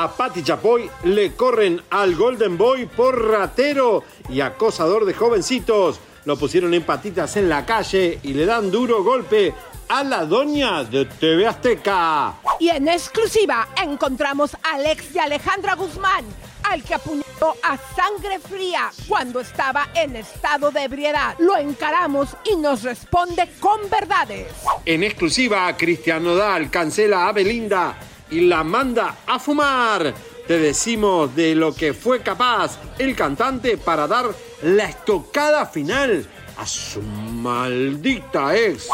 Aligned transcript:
A 0.00 0.06
Patti 0.06 0.44
Chapoy 0.44 0.88
le 1.06 1.34
corren 1.34 1.82
al 1.90 2.14
Golden 2.14 2.56
Boy 2.56 2.86
por 2.86 3.20
ratero 3.32 4.04
y 4.28 4.40
acosador 4.40 5.04
de 5.04 5.12
jovencitos. 5.12 5.98
Lo 6.24 6.36
pusieron 6.36 6.72
en 6.72 6.84
patitas 6.84 7.36
en 7.36 7.48
la 7.48 7.66
calle 7.66 8.20
y 8.22 8.32
le 8.32 8.46
dan 8.46 8.70
duro 8.70 9.02
golpe 9.02 9.52
a 9.88 10.04
la 10.04 10.24
doña 10.24 10.84
de 10.84 11.04
TV 11.06 11.48
Azteca. 11.48 12.34
Y 12.60 12.68
en 12.68 12.86
exclusiva 12.86 13.70
encontramos 13.82 14.56
al 14.62 14.86
ex 14.86 15.12
de 15.12 15.18
Alejandra 15.18 15.74
Guzmán, 15.74 16.24
al 16.70 16.84
que 16.84 16.94
apuñaló 16.94 17.56
a 17.64 17.76
sangre 17.96 18.38
fría 18.38 18.92
cuando 19.08 19.40
estaba 19.40 19.88
en 19.96 20.14
estado 20.14 20.70
de 20.70 20.84
ebriedad. 20.84 21.34
Lo 21.40 21.56
encaramos 21.56 22.36
y 22.44 22.54
nos 22.54 22.84
responde 22.84 23.50
con 23.58 23.80
verdades. 23.90 24.46
En 24.84 25.02
exclusiva, 25.02 25.76
Cristian 25.76 26.22
Nodal 26.22 26.70
cancela 26.70 27.26
a 27.26 27.32
Belinda 27.32 27.98
y 28.30 28.42
la 28.42 28.64
manda 28.64 29.16
a 29.26 29.38
fumar. 29.38 30.14
Te 30.46 30.58
decimos 30.58 31.34
de 31.36 31.54
lo 31.54 31.74
que 31.74 31.92
fue 31.92 32.22
capaz 32.22 32.78
el 32.98 33.14
cantante 33.14 33.76
para 33.76 34.06
dar 34.06 34.26
la 34.62 34.84
estocada 34.84 35.66
final 35.66 36.26
a 36.56 36.66
su 36.66 37.02
maldita 37.02 38.56
ex. 38.56 38.88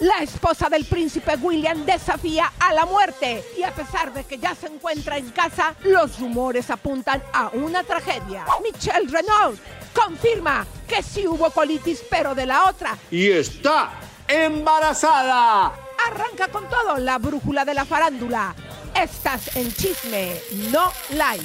La 0.00 0.18
esposa 0.18 0.68
del 0.68 0.84
príncipe 0.84 1.36
William 1.36 1.86
desafía 1.86 2.52
a 2.58 2.74
la 2.74 2.84
muerte 2.84 3.42
y 3.56 3.62
a 3.62 3.74
pesar 3.74 4.12
de 4.12 4.24
que 4.24 4.36
ya 4.36 4.54
se 4.54 4.66
encuentra 4.66 5.16
en 5.16 5.30
casa, 5.30 5.74
los 5.84 6.20
rumores 6.20 6.68
apuntan 6.70 7.22
a 7.32 7.48
una 7.54 7.82
tragedia. 7.82 8.44
Michelle 8.62 9.08
Renault 9.08 9.58
confirma 9.94 10.66
que 10.86 11.02
sí 11.02 11.26
hubo 11.26 11.50
colitis, 11.50 12.04
pero 12.10 12.34
de 12.34 12.44
la 12.44 12.64
otra. 12.64 12.98
Y 13.10 13.28
está 13.28 13.92
embarazada. 14.28 15.72
Arranca 16.06 16.48
con 16.48 16.68
todo 16.68 16.98
la 16.98 17.16
brújula 17.16 17.64
de 17.64 17.72
la 17.72 17.86
farándula. 17.86 18.54
Estás 18.94 19.56
en 19.56 19.72
chisme, 19.72 20.40
no 20.70 20.92
like. 21.10 21.44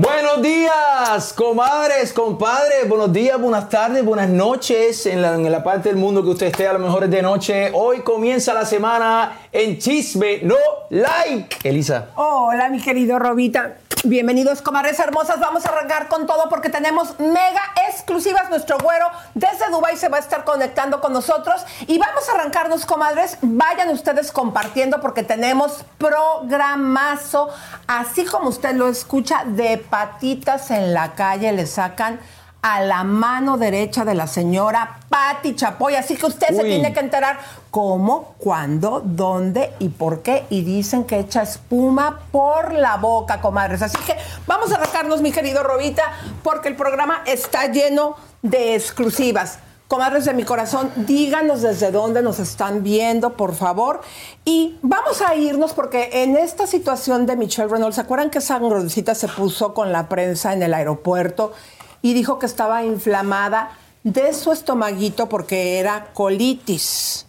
Buenos 0.00 0.40
días, 0.40 1.34
comadres, 1.34 2.14
compadres. 2.14 2.88
Buenos 2.88 3.12
días, 3.12 3.38
buenas 3.38 3.68
tardes, 3.68 4.02
buenas 4.02 4.30
noches 4.30 5.04
en 5.04 5.20
la, 5.20 5.62
parte 5.62 5.90
del 5.90 5.98
mundo 5.98 6.22
que 6.22 6.30
usted 6.30 6.46
esté 6.46 6.66
a 6.66 6.72
lo 6.72 6.78
mejor 6.78 7.04
es 7.04 7.10
de 7.10 7.20
noche. 7.20 7.70
Hoy 7.74 8.00
comienza 8.00 8.54
la 8.54 8.64
semana 8.64 9.36
en 9.52 9.76
Chisme 9.76 10.40
No 10.42 10.56
Like. 10.88 11.68
Elisa. 11.68 12.12
Hola, 12.14 12.70
mi 12.70 12.80
querido 12.80 13.18
Robita. 13.18 13.76
Bienvenidos, 14.04 14.62
comadres 14.62 14.98
hermosas. 14.98 15.40
Vamos 15.40 15.66
a 15.66 15.68
arrancar 15.68 16.08
con 16.08 16.26
todo 16.26 16.48
porque 16.48 16.70
tenemos 16.70 17.20
mega 17.20 17.60
exclusivas. 17.86 18.48
Nuestro 18.48 18.78
güero 18.78 19.06
desde 19.34 19.70
Dubai 19.70 19.94
se 19.98 20.08
va 20.08 20.16
a 20.16 20.20
estar 20.20 20.44
conectando 20.44 21.02
con 21.02 21.12
nosotros 21.12 21.62
y 21.86 21.98
vamos 21.98 22.26
a 22.26 22.32
arrancarnos, 22.32 22.86
comadres. 22.86 23.36
Vayan 23.42 23.90
ustedes 23.90 24.32
compartiendo 24.32 25.02
porque 25.02 25.22
tenemos 25.22 25.84
programazo, 25.98 27.50
así 27.86 28.24
como 28.24 28.48
usted 28.48 28.74
lo 28.74 28.88
escucha, 28.88 29.44
de 29.44 29.76
patitas 29.90 30.70
en 30.70 30.94
la 30.94 31.12
calle 31.14 31.52
le 31.52 31.66
sacan 31.66 32.20
a 32.62 32.80
la 32.82 33.04
mano 33.04 33.56
derecha 33.56 34.04
de 34.04 34.14
la 34.14 34.26
señora 34.26 34.98
Patti 35.08 35.54
Chapoy. 35.54 35.94
Así 35.94 36.16
que 36.16 36.26
usted 36.26 36.48
se 36.48 36.62
tiene 36.62 36.92
que 36.92 37.00
enterar 37.00 37.38
cómo, 37.70 38.34
cuándo, 38.38 39.02
dónde 39.04 39.72
y 39.78 39.88
por 39.88 40.22
qué. 40.22 40.44
Y 40.50 40.62
dicen 40.62 41.04
que 41.04 41.18
echa 41.18 41.42
espuma 41.42 42.20
por 42.30 42.72
la 42.74 42.96
boca, 42.96 43.40
comadres. 43.40 43.82
Así 43.82 43.98
que 43.98 44.16
vamos 44.46 44.72
a 44.72 44.76
arrancarnos, 44.76 45.22
mi 45.22 45.32
querido 45.32 45.62
Robita, 45.62 46.02
porque 46.42 46.68
el 46.68 46.76
programa 46.76 47.22
está 47.26 47.66
lleno 47.66 48.16
de 48.42 48.74
exclusivas. 48.74 49.58
Comadres 49.90 50.24
de 50.24 50.34
mi 50.34 50.44
corazón, 50.44 50.92
díganos 50.94 51.62
desde 51.62 51.90
dónde 51.90 52.22
nos 52.22 52.38
están 52.38 52.84
viendo, 52.84 53.36
por 53.36 53.56
favor. 53.56 54.02
Y 54.44 54.78
vamos 54.82 55.20
a 55.20 55.34
irnos 55.34 55.72
porque 55.72 56.22
en 56.22 56.36
esta 56.36 56.68
situación 56.68 57.26
de 57.26 57.34
Michelle 57.34 57.66
Reynolds, 57.66 57.96
¿se 57.96 58.02
acuerdan 58.02 58.30
que 58.30 58.38
esa 58.38 58.60
gordita 58.60 59.16
se 59.16 59.26
puso 59.26 59.74
con 59.74 59.90
la 59.90 60.08
prensa 60.08 60.52
en 60.52 60.62
el 60.62 60.74
aeropuerto 60.74 61.54
y 62.02 62.14
dijo 62.14 62.38
que 62.38 62.46
estaba 62.46 62.84
inflamada 62.84 63.72
de 64.04 64.32
su 64.32 64.52
estomaguito 64.52 65.28
porque 65.28 65.80
era 65.80 66.12
colitis? 66.14 67.26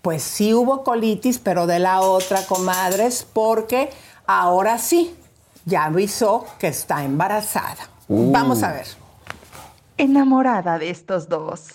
Pues 0.00 0.22
sí 0.22 0.54
hubo 0.54 0.84
colitis, 0.84 1.38
pero 1.38 1.66
de 1.66 1.78
la 1.78 2.00
otra, 2.00 2.40
comadres, 2.46 3.26
porque 3.30 3.90
ahora 4.26 4.78
sí, 4.78 5.14
ya 5.66 5.84
avisó 5.84 6.46
que 6.58 6.68
está 6.68 7.04
embarazada. 7.04 7.90
Vamos 8.08 8.62
a 8.62 8.72
ver. 8.72 8.86
enamorada 9.98 10.78
de 10.78 10.88
estos 10.88 11.28
dos. 11.28 11.66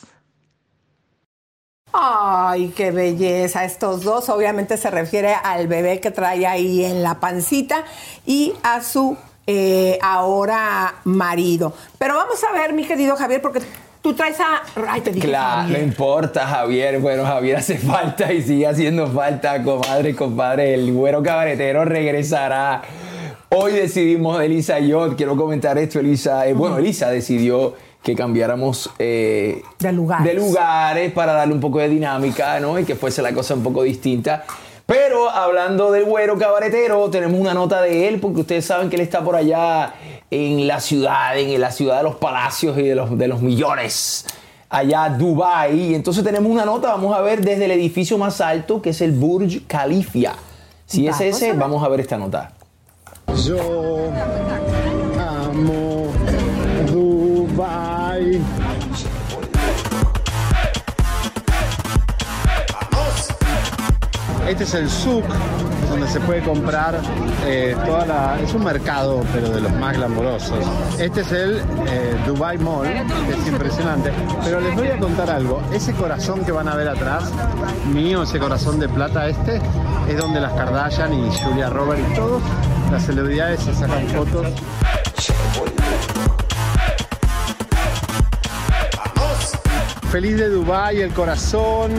Ay, 1.94 2.74
qué 2.75 2.90
belleza. 2.90 3.63
Estos 3.66 4.04
dos 4.04 4.28
obviamente 4.30 4.78
se 4.78 4.90
refiere 4.90 5.36
al 5.36 5.68
bebé 5.68 6.00
que 6.00 6.10
trae 6.10 6.48
ahí 6.48 6.84
en 6.84 7.04
la 7.04 7.19
pancita 7.19 7.84
y 8.25 8.54
a 8.63 8.81
su 8.81 9.16
eh, 9.45 10.00
ahora 10.01 10.95
marido. 11.04 11.74
Pero 12.00 12.16
vamos 12.16 12.44
a 12.44 12.51
ver, 12.51 12.74
mi 12.74 12.86
querido 12.86 13.16
Javier, 13.16 13.42
porque 13.42 13.60
tú 14.01 14.13
traes 14.13 14.40
a... 14.40 14.63
Ay, 14.88 15.01
te 15.01 15.12
dije 15.12 15.28
Claro, 15.28 15.69
no 15.69 15.78
importa, 15.78 16.48
Javier. 16.48 17.00
Bueno, 17.00 17.25
Javier 17.25 17.57
hace 17.57 17.78
falta 17.78 18.34
y 18.34 18.42
sigue 18.42 18.66
haciendo 18.66 19.07
falta, 19.07 19.62
comadre 19.62 20.10
y 20.10 20.13
compadre. 20.13 20.74
El 20.74 20.92
güero 20.92 21.22
cabaretero 21.22 21.86
regresará. 21.86 22.81
Hoy 23.50 23.74
decidimos, 23.74 24.42
Elisa 24.42 24.80
y 24.80 24.88
yo, 24.88 25.16
quiero 25.16 25.38
comentar 25.38 25.78
esto, 25.78 26.00
Elisa. 26.00 26.48
eh, 26.48 26.54
bueno, 26.54 26.80
Elisa 26.80 27.12
decidió 27.12 27.75
que 28.04 28.16
cambiáramos 28.16 28.90
eh, 29.00 29.64
De 29.80 29.92
lugares. 29.94 30.26
de 30.26 30.34
lugares 30.34 31.12
para 31.14 31.34
darle 31.34 31.54
un 31.54 31.62
poco 31.62 31.80
de 31.80 31.90
dinámica, 31.90 32.60
¿no? 32.60 32.78
Y 32.78 32.84
que 32.84 32.96
fuese 32.96 33.22
la 33.22 33.34
cosa 33.34 33.54
un 33.54 33.64
poco 33.64 33.82
distinta. 33.84 34.44
Pero 34.86 35.30
hablando 35.30 35.92
del 35.92 36.04
güero 36.04 36.38
cabaretero, 36.38 37.10
tenemos 37.10 37.40
una 37.40 37.54
nota 37.54 37.82
de 37.82 38.10
él, 38.10 38.20
porque 38.20 38.42
ustedes 38.42 38.66
saben 38.66 38.90
que 38.90 38.98
él 38.98 39.02
está 39.02 39.24
por 39.24 39.38
allá 39.38 39.94
en 40.30 40.68
la 40.68 40.82
ciudad, 40.82 41.38
en 41.40 41.60
la 41.62 41.72
ciudad 41.72 41.98
de 41.98 42.04
los 42.04 42.16
palacios 42.16 42.78
y 42.78 42.82
de 42.84 42.94
los, 42.96 43.18
de 43.18 43.28
los 43.30 43.42
millones, 43.42 44.26
allá 44.70 45.08
Dubai. 45.08 45.80
Y 45.80 45.96
entonces 45.96 46.22
tenemos 46.26 46.52
una 46.52 46.66
nota, 46.66 46.90
vamos 46.90 47.16
a 47.16 47.22
ver 47.22 47.40
desde 47.42 47.64
el 47.64 47.72
edificio 47.72 48.18
más 48.18 48.42
alto, 48.42 48.82
que 48.82 48.90
es 48.90 49.00
el 49.00 49.14
Burj 49.14 49.62
Khalifa. 49.68 50.34
Si 50.86 51.08
es 51.08 51.22
ese, 51.22 51.54
vamos 51.54 51.82
a 51.82 51.88
ver 51.88 52.02
esta 52.02 52.18
nota. 52.18 52.52
Yo 53.46 54.12
Este 64.48 64.66
es 64.66 64.74
el 64.74 64.90
souk 64.90 65.25
donde 65.90 66.07
se 66.07 66.19
puede 66.19 66.42
comprar 66.42 67.00
eh, 67.45 67.75
toda 67.86 68.06
la. 68.06 68.40
Es 68.42 68.54
un 68.54 68.63
mercado, 68.63 69.24
pero 69.31 69.50
de 69.50 69.62
los 69.62 69.72
más 69.74 69.95
glamorosos. 69.95 70.66
Este 71.00 71.22
es 71.22 71.31
el 71.31 71.60
eh, 71.88 72.16
Dubai 72.25 72.57
Mall, 72.57 72.88
que 72.88 73.34
es 73.40 73.48
impresionante. 73.48 74.12
Pero 74.44 74.60
les 74.60 74.75
voy 74.75 74.88
a 74.88 74.98
contar 74.98 75.30
algo. 75.30 75.62
Ese 75.72 75.94
corazón 75.94 76.44
que 76.44 76.51
van 76.51 76.68
a 76.68 76.75
ver 76.75 76.90
atrás, 76.90 77.31
mío, 77.94 78.24
ese 78.24 78.40
corazón 78.40 78.80
de 78.80 78.90
plata 78.90 79.28
este, 79.28 79.62
es 80.10 80.18
donde 80.18 80.42
las 80.42 80.54
Kardashian 80.54 81.13
y 81.13 81.31
Julia 81.38 81.69
Roberts 81.69 82.04
y 82.12 82.16
todos 82.16 82.42
las 82.92 83.06
celebridades 83.06 83.62
se 83.62 83.74
sacan 83.74 84.07
fotos. 84.07 84.48
Feliz 90.12 90.38
de 90.38 90.50
Dubai, 90.50 91.01
el 91.01 91.12
corazón, 91.12 91.92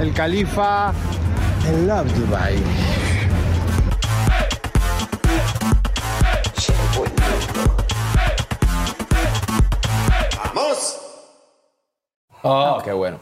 el 0.00 0.12
califa, 0.12 0.92
el 1.66 1.86
love 1.86 2.12
Dubai. 2.14 2.62
Oh, 12.46 12.78
qué 12.84 12.92
bueno. 12.92 13.18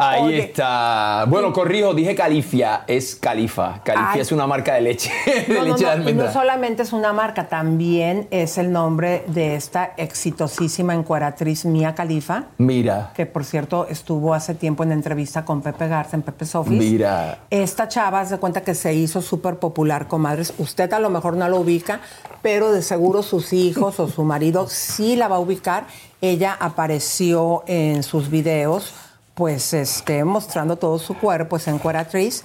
Ahí 0.00 0.22
Oye. 0.22 0.38
está. 0.44 1.24
Bueno, 1.28 1.52
corrijo, 1.52 1.92
dije 1.92 2.14
califia, 2.14 2.84
es 2.86 3.16
califa. 3.16 3.80
Califia 3.82 4.12
Ay. 4.12 4.20
es 4.20 4.30
una 4.30 4.46
marca 4.46 4.74
de 4.74 4.82
leche, 4.82 5.10
de 5.48 5.54
No, 5.54 5.64
no, 5.64 5.76
leche 5.76 5.86
de 5.86 6.14
no, 6.14 6.24
no 6.24 6.32
solamente 6.32 6.84
es 6.84 6.92
una 6.92 7.12
marca, 7.12 7.48
también 7.48 8.28
es 8.30 8.58
el 8.58 8.70
nombre 8.70 9.24
de 9.26 9.56
esta 9.56 9.94
exitosísima 9.96 10.94
encueratriz 10.94 11.64
Mía 11.64 11.96
Califa, 11.96 12.44
Mira, 12.58 13.10
que 13.12 13.26
por 13.26 13.44
cierto 13.44 13.88
estuvo 13.88 14.34
hace 14.34 14.54
tiempo 14.54 14.84
en 14.84 14.92
entrevista 14.92 15.44
con 15.44 15.62
Pepe 15.62 15.88
Garza 15.88 16.14
en 16.14 16.22
Pepe 16.22 16.46
Sofis. 16.46 16.78
Mira. 16.78 17.40
Esta 17.50 17.88
chava 17.88 18.24
se 18.24 18.38
cuenta 18.38 18.60
que 18.60 18.76
se 18.76 18.94
hizo 18.94 19.20
súper 19.20 19.56
popular, 19.56 20.06
comadres. 20.06 20.54
Usted 20.58 20.92
a 20.92 21.00
lo 21.00 21.10
mejor 21.10 21.36
no 21.36 21.48
lo 21.48 21.58
ubica, 21.58 22.00
pero 22.40 22.70
de 22.70 22.82
seguro 22.82 23.24
sus 23.24 23.52
hijos 23.52 23.98
o 23.98 24.06
su 24.06 24.22
marido 24.22 24.68
sí 24.68 25.16
la 25.16 25.26
va 25.26 25.36
a 25.36 25.40
ubicar. 25.40 25.86
Ella 26.20 26.56
apareció 26.60 27.64
en 27.66 28.04
sus 28.04 28.30
videos, 28.30 28.94
pues 29.38 29.72
este, 29.72 30.24
mostrando 30.24 30.78
todo 30.78 30.98
su 30.98 31.14
cuerpo, 31.16 31.58
es 31.58 31.68
encueratriz, 31.68 32.42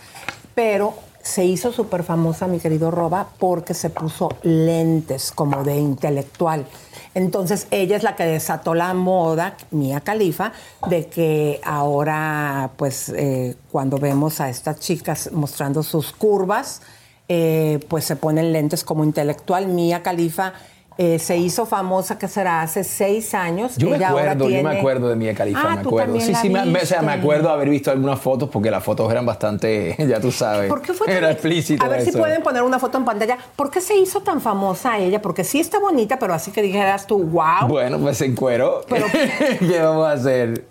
pero 0.54 0.94
se 1.24 1.44
hizo 1.44 1.74
súper 1.74 2.04
famosa, 2.04 2.46
mi 2.46 2.60
querido 2.60 2.92
Roba, 2.92 3.30
porque 3.40 3.74
se 3.74 3.90
puso 3.90 4.30
lentes 4.44 5.32
como 5.32 5.64
de 5.64 5.76
intelectual. 5.76 6.68
Entonces 7.16 7.66
ella 7.72 7.98
es 7.98 8.04
la 8.04 8.16
que 8.16 8.26
desató 8.26 8.76
la 8.76 8.94
moda, 8.94 9.58
Mía 9.72 10.02
Califa, 10.02 10.54
de 10.88 11.08
que 11.08 11.60
ahora, 11.64 12.70
pues 12.78 13.10
eh, 13.10 13.56
cuando 13.72 13.98
vemos 13.98 14.40
a 14.40 14.50
estas 14.50 14.80
chicas 14.80 15.32
mostrando 15.32 15.82
sus 15.82 16.12
curvas, 16.12 16.84
eh, 17.28 17.80
pues 17.88 18.06
se 18.06 18.18
ponen 18.18 18.54
lentes 18.54 18.84
como 18.84 19.04
intelectual. 19.04 19.66
Mía 19.66 20.04
Califa 20.04 20.54
eh, 20.98 21.20
se 21.20 21.38
hizo 21.38 21.66
famosa, 21.66 22.18
que 22.18 22.28
será 22.28 22.62
hace 22.62 22.84
seis 22.84 23.34
años. 23.34 23.78
yo 23.78 23.90
me 23.90 23.96
Ella 23.98 24.10
acuerdo, 24.10 24.50
yo 24.50 24.64
me 24.64 24.78
acuerdo 24.80 25.10
de 25.10 25.16
Mia 25.16 25.34
Khalifa, 25.34 25.62
Ah, 25.64 25.76
me 25.76 25.82
acuerdo. 25.82 26.20
Sí, 26.20 26.34
sí, 26.36 26.50
me, 26.50 26.62
o 26.82 26.86
sea, 26.86 27.02
me 27.02 27.12
acuerdo 27.14 27.50
haber 27.50 27.70
visto 27.70 27.92
algunas 27.92 28.20
fotos 28.20 28.50
porque 28.50 28.70
las 28.72 28.84
fotos 28.84 29.12
eran 29.12 29.26
bastante, 29.26 29.96
ya 30.08 30.20
tú 30.20 30.32
sabes. 30.32 30.70
¿Por 30.70 30.82
qué 30.82 30.94
fue 30.94 31.08
tan- 31.08 31.16
Era 31.18 31.32
explícito 31.32 31.84
A 31.84 31.88
ver 31.88 32.02
si 32.06 32.12
pueden 32.12 32.42
poner 32.44 32.64
una 32.64 32.80
foto 32.80 32.98
en 32.98 33.06
pantalla. 33.06 33.38
¿Por 33.56 33.72
qué 33.72 33.82
se 33.82 33.96
hizo 33.96 34.22
tan 34.22 34.42
famosa 34.42 34.98
ella? 35.00 35.22
Porque 35.22 35.44
sí 35.44 35.60
está 35.60 35.80
bonita, 35.80 36.20
pero 36.20 36.34
así 36.34 36.52
que 36.52 36.62
dijeras 36.62 37.08
tú, 37.08 37.24
wow. 37.24 37.68
Bueno, 37.68 37.98
pues 38.00 38.22
en 38.22 38.36
cuero. 38.36 38.82
Pero- 38.88 39.06
¿Qué 39.60 39.80
vamos 39.80 40.08
a 40.08 40.12
hacer? 40.12 40.66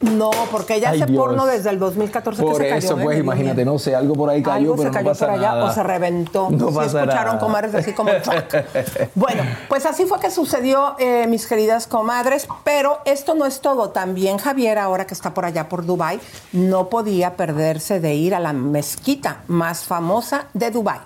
No, 0.00 0.30
porque 0.50 0.74
ella 0.74 0.90
Ay, 0.90 1.00
hace 1.00 1.10
Dios. 1.10 1.24
porno 1.24 1.46
desde 1.46 1.70
el 1.70 1.78
2014 1.78 2.42
que 2.42 2.46
Por 2.46 2.56
se 2.60 2.68
cayó. 2.68 2.76
eso, 2.78 2.98
¿eh? 2.98 3.02
pues, 3.04 3.18
imagínate, 3.20 3.64
no 3.64 3.78
sé, 3.78 3.94
algo 3.94 4.14
por 4.14 4.28
ahí 4.28 4.42
cayó, 4.42 4.72
Algo 4.72 4.76
pero 4.76 4.82
se 4.82 4.88
no 4.88 4.92
cayó 4.92 5.08
pasa 5.08 5.26
por 5.26 5.34
allá 5.34 5.48
nada. 5.52 5.64
o 5.64 5.72
se 5.72 5.82
reventó. 5.82 6.48
No 6.50 6.68
Sí 6.68 6.74
pasa 6.74 7.00
escucharon 7.00 7.26
nada. 7.34 7.38
comadres 7.38 7.74
así 7.74 7.92
como. 7.92 8.10
Bueno, 9.14 9.42
pues 9.68 9.86
así 9.86 10.04
fue 10.04 10.20
que 10.20 10.30
sucedió, 10.30 10.96
eh, 10.98 11.26
mis 11.26 11.46
queridas 11.46 11.86
comadres. 11.86 12.46
Pero 12.64 12.98
esto 13.06 13.34
no 13.34 13.46
es 13.46 13.60
todo. 13.60 13.90
También 13.90 14.36
Javier, 14.38 14.78
ahora 14.78 15.06
que 15.06 15.14
está 15.14 15.32
por 15.32 15.44
allá 15.46 15.68
por 15.68 15.86
Dubai, 15.86 16.20
no 16.52 16.88
podía 16.90 17.36
perderse 17.36 18.00
de 18.00 18.14
ir 18.14 18.34
a 18.34 18.40
la 18.40 18.52
mezquita 18.52 19.42
más 19.48 19.84
famosa 19.84 20.46
de 20.52 20.70
Dubai. 20.70 20.98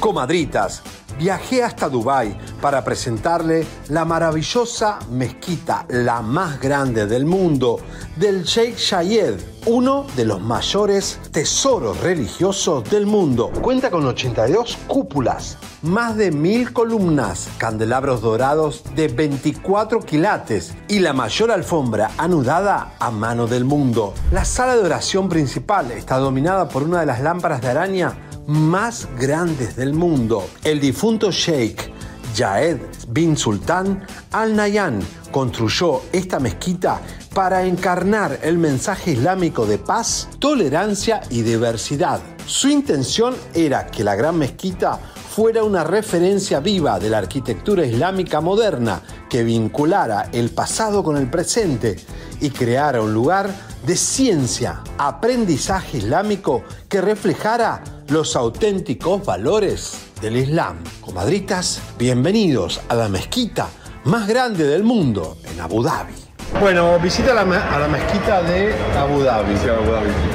Comadritas, 0.00 0.82
viajé 1.18 1.64
hasta 1.64 1.88
Dubái 1.88 2.38
para 2.60 2.84
presentarle 2.84 3.66
la 3.88 4.04
maravillosa 4.04 5.00
mezquita, 5.10 5.86
la 5.88 6.22
más 6.22 6.60
grande 6.60 7.06
del 7.06 7.24
mundo, 7.24 7.80
del 8.14 8.44
Sheikh 8.44 8.78
Zayed, 8.78 9.34
uno 9.66 10.06
de 10.14 10.24
los 10.24 10.40
mayores 10.40 11.18
tesoros 11.32 12.00
religiosos 12.00 12.88
del 12.88 13.06
mundo. 13.06 13.50
Cuenta 13.60 13.90
con 13.90 14.06
82 14.06 14.78
cúpulas, 14.86 15.58
más 15.82 16.16
de 16.16 16.30
mil 16.30 16.72
columnas, 16.72 17.48
candelabros 17.58 18.20
dorados 18.20 18.84
de 18.94 19.08
24 19.08 20.00
quilates 20.00 20.74
y 20.86 21.00
la 21.00 21.12
mayor 21.12 21.50
alfombra 21.50 22.12
anudada 22.18 22.94
a 23.00 23.10
mano 23.10 23.48
del 23.48 23.64
mundo. 23.64 24.14
La 24.30 24.44
sala 24.44 24.76
de 24.76 24.82
oración 24.82 25.28
principal 25.28 25.90
está 25.90 26.18
dominada 26.18 26.68
por 26.68 26.84
una 26.84 27.00
de 27.00 27.06
las 27.06 27.20
lámparas 27.20 27.60
de 27.60 27.68
araña 27.68 28.27
más 28.48 29.06
grandes 29.18 29.76
del 29.76 29.92
mundo. 29.92 30.48
El 30.64 30.80
difunto 30.80 31.30
Sheikh 31.30 31.92
Jaed 32.34 32.78
bin 33.08 33.36
Sultan 33.36 34.02
Al 34.32 34.56
Nahyan 34.56 35.00
construyó 35.30 36.00
esta 36.12 36.40
mezquita 36.40 37.00
para 37.34 37.64
encarnar 37.64 38.40
el 38.42 38.56
mensaje 38.56 39.12
islámico 39.12 39.66
de 39.66 39.76
paz, 39.76 40.30
tolerancia 40.38 41.20
y 41.28 41.42
diversidad. 41.42 42.20
Su 42.46 42.70
intención 42.70 43.36
era 43.52 43.86
que 43.86 44.02
la 44.02 44.16
gran 44.16 44.38
mezquita 44.38 44.98
fuera 45.38 45.62
una 45.62 45.84
referencia 45.84 46.60
viva 46.60 46.98
de 46.98 47.10
la 47.10 47.18
arquitectura 47.18 47.84
islámica 47.84 48.40
moderna 48.40 49.02
que 49.28 49.44
vinculara 49.44 50.30
el 50.32 50.48
pasado 50.50 51.04
con 51.04 51.18
el 51.18 51.28
presente 51.28 51.96
y 52.40 52.48
creara 52.48 53.02
un 53.02 53.12
lugar 53.12 53.50
de 53.86 53.96
ciencia, 53.96 54.80
aprendizaje 54.98 55.98
islámico 55.98 56.64
que 56.88 57.00
reflejara 57.00 57.82
los 58.08 58.36
auténticos 58.36 59.24
valores 59.24 59.98
del 60.20 60.36
Islam. 60.36 60.76
Comadritas, 61.00 61.80
bienvenidos 61.98 62.80
a 62.88 62.94
la 62.94 63.08
mezquita 63.08 63.68
más 64.04 64.26
grande 64.28 64.64
del 64.64 64.82
mundo 64.82 65.36
en 65.52 65.60
Abu 65.60 65.82
Dhabi. 65.82 66.12
Bueno, 66.60 66.98
visita 66.98 67.32
a 67.32 67.34
la, 67.34 67.44
me- 67.44 67.56
a 67.56 67.78
la 67.78 67.88
mezquita 67.88 68.42
de 68.42 68.74
Abu 68.98 69.20
Dhabi. 69.22 69.54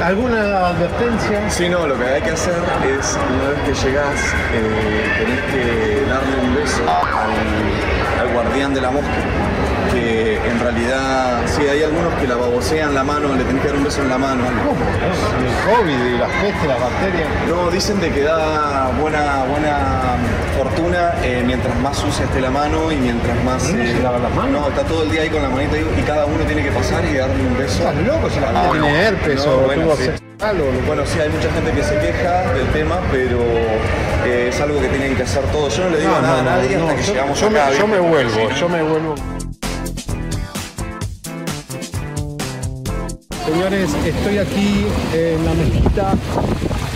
¿Alguna 0.01 0.67
advertencia? 0.67 1.49
Sí, 1.49 1.67
no, 1.69 1.87
lo 1.87 1.97
que 1.97 2.05
hay 2.05 2.21
que 2.21 2.29
hacer 2.31 2.53
es, 2.99 3.17
una 3.33 3.49
vez 3.49 3.59
que 3.81 3.87
llegás, 3.87 4.19
eh, 4.53 5.11
tenés 5.19 5.41
que 5.51 6.05
darle 6.07 6.39
un 6.47 6.55
beso 6.55 6.81
al, 6.87 8.27
al 8.27 8.33
guardián 8.33 8.73
de 8.75 8.81
la 8.81 8.91
mosca. 8.91 9.09
Que 9.93 10.37
en 10.49 10.59
realidad, 10.59 11.41
sí, 11.45 11.61
hay 11.67 11.83
algunos 11.83 12.13
que 12.15 12.27
la 12.27 12.35
babosean 12.35 12.93
la 12.95 13.03
mano, 13.03 13.33
le 13.35 13.43
tenés 13.43 13.61
que 13.61 13.67
dar 13.67 13.77
un 13.77 13.83
beso 13.83 14.01
en 14.01 14.09
la 14.09 14.17
mano. 14.17 14.43
El 14.47 15.73
COVID 15.75 16.05
y 16.15 16.17
las 16.17 16.29
pestes, 16.41 16.67
las 16.67 16.79
bacterias. 16.79 17.27
No, 17.47 17.69
dicen 17.71 17.99
de 18.01 18.09
que 18.11 18.21
da 18.23 18.89
buena, 18.99 19.43
buena 19.49 19.77
fortuna 20.57 21.13
eh, 21.23 21.43
mientras 21.45 21.77
más 21.79 21.97
sucia 21.97 22.25
esté 22.25 22.41
la 22.41 22.49
mano 22.49 22.91
y 22.91 22.95
mientras 22.95 23.35
más... 23.43 23.63
¿No 23.71 23.83
se 23.85 23.99
lava 24.01 24.17
las 24.19 24.33
manos? 24.33 24.61
No, 24.61 24.67
está 24.69 24.83
todo 24.83 25.03
el 25.03 25.11
día 25.11 25.21
ahí 25.21 25.29
con 25.29 25.41
la 25.43 25.49
manita 25.49 25.77
y 25.77 26.01
cada 26.03 26.25
uno 26.25 26.43
tiene 26.45 26.63
que 26.63 26.71
pasar 26.71 27.03
y 27.05 27.15
darle 27.15 27.45
un 27.45 27.57
beso. 27.57 27.79
Estás 27.87 27.95
loco 27.97 28.29
si 28.29 28.39
la 28.39 28.47
gente 28.47 28.61
Ah, 28.63 28.69
tiene 28.71 28.89
no. 28.91 28.95
herpes 28.97 29.45
No, 29.45 29.51
o 29.53 29.57
bueno, 29.61 29.83
tuvo 29.83 29.95
sí. 29.97 30.09
o 30.09 30.87
Bueno, 30.87 31.03
sí, 31.05 31.19
hay 31.19 31.29
mucha 31.29 31.51
gente 31.51 31.71
que 31.71 31.83
se 31.83 31.97
queja 31.99 32.53
del 32.53 32.67
tema, 32.67 32.99
pero 33.11 33.39
eh, 34.25 34.47
es 34.49 34.59
algo 34.61 34.79
que 34.81 34.87
tienen 34.87 35.15
que 35.15 35.23
hacer 35.23 35.43
todos. 35.51 35.75
Yo 35.77 35.83
no 35.85 35.89
le 35.91 35.99
digo 35.99 36.11
No, 36.11 36.21
nada 36.21 36.41
no, 36.43 36.49
a 36.49 36.55
nadie 36.55 36.75
hasta 36.77 36.95
que 36.95 37.01
yo, 37.03 37.13
llegamos 37.13 37.39
yo 37.39 37.47
acá. 37.47 37.65
me, 37.71 37.77
yo 37.77 37.87
me 37.87 37.99
vuelvo, 37.99 38.49
yo 38.49 38.69
me 38.69 38.81
vuelvo. 38.83 39.15
Señores, 43.45 43.93
estoy 44.05 44.37
aquí 44.37 44.85
en 45.13 45.43
la 45.43 45.53
mezquita. 45.53 46.15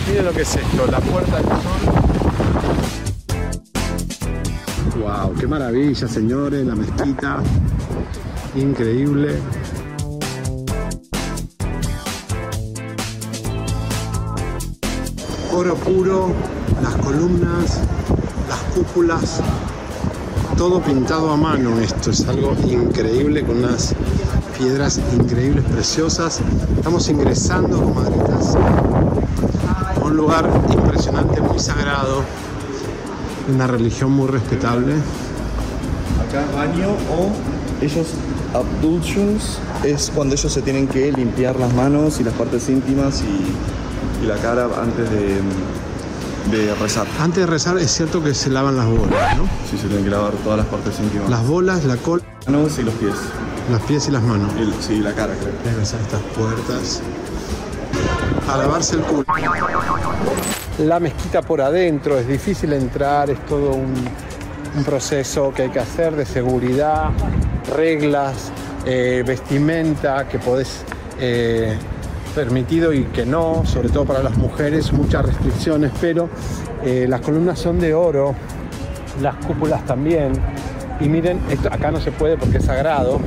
Miren 0.08 0.24
lo 0.24 0.32
que 0.32 0.42
es 0.42 0.56
esto, 0.56 0.86
la 0.90 0.98
puerta 1.00 1.36
del 1.36 1.44
sol. 1.44 1.82
Wow, 4.98 5.34
qué 5.38 5.46
maravilla, 5.46 6.08
señores, 6.08 6.64
la 6.64 6.74
mezquita. 6.74 7.42
Increíble. 8.54 9.38
Oro 15.52 15.74
puro, 15.74 16.32
las 16.82 16.96
columnas, 16.96 17.80
las 18.48 18.58
cúpulas, 18.74 19.40
todo 20.56 20.80
pintado 20.80 21.30
a 21.30 21.36
mano. 21.36 21.78
Esto 21.78 22.10
es 22.10 22.26
algo 22.26 22.56
increíble 22.66 23.44
con 23.44 23.58
unas 23.58 23.94
piedras 24.58 25.00
increíbles, 25.14 25.64
preciosas. 25.64 26.40
Estamos 26.76 27.08
ingresando, 27.08 27.80
comadritas, 27.80 28.56
a 28.56 30.04
un 30.04 30.16
lugar 30.16 30.50
impresionante, 30.70 31.40
muy 31.40 31.58
sagrado, 31.58 32.22
una 33.54 33.66
religión 33.66 34.10
muy 34.12 34.26
respetable. 34.26 34.94
Acá 36.28 36.44
baño 36.54 36.88
o 36.88 37.84
ellos 37.84 38.08
abductions 38.52 39.58
es 39.84 40.10
cuando 40.14 40.34
ellos 40.34 40.52
se 40.52 40.62
tienen 40.62 40.88
que 40.88 41.12
limpiar 41.12 41.58
las 41.58 41.72
manos 41.74 42.18
y 42.20 42.24
las 42.24 42.34
partes 42.34 42.68
íntimas 42.68 43.22
y, 43.22 44.24
y 44.24 44.26
la 44.26 44.36
cara 44.36 44.68
antes 44.82 45.08
de, 45.10 45.40
de 46.56 46.74
rezar. 46.74 47.06
Antes 47.20 47.38
de 47.38 47.46
rezar 47.46 47.78
es 47.78 47.90
cierto 47.92 48.22
que 48.22 48.34
se 48.34 48.50
lavan 48.50 48.76
las 48.76 48.86
bolas, 48.86 49.36
¿no? 49.36 49.44
Sí, 49.70 49.78
se 49.78 49.86
tienen 49.86 50.04
que 50.04 50.10
lavar 50.10 50.32
todas 50.42 50.58
las 50.58 50.66
partes 50.66 50.98
íntimas. 50.98 51.30
Las 51.30 51.46
bolas, 51.46 51.84
la 51.84 51.96
cola, 51.96 52.22
manos 52.48 52.78
y 52.78 52.82
los 52.82 52.94
pies. 52.94 53.14
los 53.70 53.80
pies 53.82 54.08
y 54.08 54.10
las 54.10 54.22
manos. 54.22 54.50
Y 54.58 54.62
el- 54.62 54.74
sí, 54.80 54.96
la 55.00 55.12
cara, 55.12 55.34
creo. 55.38 55.52
Que 55.62 55.78
besar 55.78 56.00
estas 56.00 56.20
puertas. 56.36 57.02
A 58.48 58.56
lavarse 58.56 58.96
el 58.96 59.02
culo. 59.02 59.24
La 60.78 60.98
mezquita 61.00 61.42
por 61.42 61.60
adentro, 61.60 62.18
es 62.18 62.26
difícil 62.26 62.72
entrar, 62.72 63.28
es 63.28 63.44
todo 63.46 63.72
un, 63.72 63.92
un 64.76 64.84
proceso 64.84 65.52
que 65.54 65.62
hay 65.64 65.68
que 65.70 65.80
hacer 65.80 66.14
de 66.16 66.24
seguridad, 66.24 67.10
reglas, 67.76 68.50
eh, 68.86 69.22
vestimenta 69.26 70.26
que 70.28 70.38
podés 70.38 70.84
eh, 71.20 71.76
permitido 72.34 72.92
y 72.94 73.04
que 73.06 73.26
no, 73.26 73.62
sobre 73.66 73.88
todo 73.90 74.04
para 74.06 74.22
las 74.22 74.36
mujeres, 74.38 74.92
muchas 74.92 75.26
restricciones, 75.26 75.90
pero 76.00 76.28
eh, 76.84 77.06
las 77.08 77.20
columnas 77.20 77.58
son 77.58 77.78
de 77.80 77.92
oro, 77.92 78.34
las 79.20 79.34
cúpulas 79.44 79.84
también. 79.84 80.32
Y 81.00 81.08
miren, 81.08 81.40
esto 81.50 81.68
acá 81.72 81.90
no 81.90 82.00
se 82.00 82.10
puede 82.10 82.36
porque 82.36 82.58
es 82.58 82.64
sagrado, 82.64 83.20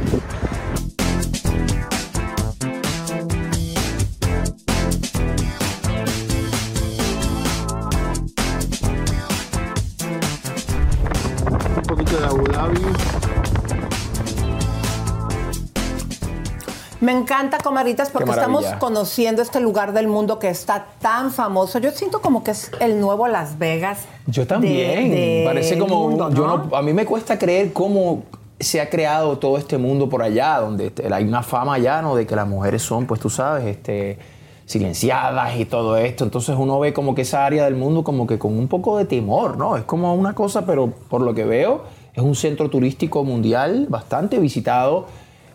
encanta, 17.32 17.58
comadritas, 17.60 18.10
porque 18.10 18.30
estamos 18.30 18.66
conociendo 18.80 19.42
este 19.42 19.60
lugar 19.62 19.94
del 19.94 20.08
mundo 20.08 20.38
que 20.38 20.50
está 20.50 20.88
tan 21.00 21.32
famoso. 21.32 21.80
Yo 21.80 21.92
siento 21.92 22.22
como 22.22 22.44
que 22.44 22.52
es 22.52 22.72
el 22.80 23.00
nuevo 23.00 23.28
Las 23.28 23.58
Vegas. 23.58 24.00
Yo 24.28 24.46
también. 24.46 25.10
de- 25.12 25.44
Parece 25.46 25.78
como. 25.78 26.10
mundo, 26.10 26.30
yo 26.34 26.46
¿no? 26.46 26.58
no- 26.66 26.76
a 26.76 26.82
mí 26.82 26.94
me 26.94 27.06
cuesta 27.06 27.40
creer 27.40 27.72
cómo 27.74 28.24
se 28.60 28.82
ha 28.82 28.90
creado 28.90 29.38
todo 29.38 29.58
este 29.58 29.78
mundo 29.78 30.10
por 30.10 30.22
allá, 30.22 30.60
donde 30.60 30.88
este, 30.88 31.12
hay 31.12 31.24
una 31.24 31.42
fama 31.42 31.78
ya, 31.80 32.02
¿no? 32.02 32.16
De 32.16 32.28
que 32.28 32.36
las 32.36 32.48
mujeres 32.48 32.82
son, 32.84 33.06
pues 33.08 33.20
tú 33.22 33.30
sabes, 33.30 33.66
este 33.66 34.20
silenciadas 34.66 35.58
y 35.58 35.66
todo 35.66 35.98
esto. 35.98 36.24
Entonces 36.24 36.56
uno 36.58 36.80
ve 36.80 36.94
como 36.94 37.14
que 37.16 37.24
esa 37.24 37.46
área 37.46 37.66
del 37.66 37.76
mundo 37.76 38.04
como 38.04 38.26
que 38.28 38.38
con 38.40 38.58
un 38.58 38.68
poco 38.68 38.98
de 38.98 39.06
temor, 39.06 39.58
¿no? 39.58 39.76
Es 39.78 39.84
como 39.84 40.14
una 40.16 40.34
cosa, 40.34 40.66
pero 40.66 40.88
por 41.10 41.22
lo 41.22 41.34
que 41.34 41.44
veo, 41.44 41.84
es 42.14 42.22
un 42.24 42.36
centro 42.36 42.70
turístico 42.70 43.24
mundial 43.24 43.88
bastante 43.90 44.38
visitado 44.40 45.08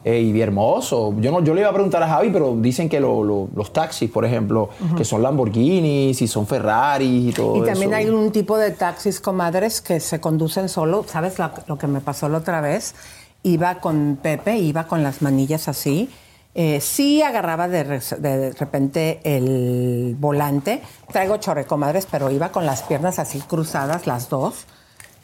eh, 0.09 0.21
y 0.21 0.41
hermoso. 0.41 1.13
Yo, 1.19 1.33
no, 1.33 1.43
yo 1.43 1.53
le 1.53 1.63
iba 1.63 1.71
a 1.71 1.73
preguntar 1.73 2.01
a 2.01 2.07
Javi, 2.07 2.31
pero 2.31 2.55
dicen 2.57 2.89
que 2.89 3.01
lo- 3.01 3.25
lo- 3.25 3.49
los 3.57 3.73
taxis, 3.73 4.09
por 4.09 4.25
ejemplo, 4.25 4.69
que 4.97 5.05
son 5.05 5.21
Lamborghinis 5.21 6.23
y 6.23 6.29
son 6.29 6.47
Ferraris 6.47 7.31
y 7.31 7.33
todo 7.33 7.57
Y 7.57 7.67
también 7.67 7.91
eso. 7.91 7.97
hay 7.99 8.09
un 8.09 8.31
tipo 8.31 8.57
de 8.57 8.71
taxis, 8.71 9.21
comadres, 9.21 9.81
que 9.81 9.99
se 9.99 10.21
conducen 10.21 10.69
solo. 10.69 11.05
¿Sabes 11.09 11.41
lo, 11.41 11.51
lo 11.67 11.77
que 11.77 11.89
me 11.89 12.01
pasó 12.01 12.29
la 12.29 12.39
otra 12.39 12.61
vez? 12.61 12.95
Iba 13.43 13.81
con 13.81 14.17
Pepe, 14.23 14.57
iba 14.59 14.85
con 14.87 15.03
las 15.03 15.23
manillas 15.23 15.67
así. 15.67 16.09
Eh, 16.55 16.81
sí 16.81 17.21
agarraba 17.21 17.67
de, 17.67 17.83
re- 17.83 18.01
de 18.19 18.53
repente 18.53 19.21
el 19.25 20.17
volante. 20.21 20.83
Traigo 21.11 21.37
chorre, 21.39 21.65
comadres, 21.67 22.07
pero 22.09 22.31
iba 22.31 22.51
con 22.51 22.65
las 22.65 22.83
piernas 22.85 23.19
así 23.19 23.41
cruzadas, 23.41 24.07
las 24.07 24.29
dos, 24.29 24.67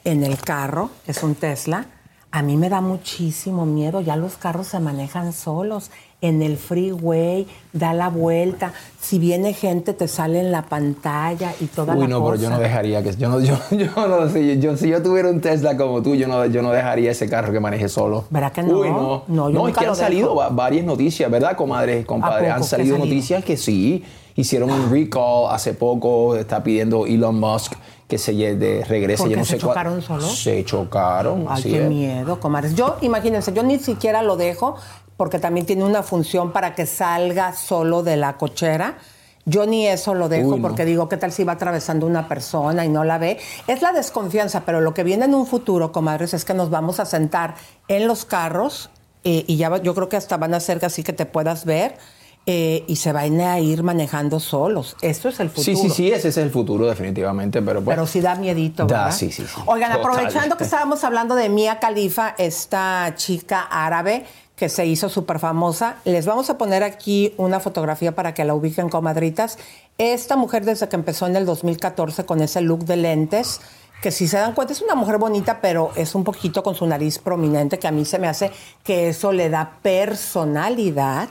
en 0.05 0.25
el 0.25 0.39
carro. 0.41 0.91
Es 1.07 1.23
un 1.23 1.37
Tesla. 1.37 1.87
A 2.35 2.43
mí 2.43 2.57
me 2.57 2.69
da 2.71 2.81
muchísimo 2.81 3.67
miedo. 3.67 4.01
Ya 4.01 4.17
los 4.17 4.37
carros 4.39 4.67
se 4.67 4.81
manejan 4.81 5.33
solos. 5.35 5.91
En 6.23 6.41
el 6.41 6.57
freeway, 6.57 7.47
da 7.73 7.93
la 7.93 8.09
vuelta. 8.09 8.73
Si 9.01 9.19
viene 9.19 9.53
gente, 9.55 9.93
te 9.93 10.07
sale 10.09 10.39
en 10.41 10.53
la 10.53 10.63
pantalla 10.63 11.53
y 11.61 11.67
toda 11.67 11.95
Uy, 11.95 12.03
la 12.03 12.09
no, 12.09 12.21
cosa. 12.21 12.31
pero 12.33 12.43
yo 12.45 12.51
no 12.51 12.59
dejaría 12.61 13.03
que. 13.03 13.15
Yo 13.17 13.29
no, 13.29 13.41
yo, 13.41 13.57
yo 13.73 14.07
no 14.09 14.29
sé. 14.31 14.59
Yo, 14.61 14.77
si 14.77 14.89
yo 14.89 15.03
tuviera 15.03 15.29
un 15.29 15.41
Tesla 15.41 15.77
como 15.77 16.01
tú, 16.01 16.15
yo 16.15 16.29
no, 16.29 16.47
yo 16.47 16.63
no 16.63 16.71
dejaría 16.71 17.11
ese 17.11 17.29
carro 17.29 17.53
que 17.53 17.59
maneje 17.61 17.89
solo. 17.89 18.25
¿Verdad 18.31 18.53
que 18.53 18.63
no? 18.63 18.79
Uy, 18.79 18.89
no. 18.91 19.25
No, 19.27 19.51
yo 19.51 19.59
es 19.59 19.65
nunca 19.67 19.81
que 19.81 19.87
han 19.89 19.97
salido 19.97 20.29
dejo. 20.37 20.55
varias 20.55 20.85
noticias, 20.87 21.29
¿verdad, 21.31 21.57
comadres, 21.57 22.07
compadres? 22.07 22.45
poco? 22.51 22.55
Han 22.55 22.61
¿Qué 22.63 22.69
salido 22.69 22.97
salido? 22.97 23.15
noticias 23.15 23.45
que 23.45 23.57
sí. 23.57 24.05
Hicieron 24.37 24.71
un 24.71 24.91
recall 24.93 25.53
hace 25.53 25.75
poco. 25.75 26.37
Está 26.37 26.63
pidiendo 26.63 27.05
Elon 27.05 27.39
Musk 27.39 27.73
que 28.13 28.19
se 28.19 28.35
de, 28.35 28.85
regrese. 28.85 29.23
¿Por 29.23 29.31
yo 29.31 29.39
no 29.39 29.45
se 29.47 29.53
sé 29.53 29.59
cuál- 29.59 29.71
chocaron 29.71 30.03
solos? 30.03 30.39
Se 30.43 30.63
chocaron. 30.67 31.47
Ay, 31.49 31.63
qué 31.63 31.83
es. 31.85 31.89
miedo, 31.89 32.39
comadres. 32.41 32.75
Yo, 32.75 32.99
imagínense, 33.01 33.55
yo 33.55 33.63
ni 33.63 33.79
siquiera 33.79 34.23
lo 34.23 34.37
dejo 34.37 34.77
porque 35.17 35.39
también 35.39 35.65
tiene 35.65 35.83
una 35.83 36.03
función 36.03 36.53
para 36.53 36.75
que 36.75 36.85
salga 36.85 37.55
solo 37.55 38.03
de 38.03 38.19
la 38.19 38.37
cochera. 38.37 38.99
Yo 39.47 39.65
ni 39.65 39.87
eso 39.87 40.13
lo 40.13 40.29
dejo 40.29 40.51
Uy, 40.51 40.61
no. 40.61 40.69
porque 40.69 40.85
digo, 40.85 41.09
¿qué 41.09 41.17
tal 41.17 41.33
si 41.33 41.43
va 41.43 41.55
atravesando 41.55 42.07
una 42.07 42.29
persona 42.29 42.85
y 42.85 42.91
no 42.91 43.03
la 43.03 43.17
ve? 43.17 43.39
Es 43.67 43.81
la 43.81 43.93
desconfianza, 43.93 44.61
pero 44.67 44.83
lo 44.83 44.93
que 44.93 45.05
viene 45.05 45.25
en 45.25 45.35
un 45.35 45.47
futuro, 45.47 45.91
comadres, 45.91 46.35
es 46.35 46.45
que 46.45 46.53
nos 46.53 46.69
vamos 46.69 47.01
a 47.01 47.07
sentar 47.07 47.55
en 47.89 48.07
los 48.07 48.27
carros 48.27 48.91
eh, 49.25 49.45
y 49.47 49.57
ya 49.57 49.75
yo 49.79 49.95
creo 49.95 50.11
que 50.11 50.19
hasta 50.19 50.37
van 50.37 50.53
a 50.53 50.61
ser 50.61 50.85
así 50.85 51.03
que 51.03 51.15
te 51.15 51.25
puedas 51.25 51.65
ver 51.65 51.97
eh, 52.47 52.85
y 52.89 52.97
se 52.97 53.13
van 53.13 53.41
a 53.41 53.61
ir 53.61 53.83
manejando 53.83 54.41
solos. 54.41 54.97
Esto 55.01 55.29
es 55.29 55.39
el 55.41 55.49
futuro. 55.49 55.65
Sí, 55.65 55.77
sí, 55.77 55.91
sí, 55.91 56.11
ese 56.11 56.29
es 56.29 56.37
el 56.39 56.51
futuro, 56.51 56.87
definitivamente. 56.87 57.63
Pero, 57.63 57.83
pues, 57.83 57.95
Pero 57.95 58.07
sí 58.07 58.21
da 58.21 58.35
miedito, 58.35 58.85
Da, 58.87 59.05
¿verdad? 59.05 59.17
sí, 59.17 59.31
sí, 59.31 59.45
sí. 59.47 59.61
Oigan, 59.67 59.93
Total. 59.93 60.01
aprovechando 60.13 60.57
que 60.57 60.65
estábamos 60.65 61.05
hablando 61.05 61.35
de 61.37 61.49
Mia 61.49 61.79
Khalifa, 61.79 62.35
esta 62.39 63.15
chica 63.17 63.61
árabe 63.71 64.25
que 64.57 64.69
se 64.69 64.87
hizo 64.87 65.09
súper 65.09 65.39
famosa, 65.39 65.97
les 66.05 66.27
vamos 66.27 66.51
a 66.51 66.59
poner 66.59 66.83
aquí 66.85 67.35
una 67.37 67.59
fotografía 67.59 68.15
para 68.15 68.35
que 68.35 68.45
la 68.45 68.55
ubiquen, 68.55 68.89
comadritas. 68.89 69.59
Esta 69.99 70.37
mujer 70.37 70.65
desde 70.65 70.89
que 70.89 70.97
empezó 70.97 71.27
en 71.27 71.37
el 71.37 71.47
2014 71.47 72.25
con 72.27 72.41
ese 72.41 72.61
look 72.61 72.85
de 72.85 72.97
lentes, 72.97 73.61
que 74.03 74.11
si 74.11 74.27
se 74.29 74.37
dan 74.37 74.53
cuenta 74.53 74.73
es 74.73 74.83
una 74.83 74.95
mujer 74.97 75.19
bonita, 75.19 75.61
pero 75.61 75.91
es 75.97 76.15
un 76.15 76.25
poquito 76.25 76.63
con 76.65 76.75
su 76.75 76.87
nariz 76.87 77.19
prominente, 77.19 77.79
que 77.79 77.89
a 77.89 77.93
mí 77.93 78.05
se 78.05 78.19
me 78.19 78.29
hace 78.29 78.51
que 78.85 79.09
eso 79.09 79.33
le 79.33 79.49
da 79.49 79.79
personalidad. 79.83 81.29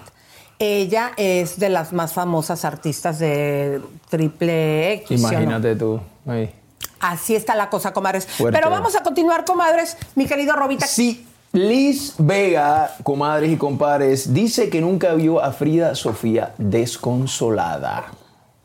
Ella 0.63 1.13
es 1.17 1.59
de 1.59 1.69
las 1.69 1.91
más 1.91 2.13
famosas 2.13 2.65
artistas 2.65 3.17
de 3.17 3.81
triple 4.09 4.93
X. 4.93 5.07
¿sí 5.07 5.25
o 5.25 5.31
no? 5.31 5.33
Imagínate 5.33 5.75
tú. 5.75 5.99
Ay. 6.27 6.53
Así 6.99 7.35
está 7.35 7.55
la 7.55 7.71
cosa, 7.71 7.93
comadres. 7.93 8.27
Fuerte. 8.27 8.59
Pero 8.59 8.69
vamos 8.69 8.95
a 8.95 9.01
continuar, 9.01 9.43
comadres. 9.43 9.97
Mi 10.13 10.27
querido 10.27 10.55
Robita. 10.55 10.85
Sí, 10.85 11.25
Liz 11.53 12.13
Vega, 12.19 12.95
comadres 13.01 13.51
y 13.51 13.57
compadres, 13.57 14.33
dice 14.33 14.69
que 14.69 14.81
nunca 14.81 15.15
vio 15.15 15.43
a 15.43 15.51
Frida 15.51 15.95
Sofía 15.95 16.53
desconsolada. 16.59 18.05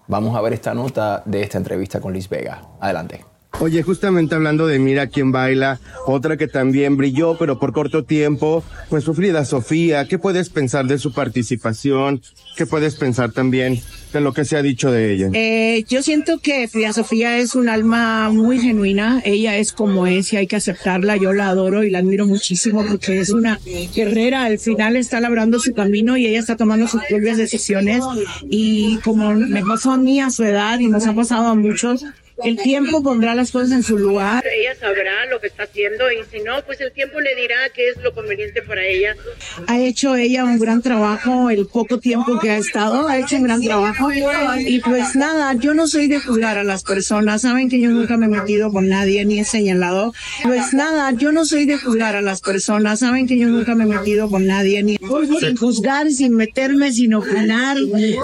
Vamos 0.07 0.37
a 0.37 0.43
ver 0.43 0.53
esta 0.53 0.75
nota 0.75 1.23
de 1.25 1.43
esta 1.43 1.57
entrevista 1.57 1.99
con 2.01 2.13
Liz 2.13 2.29
Vega. 2.29 2.63
Adelante. 2.79 3.25
Oye, 3.59 3.83
justamente 3.83 4.35
hablando 4.35 4.67
de 4.67 4.79
Mira 4.79 5.07
quién 5.07 5.33
baila, 5.33 5.81
otra 6.07 6.37
que 6.37 6.47
también 6.47 6.99
brilló, 6.99 7.39
pero 7.39 7.59
por 7.59 7.73
corto 7.73 8.05
tiempo, 8.05 8.63
pues 8.91 9.05
su 9.05 9.15
Frida 9.15 9.47
Sofía, 9.47 10.07
¿qué 10.07 10.19
puedes 10.19 10.51
pensar 10.51 10.87
de 10.87 10.99
su 10.99 11.15
participación? 11.15 12.21
¿Qué 12.55 12.67
puedes 12.67 12.97
pensar 12.97 13.33
también 13.33 13.81
de 14.13 14.21
lo 14.21 14.35
que 14.35 14.45
se 14.45 14.59
ha 14.59 14.63
dicho 14.63 14.93
de 14.93 15.15
ella? 15.15 15.31
Eh, 15.33 15.85
yo 15.89 16.03
siento 16.03 16.39
que 16.39 16.69
Frida 16.69 16.93
Sofía 16.93 17.39
es 17.39 17.55
un 17.55 17.71
alma 17.71 18.29
muy 18.31 18.59
genuina. 18.59 19.23
Ella 19.25 19.57
es 19.57 19.73
como 19.73 20.07
es 20.07 20.35
y 20.35 20.37
hay 20.37 20.47
que 20.47 20.57
aceptarla. 20.57 21.17
Yo 21.17 21.33
la 21.33 21.49
adoro 21.49 21.83
y 21.83 21.91
la 21.91 22.01
admiro 22.01 22.27
muchísimo 22.27 22.85
porque 22.87 23.21
es 23.21 23.31
una 23.31 23.59
guerrera. 23.95 24.45
Al 24.45 24.59
final 24.59 24.97
está 24.97 25.19
labrando 25.21 25.61
su 25.61 25.73
camino 25.73 26.19
y 26.19 26.27
ella 26.27 26.41
está 26.41 26.57
tomando 26.57 26.89
sus 26.89 27.03
propias 27.09 27.39
decisiones. 27.39 28.05
Y 28.51 28.99
como 28.99 29.33
me 29.35 29.65
pasó 29.65 29.93
a 29.93 29.97
mí 29.97 30.21
a 30.21 30.29
su 30.29 30.45
edad 30.45 30.79
y 30.79 30.89
nos 30.89 31.07
ha 31.07 31.15
pasado 31.15 31.47
a 31.49 31.55
muchos, 31.55 32.05
el 32.45 32.57
tiempo 32.57 33.03
pondrá 33.03 33.35
las 33.35 33.51
cosas 33.51 33.73
en 33.73 33.83
su 33.83 33.99
lugar. 33.99 34.45
Ella 34.47 34.75
sabrá 34.79 35.27
lo 35.27 35.41
que 35.41 35.47
está 35.47 35.65
haciendo 35.65 36.11
y 36.13 36.25
si 36.31 36.43
no, 36.43 36.63
pues 36.67 36.81
el 36.81 36.93
tiempo 36.93 37.21
le 37.21 37.35
dirá 37.35 37.57
qué 37.75 37.89
es 37.89 37.97
lo 38.03 38.13
conveniente 38.13 38.63
para 38.63 38.85
ella. 38.85 39.15
Ha 39.67 39.81
hecho 39.81 40.17
ella 40.17 40.45
un 40.45 40.59
gran 40.59 40.83
trabajo 40.83 41.51
el 41.51 41.67
poco 41.67 41.99
tiempo 41.99 42.39
que 42.39 42.51
ha 42.51 42.59
estado, 42.59 43.09
ha 43.09 43.19
hecho 43.19 43.37
un 43.37 43.45
gran 43.45 43.63
trabajo 43.63 44.11
y 44.59 44.81
pues 44.81 45.17
nada, 45.17 45.55
yo 45.55 45.75
no 45.75 45.87
soy 45.87 46.09
de 46.09 46.21
juzgar 46.21 46.59
a 46.59 46.65
las 46.65 46.83
personas, 46.83 47.43
saben 47.43 47.69
que 47.69 47.81
yo 47.81 47.91
nunca 47.91 48.17
me 48.17 48.27
he 48.27 48.29
metido 48.29 48.71
con 48.73 48.89
nadie 48.89 49.25
ni 49.25 49.41
he 49.41 49.45
señalado. 49.45 50.13
Pues 50.43 50.75
nada, 50.75 51.13
yo 51.13 51.33
no 51.33 51.45
soy 51.45 51.65
de 51.65 51.79
juzgar 51.79 52.17
a 52.17 52.23
las 52.23 52.41
personas, 52.41 53.01
saben 53.01 53.27
que 53.27 53.39
yo 53.39 53.49
nunca 53.49 53.75
me 53.75 53.85
he 53.85 53.87
metido 53.87 54.29
con 54.29 54.47
nadie 54.47 54.83
ni 54.83 54.97
sin 55.41 55.57
juzgar, 55.57 56.11
sin 56.11 56.35
meterme, 56.35 56.93
sin 56.93 57.15
opinar. 57.15 57.77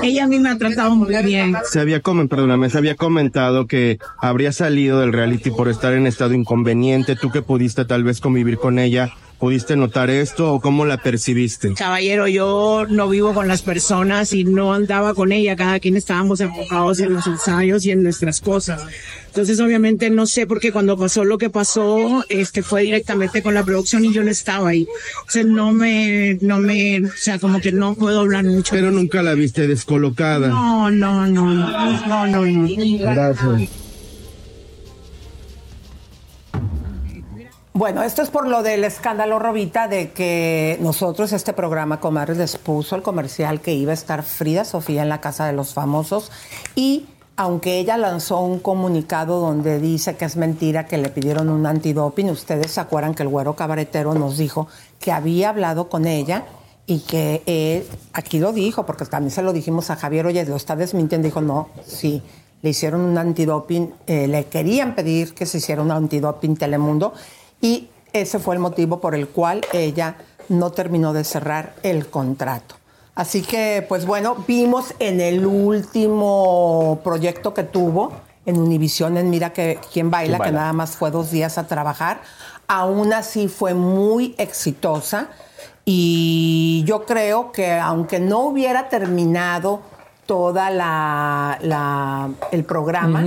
Ella 0.02 0.25
a 0.25 0.26
mí 0.26 0.38
me 0.38 0.50
ha 0.50 0.59
tratado 0.59 0.95
muy 0.95 1.14
bien. 1.23 1.54
Se 1.71 1.81
había, 1.81 2.00
comen, 2.00 2.28
perdóname, 2.28 2.71
se 2.71 2.78
había 2.78 2.97
comentado 2.97 3.66
que 3.66 3.99
habría 4.18 4.52
salido 4.52 5.00
del 5.00 5.12
reality 5.12 5.50
por 5.50 5.68
estar 5.68 5.92
en 5.92 6.06
estado 6.06 6.35
inconveniente, 6.35 7.16
tú 7.16 7.30
que 7.30 7.42
pudiste 7.42 7.85
tal 7.85 8.04
vez 8.04 8.21
convivir 8.21 8.59
con 8.59 8.78
ella. 8.78 9.12
¿Pudiste 9.42 9.75
notar 9.75 10.09
esto 10.09 10.54
o 10.54 10.61
cómo 10.61 10.85
la 10.85 10.99
percibiste? 10.99 11.75
Caballero, 11.75 12.28
yo 12.28 12.87
no 12.88 13.09
vivo 13.09 13.35
con 13.35 13.49
las 13.49 13.62
personas 13.62 14.32
y 14.32 14.44
no 14.44 14.73
andaba 14.73 15.14
con 15.14 15.32
ella, 15.32 15.56
cada 15.56 15.80
quien 15.80 15.97
estábamos 15.97 16.40
enfocados 16.40 17.00
en 17.00 17.12
los 17.12 17.26
ensayos 17.26 17.85
y 17.85 17.90
en 17.90 18.04
nuestras 18.04 18.40
cosas. 18.40 18.87
Entonces, 19.26 19.59
obviamente, 19.59 20.11
no 20.11 20.26
sé 20.26 20.47
por 20.47 20.61
qué 20.61 20.71
cuando 20.71 20.97
pasó 20.97 21.25
lo 21.25 21.38
que 21.38 21.50
pasó, 21.50 22.25
este 22.28 22.62
fue 22.62 22.82
directamente 22.82 23.42
con 23.42 23.54
la 23.54 23.64
producción 23.64 24.04
y 24.04 24.12
yo 24.12 24.23
no 24.23 24.30
estaba 24.30 24.68
ahí. 24.68 24.87
O 25.26 25.30
sea, 25.30 25.42
no 25.42 25.73
me, 25.73 26.38
no 26.40 26.59
me, 26.59 27.00
o 27.04 27.11
sea, 27.16 27.40
como 27.40 27.61
que 27.61 27.73
no 27.73 27.97
puedo 27.97 28.21
hablar 28.21 28.44
mucho. 28.44 28.73
Pero 28.73 28.92
nunca 28.92 29.25
la 29.25 29.35
viste 29.35 29.66
descolocada. 29.66 30.47
No, 30.47 30.88
no, 30.88 31.26
no, 31.26 31.47
no, 31.47 32.06
no, 32.06 32.26
no. 32.28 32.47
no. 32.47 32.68
Gracias. 33.12 33.81
Bueno, 37.74 38.02
esto 38.02 38.20
es 38.20 38.28
por 38.28 38.46
lo 38.46 38.62
del 38.62 38.84
escándalo, 38.84 39.38
Robita, 39.38 39.88
de 39.88 40.10
que 40.10 40.76
nosotros, 40.82 41.32
este 41.32 41.54
programa 41.54 42.00
Comadres, 42.00 42.36
les 42.36 42.58
puso 42.58 42.96
el 42.96 43.02
comercial 43.02 43.62
que 43.62 43.72
iba 43.72 43.92
a 43.92 43.94
estar 43.94 44.24
Frida 44.24 44.66
Sofía 44.66 45.00
en 45.02 45.08
la 45.08 45.22
Casa 45.22 45.46
de 45.46 45.54
los 45.54 45.72
Famosos 45.72 46.30
y 46.74 47.06
aunque 47.34 47.78
ella 47.78 47.96
lanzó 47.96 48.40
un 48.40 48.58
comunicado 48.58 49.40
donde 49.40 49.80
dice 49.80 50.16
que 50.16 50.26
es 50.26 50.36
mentira 50.36 50.86
que 50.86 50.98
le 50.98 51.08
pidieron 51.08 51.48
un 51.48 51.64
antidoping, 51.64 52.28
ustedes 52.28 52.72
se 52.72 52.80
acuerdan 52.80 53.14
que 53.14 53.22
el 53.22 53.30
güero 53.30 53.56
cabaretero 53.56 54.12
nos 54.12 54.36
dijo 54.36 54.68
que 55.00 55.10
había 55.10 55.48
hablado 55.48 55.88
con 55.88 56.06
ella 56.06 56.44
y 56.86 56.98
que 57.00 57.42
él, 57.46 57.86
aquí 58.12 58.38
lo 58.38 58.52
dijo, 58.52 58.84
porque 58.84 59.06
también 59.06 59.30
se 59.30 59.40
lo 59.40 59.54
dijimos 59.54 59.88
a 59.88 59.96
Javier, 59.96 60.26
oye, 60.26 60.44
lo 60.44 60.56
está 60.56 60.76
desmintiendo, 60.76 61.24
dijo, 61.24 61.40
no, 61.40 61.70
sí, 61.86 62.22
le 62.60 62.68
hicieron 62.68 63.00
un 63.00 63.16
antidoping, 63.16 63.94
eh, 64.06 64.28
le 64.28 64.44
querían 64.44 64.94
pedir 64.94 65.32
que 65.32 65.46
se 65.46 65.56
hiciera 65.56 65.80
un 65.80 65.90
antidoping 65.90 66.56
Telemundo 66.58 67.14
y 67.62 67.88
ese 68.12 68.38
fue 68.38 68.54
el 68.57 68.61
motivo 68.61 69.00
por 69.00 69.14
el 69.14 69.28
cual 69.28 69.62
ella 69.73 70.16
no 70.50 70.71
terminó 70.73 71.14
de 71.14 71.25
cerrar 71.25 71.75
el 71.83 72.09
contrato. 72.09 72.75
Así 73.14 73.40
que, 73.42 73.85
pues 73.88 74.04
bueno, 74.04 74.37
vimos 74.47 74.95
en 74.99 75.21
el 75.23 75.47
último 75.47 77.00
proyecto 77.04 77.54
que 77.54 77.62
tuvo 77.62 78.12
en 78.45 78.59
Univision, 78.59 79.16
en 79.16 79.31
Mira 79.31 79.52
que 79.52 79.78
quién 79.92 80.11
baila, 80.11 80.38
que 80.38 80.52
nada 80.52 80.73
más 80.73 80.97
fue 80.97 81.11
dos 81.11 81.31
días 81.31 81.57
a 81.59 81.66
trabajar, 81.66 82.21
aún 82.66 83.12
así 83.12 83.49
fue 83.49 83.73
muy 83.75 84.35
exitosa. 84.38 85.28
Y 85.85 86.85
yo 86.87 87.04
creo 87.04 87.52
que 87.52 87.73
aunque 87.78 88.19
no 88.21 88.40
hubiera 88.40 88.88
terminado 88.88 89.81
toda 90.26 90.71
la, 90.71 91.59
la- 91.62 92.31
el 92.50 92.64
programa, 92.64 93.23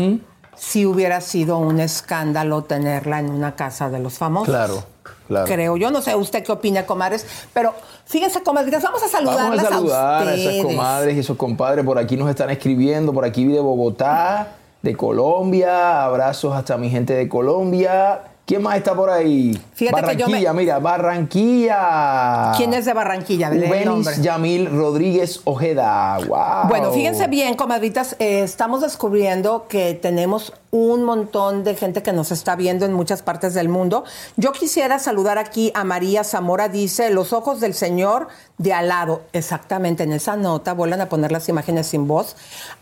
sí 0.58 0.86
hubiera 0.86 1.22
sido 1.22 1.58
un 1.58 1.80
escándalo 1.80 2.64
tenerla 2.64 3.20
en 3.20 3.30
una 3.30 3.56
casa 3.56 3.90
de 3.90 4.00
los 4.00 4.18
famosos. 4.18 4.48
Claro, 4.48 4.84
claro. 5.28 5.46
Creo 5.46 5.78
yo, 5.78 5.92
no 5.92 6.02
sé 6.02 6.16
usted 6.16 6.44
qué 6.44 6.52
opina, 6.52 6.86
comadres, 6.86 7.26
pero 7.54 7.74
fíjense, 8.06 8.42
comadres, 8.44 8.84
vamos 8.84 9.04
a 9.04 9.08
saludarlas 9.08 9.64
Vamos 9.64 9.66
a 9.66 9.70
saludar 9.70 10.28
a, 10.28 10.34
esas 10.34 10.46
ustedes. 10.46 10.66
comadres 10.66 11.16
y 11.16 11.20
esos 11.20 11.38
compadres. 11.38 11.86
Por 11.86 11.98
aquí 11.98 12.18
nos 12.18 12.30
están 12.30 12.50
escribiendo, 12.50 13.14
por 13.14 13.26
aquí 13.26 13.46
de 13.46 13.60
Bogotá, 13.60 14.54
de 14.82 14.96
Colombia. 14.96 16.04
Abrazos 16.04 16.56
hasta 16.56 16.78
mi 16.78 16.90
gente 16.90 17.14
de 17.14 17.28
Colombia. 17.28 18.22
¿Quién 18.46 18.62
más 18.62 18.78
está 18.78 18.94
por 18.94 19.10
ahí? 19.10 19.60
Fíjate 19.74 20.02
que 20.02 20.16
yo 20.18 20.26
Barranquilla, 20.28 20.54
me- 20.54 20.60
mira, 20.62 20.78
Barranquilla. 20.80 22.52
¿Quién 22.56 22.74
es 22.76 22.86
de 22.86 22.94
Barranquilla? 22.94 23.50
Ubenis 23.50 24.22
Yamil 24.22 24.70
Rodríguez 24.70 25.42
Ojeda. 25.46 26.20
Wow. 26.28 26.68
Bueno, 26.70 26.92
fíjense 26.92 27.28
bien, 27.28 27.56
comadritas, 27.56 28.16
eh, 28.20 28.44
estamos 28.44 28.82
descubriendo 28.82 29.68
que 29.68 29.96
tenemos 29.96 30.54
un 30.70 31.04
montón 31.06 31.64
de 31.64 31.76
gente 31.76 32.04
que 32.04 32.14
nos 32.14 32.32
está 32.32 32.56
viendo 32.56 32.86
en 32.86 32.94
muchas 32.94 33.22
partes 33.24 33.54
del 33.56 33.68
mundo. 33.70 34.04
Yo 34.36 34.52
quisiera 34.52 35.00
saludar 35.00 35.38
aquí 35.40 35.72
a 35.74 35.84
María 35.84 36.24
Zamora, 36.24 36.70
dice, 36.70 37.10
los 37.10 37.34
ojos 37.34 37.60
del 37.62 37.74
Señor 37.74 38.28
de 38.58 38.74
al 38.74 38.90
lado. 38.90 39.24
Exactamente, 39.34 40.04
en 40.04 40.12
esa 40.14 40.36
nota, 40.36 40.74
vuelvan 40.74 41.02
a 41.02 41.10
poner 41.10 41.32
las 41.32 41.50
imágenes 41.50 41.88
sin 41.88 42.08
voz. 42.08 42.36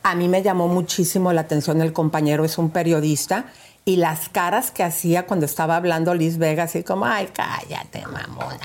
A 0.04 0.14
mí 0.16 0.28
me 0.28 0.42
llamó 0.44 0.68
muchísimo 0.68 1.32
la 1.32 1.42
atención 1.42 1.82
el 1.82 1.94
compañero, 1.94 2.44
es 2.44 2.58
un 2.58 2.70
periodista. 2.70 3.46
Y 3.86 3.98
las 3.98 4.30
caras 4.30 4.72
que 4.72 4.84
hacía 4.84 5.26
cuando 5.26 5.46
estaba 5.46 5.76
hablando 5.76 6.14
Liz 6.14 6.38
Vega, 6.38 6.64
así 6.64 6.84
como, 6.84 7.06
ay, 7.06 7.30
cállate, 7.34 8.06
mamona. 8.06 8.60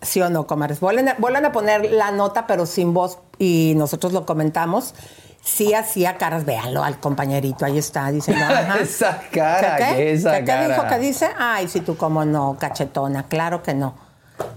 ¿Sí 0.00 0.20
o 0.20 0.30
no, 0.30 0.46
comadres? 0.46 0.80
Vuelven 0.80 1.08
a, 1.08 1.52
poner 1.52 1.92
la 1.92 2.10
nota, 2.10 2.46
pero 2.46 2.66
sin 2.66 2.94
voz, 2.94 3.18
y 3.38 3.74
nosotros 3.76 4.12
lo 4.12 4.26
comentamos. 4.26 4.94
Sí 5.42 5.74
hacía 5.74 6.16
caras, 6.16 6.44
véanlo 6.44 6.82
al 6.84 6.98
compañerito, 7.00 7.64
ahí 7.64 7.78
está, 7.78 8.10
dice. 8.10 8.34
no, 8.34 8.44
ajá. 8.44 8.78
Esa 8.80 9.20
cara, 9.30 9.76
¿Qué, 9.76 9.84
qué? 9.84 9.96
¿qué 9.96 10.12
esa 10.12 10.32
¿Qué, 10.38 10.44
qué 10.44 10.56
dijo 10.68 10.82
cara? 10.82 10.88
que 10.88 10.98
dice? 10.98 11.30
Ay, 11.38 11.68
sí, 11.68 11.80
tú 11.80 11.96
como 11.96 12.24
no, 12.24 12.56
cachetona, 12.58 13.24
claro 13.24 13.62
que 13.62 13.74
no. 13.74 13.94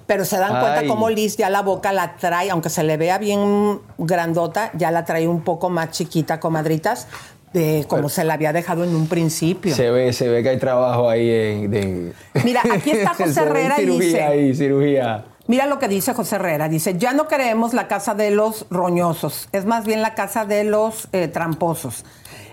Pero 0.07 0.23
se 0.23 0.37
dan 0.37 0.59
cuenta 0.59 0.85
cómo 0.87 1.09
Liz 1.09 1.35
ya 1.37 1.49
la 1.49 1.61
boca 1.61 1.91
la 1.91 2.15
trae, 2.15 2.49
aunque 2.51 2.69
se 2.69 2.83
le 2.83 2.97
vea 2.97 3.17
bien 3.17 3.81
grandota, 3.97 4.71
ya 4.73 4.91
la 4.91 5.03
trae 5.03 5.27
un 5.27 5.41
poco 5.41 5.69
más 5.69 5.91
chiquita, 5.91 6.39
comadritas, 6.39 7.07
de 7.55 7.85
como 7.87 8.09
se 8.09 8.23
la 8.25 8.33
había 8.35 8.51
dejado 8.53 8.83
en 8.83 8.93
un 8.95 9.07
principio. 9.07 9.73
Se 9.73 9.89
ve, 9.89 10.11
se 10.13 10.27
ve 10.27 10.43
que 10.43 10.49
hay 10.49 10.59
trabajo 10.59 11.09
ahí 11.09 11.29
en, 11.29 11.71
de- 11.71 12.13
Mira, 12.43 12.61
aquí 12.71 12.91
está 12.91 13.13
José 13.17 13.41
Herrera 13.41 13.81
y 13.81 13.85
dice- 13.85 14.21
ahí, 14.23 14.53
cirugía. 14.53 15.25
Mira 15.47 15.65
lo 15.67 15.79
que 15.79 15.87
dice 15.87 16.13
José 16.13 16.35
Herrera. 16.35 16.67
Dice, 16.69 16.97
ya 16.97 17.13
no 17.13 17.27
queremos 17.27 17.73
la 17.73 17.87
casa 17.87 18.13
de 18.15 18.31
los 18.31 18.65
roñosos, 18.69 19.47
es 19.53 19.65
más 19.65 19.85
bien 19.85 20.01
la 20.01 20.15
casa 20.15 20.45
de 20.45 20.63
los 20.65 21.07
eh, 21.13 21.27
tramposos. 21.29 22.03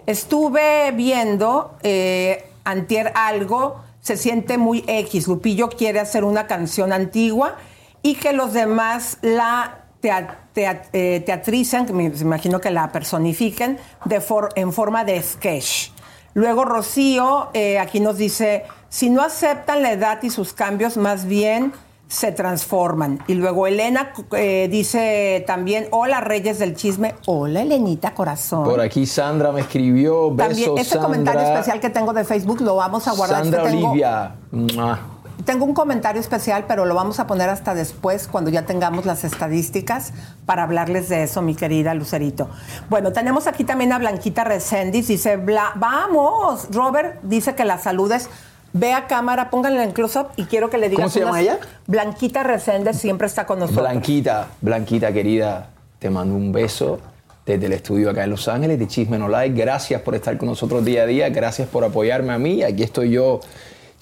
Estuve 0.06 0.92
viendo 0.92 1.76
eh, 1.82 2.44
antier 2.64 3.12
algo, 3.14 3.76
se 4.00 4.16
siente 4.16 4.58
muy 4.58 4.84
X. 4.86 5.26
Lupillo 5.26 5.68
quiere 5.70 6.00
hacer 6.00 6.22
una 6.24 6.46
canción 6.46 6.92
antigua 6.92 7.56
y 8.02 8.14
que 8.16 8.32
los 8.32 8.52
demás 8.52 9.18
la 9.22 9.78
tea- 10.00 10.38
tea- 10.54 10.82
eh, 10.92 11.22
teatricen, 11.24 11.86
que 11.86 11.92
me 11.92 12.04
imagino 12.04 12.60
que 12.60 12.70
la 12.70 12.90
personifiquen 12.92 13.78
de 14.04 14.20
for- 14.20 14.50
en 14.56 14.72
forma 14.72 15.04
de 15.04 15.20
sketch. 15.22 15.90
Luego 16.34 16.64
Rocío 16.64 17.48
eh, 17.52 17.78
aquí 17.78 18.00
nos 18.00 18.16
dice, 18.16 18.64
si 18.88 19.10
no 19.10 19.22
aceptan 19.22 19.82
la 19.82 19.92
edad 19.92 20.22
y 20.22 20.30
sus 20.30 20.52
cambios, 20.52 20.96
más 20.96 21.26
bien 21.26 21.72
se 22.08 22.30
transforman. 22.30 23.20
Y 23.26 23.34
luego 23.34 23.66
Elena 23.66 24.12
eh, 24.32 24.68
dice 24.70 25.44
también, 25.46 25.88
hola 25.92 26.20
Reyes 26.20 26.58
del 26.58 26.74
Chisme, 26.76 27.14
hola 27.26 27.62
Elenita 27.62 28.12
Corazón. 28.14 28.64
Por 28.64 28.80
aquí 28.80 29.06
Sandra 29.06 29.50
me 29.52 29.60
escribió. 29.62 30.30
Besos, 30.30 30.48
También 30.48 30.70
este 30.78 30.84
Sandra. 30.90 31.06
comentario 31.08 31.40
especial 31.42 31.80
que 31.80 31.88
tengo 31.90 32.12
de 32.12 32.24
Facebook 32.24 32.60
lo 32.60 32.76
vamos 32.76 33.08
a 33.08 33.12
guardar. 33.12 33.42
Sandra 33.42 33.62
Es 33.62 33.66
que 33.68 33.72
tengo- 33.76 33.88
Olivia. 33.90 34.34
Mua. 34.50 35.00
Tengo 35.44 35.64
un 35.64 35.74
comentario 35.74 36.20
especial, 36.20 36.64
pero 36.66 36.84
lo 36.84 36.94
vamos 36.94 37.20
a 37.20 37.26
poner 37.26 37.48
hasta 37.48 37.74
después, 37.74 38.28
cuando 38.28 38.50
ya 38.50 38.62
tengamos 38.66 39.06
las 39.06 39.24
estadísticas, 39.24 40.12
para 40.46 40.62
hablarles 40.64 41.08
de 41.08 41.22
eso, 41.24 41.42
mi 41.42 41.54
querida 41.54 41.94
Lucerito. 41.94 42.48
Bueno, 42.90 43.12
tenemos 43.12 43.46
aquí 43.46 43.64
también 43.64 43.92
a 43.92 43.98
Blanquita 43.98 44.44
Reséndiz. 44.44 45.08
Dice, 45.08 45.36
"Bla- 45.36 45.72
vamos, 45.76 46.68
Robert 46.70 47.20
dice 47.22 47.54
que 47.54 47.64
la 47.64 47.78
saludes. 47.78 48.28
Ve 48.74 48.94
a 48.94 49.06
cámara, 49.06 49.50
pónganla 49.50 49.84
en 49.84 49.92
close-up 49.92 50.28
y 50.36 50.44
quiero 50.44 50.70
que 50.70 50.78
le 50.78 50.88
digas 50.88 51.02
¿Cómo 51.04 51.10
se 51.10 51.18
llama 51.20 51.32
unas- 51.32 51.42
ella? 51.42 51.58
Blanquita 51.86 52.42
Reséndiz 52.42 52.96
siempre 52.96 53.26
está 53.26 53.44
con 53.44 53.58
nosotros. 53.58 53.86
Blanquita, 53.86 54.48
Blanquita 54.62 55.12
querida, 55.12 55.68
te 55.98 56.08
mando 56.08 56.34
un 56.34 56.52
beso 56.52 56.98
desde 57.44 57.66
el 57.66 57.72
estudio 57.74 58.08
acá 58.08 58.24
en 58.24 58.30
Los 58.30 58.48
Ángeles 58.48 58.78
de 58.78 58.86
Chisme 58.88 59.18
No 59.18 59.28
Like. 59.28 59.60
Gracias 59.60 60.00
por 60.00 60.14
estar 60.14 60.38
con 60.38 60.48
nosotros 60.48 60.84
día 60.84 61.02
a 61.02 61.06
día, 61.06 61.28
gracias 61.28 61.68
por 61.68 61.84
apoyarme 61.84 62.32
a 62.32 62.38
mí. 62.38 62.62
Aquí 62.62 62.82
estoy 62.82 63.10
yo 63.10 63.40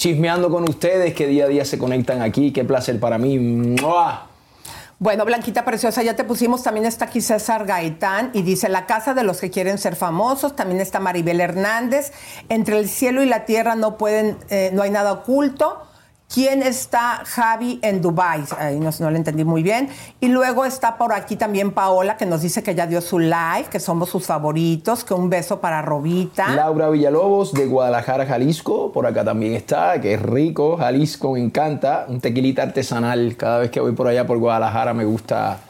chismeando 0.00 0.48
con 0.48 0.66
ustedes 0.66 1.12
que 1.12 1.26
día 1.26 1.44
a 1.44 1.48
día 1.48 1.62
se 1.66 1.76
conectan 1.76 2.22
aquí. 2.22 2.52
Qué 2.52 2.64
placer 2.64 2.98
para 2.98 3.18
mí. 3.18 3.76
Bueno, 4.98 5.26
Blanquita 5.26 5.62
Preciosa, 5.66 6.02
ya 6.02 6.16
te 6.16 6.24
pusimos, 6.24 6.62
también 6.62 6.86
está 6.86 7.04
aquí 7.04 7.20
César 7.20 7.66
Gaitán 7.66 8.30
y 8.32 8.40
dice, 8.40 8.70
la 8.70 8.86
casa 8.86 9.12
de 9.12 9.24
los 9.24 9.40
que 9.40 9.50
quieren 9.50 9.76
ser 9.76 9.96
famosos, 9.96 10.56
también 10.56 10.80
está 10.80 11.00
Maribel 11.00 11.40
Hernández, 11.40 12.12
entre 12.48 12.78
el 12.78 12.88
cielo 12.88 13.22
y 13.22 13.26
la 13.26 13.44
tierra 13.44 13.76
no 13.76 13.98
pueden, 13.98 14.38
eh, 14.48 14.70
no 14.72 14.82
hay 14.82 14.90
nada 14.90 15.12
oculto, 15.12 15.82
quién 16.32 16.62
está 16.62 17.22
Javi 17.24 17.78
en 17.82 18.00
Dubai. 18.00 18.44
Ahí 18.58 18.78
no, 18.78 18.90
no 18.98 19.10
le 19.10 19.18
entendí 19.18 19.44
muy 19.44 19.62
bien. 19.62 19.88
Y 20.20 20.28
luego 20.28 20.64
está 20.64 20.96
por 20.96 21.12
aquí 21.12 21.36
también 21.36 21.72
Paola, 21.72 22.16
que 22.16 22.26
nos 22.26 22.42
dice 22.42 22.62
que 22.62 22.74
ya 22.74 22.86
dio 22.86 23.00
su 23.00 23.18
live, 23.18 23.66
que 23.70 23.80
somos 23.80 24.08
sus 24.08 24.26
favoritos, 24.26 25.04
que 25.04 25.14
un 25.14 25.28
beso 25.28 25.60
para 25.60 25.82
Robita. 25.82 26.48
Laura 26.54 26.88
Villalobos 26.88 27.52
de 27.52 27.66
Guadalajara, 27.66 28.26
Jalisco, 28.26 28.92
por 28.92 29.06
acá 29.06 29.24
también 29.24 29.54
está, 29.54 30.00
que 30.00 30.14
es 30.14 30.22
rico, 30.22 30.76
Jalisco 30.76 31.32
me 31.32 31.40
encanta, 31.40 32.06
un 32.08 32.20
tequilita 32.20 32.62
artesanal, 32.62 33.36
cada 33.36 33.58
vez 33.58 33.70
que 33.70 33.80
voy 33.80 33.92
por 33.92 34.06
allá 34.06 34.26
por 34.26 34.38
Guadalajara 34.38 34.94
me 34.94 35.04
gusta. 35.04 35.60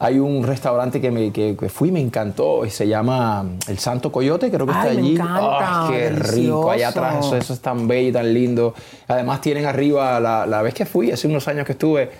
Hay 0.00 0.20
un 0.20 0.44
restaurante 0.44 1.00
que, 1.00 1.10
me, 1.10 1.32
que, 1.32 1.56
que 1.58 1.68
fui, 1.68 1.90
me 1.90 2.00
encantó, 2.00 2.64
y 2.64 2.70
se 2.70 2.86
llama 2.86 3.44
El 3.66 3.78
Santo 3.80 4.12
Coyote, 4.12 4.48
creo 4.48 4.64
que 4.64 4.72
Ay, 4.72 4.78
está 4.78 4.92
me 4.94 4.98
allí. 5.00 5.14
encanta, 5.16 5.86
Ay, 5.86 5.90
qué 5.92 6.10
rico, 6.10 6.70
allá 6.70 6.88
atrás, 6.88 7.06
eso, 7.10 7.14
delicioso. 7.16 7.36
eso 7.36 7.52
es 7.54 7.60
tan 7.60 7.88
bello 7.88 8.08
y 8.10 8.12
tan 8.12 8.32
lindo. 8.32 8.74
Además 9.08 9.40
tienen 9.40 9.66
arriba, 9.66 10.20
la, 10.20 10.46
la 10.46 10.62
vez 10.62 10.72
que 10.74 10.86
fui, 10.86 11.10
hace 11.10 11.26
unos 11.26 11.48
años 11.48 11.66
que 11.66 11.72
estuve, 11.72 12.10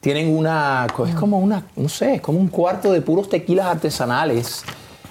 tienen 0.00 0.34
una, 0.34 0.86
es 1.06 1.14
como 1.16 1.38
una, 1.38 1.64
no 1.76 1.88
sé, 1.90 2.14
es 2.14 2.20
como 2.22 2.38
un 2.38 2.48
cuarto 2.48 2.92
de 2.92 3.02
puros 3.02 3.28
tequilas 3.28 3.66
artesanales. 3.66 4.64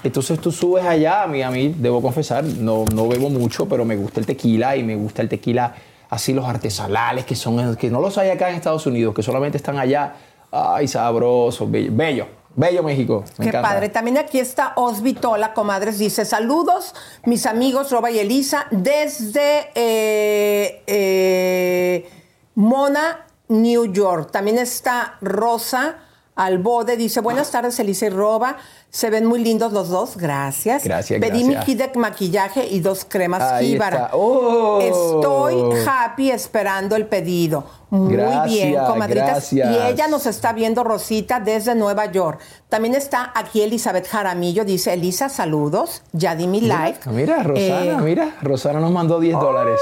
Entonces 0.03 0.39
tú 0.39 0.51
subes 0.51 0.85
allá, 0.85 1.23
a 1.23 1.27
mí, 1.27 1.43
a 1.43 1.51
mí 1.51 1.75
debo 1.77 2.01
confesar, 2.01 2.43
no, 2.43 2.85
no 2.95 3.07
bebo 3.07 3.29
mucho, 3.29 3.67
pero 3.67 3.85
me 3.85 3.95
gusta 3.95 4.19
el 4.19 4.25
tequila 4.25 4.75
y 4.75 4.83
me 4.83 4.95
gusta 4.95 5.21
el 5.21 5.29
tequila 5.29 5.75
así 6.09 6.33
los 6.33 6.45
artesanales, 6.45 7.25
que 7.25 7.35
son 7.35 7.75
que 7.75 7.91
no 7.91 7.99
los 7.99 8.17
hay 8.17 8.29
acá 8.29 8.49
en 8.49 8.55
Estados 8.55 8.87
Unidos, 8.87 9.13
que 9.13 9.21
solamente 9.21 9.57
están 9.57 9.77
allá. 9.77 10.15
Ay, 10.57 10.87
sabrosos, 10.87 11.69
bello, 11.69 11.91
bello, 11.93 12.27
bello 12.55 12.81
México. 12.83 13.23
Me 13.37 13.43
Qué 13.43 13.49
encanta. 13.49 13.69
padre. 13.69 13.89
También 13.89 14.17
aquí 14.17 14.39
está 14.39 14.73
Osvitola, 14.75 15.53
comadres. 15.53 15.99
Dice: 15.99 16.25
Saludos, 16.25 16.95
mis 17.25 17.45
amigos 17.45 17.91
Roba 17.91 18.09
y 18.09 18.19
Elisa, 18.19 18.65
desde 18.71 19.69
eh, 19.75 20.83
eh, 20.87 22.09
Mona, 22.55 23.25
New 23.49 23.91
York. 23.93 24.31
También 24.31 24.57
está 24.57 25.17
Rosa 25.21 25.97
Albode. 26.37 26.95
Dice: 26.95 27.19
Buenas 27.19 27.51
tardes, 27.51 27.77
Elisa 27.79 28.05
y 28.05 28.09
Roba. 28.09 28.55
Se 28.89 29.09
ven 29.09 29.25
muy 29.25 29.43
lindos 29.43 29.73
los 29.73 29.89
dos. 29.89 30.15
Gracias. 30.15 30.83
Gracias, 30.85 31.19
Pedí 31.19 31.43
gracias. 31.43 31.59
mi 31.59 31.65
kit 31.65 31.77
de 31.77 31.99
maquillaje 31.99 32.65
y 32.67 32.79
dos 32.79 33.05
cremas 33.07 33.59
Jíbara. 33.61 34.11
¡Oh! 34.13 34.79
Estoy 34.81 35.61
happy 35.85 36.31
esperando 36.31 36.95
el 36.95 37.05
pedido. 37.05 37.65
Muy 37.89 38.13
Gracias, 38.13 38.45
bien, 38.45 38.75
comadritas. 38.85 39.27
gracias. 39.51 39.71
Y 39.71 39.87
ella 39.93 40.07
nos 40.07 40.25
está 40.25 40.53
viendo 40.53 40.83
Rosita 40.83 41.39
desde 41.39 41.75
Nueva 41.75 42.05
York. 42.11 42.39
También 42.69 42.95
está 42.95 43.31
aquí 43.35 43.61
Elizabeth 43.61 44.07
Jaramillo. 44.07 44.63
Dice, 44.65 44.93
Elisa, 44.93 45.29
saludos. 45.29 46.01
Ya 46.13 46.35
di 46.35 46.47
mi 46.47 46.61
like. 46.61 47.09
Mira, 47.09 47.43
Rosana, 47.43 47.83
Eh, 47.93 47.97
mira, 48.01 48.35
Rosana 48.41 48.79
nos 48.79 48.91
mandó 48.91 49.19
10 49.19 49.39
dólares. 49.39 49.79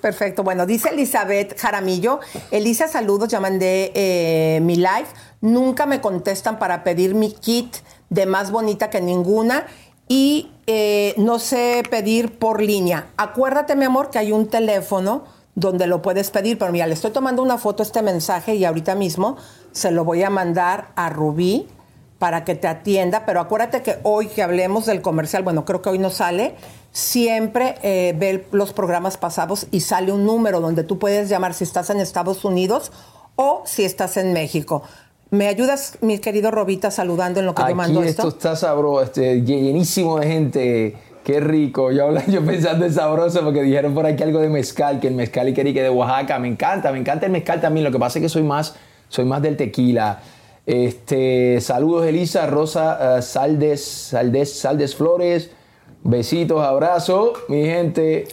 Perfecto. 0.00 0.42
Bueno, 0.44 0.66
dice 0.66 0.90
Elizabeth 0.90 1.58
Jaramillo. 1.58 2.20
Elisa, 2.50 2.88
saludos. 2.88 3.28
Ya 3.28 3.40
mandé 3.40 3.90
eh, 3.94 4.60
mi 4.62 4.76
live. 4.76 5.06
Nunca 5.40 5.86
me 5.86 6.00
contestan 6.00 6.58
para 6.58 6.84
pedir 6.84 7.14
mi 7.14 7.32
kit 7.32 7.76
de 8.10 8.26
más 8.26 8.50
bonita 8.50 8.90
que 8.90 9.00
ninguna. 9.00 9.66
Y 10.08 10.50
eh, 10.66 11.14
no 11.16 11.38
sé 11.38 11.82
pedir 11.90 12.38
por 12.38 12.62
línea. 12.62 13.08
Acuérdate, 13.16 13.76
mi 13.76 13.84
amor, 13.84 14.10
que 14.10 14.18
hay 14.18 14.32
un 14.32 14.48
teléfono 14.48 15.24
donde 15.54 15.86
lo 15.86 16.02
puedes 16.02 16.30
pedir. 16.30 16.58
Pero 16.58 16.72
mira, 16.72 16.86
le 16.86 16.94
estoy 16.94 17.10
tomando 17.10 17.42
una 17.42 17.58
foto 17.58 17.82
a 17.82 17.86
este 17.86 18.02
mensaje 18.02 18.54
y 18.54 18.64
ahorita 18.64 18.94
mismo 18.94 19.36
se 19.72 19.90
lo 19.90 20.04
voy 20.04 20.22
a 20.22 20.30
mandar 20.30 20.88
a 20.94 21.10
Rubí 21.10 21.66
para 22.18 22.44
que 22.44 22.54
te 22.54 22.66
atienda, 22.66 23.26
pero 23.26 23.40
acuérdate 23.40 23.82
que 23.82 23.98
hoy 24.02 24.28
que 24.28 24.42
hablemos 24.42 24.86
del 24.86 25.02
comercial, 25.02 25.42
bueno, 25.42 25.64
creo 25.64 25.82
que 25.82 25.90
hoy 25.90 25.98
no 25.98 26.10
sale, 26.10 26.54
siempre 26.92 27.74
eh, 27.82 28.14
ve 28.16 28.46
los 28.52 28.72
programas 28.72 29.18
pasados 29.18 29.66
y 29.70 29.80
sale 29.80 30.12
un 30.12 30.24
número 30.24 30.60
donde 30.60 30.82
tú 30.82 30.98
puedes 30.98 31.28
llamar 31.28 31.52
si 31.52 31.64
estás 31.64 31.90
en 31.90 32.00
Estados 32.00 32.44
Unidos 32.44 32.90
o 33.36 33.62
si 33.66 33.84
estás 33.84 34.16
en 34.16 34.32
México. 34.32 34.82
¿Me 35.36 35.48
ayudas, 35.48 35.98
mi 36.00 36.18
querido 36.18 36.50
Robita, 36.50 36.90
saludando 36.90 37.40
en 37.40 37.46
lo 37.46 37.54
que 37.54 37.62
yo 37.68 37.74
mando 37.74 38.00
Aquí 38.00 38.08
esto? 38.08 38.22
esto 38.28 38.36
está 38.36 38.56
sabroso, 38.56 39.02
este, 39.02 39.42
llenísimo 39.42 40.18
de 40.18 40.26
gente. 40.26 40.96
Qué 41.24 41.40
rico. 41.40 41.90
Yo, 41.92 42.04
habla- 42.06 42.24
yo 42.28 42.44
pensando 42.44 42.86
en 42.86 42.94
sabroso 42.94 43.42
porque 43.42 43.62
dijeron 43.62 43.94
por 43.94 44.06
aquí 44.06 44.22
algo 44.22 44.40
de 44.40 44.48
mezcal, 44.48 45.00
que 45.00 45.08
el 45.08 45.14
mezcal 45.14 45.48
y 45.48 45.54
que 45.54 45.62
de 45.64 45.90
Oaxaca. 45.90 46.38
Me 46.38 46.48
encanta, 46.48 46.90
me 46.92 46.98
encanta 46.98 47.26
el 47.26 47.32
mezcal 47.32 47.60
también. 47.60 47.84
Lo 47.84 47.90
que 47.90 47.98
pasa 47.98 48.18
es 48.18 48.22
que 48.22 48.28
soy 48.28 48.44
más, 48.44 48.74
soy 49.08 49.24
más 49.24 49.42
del 49.42 49.56
tequila. 49.56 50.20
Este, 50.64 51.60
saludos 51.60 52.06
Elisa, 52.06 52.46
Rosa, 52.46 53.18
eh, 53.18 53.22
Saldes, 53.22 53.84
Saldes, 53.84 54.58
Saldes 54.58 54.94
Flores. 54.96 55.50
Besitos, 56.02 56.64
abrazos, 56.64 57.30
mi 57.48 57.64
gente. 57.64 58.28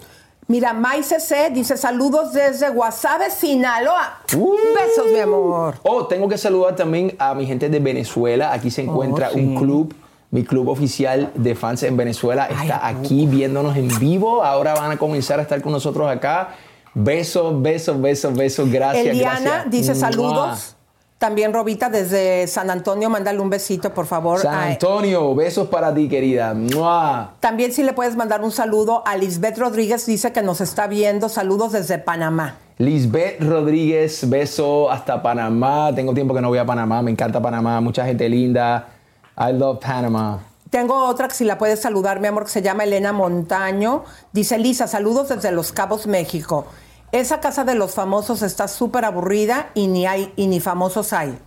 Mira, 0.47 0.73
Mai 0.73 1.03
CC 1.03 1.49
dice 1.51 1.77
saludos 1.77 2.33
desde 2.33 2.69
Guasave, 2.69 3.29
Sinaloa. 3.31 4.19
Uh. 4.35 4.55
Besos, 4.75 5.11
mi 5.11 5.19
amor. 5.19 5.75
Oh, 5.83 6.05
tengo 6.05 6.27
que 6.27 6.37
saludar 6.37 6.75
también 6.75 7.15
a 7.19 7.33
mi 7.33 7.45
gente 7.45 7.69
de 7.69 7.79
Venezuela. 7.79 8.51
Aquí 8.53 8.69
se 8.69 8.81
encuentra 8.81 9.29
Oh, 9.29 9.33
sí. 9.33 9.39
un 9.39 9.55
club, 9.55 9.93
mi 10.31 10.43
club 10.43 10.67
oficial 10.69 11.31
de 11.35 11.55
fans 11.55 11.83
en 11.83 11.95
Venezuela. 11.95 12.47
Está 12.47 12.85
aquí 12.85 13.25
viéndonos 13.25 13.77
en 13.77 13.87
vivo. 13.99 14.43
Ahora 14.43 14.73
van 14.73 14.91
a 14.91 14.97
comenzar 14.97 15.39
a 15.39 15.43
estar 15.43 15.61
con 15.61 15.71
nosotros 15.71 16.09
acá. 16.09 16.49
Besos, 16.93 17.61
besos, 17.61 17.99
besos, 18.01 18.33
besos. 18.35 18.69
Gracias. 18.69 19.07
Eliana 19.07 19.39
gracias. 19.41 19.71
dice 19.71 19.95
saludos. 19.95 20.75
También 21.23 21.53
Robita 21.53 21.89
desde 21.89 22.47
San 22.47 22.69
Antonio, 22.69 23.09
mándale 23.09 23.39
un 23.39 23.49
besito, 23.49 23.93
por 23.93 24.05
favor. 24.05 24.41
San 24.41 24.71
Antonio, 24.71 25.33
besos 25.33 25.69
para 25.69 25.93
ti, 25.93 26.09
querida. 26.09 26.53
Mua. 26.53 27.35
También 27.39 27.71
si 27.71 27.81
le 27.81 27.93
puedes 27.93 28.17
mandar 28.17 28.41
un 28.41 28.51
saludo 28.51 29.03
a 29.05 29.15
Lisbeth 29.15 29.57
Rodríguez, 29.57 30.05
dice 30.05 30.33
que 30.33 30.41
nos 30.41 30.59
está 30.59 30.85
viendo. 30.87 31.29
Saludos 31.29 31.71
desde 31.71 31.97
Panamá. 31.97 32.57
Lisbeth 32.77 33.41
Rodríguez, 33.41 34.29
beso 34.29 34.91
hasta 34.91 35.23
Panamá. 35.23 35.95
Tengo 35.95 36.13
tiempo 36.13 36.33
que 36.33 36.41
no 36.41 36.49
voy 36.49 36.57
a 36.57 36.65
Panamá. 36.65 37.01
Me 37.01 37.11
encanta 37.11 37.41
Panamá. 37.41 37.79
Mucha 37.79 38.03
gente 38.03 38.27
linda. 38.27 38.89
I 39.37 39.53
love 39.53 39.79
Panama. 39.79 40.41
Tengo 40.69 41.05
otra 41.05 41.29
que 41.29 41.35
si 41.35 41.45
la 41.45 41.57
puedes 41.57 41.79
saludar, 41.79 42.19
mi 42.19 42.27
amor, 42.27 42.43
que 42.43 42.49
se 42.49 42.61
llama 42.61 42.83
Elena 42.83 43.13
Montaño. 43.13 44.03
Dice 44.33 44.57
Lisa, 44.57 44.87
saludos 44.87 45.29
desde 45.29 45.53
Los 45.53 45.71
Cabos, 45.71 46.05
México. 46.05 46.65
Esa 47.13 47.39
casa 47.39 47.63
de 47.63 47.75
los 47.75 47.93
famosos 47.93 48.41
está 48.41 48.67
súper 48.67 49.05
aburrida 49.05 49.69
y 49.75 49.85
ni 49.85 50.07
hay 50.07 50.33
y 50.35 50.47
ni 50.47 50.59
famosos 50.59 51.13
hay. 51.13 51.37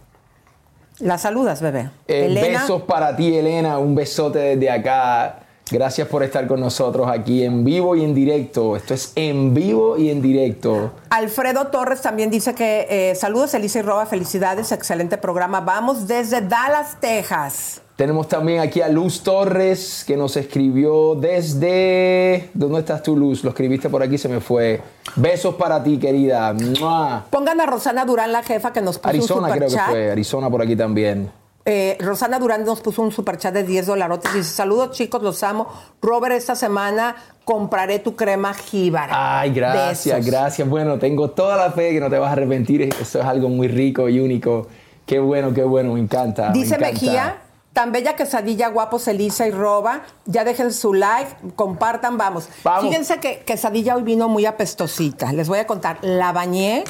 La 1.00 1.18
saludas, 1.18 1.61
bebé. 1.61 1.90
Eh, 2.07 2.26
Elena. 2.26 2.61
Besos 2.61 2.83
para 2.83 3.16
ti, 3.16 3.37
Elena. 3.37 3.76
Un 3.79 3.96
besote 3.96 4.38
desde 4.38 4.70
acá. 4.70 5.40
Gracias 5.68 6.07
por 6.07 6.22
estar 6.22 6.46
con 6.46 6.61
nosotros 6.61 7.09
aquí 7.11 7.42
en 7.42 7.64
vivo 7.64 7.96
y 7.96 8.05
en 8.05 8.14
directo. 8.14 8.76
Esto 8.76 8.94
es 8.94 9.11
en 9.16 9.55
vivo 9.55 9.98
y 9.98 10.11
en 10.11 10.22
directo. 10.22 10.92
Alfredo 11.11 11.66
Torres 11.66 12.00
también 12.00 12.31
dice 12.31 12.55
que 12.55 12.87
eh, 12.88 13.16
saludos, 13.16 13.52
Elisa 13.52 13.81
y 13.81 13.83
Roba, 13.83 14.07
felicidades, 14.07 14.70
excelente 14.70 15.18
programa. 15.18 15.61
Vamos 15.62 16.07
desde 16.07 16.42
Dallas, 16.42 17.00
Texas. 17.00 17.83
Tenemos 17.96 18.28
también 18.28 18.61
aquí 18.61 18.82
a 18.82 18.88
Luz 18.88 19.22
Torres 19.22 20.04
que 20.06 20.18
nos 20.18 20.37
escribió 20.37 21.14
desde... 21.14 22.50
¿Dónde 22.52 22.80
estás 22.80 23.02
tú, 23.02 23.16
Luz? 23.16 23.42
Lo 23.42 23.50
escribiste 23.50 23.88
por 23.88 24.02
aquí, 24.02 24.18
se 24.18 24.28
me 24.28 24.40
fue. 24.40 24.82
Besos 25.16 25.54
para 25.54 25.82
ti, 25.82 25.96
querida. 25.98 26.52
¡Mua! 26.52 27.24
Pongan 27.30 27.59
a 27.59 27.64
Rosana 27.64 28.04
Durán, 28.04 28.32
la 28.32 28.42
jefa, 28.42 28.70
que 28.74 28.82
nos 28.82 28.98
puso 28.98 29.09
Arizona 29.09 29.48
un 29.48 29.54
creo 29.54 29.70
que 29.70 29.78
fue. 29.78 30.11
Arizona 30.11 30.50
por 30.50 30.61
aquí 30.61 30.76
también. 30.76 31.30
Eh, 31.64 31.96
Rosana 31.98 32.38
Durán 32.38 32.66
nos 32.66 32.82
puso 32.82 33.00
un 33.00 33.11
superchat 33.12 33.54
de 33.54 33.62
10 33.62 33.87
dolarotes. 33.87 34.30
Dice, 34.35 34.50
saludos 34.50 34.90
chicos, 34.90 35.22
los 35.22 35.42
amo. 35.42 35.66
Robert, 36.02 36.35
esta 36.35 36.54
semana 36.54 37.16
compraré 37.46 37.98
tu 37.98 38.14
crema 38.14 38.52
jíbara. 38.52 39.40
Ay, 39.40 39.52
gracias, 39.54 40.18
Besos. 40.18 40.30
gracias. 40.30 40.68
Bueno, 40.68 40.98
tengo 40.98 41.30
toda 41.30 41.56
la 41.56 41.72
fe 41.72 41.92
que 41.92 42.00
no 42.00 42.11
te 42.11 42.18
vas 42.18 42.28
a 42.28 42.32
arrepentir. 42.32 42.82
Eso 42.82 43.20
es 43.20 43.24
algo 43.24 43.48
muy 43.48 43.68
rico 43.68 44.06
y 44.11 44.20
único. 44.20 44.68
Qué 45.06 45.18
bueno, 45.18 45.54
qué 45.54 45.62
bueno, 45.64 45.94
me 45.94 46.00
encanta. 46.00 46.50
me 46.50 46.59
Dice 46.59 46.74
encanta. 46.74 46.92
Mejía, 46.92 47.37
tan 47.76 47.92
bella 47.92 48.16
quesadilla, 48.16 48.68
guapos, 48.68 49.06
Elisa 49.06 49.46
y 49.46 49.50
Roba. 49.50 50.00
Ya 50.24 50.44
dejen 50.44 50.72
su 50.72 50.94
like, 50.94 51.36
compartan, 51.56 52.16
vamos. 52.16 52.48
Vamos. 52.64 52.88
Fíjense 52.88 53.20
que 53.20 53.40
quesadilla 53.40 53.96
hoy 53.96 54.02
vino 54.02 54.30
muy 54.30 54.46
apestosita. 54.46 55.30
Les 55.34 55.46
voy 55.46 55.58
a 55.58 55.66
contar, 55.66 55.98
la 56.00 56.32
bañé, 56.32 56.84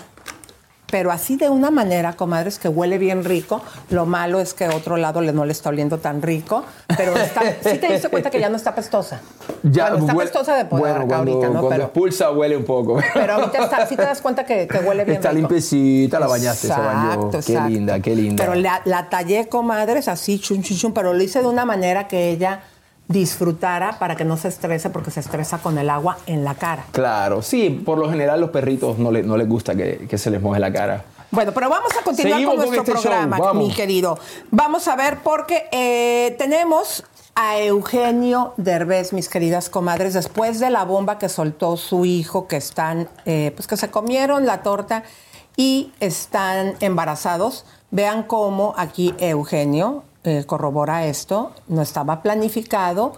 pero 0.91 1.11
así 1.11 1.37
de 1.37 1.49
una 1.49 1.71
manera, 1.71 2.13
comadres, 2.15 2.59
que 2.59 2.69
huele 2.69 2.99
bien 2.99 3.25
rico. 3.25 3.61
Lo 3.91 4.07
malo 4.07 4.41
es 4.41 4.55
que 4.55 4.69
otro 4.69 4.97
lado 4.97 5.21
le, 5.21 5.33
no 5.33 5.45
le 5.45 5.53
está 5.53 5.71
oliendo 5.71 5.99
tan 5.99 6.23
rico, 6.23 6.65
pero 6.97 7.17
está, 7.17 7.43
sí 7.63 7.79
te 7.79 7.93
diste 7.93 8.09
cuenta 8.09 8.31
que 8.31 8.39
ya 8.41 8.49
no 8.49 8.57
está 8.57 8.71
apestosa. 8.71 9.21
bueno, 9.63 9.97
está 9.99 10.13
huele- 10.13 10.13
apestosa 10.15 10.55
de 10.57 10.65
Bueno, 10.65 10.97
acá 10.97 11.07
cuando, 11.07 11.33
ahorita, 11.33 11.47
¿no? 11.49 11.53
cuando 11.55 11.69
Pero, 11.71 11.83
expulsa 11.85 12.31
huele 12.31 12.57
un 12.57 12.65
poco. 12.65 12.99
pero 13.15 13.33
ahorita 13.35 13.65
está, 13.65 13.87
sí 13.87 13.97
te 13.97 14.03
das 14.03 14.21
cuenta 14.21 14.45
que, 14.47 14.67
que 14.69 14.79
huele 14.79 15.05
bien 15.05 15.17
Está 15.17 15.31
rico. 15.31 15.41
limpiecita, 15.49 16.21
la 16.21 16.27
bañaste, 16.29 16.69
se 16.69 16.73
bañó. 16.73 17.05
Exacto, 17.15 17.31
Qué 17.31 17.37
exacto. 17.39 17.69
linda, 17.69 18.01
qué 18.01 18.15
linda. 18.17 18.45
Pero 18.45 18.55
la, 18.55 18.83
la 18.85 19.09
tallé, 19.09 19.49
comadres, 19.49 20.09
así, 20.09 20.39
chun, 20.39 20.63
chun, 20.63 20.77
chun, 20.77 20.93
pero 20.93 21.13
lo 21.13 21.23
hice 21.23 21.41
de 21.41 21.47
una 21.49 21.65
manera 21.65 22.07
que 22.09 22.31
ella 22.31 22.61
disfrutara 23.09 23.99
para 23.99 24.17
que 24.17 24.25
no 24.25 24.37
se 24.37 24.49
estrese, 24.49 24.91
porque 24.91 25.11
se 25.11 25.21
estresa 25.21 25.59
con 25.59 25.79
el 25.79 25.91
agua 25.91 26.19
en 26.27 26.45
la 26.45 26.55
cara. 26.55 26.85
Claro, 26.93 27.43
sí, 27.43 27.71
por 27.71 27.99
lo 27.99 28.11
general 28.11 28.41
los 28.41 28.51
perritos 28.51 28.99
no, 28.99 29.11
le- 29.11 29.23
no 29.23 29.37
les 29.37 29.49
gusta 29.49 29.75
que, 29.75 30.07
que 30.09 30.19
se 30.19 30.31
les 30.31 30.41
moje 30.43 30.59
la 30.61 30.73
cara. 30.73 31.05
Bueno, 31.31 31.53
pero 31.53 31.69
vamos 31.69 31.91
a 32.01 32.03
continuar 32.05 32.35
Seguimos 32.35 32.55
con 32.55 32.65
con 32.67 32.75
nuestro 32.75 32.95
este 32.95 33.09
programa, 33.09 33.53
mi 33.55 33.73
querido. 33.73 34.19
Vamos 34.51 34.87
a 34.89 34.97
ver 34.97 35.19
porque 35.23 35.65
eh, 35.73 36.35
tenemos 36.39 37.05
a 37.35 37.59
Eugenio 37.59 38.55
Derbez, 38.57 39.13
mis 39.13 39.29
queridas 39.29 39.69
comadres, 39.69 40.15
después 40.15 40.59
de 40.61 40.71
la 40.71 40.85
bomba 40.85 41.19
que 41.19 41.29
soltó 41.29 41.77
su 41.77 42.05
hijo, 42.05 42.47
que 42.47 42.57
están, 42.57 43.09
eh, 43.27 43.53
pues 43.55 43.67
que 43.67 43.77
se 43.77 43.91
comieron 43.91 44.47
la 44.47 44.63
torta 44.63 45.03
y 45.57 45.93
están 46.01 46.75
embarazados. 46.81 47.67
Vean 47.91 48.23
cómo 48.23 48.75
aquí 48.77 49.15
Eugenio 49.19 50.05
eh, 50.27 50.45
corrobora 50.47 51.07
esto, 51.07 51.53
no 51.69 51.83
estaba 51.83 52.23
planificado. 52.23 53.15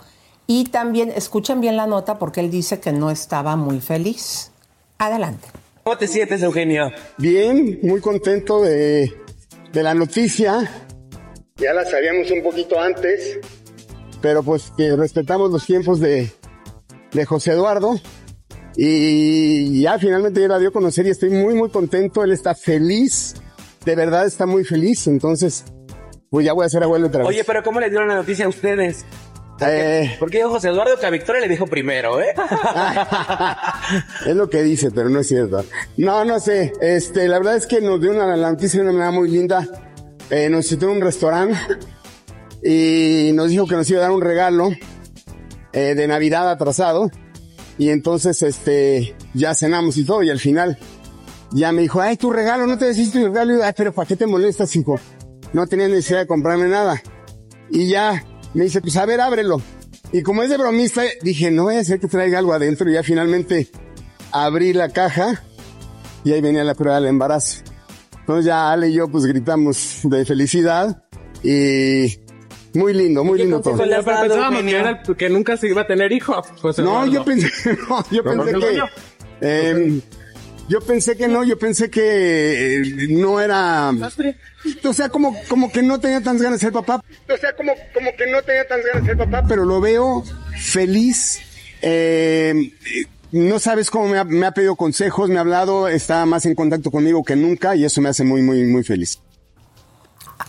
Y 0.47 0.65
también 0.65 1.13
escuchen 1.15 1.61
bien 1.61 1.77
la 1.77 1.87
nota 1.87 2.19
porque 2.19 2.41
él 2.41 2.51
dice 2.51 2.81
que 2.81 2.93
no 2.93 3.11
estaba 3.11 3.57
muy 3.57 3.81
feliz. 3.81 4.51
Adelante. 4.97 5.49
¿Cómo 5.85 5.99
te 5.99 6.07
sientes, 6.07 6.43
Eugenio? 6.43 6.91
Bien, 7.19 7.79
muy 7.83 8.01
contento 8.01 8.63
de, 8.63 9.13
de 9.73 9.83
la 9.83 9.95
noticia. 9.95 10.71
Ya 11.57 11.73
la 11.73 11.85
sabíamos 11.85 12.31
un 12.31 12.43
poquito 12.43 12.79
antes, 12.81 13.39
pero 14.21 14.43
pues 14.43 14.73
que 14.77 14.95
respetamos 14.97 15.51
los 15.51 15.67
tiempos 15.67 16.01
de, 16.01 16.31
de 17.13 17.25
José 17.25 17.53
Eduardo. 17.53 17.99
Y 18.77 19.83
ya 19.83 19.99
finalmente 19.99 20.41
ya 20.41 20.49
la 20.49 20.59
dio 20.59 20.69
a 20.69 20.73
conocer 20.73 21.07
y 21.07 21.11
estoy 21.11 21.31
muy, 21.31 21.55
muy 21.55 21.69
contento. 21.69 22.23
Él 22.23 22.33
está 22.33 22.55
feliz, 22.55 23.35
de 23.85 23.95
verdad 23.97 24.25
está 24.25 24.47
muy 24.47 24.65
feliz. 24.65 25.09
Entonces, 25.09 25.65
pues 26.31 26.45
ya 26.47 26.53
voy 26.53 26.67
a 26.67 26.69
ser 26.69 26.83
abuelo 26.83 27.07
otra 27.07 27.21
vez. 27.21 27.29
Oye, 27.29 27.45
pero 27.45 27.63
¿cómo 27.63 27.81
le 27.81 27.91
dieron 27.91 28.09
la 28.09 28.15
noticia 28.17 28.47
a 28.47 28.49
ustedes? 28.49 29.05
Eh, 29.61 30.17
Porque 30.21 30.43
José 30.45 30.69
Eduardo 30.69 30.97
que 30.99 31.07
a 31.07 31.11
Victoria 31.11 31.41
le 31.41 31.49
dijo 31.49 31.67
primero, 31.67 32.21
¿eh? 32.21 32.33
es 34.27 34.37
lo 34.37 34.49
que 34.49 34.63
dice, 34.63 34.91
pero 34.93 35.09
no 35.09 35.21
es 35.21 35.27
cierto. 35.27 35.65
No, 35.97 36.25
no 36.25 36.39
sé. 36.39 36.73
Este, 36.81 37.27
la 37.27 37.39
verdad 37.39 37.57
es 37.57 37.67
que 37.67 37.81
nos 37.81 38.01
dio 38.01 38.13
una 38.13 38.37
la 38.37 38.53
noticia 38.53 38.81
de 38.81 38.85
una 38.89 38.93
manera 38.93 39.11
muy 39.11 39.29
linda. 39.29 39.67
Eh, 40.31 40.49
nos 40.49 40.67
citó 40.67 40.87
en 40.87 40.97
un 40.97 41.01
restaurante 41.01 41.57
y 42.63 43.33
nos 43.35 43.49
dijo 43.49 43.67
que 43.67 43.75
nos 43.75 43.89
iba 43.91 44.01
a 44.01 44.03
dar 44.03 44.11
un 44.13 44.21
regalo 44.21 44.71
eh, 45.73 45.95
de 45.95 46.07
Navidad 46.07 46.49
atrasado. 46.51 47.11
Y 47.79 47.91
entonces, 47.91 48.43
este, 48.43 49.17
ya 49.35 49.55
cenamos 49.55 49.97
y 49.97 50.05
todo. 50.05 50.23
Y 50.23 50.31
al 50.31 50.39
final, 50.39 50.79
ya 51.51 51.73
me 51.73 51.83
dijo, 51.83 52.01
ay, 52.01 52.17
tu 52.17 52.31
regalo, 52.31 52.67
no 52.67 52.79
te 52.79 52.87
decís 52.87 53.11
tu 53.11 53.25
regalo. 53.25 53.55
Y 53.55 53.59
yo, 53.59 53.65
ay, 53.65 53.73
pero 53.77 53.93
¿para 53.93 54.07
qué 54.07 54.17
te 54.17 54.27
molestas, 54.27 54.75
hijo? 54.77 55.01
No 55.53 55.67
tenía 55.67 55.89
necesidad 55.89 56.21
de 56.21 56.27
comprarme 56.27 56.69
nada. 56.69 57.03
Y 57.71 57.89
ya 57.89 58.25
me 58.55 58.65
dice, 58.65 58.81
pues 58.81 58.97
a 58.97 59.07
ver, 59.07 59.21
ábrelo. 59.21 59.61
Y 60.13 60.23
como 60.23 60.43
es 60.43 60.51
de 60.51 60.57
bromista, 60.57 61.03
dije, 61.23 61.51
no 61.51 61.65
voy 61.65 61.77
a 61.77 61.81
hacer 61.81 62.01
que 62.01 62.09
traiga 62.09 62.39
algo 62.39 62.53
adentro. 62.53 62.89
Y 62.91 62.95
ya 62.95 63.03
finalmente 63.03 63.69
abrí 64.33 64.73
la 64.73 64.89
caja 64.91 65.43
y 66.25 66.33
ahí 66.33 66.41
venía 66.41 66.65
la 66.65 66.75
prueba 66.75 66.97
del 67.01 67.09
embarazo. 67.09 67.63
Entonces 68.21 68.45
ya 68.47 68.71
Ale 68.73 68.89
y 68.89 68.95
yo 68.95 69.09
pues 69.09 69.25
gritamos 69.25 70.01
de 70.05 70.25
felicidad 70.27 71.03
y 71.43 72.19
muy 72.75 72.93
lindo, 72.93 73.25
muy 73.25 73.39
lindo 73.39 73.61
todo. 73.63 73.77
Pero 73.79 74.05
pensábamos 74.05 74.31
que, 74.63 74.71
Eugenio? 74.71 74.79
era- 74.79 75.03
que 75.17 75.29
nunca 75.31 75.57
se 75.57 75.69
iba 75.69 75.83
a 75.83 75.87
tener 75.87 76.13
hijos. 76.13 76.47
José 76.61 76.83
No, 76.85 77.07
yo 77.07 77.25
pensé, 77.25 77.49
no, 77.89 78.05
yo 78.11 78.23
pensé 78.23 78.53
no, 78.53 78.61
que, 78.61 78.77
no. 78.77 78.85
eh, 79.41 80.01
yo 80.69 80.81
pensé 80.81 81.17
que 81.17 81.29
no, 81.29 81.45
yo 81.45 81.59
pensé 81.59 81.91
que 81.91 82.77
eh, 82.77 83.09
no 83.11 83.41
era, 83.41 83.91
o 84.85 84.93
sea, 84.93 85.09
como, 85.09 85.35
como 85.49 85.71
que 85.73 85.83
no 85.83 85.99
tenía 85.99 86.23
tantas 86.23 86.43
ganas 86.43 86.61
de 86.61 86.67
ser 86.67 86.73
papá. 86.73 87.03
O 87.29 87.37
sea, 87.37 87.55
como, 87.57 87.75
como 87.95 88.15
que 88.17 88.27
no 88.31 88.43
tenía 88.43 88.67
tantas 88.67 88.87
ganas 88.87 89.03
de 89.03 89.09
ser 89.09 89.19
papá, 89.19 89.47
pero 89.49 89.65
lo 89.65 89.81
veo 89.81 90.25
feliz. 90.59 91.41
Eh, 91.83 92.73
no 93.31 93.59
sabes 93.59 93.91
cómo 93.91 94.09
me 94.09 94.19
ha, 94.19 94.25
me 94.25 94.47
ha 94.47 94.53
pedido 94.53 94.77
consejos, 94.77 95.29
me 95.29 95.37
ha 95.37 95.41
hablado, 95.41 95.89
está 95.89 96.25
más 96.27 96.47
en 96.47 96.55
contacto 96.55 96.91
conmigo 96.91 97.23
que 97.25 97.37
nunca 97.37 97.77
y 97.77 97.85
eso 97.85 98.01
me 98.01 98.09
hace 98.09 98.25
muy, 98.25 98.43
muy, 98.43 98.65
muy 98.65 98.83
feliz. 98.85 99.21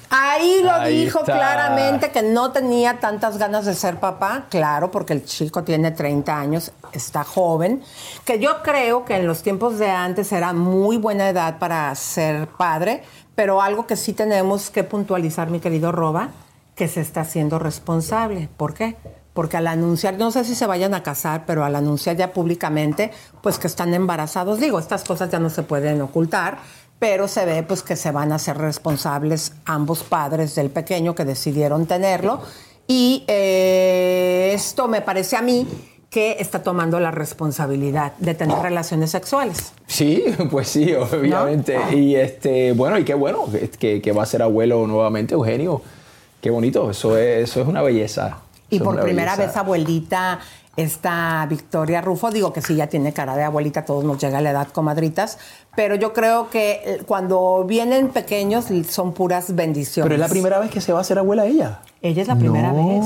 Ahí 0.09 0.61
lo 0.63 0.71
Ahí 0.71 1.03
dijo 1.05 1.19
está. 1.19 1.33
claramente 1.33 2.11
que 2.11 2.23
no 2.23 2.51
tenía 2.51 2.99
tantas 2.99 3.37
ganas 3.37 3.65
de 3.65 3.75
ser 3.75 3.99
papá, 3.99 4.45
claro, 4.49 4.89
porque 4.89 5.13
el 5.13 5.23
chico 5.23 5.63
tiene 5.63 5.91
30 5.91 6.35
años, 6.39 6.71
está 6.91 7.23
joven, 7.23 7.83
que 8.25 8.39
yo 8.39 8.63
creo 8.63 9.05
que 9.05 9.17
en 9.17 9.27
los 9.27 9.43
tiempos 9.43 9.77
de 9.77 9.89
antes 9.91 10.31
era 10.31 10.51
muy 10.53 10.97
buena 10.97 11.29
edad 11.29 11.59
para 11.59 11.93
ser 11.93 12.47
padre, 12.47 13.03
pero 13.35 13.61
algo 13.61 13.85
que 13.85 13.95
sí 13.95 14.13
tenemos 14.13 14.71
que 14.71 14.83
puntualizar, 14.83 15.49
mi 15.49 15.59
querido 15.59 15.91
Roba, 15.91 16.29
que 16.75 16.87
se 16.87 17.01
está 17.01 17.21
haciendo 17.21 17.59
responsable. 17.59 18.49
¿Por 18.57 18.73
qué? 18.73 18.95
Porque 19.33 19.57
al 19.57 19.67
anunciar, 19.67 20.15
no 20.17 20.31
sé 20.31 20.43
si 20.43 20.55
se 20.55 20.65
vayan 20.65 20.93
a 20.95 21.03
casar, 21.03 21.43
pero 21.45 21.63
al 21.63 21.75
anunciar 21.75 22.15
ya 22.15 22.33
públicamente, 22.33 23.11
pues 23.43 23.59
que 23.59 23.67
están 23.67 23.93
embarazados, 23.93 24.59
digo, 24.59 24.79
estas 24.79 25.03
cosas 25.03 25.29
ya 25.29 25.39
no 25.39 25.49
se 25.51 25.61
pueden 25.63 26.01
ocultar, 26.01 26.57
pero 26.99 27.27
se 27.27 27.45
ve 27.45 27.63
pues 27.63 27.81
que 27.81 27.95
se 27.95 28.11
van 28.11 28.31
a 28.31 28.35
hacer 28.35 28.57
responsables 28.57 29.53
ambos 29.65 30.03
padres 30.03 30.53
del 30.55 30.69
pequeño 30.69 31.15
que 31.15 31.25
decidieron 31.25 31.85
tenerlo 31.85 32.41
y 32.87 33.23
eh, 33.27 34.51
esto 34.53 34.87
me 34.87 35.01
parece 35.01 35.35
a 35.37 35.41
mí 35.41 35.65
que 36.09 36.37
está 36.39 36.63
tomando 36.63 36.99
la 36.99 37.11
responsabilidad 37.11 38.13
de 38.17 38.33
tener 38.33 38.57
relaciones 38.59 39.11
sexuales. 39.11 39.73
Sí, 39.85 40.23
pues 40.49 40.67
sí, 40.69 40.91
obviamente. 40.95 41.77
Y 41.95 42.15
este, 42.15 42.71
bueno, 42.71 42.97
y 42.97 43.03
qué 43.05 43.13
bueno 43.13 43.45
que, 43.79 44.01
que- 44.01 44.11
va 44.11 44.23
a 44.23 44.25
ser 44.25 44.41
abuelo 44.41 44.87
nuevamente, 44.87 45.35
Eugenio. 45.35 45.83
Qué 46.41 46.49
bonito, 46.49 46.89
eso 46.89 47.15
es, 47.15 47.49
eso 47.49 47.61
es 47.61 47.67
una 47.67 47.83
belleza. 47.83 48.39
Y 48.71 48.77
Eso 48.77 48.85
por 48.85 48.99
primera 49.01 49.33
belleza. 49.35 49.47
vez 49.51 49.57
abuelita, 49.57 50.39
esta 50.83 51.45
Victoria 51.49 52.01
Rufo, 52.01 52.31
digo 52.31 52.53
que 52.53 52.61
sí, 52.61 52.75
ya 52.75 52.87
tiene 52.87 53.11
cara 53.13 53.35
de 53.35 53.43
abuelita, 53.43 53.83
todos 53.85 54.03
nos 54.05 54.17
llega 54.17 54.37
a 54.37 54.41
la 54.41 54.51
edad 54.51 54.67
comadritas, 54.69 55.37
pero 55.75 55.95
yo 55.95 56.13
creo 56.13 56.49
que 56.49 56.81
eh, 56.85 57.01
cuando 57.05 57.63
vienen 57.65 58.09
pequeños 58.09 58.65
son 58.89 59.13
puras 59.13 59.55
bendiciones. 59.55 60.05
Pero 60.05 60.15
es 60.15 60.19
la 60.19 60.29
primera 60.31 60.59
vez 60.59 60.71
que 60.71 60.79
se 60.81 60.93
va 60.93 60.99
a 60.99 61.01
hacer 61.01 61.19
abuela 61.19 61.45
ella. 61.45 61.79
Ella 62.01 62.21
es 62.21 62.29
la 62.29 62.37
primera 62.37 62.71
No. 62.71 62.87
vez, 62.87 63.05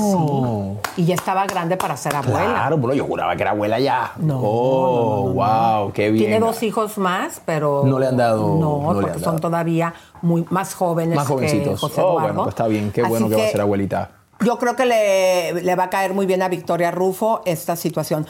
sí. 0.94 1.02
Y 1.02 1.04
ya 1.06 1.16
estaba 1.16 1.46
grande 1.46 1.76
para 1.76 1.96
ser 1.96 2.14
abuela. 2.14 2.44
Claro, 2.44 2.78
bueno, 2.78 2.94
yo 2.94 3.04
juraba 3.04 3.34
que 3.34 3.42
era 3.42 3.50
abuela 3.50 3.80
ya. 3.80 4.12
No. 4.18 4.40
Oh, 4.40 5.32
wow, 5.32 5.92
qué 5.92 6.10
bien. 6.10 6.26
Tiene 6.26 6.38
dos 6.46 6.62
hijos 6.62 6.96
más, 6.96 7.42
pero. 7.44 7.82
No 7.84 7.98
le 7.98 8.06
han 8.06 8.16
dado- 8.16 8.56
No, 8.56 8.92
porque 8.94 9.18
son 9.18 9.40
todavía 9.40 9.94
muy 10.22 10.46
más 10.50 10.74
jóvenes. 10.74 11.16
Más 11.16 11.26
que 11.26 11.32
jovencitos. 11.32 11.80
José 11.80 12.00
oh, 12.00 12.04
Eduardo. 12.04 12.20
bueno, 12.20 12.42
pues 12.44 12.52
está 12.52 12.68
bien, 12.68 12.92
qué 12.92 13.00
Así 13.00 13.10
bueno 13.10 13.28
que, 13.28 13.34
va 13.36 13.42
a 13.44 13.48
ser 13.48 13.60
abuelita. 13.60 14.10
Yo 14.40 14.58
creo 14.58 14.76
que 14.76 14.86
le, 14.86 15.62
le 15.62 15.74
va 15.76 15.84
a 15.84 15.90
caer 15.90 16.14
muy 16.14 16.26
bien 16.26 16.42
a 16.42 16.48
Victoria 16.48 16.90
Rufo 16.90 17.42
esta 17.44 17.76
situación. 17.76 18.26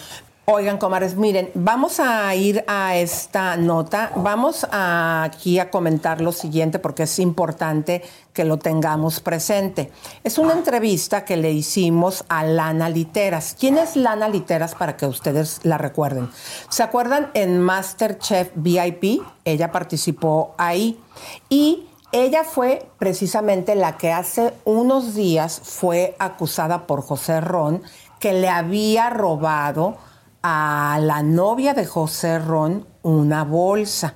Oigan, 0.47 0.77
comares, 0.77 1.17
miren, 1.17 1.51
vamos 1.55 2.01
a 2.01 2.35
ir 2.35 2.67
a 2.67 2.97
esta 2.99 3.57
nota. 3.57 4.13
Vamos 4.15 4.67
aquí 4.71 5.59
a 5.59 5.71
comentar 5.71 6.21
lo 6.21 6.33
siguiente 6.33 6.79
porque 6.79 7.05
es 7.05 7.19
importante 7.19 8.03
que 8.35 8.45
lo 8.45 8.59
tengamos 8.59 9.21
presente. 9.21 9.91
Es 10.23 10.37
una 10.37 10.53
entrevista 10.53 11.25
que 11.25 11.39
le 11.39 11.51
hicimos 11.51 12.27
a 12.29 12.45
Lana 12.45 12.91
Literas. 12.91 13.57
¿Quién 13.59 13.79
es 13.79 13.97
Lana 13.97 14.29
Literas 14.29 14.75
para 14.75 14.99
que 14.99 15.07
ustedes 15.07 15.61
la 15.63 15.79
recuerden? 15.79 16.29
¿Se 16.69 16.83
acuerdan 16.83 17.31
en 17.33 17.59
Masterchef 17.63 18.51
VIP? 18.55 19.23
Ella 19.47 19.73
participó 19.73 20.55
ahí 20.59 21.01
y 21.49 21.89
ella 22.15 22.45
fue 22.45 22.89
precisamente 23.01 23.75
la 23.75 23.97
que 23.97 24.13
hace 24.13 24.55
unos 24.65 25.17
días 25.17 25.61
fue 25.65 26.15
acusada 26.21 26.87
por 26.87 27.03
José 27.03 27.41
Ron 27.41 27.83
que 28.21 28.33
le 28.33 28.49
había 28.49 29.11
robado 29.11 29.97
a 30.41 30.99
la 31.01 31.25
novia 31.25 31.75
de 31.75 31.85
José 31.85 32.39
Ron 32.39 32.87
una 33.03 33.43
bolsa. 33.43 34.15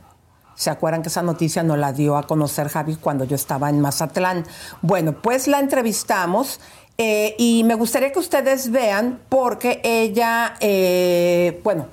¿Se 0.54 0.70
acuerdan 0.70 1.02
que 1.02 1.08
esa 1.08 1.22
noticia 1.22 1.64
nos 1.64 1.76
la 1.76 1.92
dio 1.92 2.16
a 2.16 2.22
conocer 2.22 2.68
Javi 2.68 2.94
cuando 2.94 3.24
yo 3.24 3.34
estaba 3.34 3.68
en 3.68 3.80
Mazatlán? 3.80 4.46
Bueno, 4.80 5.20
pues 5.20 5.48
la 5.48 5.58
entrevistamos 5.58 6.60
eh, 6.98 7.34
y 7.36 7.64
me 7.64 7.74
gustaría 7.74 8.12
que 8.12 8.20
ustedes 8.20 8.70
vean 8.70 9.20
porque 9.28 9.80
ella, 9.82 10.54
eh, 10.60 11.60
bueno, 11.64 11.86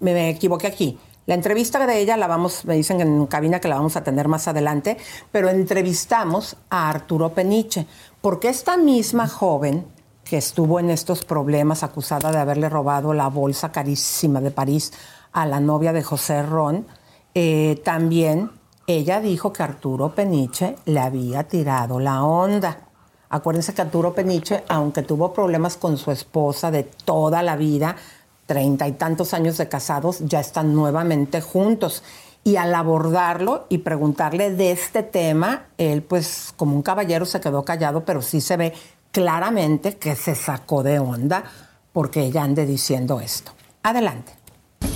me, 0.00 0.14
me 0.14 0.30
equivoqué 0.30 0.66
aquí. 0.66 0.98
La 1.26 1.34
entrevista 1.34 1.86
de 1.86 2.00
ella 2.00 2.18
la 2.18 2.26
vamos, 2.26 2.66
me 2.66 2.74
dicen 2.74 3.00
en 3.00 3.26
cabina 3.26 3.58
que 3.58 3.68
la 3.68 3.76
vamos 3.76 3.96
a 3.96 4.04
tener 4.04 4.28
más 4.28 4.46
adelante, 4.46 4.98
pero 5.32 5.48
entrevistamos 5.48 6.56
a 6.68 6.90
Arturo 6.90 7.30
Peniche, 7.30 7.86
porque 8.20 8.50
esta 8.50 8.76
misma 8.76 9.26
joven 9.26 9.86
que 10.22 10.36
estuvo 10.36 10.80
en 10.80 10.90
estos 10.90 11.24
problemas 11.24 11.82
acusada 11.82 12.30
de 12.30 12.38
haberle 12.38 12.68
robado 12.68 13.14
la 13.14 13.28
bolsa 13.28 13.72
carísima 13.72 14.40
de 14.42 14.50
París 14.50 14.92
a 15.32 15.46
la 15.46 15.60
novia 15.60 15.94
de 15.94 16.02
José 16.02 16.42
Ron, 16.42 16.86
eh, 17.34 17.80
también 17.84 18.50
ella 18.86 19.20
dijo 19.20 19.50
que 19.50 19.62
Arturo 19.62 20.14
Peniche 20.14 20.76
le 20.84 21.00
había 21.00 21.44
tirado 21.44 22.00
la 22.00 22.22
onda. 22.22 22.80
Acuérdense 23.30 23.72
que 23.72 23.82
Arturo 23.82 24.14
Peniche, 24.14 24.62
aunque 24.68 25.02
tuvo 25.02 25.32
problemas 25.32 25.76
con 25.76 25.96
su 25.96 26.10
esposa 26.10 26.70
de 26.70 26.84
toda 26.84 27.42
la 27.42 27.56
vida, 27.56 27.96
treinta 28.46 28.86
y 28.88 28.92
tantos 28.92 29.34
años 29.34 29.56
de 29.58 29.68
casados, 29.68 30.20
ya 30.20 30.40
están 30.40 30.74
nuevamente 30.74 31.40
juntos. 31.40 32.02
Y 32.46 32.56
al 32.56 32.74
abordarlo 32.74 33.64
y 33.70 33.78
preguntarle 33.78 34.50
de 34.50 34.70
este 34.70 35.02
tema, 35.02 35.66
él 35.78 36.02
pues 36.02 36.52
como 36.56 36.76
un 36.76 36.82
caballero 36.82 37.24
se 37.24 37.40
quedó 37.40 37.64
callado, 37.64 38.04
pero 38.04 38.20
sí 38.20 38.40
se 38.42 38.56
ve 38.58 38.74
claramente 39.12 39.96
que 39.96 40.14
se 40.14 40.34
sacó 40.34 40.82
de 40.82 40.98
onda 40.98 41.44
porque 41.92 42.20
ella 42.22 42.42
ande 42.42 42.66
diciendo 42.66 43.20
esto. 43.20 43.52
Adelante. 43.82 44.32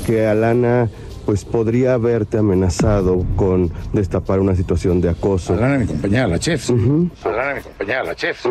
que 0.04 0.26
Alana 0.26 0.88
pues 1.24 1.44
podría 1.44 1.94
haberte 1.94 2.38
amenazado 2.38 3.24
con 3.36 3.70
destapar 3.92 4.40
una 4.40 4.54
situación 4.56 5.00
de 5.00 5.10
acoso. 5.10 5.54
Alana, 5.54 5.78
mi 5.78 5.86
compañera, 5.86 6.26
la 6.26 6.38
chef. 6.38 6.70
Ujú. 6.70 7.10
Alana, 7.24 7.54
mi 7.54 7.60
compañera, 7.62 8.02
la 8.04 8.14
chef. 8.14 8.46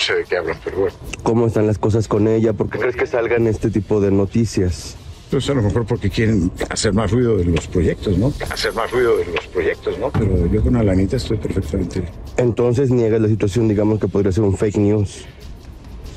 Sé 0.00 0.14
de 0.14 0.24
qué 0.24 0.36
hablan, 0.36 0.58
pero 0.64 0.78
bueno. 0.78 0.96
¿Cómo 1.22 1.46
están 1.46 1.66
las 1.66 1.78
cosas 1.78 2.08
con 2.08 2.28
ella? 2.28 2.52
¿Por 2.52 2.68
qué 2.70 2.78
crees 2.78 2.96
que 2.96 3.06
salgan 3.06 3.46
este 3.46 3.70
tipo 3.70 4.00
de 4.00 4.10
noticias? 4.10 4.96
Pues 5.30 5.48
a 5.48 5.54
lo 5.54 5.62
mejor 5.62 5.86
porque 5.86 6.10
quieren 6.10 6.50
hacer 6.70 6.92
más 6.92 7.12
ruido 7.12 7.36
de 7.36 7.44
los 7.44 7.68
proyectos, 7.68 8.18
¿no? 8.18 8.32
Hacer 8.50 8.72
más 8.74 8.90
ruido 8.90 9.16
de 9.16 9.26
los 9.26 9.46
proyectos, 9.46 9.96
¿no? 9.98 10.10
Pero 10.10 10.46
yo 10.46 10.62
con 10.62 10.74
Alanita 10.74 11.16
estoy 11.16 11.36
perfectamente. 11.36 12.04
Entonces 12.36 12.90
niegas 12.90 13.20
la 13.20 13.28
situación, 13.28 13.68
digamos 13.68 14.00
que 14.00 14.08
podría 14.08 14.32
ser 14.32 14.42
un 14.42 14.56
fake 14.56 14.78
news. 14.78 15.24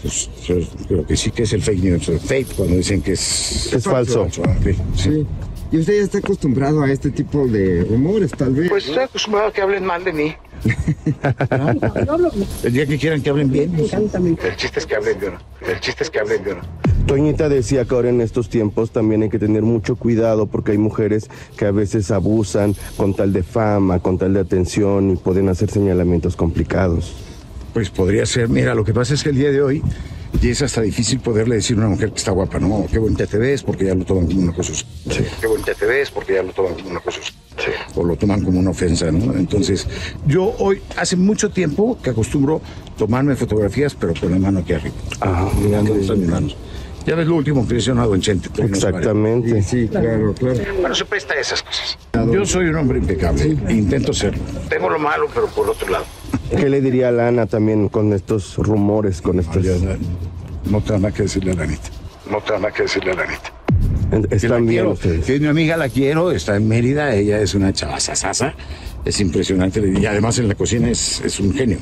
Pues, 0.02 0.30
yo 0.46 0.56
creo 0.88 1.06
que 1.06 1.16
sí 1.16 1.32
que 1.32 1.44
es 1.44 1.54
el 1.54 1.62
fake 1.62 1.84
news, 1.84 2.10
el 2.10 2.20
fake 2.20 2.56
cuando 2.56 2.76
dicen 2.76 3.02
que 3.02 3.14
es. 3.14 3.72
Es 3.74 3.84
falso. 3.84 4.28
sí, 4.32 4.76
sí. 4.96 5.28
Y 5.74 5.80
usted 5.80 5.98
ya 5.98 6.04
está 6.04 6.20
acostumbrado 6.20 6.84
a 6.84 6.92
este 6.92 7.10
tipo 7.10 7.48
de 7.48 7.84
rumores, 7.84 8.30
tal 8.30 8.54
vez. 8.54 8.70
Pues 8.70 8.86
estoy 8.86 9.06
acostumbrado 9.06 9.48
a 9.48 9.52
que 9.52 9.60
hablen 9.60 9.84
mal 9.84 10.04
de 10.04 10.14
mí. 10.14 10.36
El 12.64 12.74
día 12.74 12.86
que 12.86 13.00
quieran 13.00 13.24
que 13.24 13.32
hablen 13.32 13.52
bien. 13.52 13.72
pues, 13.72 13.92
El 13.92 14.56
chiste 14.56 14.78
es 14.78 14.86
que 14.86 14.96
hablen 14.96 15.20
bien. 15.20 15.34
El 15.68 15.80
chiste 15.80 16.04
es 16.04 16.12
que 16.12 16.20
hablen 16.20 16.44
bien. 16.44 16.58
Toñita 17.08 17.50
decía 17.50 17.86
que 17.86 17.96
ahora 17.96 18.10
en 18.10 18.22
estos 18.22 18.50
tiempos 18.50 18.92
también 18.92 19.24
hay 19.24 19.30
que 19.30 19.40
tener 19.40 19.64
mucho 19.64 19.96
cuidado 19.96 20.46
porque 20.46 20.74
hay 20.74 20.78
mujeres 20.78 21.28
que 21.58 21.66
a 21.66 21.72
veces 21.72 22.12
abusan 22.12 22.76
con 22.96 23.16
tal 23.16 23.34
de 23.34 23.42
fama, 23.42 23.98
con 23.98 24.20
tal 24.20 24.36
de 24.36 24.42
atención 24.42 25.10
y 25.10 25.16
pueden 25.16 25.50
hacer 25.50 25.72
señalamientos 25.72 26.36
complicados. 26.36 27.16
Pues 27.74 27.90
podría 27.90 28.28
ser, 28.28 28.48
mira, 28.48 28.76
lo 28.76 28.84
que 28.84 28.94
pasa 28.94 29.16
es 29.16 29.24
que 29.24 29.30
el 29.30 29.38
día 29.38 29.52
de 29.52 29.64
hoy 29.64 29.82
ya 30.42 30.50
es 30.52 30.62
hasta 30.62 30.82
difícil 30.82 31.20
poderle 31.20 31.56
decir 31.56 31.78
a 31.78 31.80
una 31.80 31.90
mujer 31.90 32.12
que 32.12 32.18
está 32.18 32.32
guapa, 32.32 32.60
no, 32.60 32.86
qué 32.92 33.00
bonita 33.00 33.26
te 33.26 33.38
ves, 33.38 33.64
porque 33.64 33.86
ya 33.86 33.96
lo 33.96 34.06
toman 34.06 34.28
como 34.28 34.42
una 34.42 34.54
cosa. 34.54 34.74
Sí. 34.74 34.86
Qué 35.40 35.48
bonita 35.48 35.74
te 35.74 35.86
ves, 35.86 36.12
porque 36.12 36.34
ya 36.34 36.44
lo 36.44 36.52
toman 36.52 36.74
como 36.76 36.90
una 36.90 37.00
cosa. 37.00 37.20
Sí. 37.22 37.72
O 37.96 38.04
lo 38.04 38.16
toman 38.16 38.44
como 38.44 38.60
una 38.60 38.72
ofensa, 38.72 39.12
¿no? 39.12 39.34
Entonces, 39.36 39.88
yo 40.26 40.54
hoy, 40.60 40.82
hace 40.98 41.16
mucho 41.16 41.52
tiempo 41.52 41.98
que 42.02 42.10
acostumbro 42.10 42.62
tomarme 42.98 43.36
fotografías, 43.36 43.96
pero 43.96 44.14
con 44.20 44.32
la 44.32 44.40
mano 44.40 44.60
aquí 44.60 44.74
arriba. 44.74 44.96
Ajá. 45.22 45.50
Mirando 45.62 45.94
mis 45.94 46.10
manos. 46.28 46.58
Ya 47.06 47.16
ves 47.16 47.28
lo 47.28 47.36
último 47.36 47.68
que 47.68 47.76
hizo 47.76 47.94
Don 47.94 48.22
Chente. 48.22 48.50
Exactamente. 48.64 49.62
Sí, 49.62 49.90
claro, 49.90 50.34
claro. 50.34 50.60
Bueno, 50.80 50.96
se 50.96 51.04
presta 51.06 51.34
a 51.34 51.40
esas 51.40 51.62
cosas. 51.62 51.98
Yo 52.32 52.46
soy 52.46 52.68
un 52.68 52.76
hombre 52.76 53.00
impecable, 53.00 53.58
intento 53.70 54.14
serlo. 54.14 54.42
Tengo 54.70 54.90
lo 54.90 55.00
malo, 55.00 55.28
pero 55.34 55.48
por 55.48 55.70
otro 55.70 55.90
lado. 55.90 56.06
¿Qué 56.50 56.70
le 56.70 56.82
diría 56.82 57.10
a 57.10 57.12
Lana 57.12 57.46
también 57.46 57.90
con 57.90 58.14
estos 58.14 58.58
rumores, 58.58 59.22
con 59.22 59.40
estos... 59.40 59.66
No 60.66 60.82
tengo 60.82 61.00
nada 61.00 61.14
que 61.14 61.24
decirle 61.24 61.52
a 61.52 61.56
Lanita. 61.56 61.90
No 62.30 62.40
tengo 62.42 62.60
nada 62.60 62.74
que 62.74 62.84
decirle 62.84 63.12
a 63.12 63.16
Lanita. 63.16 63.54
Están 64.30 64.66
bien 64.66 64.88
ustedes. 64.88 65.26
Que 65.26 65.36
es 65.36 65.42
mi 65.42 65.48
amiga, 65.48 65.76
la 65.76 65.90
quiero, 65.90 66.32
está 66.32 66.56
en 66.56 66.68
Mérida, 66.68 67.16
ella 67.16 67.40
es 67.42 67.56
una 67.56 67.74
chava 67.74 68.00
sasasa, 68.00 68.54
es 69.04 69.20
impresionante 69.20 69.82
y 69.86 70.06
además 70.06 70.38
en 70.38 70.48
la 70.48 70.56
cocina 70.56 70.90
es, 70.90 71.22
es 71.22 71.40
un 71.40 71.54
genio. 71.54 71.80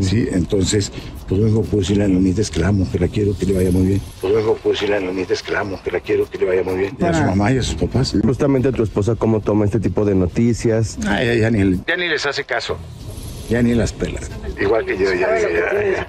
Sí. 0.00 0.26
entonces, 0.32 0.90
pues 1.28 1.40
luego 1.40 1.62
puedo 1.62 1.80
decirle 1.80 2.04
a 2.04 2.08
Lanita 2.08 2.40
es 2.40 2.50
que 2.50 2.60
la 2.60 2.68
amo, 2.68 2.88
que 2.90 2.98
la 2.98 3.08
quiero, 3.08 3.36
que 3.36 3.46
le 3.46 3.52
vaya 3.52 3.70
muy 3.70 3.86
bien. 3.86 4.00
Pues 4.20 4.32
luego 4.32 4.54
puedo 4.56 4.72
decirle 4.72 4.96
a 4.96 5.00
Lanita 5.00 5.34
es 5.34 5.42
que 5.42 5.52
la 5.52 5.60
amo, 5.60 5.78
que 5.84 5.90
la 5.90 6.00
quiero, 6.00 6.28
que 6.28 6.38
le 6.38 6.46
vaya 6.46 6.62
muy 6.62 6.76
bien. 6.76 6.96
Y 6.98 7.04
a 7.04 7.14
su 7.14 7.22
mamá 7.22 7.52
y 7.52 7.58
a 7.58 7.62
sus 7.62 7.74
papás. 7.74 8.16
Justamente 8.24 8.72
tu 8.72 8.82
esposa, 8.82 9.14
¿cómo 9.14 9.40
toma 9.40 9.66
este 9.66 9.78
tipo 9.78 10.04
de 10.04 10.14
noticias? 10.14 10.98
Ah, 11.06 11.22
ya, 11.22 11.34
ya 11.34 11.50
ni, 11.50 11.80
ya 11.86 11.96
ni 11.96 12.08
les 12.08 12.24
hace 12.24 12.44
caso. 12.44 12.78
Ya 13.48 13.62
ni 13.62 13.74
las 13.74 13.92
pelas. 13.92 14.30
Igual 14.60 14.86
que 14.86 14.96
yo, 14.96 15.12
ya, 15.12 15.28
ya. 15.38 16.06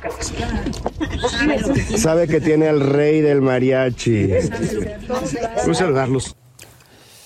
Sabe 1.97 2.27
que 2.27 2.39
tiene 2.41 2.69
al 2.69 2.79
rey 2.79 3.21
del 3.21 3.41
mariachi. 3.41 4.29
Saludarlos. 5.73 6.35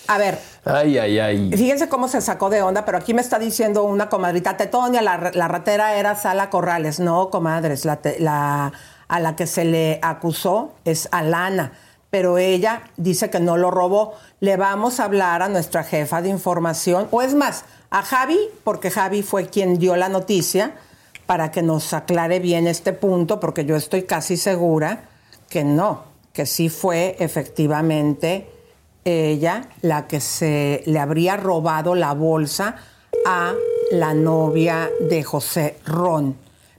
A 0.07 0.17
ver, 0.17 0.39
Ay, 0.65 0.97
ay, 0.97 1.19
ay. 1.19 1.51
Fíjense 1.55 1.87
cómo 1.87 2.07
se 2.07 2.19
sacó 2.21 2.49
de 2.49 2.61
onda, 2.61 2.83
pero 2.83 2.97
aquí 2.97 3.13
me 3.13 3.21
está 3.21 3.39
diciendo 3.39 3.83
una 3.83 4.09
comadrita, 4.09 4.57
Tetonia, 4.57 5.01
la, 5.01 5.31
la 5.33 5.47
ratera 5.47 5.95
era 5.95 6.15
Sala 6.15 6.49
Corrales. 6.49 6.99
No, 6.99 7.29
comadres, 7.29 7.85
la, 7.85 7.97
te- 7.97 8.19
la- 8.19 8.73
a 9.07 9.19
la 9.19 9.35
que 9.35 9.47
se 9.47 9.65
le 9.65 9.99
acusó 10.03 10.73
es 10.85 11.07
a 11.11 11.23
Lana, 11.23 11.71
pero 12.09 12.37
ella 12.37 12.81
dice 12.97 13.29
que 13.29 13.39
no 13.39 13.55
lo 13.57 13.71
robó. 13.71 14.13
Le 14.39 14.57
vamos 14.57 14.99
a 14.99 15.05
hablar 15.05 15.41
a 15.43 15.49
nuestra 15.49 15.83
jefa 15.83 16.21
de 16.21 16.29
información, 16.29 17.07
o 17.11 17.21
es 17.21 17.33
más, 17.35 17.65
a 17.91 18.01
Javi, 18.03 18.39
porque 18.63 18.91
Javi 18.91 19.23
fue 19.23 19.47
quien 19.47 19.79
dio 19.79 19.95
la 19.95 20.09
noticia, 20.09 20.75
para 21.25 21.51
que 21.51 21.61
nos 21.61 21.93
aclare 21.93 22.39
bien 22.39 22.65
este 22.65 22.91
punto, 22.91 23.39
porque 23.39 23.63
yo 23.63 23.75
estoy 23.75 24.03
casi 24.03 24.35
segura 24.35 25.09
que 25.47 25.63
no, 25.63 26.03
que 26.33 26.45
sí 26.45 26.69
fue 26.69 27.15
efectivamente 27.19 28.49
ella 29.05 29.69
la 29.81 30.07
que 30.07 30.21
se 30.21 30.81
le 30.85 30.99
habría 30.99 31.37
robado 31.37 31.95
la 31.95 32.13
bolsa 32.13 32.77
a 33.25 33.53
la 33.91 34.13
novia 34.13 34.89
de 34.99 35.23
José 35.23 35.77
Ron. 35.85 36.35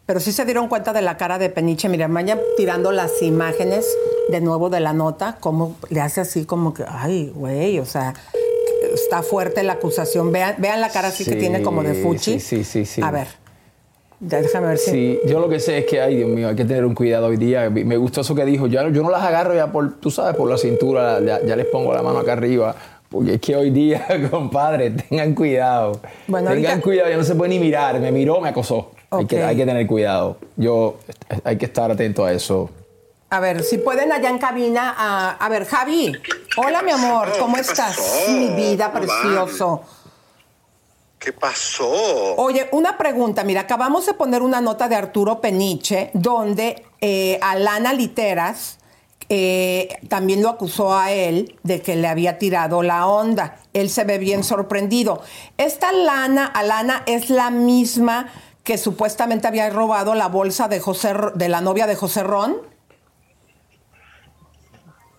Pero 0.07 0.19
sí 0.19 0.33
se 0.33 0.45
dieron 0.45 0.69
cuenta 0.69 0.93
de 0.93 1.03
la 1.03 1.17
cara 1.17 1.39
de 1.39 1.51
Peniche. 1.51 1.89
Miren, 1.89 2.13
vayan 2.13 2.41
tirando 2.57 2.91
las 2.91 3.23
imágenes 3.23 3.87
de 4.29 4.41
nuevo 4.41 4.69
de 4.69 4.81
la 4.81 4.93
nota, 4.93 5.37
como 5.39 5.77
le 5.89 6.01
hace 6.01 6.21
así 6.21 6.45
como 6.45 6.75
que, 6.75 6.85
ay, 6.89 7.33
güey, 7.33 7.79
o 7.79 7.85
sea, 7.85 8.15
está 8.95 9.23
fuerte 9.23 9.63
la 9.63 9.75
acusación. 9.75 10.33
Vean, 10.33 10.57
vean 10.59 10.81
la 10.81 10.91
cara 10.91 11.09
así 11.09 11.25
que 11.25 11.37
tiene 11.37 11.63
como 11.63 11.83
de 11.83 11.95
fuchi. 11.95 12.39
sí, 12.39 12.41
sí, 12.41 12.65
sí, 12.65 12.85
sí. 12.87 13.03
A 13.03 13.11
ver, 13.11 13.27
ya 14.21 14.41
déjame 14.43 14.69
ver 14.69 14.79
si... 14.79 14.91
Sí, 14.91 15.21
yo 15.27 15.41
lo 15.41 15.49
que 15.49 15.61
sé 15.61 15.79
es 15.79 15.87
que, 15.87 16.01
ay 16.01 16.17
Dios 16.17 16.29
mío, 16.29 16.49
hay 16.49 16.57
que 16.57 16.65
tener 16.65 16.85
un 16.85 16.95
cuidado 16.95 17.27
hoy 17.29 17.37
día. 17.37 17.71
Me 17.71 17.97
gustó 17.97 18.21
eso 18.21 18.35
que 18.35 18.45
dijo. 18.45 18.67
Yo, 18.67 18.89
yo 18.91 19.03
no 19.03 19.11
las 19.11 19.23
agarro 19.23 19.55
ya 19.55 19.73
por, 19.73 19.95
tú 20.01 20.11
sabes, 20.11 20.37
por 20.37 20.49
la 20.51 20.59
cintura, 20.59 21.21
ya, 21.21 21.41
ya 21.45 21.57
les 21.57 21.67
pongo 21.67 21.93
la 21.95 22.03
mano 22.03 22.19
acá 22.19 22.33
arriba. 22.35 22.75
Porque 23.09 23.35
es 23.35 23.41
que 23.41 23.57
hoy 23.57 23.71
día, 23.71 24.07
compadre, 24.31 24.91
tengan 24.91 25.35
cuidado. 25.35 26.01
Bueno, 26.29 26.51
tengan 26.51 26.73
ahorita- 26.73 26.83
cuidado, 26.85 27.11
ya 27.11 27.17
no 27.17 27.25
se 27.25 27.35
puede 27.35 27.51
ni 27.51 27.59
mirar. 27.59 27.99
Me 27.99 28.13
miró, 28.13 28.41
me 28.41 28.51
acosó. 28.51 28.93
Hay, 29.11 29.27
que, 29.27 29.43
hay 29.43 29.57
que 29.57 29.67
tener 29.67 29.87
cuidado. 29.89 30.37
Yo, 30.57 30.99
hay 31.43 31.57
que 31.57 31.65
estar 31.65 31.91
atento 31.91 32.25
a 32.25 32.33
eso. 32.33 32.71
A 33.33 33.39
ver, 33.39 33.63
si 33.63 33.79
pueden 33.79 34.11
allá 34.11 34.29
en 34.29 34.39
cabina. 34.39 34.93
A, 34.97 35.31
a 35.31 35.49
ver, 35.49 35.65
Javi. 35.65 36.13
Hola, 36.57 36.83
mi 36.83 36.91
amor. 36.91 37.33
¿Cómo 37.39 37.55
¿Qué 37.55 37.61
estás? 37.61 37.97
pasó? 37.97 38.31
Mi 38.33 38.49
vida 38.49 38.93
precioso. 38.93 39.83
¿Qué 41.17 41.33
pasó? 41.33 41.89
Oye, 42.37 42.69
una 42.73 42.99
pregunta. 42.99 43.45
Mira, 43.45 43.61
acabamos 43.63 44.05
de 44.07 44.15
poner 44.15 44.43
una 44.43 44.61
nota 44.61 44.89
de 44.89 44.97
Arturo 44.97 45.41
Peniche 45.41 46.11
donde 46.13 46.85
eh, 47.01 47.39
Alana 47.41 47.93
Literas 47.93 48.79
eh, 49.29 50.01
también 50.09 50.43
lo 50.43 50.49
acusó 50.49 50.93
a 50.97 51.13
él 51.13 51.57
de 51.63 51.83
que 51.83 51.95
le 51.95 52.09
había 52.09 52.39
tirado 52.39 52.83
la 52.83 53.07
onda. 53.07 53.59
Él 53.75 53.91
se 53.91 54.03
ve 54.03 54.19
bien 54.19 54.43
sorprendido. 54.43 55.23
Esta 55.57 55.93
Lana, 55.93 56.47
Alana 56.47 57.05
es 57.07 57.31
la 57.31 57.51
misma 57.51 58.33
que 58.65 58.77
supuestamente 58.77 59.47
había 59.47 59.71
robado 59.71 60.15
la 60.17 60.27
bolsa 60.27 60.67
de 60.67 60.81
José 60.81 61.15
de 61.35 61.49
la 61.49 61.61
novia 61.61 61.87
de 61.87 61.95
José 61.95 62.25
Ron. 62.25 62.70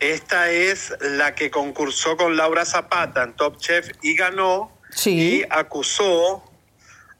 Esta 0.01 0.49
es 0.49 0.95
la 0.99 1.35
que 1.35 1.51
concursó 1.51 2.17
con 2.17 2.35
Laura 2.35 2.65
Zapata 2.65 3.21
en 3.21 3.33
Top 3.33 3.57
Chef 3.59 3.87
y 4.01 4.15
ganó. 4.15 4.75
Y 5.05 5.43
acusó 5.47 6.43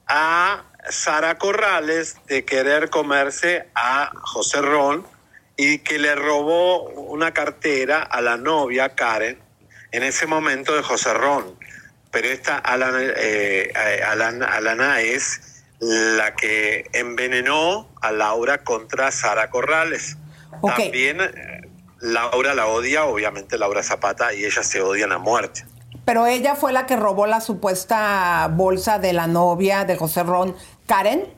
a 0.08 0.64
Sara 0.90 1.38
Corrales 1.38 2.16
de 2.26 2.44
querer 2.44 2.90
comerse 2.90 3.68
a 3.76 4.12
José 4.24 4.64
Ron 4.64 5.06
y 5.56 5.78
que 5.80 6.00
le 6.00 6.16
robó 6.16 6.90
una 6.90 7.36
cartera 7.36 8.02
a 8.02 8.20
la 8.20 8.38
novia 8.38 8.96
Karen 8.96 9.38
en 9.92 10.02
ese 10.02 10.26
momento 10.26 10.76
de 10.76 10.82
José 10.82 11.14
Ron. 11.14 11.60
Pero 12.10 12.30
esta 12.30 12.58
Alana, 12.58 13.00
eh, 13.00 13.72
eh, 13.76 14.02
Alana, 14.04 14.48
Alana 14.48 15.02
es 15.02 15.64
la 15.80 16.36
que 16.36 16.90
envenenó 16.94 17.94
a 18.02 18.12
Laura 18.12 18.64
contra 18.64 19.12
Sara 19.12 19.52
Corrales. 19.52 20.18
También 20.62 21.22
eh, 21.22 21.61
Laura 22.02 22.54
la 22.54 22.68
odia, 22.68 23.06
obviamente 23.06 23.58
Laura 23.58 23.84
Zapata, 23.84 24.34
y 24.34 24.44
ellas 24.46 24.66
se 24.68 24.82
odian 24.82 25.12
a 25.12 25.18
muerte. 25.20 25.66
Pero 26.04 26.26
ella 26.26 26.56
fue 26.56 26.74
la 26.74 26.86
que 26.88 26.96
robó 26.96 27.28
la 27.28 27.42
supuesta 27.42 28.48
bolsa 28.52 28.98
de 29.00 29.14
la 29.14 29.28
novia 29.28 29.86
de 29.86 29.96
José 29.98 30.24
Ron, 30.24 30.56
Karen. 30.88 31.32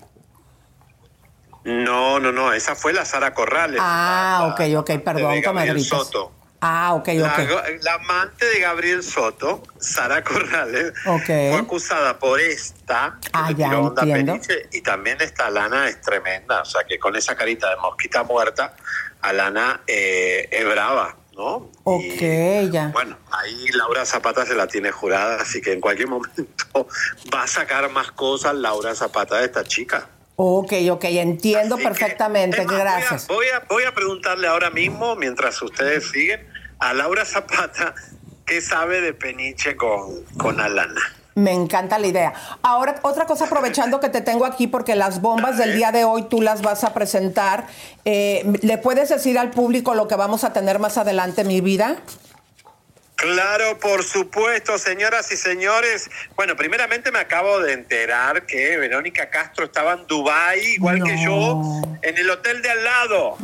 No, 1.65 2.19
no, 2.19 2.32
no, 2.32 2.52
esa 2.54 2.76
fue 2.76 2.93
la 2.93 3.06
Sara 3.06 3.34
Corrales. 3.34 3.80
Ah, 3.82 4.49
ok, 4.54 4.62
ok, 4.78 5.04
perdón, 5.04 5.39
Gabriel. 5.41 5.82
Soto. 5.84 6.32
Ah, 6.65 6.93
ok, 6.93 7.10
La, 7.15 7.34
ok. 7.34 7.39
la 7.82 7.93
amante 7.95 8.45
de 8.45 8.60
Gabriel 8.62 9.04
Soto, 9.04 9.63
Sara 9.80 10.23
Corrales, 10.23 10.93
fue 11.04 11.56
acusada 11.56 12.17
por 12.19 12.39
esta, 12.39 13.19
Ah, 13.34 13.52
ya 13.52 13.67
entiendo. 13.67 13.95
Peniche, 13.95 14.69
y 14.71 14.80
también 14.82 15.19
esta 15.19 15.49
Lana 15.49 15.89
es 15.89 15.99
tremenda, 15.99 16.62
o 16.62 16.65
sea 16.65 16.86
que 16.86 16.97
con 16.99 17.17
esa 17.17 17.36
carita 17.36 17.69
de 17.69 17.76
mosquita 17.78 18.23
muerta, 18.23 18.73
Alana 19.24 19.82
eh, 19.88 20.48
es 20.52 20.66
brava, 20.66 21.16
¿no? 21.34 21.72
Ok, 21.84 22.22
ya. 22.72 22.90
Bueno, 22.94 23.18
ahí 23.32 23.68
Laura 23.70 24.06
Zapata 24.06 24.46
se 24.46 24.54
la 24.54 24.68
tiene 24.68 24.92
jurada, 24.92 25.42
así 25.42 25.62
que 25.62 25.72
en 25.72 25.82
cualquier 25.82 26.08
momento 26.10 26.88
va 27.34 27.44
a 27.44 27.48
sacar 27.48 27.90
más 27.90 28.12
cosas 28.12 28.54
Laura 28.56 28.94
Zapata 28.94 29.40
de 29.40 29.46
esta 29.46 29.64
chica. 29.64 30.10
Ok, 30.36 30.74
ok, 30.92 31.06
entiendo 31.06 31.78
perfectamente. 31.78 32.66
Gracias. 32.66 33.28
Voy 33.28 33.48
a, 33.48 33.60
voy 33.70 33.84
a 33.84 33.94
preguntarle 33.94 34.48
ahora 34.48 34.70
mismo, 34.70 35.16
mientras 35.16 35.62
ustedes 35.62 36.10
siguen, 36.10 36.47
a 36.80 36.93
Laura 36.93 37.24
Zapata 37.24 37.95
qué 38.45 38.60
sabe 38.62 39.02
de 39.02 39.14
Peniche 39.14 39.76
con, 39.76 40.24
con 40.38 40.60
Alana. 40.60 41.02
Me 41.36 41.52
encanta 41.52 41.98
la 41.98 42.08
idea. 42.08 42.34
Ahora, 42.62 42.96
otra 43.02 43.26
cosa, 43.26 43.46
aprovechando 43.46 44.00
que 44.00 44.10
te 44.10 44.22
tengo 44.22 44.46
aquí, 44.46 44.68
porque 44.68 44.96
las 44.96 45.22
bombas 45.22 45.58
del 45.58 45.76
día 45.76 45.92
de 45.92 46.06
hoy 46.06 46.24
tú 46.24 46.42
las 46.42 46.62
vas 46.62 46.84
a 46.84 46.94
presentar, 46.94 47.68
eh, 48.06 48.44
¿le 48.62 48.78
puedes 48.78 49.10
decir 49.10 49.40
al 49.40 49.50
público 49.50 49.96
lo 49.96 50.08
que 50.08 50.16
vamos 50.16 50.44
a 50.44 50.54
tener 50.54 50.80
más 50.80 50.98
adelante, 50.98 51.44
mi 51.44 51.62
vida? 51.62 51.98
Claro, 53.16 53.80
por 53.80 54.04
supuesto, 54.04 54.78
señoras 54.78 55.32
y 55.32 55.38
señores. 55.38 56.10
Bueno, 56.36 56.58
primeramente 56.58 57.10
me 57.10 57.20
acabo 57.20 57.60
de 57.62 57.72
enterar 57.72 58.46
que 58.46 58.76
Verónica 58.78 59.30
Castro 59.30 59.66
estaba 59.66 59.94
en 59.94 60.06
Dubái, 60.08 60.60
igual 60.74 61.02
que 61.02 61.24
yo, 61.24 61.82
en 62.02 62.18
el 62.18 62.30
hotel 62.30 62.62
de 62.62 62.70
al 62.70 62.84
lado. 62.84 63.38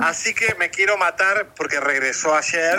Así 0.00 0.34
que 0.34 0.54
me 0.56 0.68
quiero 0.68 0.98
matar 0.98 1.48
porque 1.56 1.80
regresó 1.80 2.34
ayer. 2.34 2.78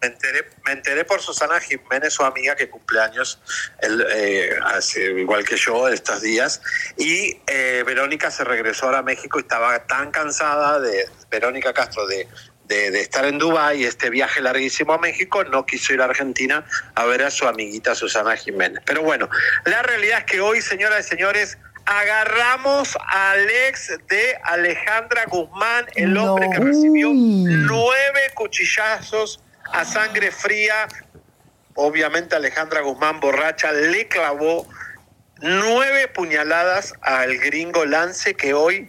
Me 0.00 0.08
enteré, 0.08 0.48
me 0.64 0.72
enteré 0.72 1.04
por 1.04 1.20
Susana 1.20 1.60
Jiménez, 1.60 2.12
su 2.12 2.22
amiga 2.22 2.54
que 2.54 2.68
cumpleaños 2.68 3.40
el, 3.80 4.06
eh, 4.10 4.50
hace, 4.64 5.02
igual 5.12 5.44
que 5.44 5.56
yo 5.56 5.88
estos 5.88 6.22
días. 6.22 6.60
Y 6.96 7.40
eh, 7.46 7.82
Verónica 7.86 8.30
se 8.30 8.44
regresó 8.44 8.86
ahora 8.86 8.98
a 8.98 9.02
México 9.02 9.38
y 9.38 9.42
estaba 9.42 9.86
tan 9.86 10.10
cansada 10.10 10.80
de 10.80 11.08
Verónica 11.30 11.72
Castro 11.72 12.06
de, 12.06 12.28
de, 12.64 12.90
de 12.90 13.00
estar 13.00 13.24
en 13.24 13.38
Dubái 13.38 13.84
este 13.84 14.10
viaje 14.10 14.40
larguísimo 14.40 14.92
a 14.92 14.98
México, 14.98 15.42
no 15.44 15.66
quiso 15.66 15.92
ir 15.92 16.00
a 16.00 16.04
Argentina 16.04 16.64
a 16.94 17.04
ver 17.06 17.22
a 17.22 17.30
su 17.30 17.48
amiguita 17.48 17.94
Susana 17.94 18.36
Jiménez. 18.36 18.82
Pero 18.84 19.02
bueno, 19.02 19.28
la 19.64 19.82
realidad 19.82 20.20
es 20.20 20.24
que 20.26 20.40
hoy, 20.40 20.60
señoras 20.60 21.06
y 21.06 21.08
señores, 21.08 21.58
agarramos 21.88 22.96
al 23.08 23.48
ex 23.48 23.96
de 24.08 24.38
Alejandra 24.44 25.24
Guzmán, 25.24 25.86
el 25.94 26.16
hombre 26.16 26.48
que 26.50 26.58
recibió 26.58 27.10
nueve 27.14 28.20
cuchillazos 28.34 29.40
a 29.72 29.84
sangre 29.84 30.30
fría. 30.30 30.88
Obviamente 31.74 32.34
Alejandra 32.34 32.80
Guzmán 32.80 33.20
borracha 33.20 33.72
le 33.72 34.08
clavó 34.08 34.66
nueve 35.40 36.08
puñaladas 36.08 36.94
al 37.02 37.38
gringo 37.38 37.84
Lance 37.84 38.34
que 38.34 38.54
hoy 38.54 38.88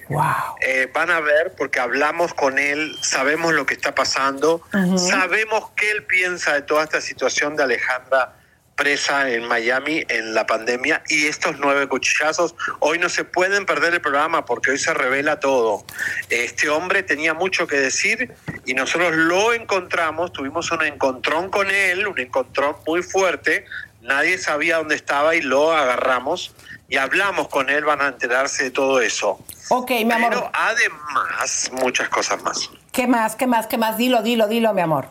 eh, 0.62 0.90
van 0.94 1.12
a 1.12 1.20
ver 1.20 1.54
porque 1.56 1.80
hablamos 1.80 2.34
con 2.34 2.58
él, 2.58 2.98
sabemos 3.02 3.54
lo 3.54 3.66
que 3.66 3.76
está 3.76 3.94
pasando, 3.94 4.64
sabemos 4.98 5.70
qué 5.76 5.92
él 5.92 6.06
piensa 6.06 6.54
de 6.54 6.62
toda 6.64 6.86
esta 6.86 7.02
situación 7.02 7.56
de 7.56 7.64
Alejandra 7.64 8.39
presa 8.80 9.30
en 9.30 9.46
Miami 9.46 10.06
en 10.08 10.34
la 10.34 10.48
pandemia 10.48 11.04
y 11.10 11.26
estos 11.26 11.60
nueve 11.60 11.90
cuchillazos 11.90 12.56
hoy 12.80 12.98
no 12.98 13.10
se 13.10 13.26
pueden 13.26 13.66
perder 13.66 13.94
el 13.94 14.00
programa 14.00 14.46
porque 14.46 14.72
hoy 14.72 14.78
se 14.78 14.94
revela 14.94 15.42
todo. 15.42 15.84
Este 16.30 16.70
hombre 16.70 17.04
tenía 17.04 17.34
mucho 17.34 17.68
que 17.68 17.76
decir 17.76 18.34
y 18.66 18.74
nosotros 18.74 19.14
lo 19.14 19.52
encontramos, 19.52 20.32
tuvimos 20.32 20.72
un 20.72 20.84
encontrón 20.84 21.50
con 21.50 21.70
él, 21.70 22.08
un 22.08 22.18
encontrón 22.18 22.78
muy 22.88 23.04
fuerte, 23.04 23.66
nadie 24.02 24.38
sabía 24.38 24.78
dónde 24.78 24.96
estaba 24.96 25.36
y 25.36 25.42
lo 25.42 25.74
agarramos 25.74 26.56
y 26.88 26.96
hablamos 26.96 27.50
con 27.50 27.70
él, 27.70 27.84
van 27.84 28.02
a 28.02 28.08
enterarse 28.08 28.64
de 28.64 28.72
todo 28.72 29.02
eso. 29.02 29.44
Ok, 29.68 29.92
mi 29.92 30.12
amor. 30.14 30.30
Pero 30.30 30.52
además, 30.54 31.70
muchas 31.74 32.08
cosas 32.08 32.42
más. 32.44 32.70
¿Qué 32.94 33.08
más? 33.08 33.36
¿Qué 33.36 33.46
más? 33.46 33.68
¿Qué 33.68 33.78
más? 33.78 33.98
Dilo, 33.98 34.24
dilo, 34.24 34.48
dilo, 34.48 34.74
mi 34.74 34.82
amor. 34.82 35.10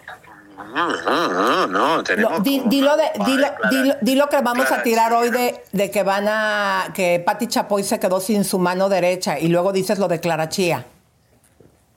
No, 0.58 1.28
no, 1.28 1.66
no, 1.68 2.02
tenemos 2.02 2.42
di- 2.42 2.62
dilo, 2.66 2.96
de, 2.96 3.04
dilo, 3.24 3.46
dilo, 3.70 3.94
dilo 4.00 4.28
que 4.28 4.40
vamos 4.40 4.70
a 4.72 4.82
tirar 4.82 5.12
hoy 5.12 5.30
de, 5.30 5.62
de 5.72 5.90
que 5.90 6.02
van 6.02 6.26
a. 6.28 6.92
que 6.94 7.20
Patti 7.24 7.46
Chapoy 7.46 7.84
se 7.84 8.00
quedó 8.00 8.20
sin 8.20 8.44
su 8.44 8.58
mano 8.58 8.88
derecha 8.88 9.38
y 9.38 9.48
luego 9.48 9.72
dices 9.72 9.98
lo 10.00 10.08
de 10.08 10.18
Clara 10.20 10.48
Chía. 10.48 10.84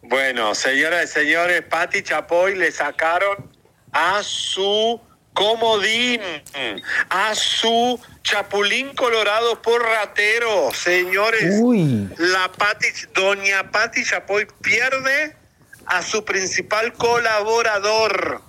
Bueno, 0.04 0.54
señoras 0.54 1.06
y 1.06 1.08
señores, 1.08 1.64
Patti 1.64 2.04
Chapoy 2.04 2.56
le 2.56 2.72
sacaron 2.72 3.50
a 3.92 4.22
su 4.24 5.00
comodín, 5.34 6.22
a 7.10 7.34
su 7.34 8.00
chapulín 8.22 8.94
colorado 8.96 9.62
por 9.62 9.82
ratero. 9.82 10.70
Señores, 10.72 11.62
la 12.18 12.52
Patti, 12.52 12.88
doña 13.16 13.72
Patti 13.72 14.04
Chapoy 14.04 14.46
pierde 14.62 15.36
a 15.88 16.02
su 16.04 16.24
principal 16.24 16.94
colaborador 16.94 18.42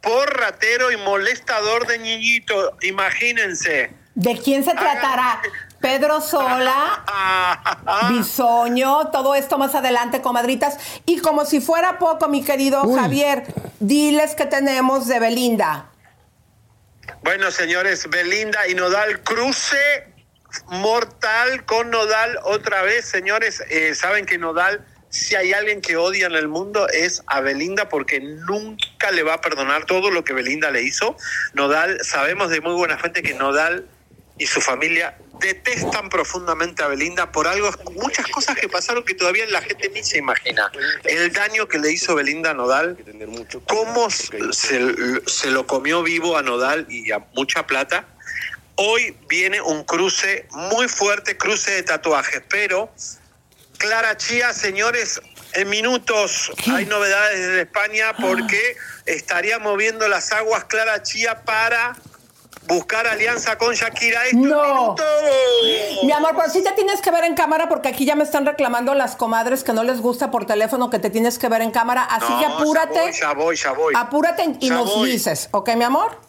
por 0.00 0.36
ratero 0.38 0.90
y 0.92 0.96
molestador 0.96 1.86
de 1.86 1.98
niñito. 1.98 2.76
Imagínense. 2.82 3.92
¿De 4.14 4.36
quién 4.38 4.64
se 4.64 4.72
tratará? 4.74 5.40
Pedro 5.80 6.20
Sola, 6.20 7.04
Bisoño, 8.10 9.10
todo 9.10 9.36
esto 9.36 9.58
más 9.58 9.74
adelante, 9.76 10.20
comadritas. 10.20 10.76
Y 11.06 11.20
como 11.20 11.44
si 11.44 11.60
fuera 11.60 11.98
poco, 12.00 12.28
mi 12.28 12.42
querido 12.42 12.82
Javier, 12.96 13.44
diles 13.78 14.34
que 14.34 14.44
tenemos 14.46 15.06
de 15.06 15.20
Belinda. 15.20 15.86
Bueno, 17.22 17.50
señores, 17.52 18.08
Belinda 18.10 18.66
y 18.66 18.74
Nodal 18.74 19.22
cruce 19.22 19.78
mortal 20.66 21.64
con 21.64 21.90
Nodal 21.90 22.38
otra 22.44 22.82
vez, 22.82 23.04
señores. 23.08 23.62
eh, 23.70 23.94
Saben 23.94 24.26
que 24.26 24.36
Nodal, 24.38 24.84
si 25.10 25.34
hay 25.36 25.52
alguien 25.52 25.80
que 25.80 25.96
odia 25.96 26.26
en 26.26 26.34
el 26.34 26.48
mundo, 26.48 26.88
es 26.88 27.22
a 27.26 27.40
Belinda 27.40 27.88
porque 27.88 28.20
nunca 28.20 29.10
le 29.10 29.22
va 29.22 29.34
a 29.34 29.40
perdonar 29.40 29.86
todo 29.86 30.10
lo 30.10 30.24
que 30.24 30.32
Belinda 30.32 30.70
le 30.70 30.82
hizo. 30.82 31.16
Nodal, 31.54 31.98
sabemos 32.04 32.50
de 32.50 32.60
muy 32.60 32.74
buena 32.74 32.98
fuente 32.98 33.22
que 33.22 33.34
Nodal 33.34 33.88
y 34.36 34.46
su 34.46 34.60
familia 34.60 35.16
detestan 35.40 36.08
profundamente 36.08 36.82
a 36.82 36.88
Belinda 36.88 37.32
por 37.32 37.46
algo, 37.46 37.70
muchas 37.94 38.26
cosas 38.26 38.56
que 38.56 38.68
pasaron 38.68 39.04
que 39.04 39.14
todavía 39.14 39.46
la 39.46 39.62
gente 39.62 39.88
ni 39.90 40.02
se 40.02 40.18
imagina. 40.18 40.70
El 41.04 41.32
daño 41.32 41.66
que 41.68 41.78
le 41.78 41.92
hizo 41.92 42.14
Belinda 42.14 42.50
a 42.50 42.54
Nodal, 42.54 42.96
cómo 43.66 44.10
se, 44.10 44.38
se 45.26 45.50
lo 45.50 45.66
comió 45.66 46.02
vivo 46.02 46.36
a 46.36 46.42
Nodal 46.42 46.86
y 46.88 47.10
a 47.12 47.20
mucha 47.34 47.66
plata. 47.66 48.06
Hoy 48.74 49.16
viene 49.28 49.60
un 49.60 49.84
cruce 49.84 50.46
muy 50.50 50.88
fuerte, 50.88 51.36
cruce 51.36 51.72
de 51.72 51.82
tatuajes, 51.82 52.42
pero 52.48 52.92
Clara 53.78 54.16
Chía, 54.16 54.52
señores, 54.52 55.20
en 55.54 55.68
minutos 55.70 56.52
hay 56.72 56.84
novedades 56.86 57.38
desde 57.38 57.60
España 57.62 58.14
porque 58.20 58.76
estaría 59.06 59.58
moviendo 59.58 60.08
las 60.08 60.32
aguas 60.32 60.64
Clara 60.64 61.02
Chía 61.02 61.42
para 61.44 61.96
buscar 62.66 63.06
alianza 63.06 63.56
con 63.56 63.74
Shakira. 63.74 64.24
Esto 64.26 64.36
en 64.36 64.42
minutos. 64.42 65.04
Mi 66.02 66.12
amor, 66.12 66.32
pero 66.36 66.50
sí 66.50 66.62
te 66.62 66.72
tienes 66.72 67.00
que 67.00 67.10
ver 67.10 67.24
en 67.24 67.34
cámara 67.34 67.68
porque 67.68 67.88
aquí 67.88 68.04
ya 68.04 68.14
me 68.14 68.24
están 68.24 68.44
reclamando 68.44 68.94
las 68.94 69.16
comadres 69.16 69.64
que 69.64 69.72
no 69.72 69.84
les 69.84 70.00
gusta 70.00 70.30
por 70.30 70.44
teléfono 70.44 70.90
que 70.90 70.98
te 70.98 71.08
tienes 71.08 71.38
que 71.38 71.48
ver 71.48 71.62
en 71.62 71.70
cámara. 71.70 72.02
Así 72.04 72.30
No, 72.32 72.40
que 72.40 72.46
apúrate. 72.46 73.12
Ya 73.12 73.32
voy, 73.32 73.32
ya 73.32 73.32
voy, 73.34 73.56
ya 73.56 73.72
voy. 73.72 73.94
Apúrate 73.96 74.44
y 74.60 74.68
Ya 74.68 74.74
nos 74.74 74.94
voy. 74.94 75.12
dices, 75.12 75.48
¿ok, 75.52 75.70
mi 75.76 75.84
amor? 75.84 76.20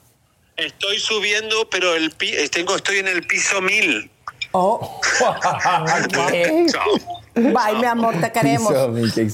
Estoy 0.56 1.00
subiendo, 1.00 1.70
pero 1.70 1.96
el 1.96 2.12
pi- 2.12 2.48
tengo, 2.50 2.76
estoy 2.76 3.00
en 3.00 3.08
el 3.08 3.26
piso 3.28 3.62
mil. 3.62 4.10
Oh. 4.52 5.00
Bye, 7.40 7.80
mi 7.80 7.86
amor, 7.86 8.16
te 8.20 8.32
queremos. 8.34 8.74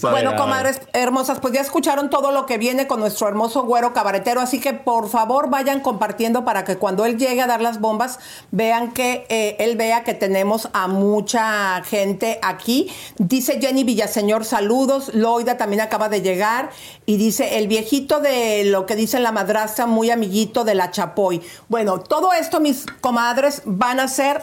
Bueno, 0.01 0.35
comadres 0.35 0.81
hermosas, 0.93 1.39
pues 1.39 1.53
ya 1.53 1.61
escucharon 1.61 2.09
todo 2.09 2.31
lo 2.31 2.45
que 2.45 2.57
viene 2.57 2.87
con 2.87 2.99
nuestro 2.99 3.27
hermoso 3.27 3.63
güero 3.63 3.93
cabaretero, 3.93 4.41
así 4.41 4.59
que 4.59 4.73
por 4.73 5.09
favor 5.09 5.49
vayan 5.49 5.79
compartiendo 5.79 6.45
para 6.45 6.63
que 6.63 6.77
cuando 6.77 7.05
él 7.05 7.17
llegue 7.17 7.41
a 7.41 7.47
dar 7.47 7.61
las 7.61 7.79
bombas 7.79 8.19
vean 8.51 8.91
que 8.91 9.25
eh, 9.29 9.55
él 9.59 9.75
vea 9.75 10.03
que 10.03 10.13
tenemos 10.13 10.69
a 10.73 10.87
mucha 10.87 11.81
gente 11.83 12.39
aquí. 12.41 12.91
Dice 13.17 13.59
Jenny 13.59 13.83
Villaseñor, 13.83 14.45
saludos. 14.45 15.13
Loida 15.13 15.57
también 15.57 15.81
acaba 15.81 16.09
de 16.09 16.21
llegar 16.21 16.69
y 17.05 17.17
dice 17.17 17.57
el 17.57 17.67
viejito 17.67 18.19
de 18.19 18.65
lo 18.65 18.85
que 18.85 18.95
dice 18.95 19.19
la 19.19 19.31
madrastra, 19.31 19.85
muy 19.85 20.11
amiguito 20.11 20.63
de 20.63 20.75
la 20.75 20.91
Chapoy. 20.91 21.41
Bueno, 21.67 21.99
todo 21.99 22.33
esto, 22.33 22.59
mis 22.59 22.85
comadres, 23.01 23.61
van 23.65 23.99
a 23.99 24.07
ser 24.07 24.41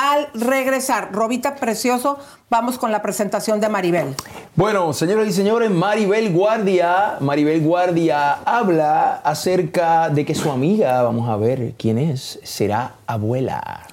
al 0.00 0.28
regresar. 0.32 1.10
Robita 1.12 1.56
Precioso, 1.56 2.18
vamos 2.48 2.78
con 2.78 2.90
la 2.90 3.02
presentación 3.02 3.60
de 3.60 3.68
Maribel. 3.68 4.14
Bueno, 4.56 4.94
señoras 4.94 5.28
y 5.28 5.32
señores, 5.32 5.70
Maribel 5.70 6.32
Guardia, 6.32 7.18
Maribel 7.20 7.60
Guardia 7.60 8.32
habla 8.46 9.16
acerca 9.16 10.08
de 10.08 10.24
que 10.24 10.34
su 10.34 10.50
amiga, 10.50 11.02
vamos 11.02 11.28
a 11.28 11.36
ver 11.36 11.74
quién 11.76 11.98
es, 11.98 12.40
será 12.42 12.94
abuela. 13.06 13.86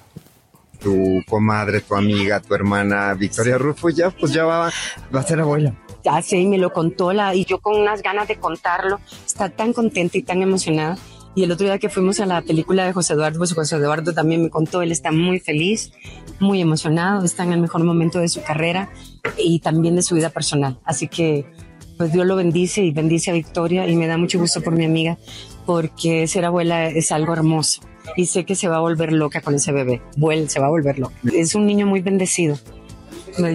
Tu 0.80 1.22
comadre, 1.28 1.82
tu 1.82 1.94
amiga, 1.94 2.40
tu 2.40 2.54
hermana 2.54 3.12
Victoria 3.12 3.58
Rufo 3.58 3.90
ya, 3.90 4.08
pues 4.08 4.32
ya 4.32 4.46
va, 4.46 4.70
va 5.14 5.20
a 5.20 5.22
ser 5.22 5.40
abuela. 5.40 5.74
Ya 6.02 6.22
sé, 6.22 6.38
y 6.38 6.46
me 6.46 6.56
lo 6.56 6.72
contó 6.72 7.12
la, 7.12 7.34
y 7.34 7.44
yo 7.44 7.58
con 7.58 7.78
unas 7.78 8.00
ganas 8.00 8.28
de 8.28 8.36
contarlo, 8.36 8.98
está 9.26 9.50
tan 9.50 9.74
contenta 9.74 10.16
y 10.16 10.22
tan 10.22 10.40
emocionada. 10.40 10.96
Y 11.38 11.44
el 11.44 11.52
otro 11.52 11.66
día 11.68 11.78
que 11.78 11.88
fuimos 11.88 12.18
a 12.18 12.26
la 12.26 12.42
película 12.42 12.84
de 12.84 12.92
José 12.92 13.12
Eduardo, 13.12 13.38
pues 13.38 13.54
José 13.54 13.76
Eduardo 13.76 14.12
también 14.12 14.42
me 14.42 14.50
contó, 14.50 14.82
él 14.82 14.90
está 14.90 15.12
muy 15.12 15.38
feliz, 15.38 15.92
muy 16.40 16.60
emocionado, 16.60 17.24
está 17.24 17.44
en 17.44 17.52
el 17.52 17.60
mejor 17.60 17.84
momento 17.84 18.18
de 18.18 18.28
su 18.28 18.42
carrera 18.42 18.90
y 19.36 19.60
también 19.60 19.94
de 19.94 20.02
su 20.02 20.16
vida 20.16 20.30
personal. 20.30 20.80
Así 20.84 21.06
que, 21.06 21.46
pues 21.96 22.12
Dios 22.12 22.26
lo 22.26 22.34
bendice 22.34 22.82
y 22.82 22.90
bendice 22.90 23.30
a 23.30 23.34
Victoria 23.34 23.86
y 23.86 23.94
me 23.94 24.08
da 24.08 24.16
mucho 24.18 24.40
gusto 24.40 24.62
por 24.62 24.74
mi 24.74 24.84
amiga, 24.84 25.16
porque 25.64 26.26
ser 26.26 26.44
abuela 26.44 26.88
es 26.88 27.12
algo 27.12 27.34
hermoso 27.34 27.82
y 28.16 28.26
sé 28.26 28.44
que 28.44 28.56
se 28.56 28.66
va 28.66 28.78
a 28.78 28.80
volver 28.80 29.12
loca 29.12 29.40
con 29.40 29.54
ese 29.54 29.70
bebé, 29.70 30.02
Vuel- 30.16 30.48
se 30.48 30.58
va 30.58 30.66
a 30.66 30.70
volver 30.70 30.98
loca. 30.98 31.14
Es 31.32 31.54
un 31.54 31.66
niño 31.66 31.86
muy 31.86 32.00
bendecido 32.00 32.58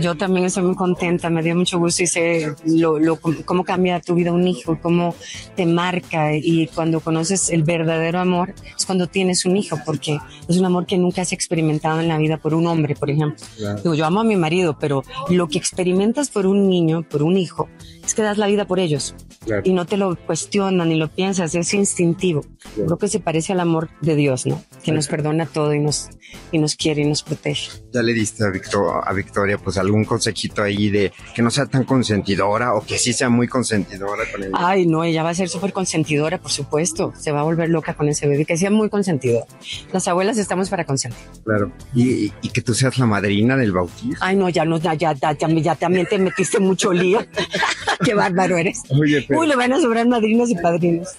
Yo 0.01 0.15
también 0.15 0.45
estoy 0.45 0.63
muy 0.63 0.75
contenta, 0.75 1.29
me 1.29 1.43
dio 1.43 1.55
mucho 1.55 1.77
gusto 1.79 2.03
y 2.03 2.07
sé 2.07 2.53
lo, 2.65 2.99
lo- 2.99 3.19
cómo 3.45 3.63
cambia 3.63 3.99
tu 3.99 4.15
vida 4.15 4.31
un 4.31 4.47
hijo, 4.47 4.79
cómo 4.81 5.13
te 5.55 5.65
marca 5.65 6.36
y 6.36 6.67
cuando 6.67 6.99
conoces 6.99 7.49
el 7.49 7.63
verdadero 7.63 8.19
amor 8.19 8.53
es 8.77 8.86
cuando 8.86 9.07
tienes 9.07 9.45
un 9.45 9.57
hijo, 9.57 9.77
porque 9.86 10.19
es 10.47 10.57
un 10.57 10.65
amor 10.65 10.86
que 10.86 10.97
nunca 10.97 11.21
has 11.23 11.34
experimentado 11.34 11.99
en 11.99 12.07
la 12.07 12.17
vida 12.17 12.38
por 12.38 12.53
un 12.53 12.67
hombre, 12.67 12.95
por 12.95 13.09
ejemplo. 13.09 13.43
Claro. 13.57 13.81
Digo, 13.81 13.93
yo 13.95 14.05
amo 14.05 14.21
a 14.21 14.23
mi 14.23 14.36
marido, 14.36 14.77
pero 14.79 15.03
lo 15.29 15.47
que 15.47 15.57
experimentas 15.57 16.29
por 16.29 16.45
un 16.45 16.69
niño, 16.69 17.03
por 17.03 17.23
un 17.23 17.38
hijo, 17.38 17.67
es 18.06 18.14
que 18.14 18.22
das 18.22 18.38
la 18.38 18.47
vida 18.47 18.66
por 18.66 18.80
ellos 18.80 19.16
Claro. 19.45 19.62
y 19.66 19.74
no 19.74 19.86
te 19.86 19.97
lo 19.97 20.16
cuestionan 20.16 20.88
ni 20.89 20.95
lo 20.95 21.10
piensas, 21.10 21.54
es 21.56 21.74
instintivo. 21.74 22.41
Claro. 22.41 22.86
Creo 22.86 22.97
que 22.97 23.08
se 23.10 23.20
parece 23.20 23.51
al 23.54 23.60
amor 23.60 23.89
de 24.01 24.16
Dios, 24.16 24.45
¿no? 24.45 24.64
Que 24.84 24.91
nos 24.93 25.08
perdona 25.08 25.45
todo 25.45 25.74
y 25.74 25.80
nos, 25.80 26.10
y 26.51 26.60
nos 26.60 26.76
quiere 26.76 27.01
y 27.01 27.06
nos 27.06 27.24
protege. 27.24 27.70
Ya 27.93 28.01
le 28.01 28.14
diste 28.14 28.43
a, 28.45 28.49
Victo- 28.49 29.01
a 29.06 29.12
Victoria 29.14 29.58
pues 29.58 29.78
algún 29.78 30.06
consejito 30.06 30.64
ahí 30.64 30.89
de 30.89 31.12
que 31.36 31.41
no 31.41 31.51
sea 31.51 31.66
tan 31.66 31.84
consentidora 31.84 32.74
o 32.74 32.86
que 32.86 32.97
sí 32.97 33.12
sea 33.14 33.28
muy 33.30 33.47
consentidora 33.49 34.24
con 34.32 34.43
él. 34.43 34.51
Ay, 34.54 34.86
no, 34.86 35.04
ella 35.04 35.24
va 35.24 35.30
a 35.32 35.36
ser 35.36 35.49
súper 35.49 35.74
consentidora, 35.74 36.38
por 36.39 36.51
supuesto. 36.51 37.12
Se 37.20 37.32
va 37.34 37.41
a 37.41 37.43
volver 37.43 37.70
loca 37.70 37.93
con 37.95 38.08
ese 38.08 38.28
bebé, 38.28 38.45
que 38.45 38.58
sea 38.58 38.72
muy 38.72 38.89
consentidor. 38.89 39.45
Las 39.91 40.08
abuelas 40.08 40.38
estamos 40.38 40.70
para 40.70 40.86
consentir. 40.86 41.20
Claro. 41.43 41.72
Y, 41.93 42.10
y- 42.28 42.34
y 42.43 42.49
que 42.49 42.62
tú 42.62 42.74
seas 42.74 42.97
la 42.97 43.06
madrina 43.06 43.58
del 43.58 43.72
bautismo. 43.74 44.16
Ay, 44.22 44.36
no, 44.38 44.47
ya 44.49 44.64
no, 44.66 44.78
ya, 44.80 44.93
ya, 44.93 45.14
ya, 45.14 45.34
ya, 45.38 45.47
ya 45.49 45.76
también 45.76 46.08
te 46.10 46.18
metiste 46.18 46.60
mucho 46.60 46.93
lío. 46.93 47.20
Qué 48.04 48.14
bárbaro 48.14 48.58
eres. 48.58 48.84
Oye, 48.89 49.24
pero- 49.28 49.39
Uy, 49.41 49.47
le 49.47 49.56
van 49.56 49.74
a 49.74 49.80
sobrar 49.80 50.08
madrinas 50.08 50.49
y 50.49 50.56
padrinos. 50.56 51.10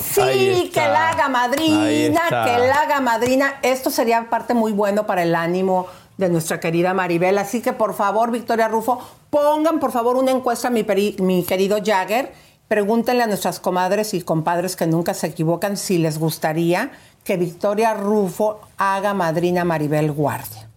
Sí, 0.00 0.70
que 0.72 0.80
la 0.80 1.10
haga 1.10 1.28
madrina, 1.28 2.20
que 2.28 2.58
la 2.68 2.74
haga 2.82 3.00
madrina. 3.00 3.54
Esto 3.62 3.90
sería 3.90 4.28
parte 4.30 4.54
muy 4.54 4.72
bueno 4.72 5.06
para 5.06 5.22
el 5.22 5.34
ánimo 5.34 5.86
de 6.18 6.28
nuestra 6.28 6.60
querida 6.60 6.94
Maribel. 6.94 7.38
Así 7.38 7.60
que 7.60 7.72
por 7.72 7.94
favor, 7.94 8.30
Victoria 8.30 8.68
Rufo, 8.68 9.00
pongan 9.30 9.80
por 9.80 9.90
favor 9.92 10.16
una 10.16 10.30
encuesta 10.30 10.68
a 10.68 10.70
mi, 10.70 10.82
peri- 10.84 11.18
mi 11.20 11.42
querido 11.44 11.78
Jagger. 11.84 12.32
Pregúntenle 12.68 13.22
a 13.22 13.26
nuestras 13.26 13.60
comadres 13.60 14.14
y 14.14 14.22
compadres 14.22 14.74
que 14.76 14.86
nunca 14.86 15.12
se 15.14 15.26
equivocan 15.26 15.76
si 15.76 15.98
les 15.98 16.18
gustaría 16.18 16.92
que 17.24 17.36
Victoria 17.36 17.94
Rufo 17.94 18.60
haga 18.78 19.12
madrina 19.14 19.62
a 19.62 19.64
Maribel 19.64 20.12
Guardia. 20.12 20.68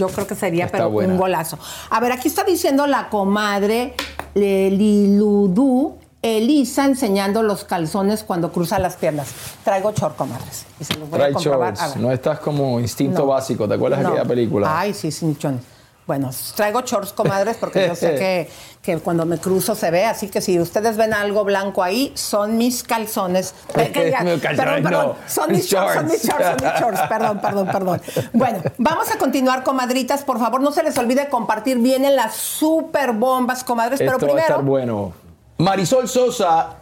Yo 0.00 0.08
creo 0.08 0.26
que 0.26 0.34
sería 0.34 0.64
Está 0.64 0.78
pero 0.78 0.90
buena. 0.90 1.12
un 1.12 1.18
golazo. 1.18 1.58
A 1.90 2.00
ver, 2.00 2.12
aquí 2.12 2.28
está 2.28 2.42
diciendo 2.42 2.86
la 2.86 3.08
comadre 3.10 3.94
eh, 4.34 4.70
Liludú, 4.72 5.96
Elisa 6.22 6.84
enseñando 6.86 7.42
los 7.42 7.64
calzones 7.64 8.24
cuando 8.24 8.50
cruza 8.52 8.78
las 8.78 8.96
piernas. 8.96 9.28
Traigo 9.64 9.92
short, 9.92 10.16
comadres. 10.16 10.64
Y 10.80 10.84
se 10.84 10.94
los 10.94 11.08
voy 11.10 11.20
a 11.20 11.32
comprobar. 11.32 11.74
A 11.78 11.94
no 11.96 12.10
estás 12.12 12.40
como 12.40 12.80
instinto 12.80 13.20
No. 13.20 13.26
básico, 13.26 13.68
¿te 13.68 13.74
acuerdas 13.74 14.00
de 14.00 14.06
aquella 14.06 14.24
película? 14.24 14.80
Ay, 14.80 14.94
sí, 14.94 15.10
sin 15.10 15.36
chones. 15.36 15.62
Bueno, 16.06 16.30
traigo 16.56 16.80
shorts, 16.80 17.12
comadres, 17.12 17.56
porque 17.56 17.86
yo 17.86 17.94
sé 17.94 18.14
que, 18.16 18.50
que 18.82 18.98
cuando 18.98 19.24
me 19.26 19.38
cruzo 19.38 19.76
se 19.76 19.90
ve, 19.92 20.04
así 20.06 20.28
que 20.28 20.40
si 20.40 20.58
ustedes 20.58 20.96
ven 20.96 21.14
algo 21.14 21.44
blanco 21.44 21.82
ahí, 21.84 22.12
son 22.16 22.58
mis 22.58 22.82
calzones. 22.82 23.54
Perdón, 23.74 24.40
perdón, 24.40 24.82
no. 24.90 25.16
son 25.28 25.52
mis 25.52 25.66
shorts, 25.66 25.94
son 25.94 26.06
mis 26.06 26.24
Shorts. 26.24 26.44
son 26.44 26.56
mis 26.56 26.80
shorts, 26.80 27.00
perdón, 27.08 27.40
perdón, 27.40 27.68
perdón. 27.68 28.02
Bueno, 28.32 28.58
vamos 28.78 29.10
a 29.10 29.18
continuar, 29.18 29.62
comadritas, 29.62 30.24
por 30.24 30.40
favor, 30.40 30.60
no 30.60 30.72
se 30.72 30.82
les 30.82 30.98
olvide 30.98 31.28
compartir, 31.28 31.78
vienen 31.78 32.16
las 32.16 32.34
super 32.34 33.12
bombas, 33.12 33.62
comadres, 33.62 33.98
pero 33.98 34.12
Esto 34.12 34.26
va 34.26 34.32
a 34.32 34.40
estar 34.40 34.56
primero... 34.56 34.70
bueno. 34.70 35.12
Marisol 35.58 36.08
Sosa, 36.08 36.76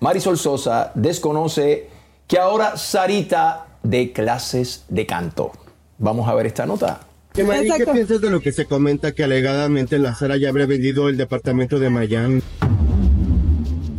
Marisol 0.00 0.38
Sosa 0.38 0.92
desconoce 0.94 1.88
que 2.28 2.38
ahora 2.38 2.76
Sarita 2.76 3.66
de 3.82 4.12
clases 4.12 4.84
de 4.88 5.06
canto. 5.06 5.50
Vamos 5.96 6.28
a 6.28 6.34
ver 6.34 6.46
esta 6.46 6.66
nota. 6.66 7.00
¿Qué, 7.38 7.44
Mari, 7.44 7.70
¿Qué 7.70 7.86
piensas 7.86 8.20
de 8.20 8.30
lo 8.30 8.40
que 8.40 8.50
se 8.50 8.66
comenta 8.66 9.12
que 9.12 9.22
alegadamente 9.22 9.96
la 10.00 10.12
Sara 10.12 10.36
ya 10.36 10.48
habría 10.48 10.66
vendido 10.66 11.08
el 11.08 11.16
departamento 11.16 11.78
de 11.78 11.88
Miami? 11.88 12.42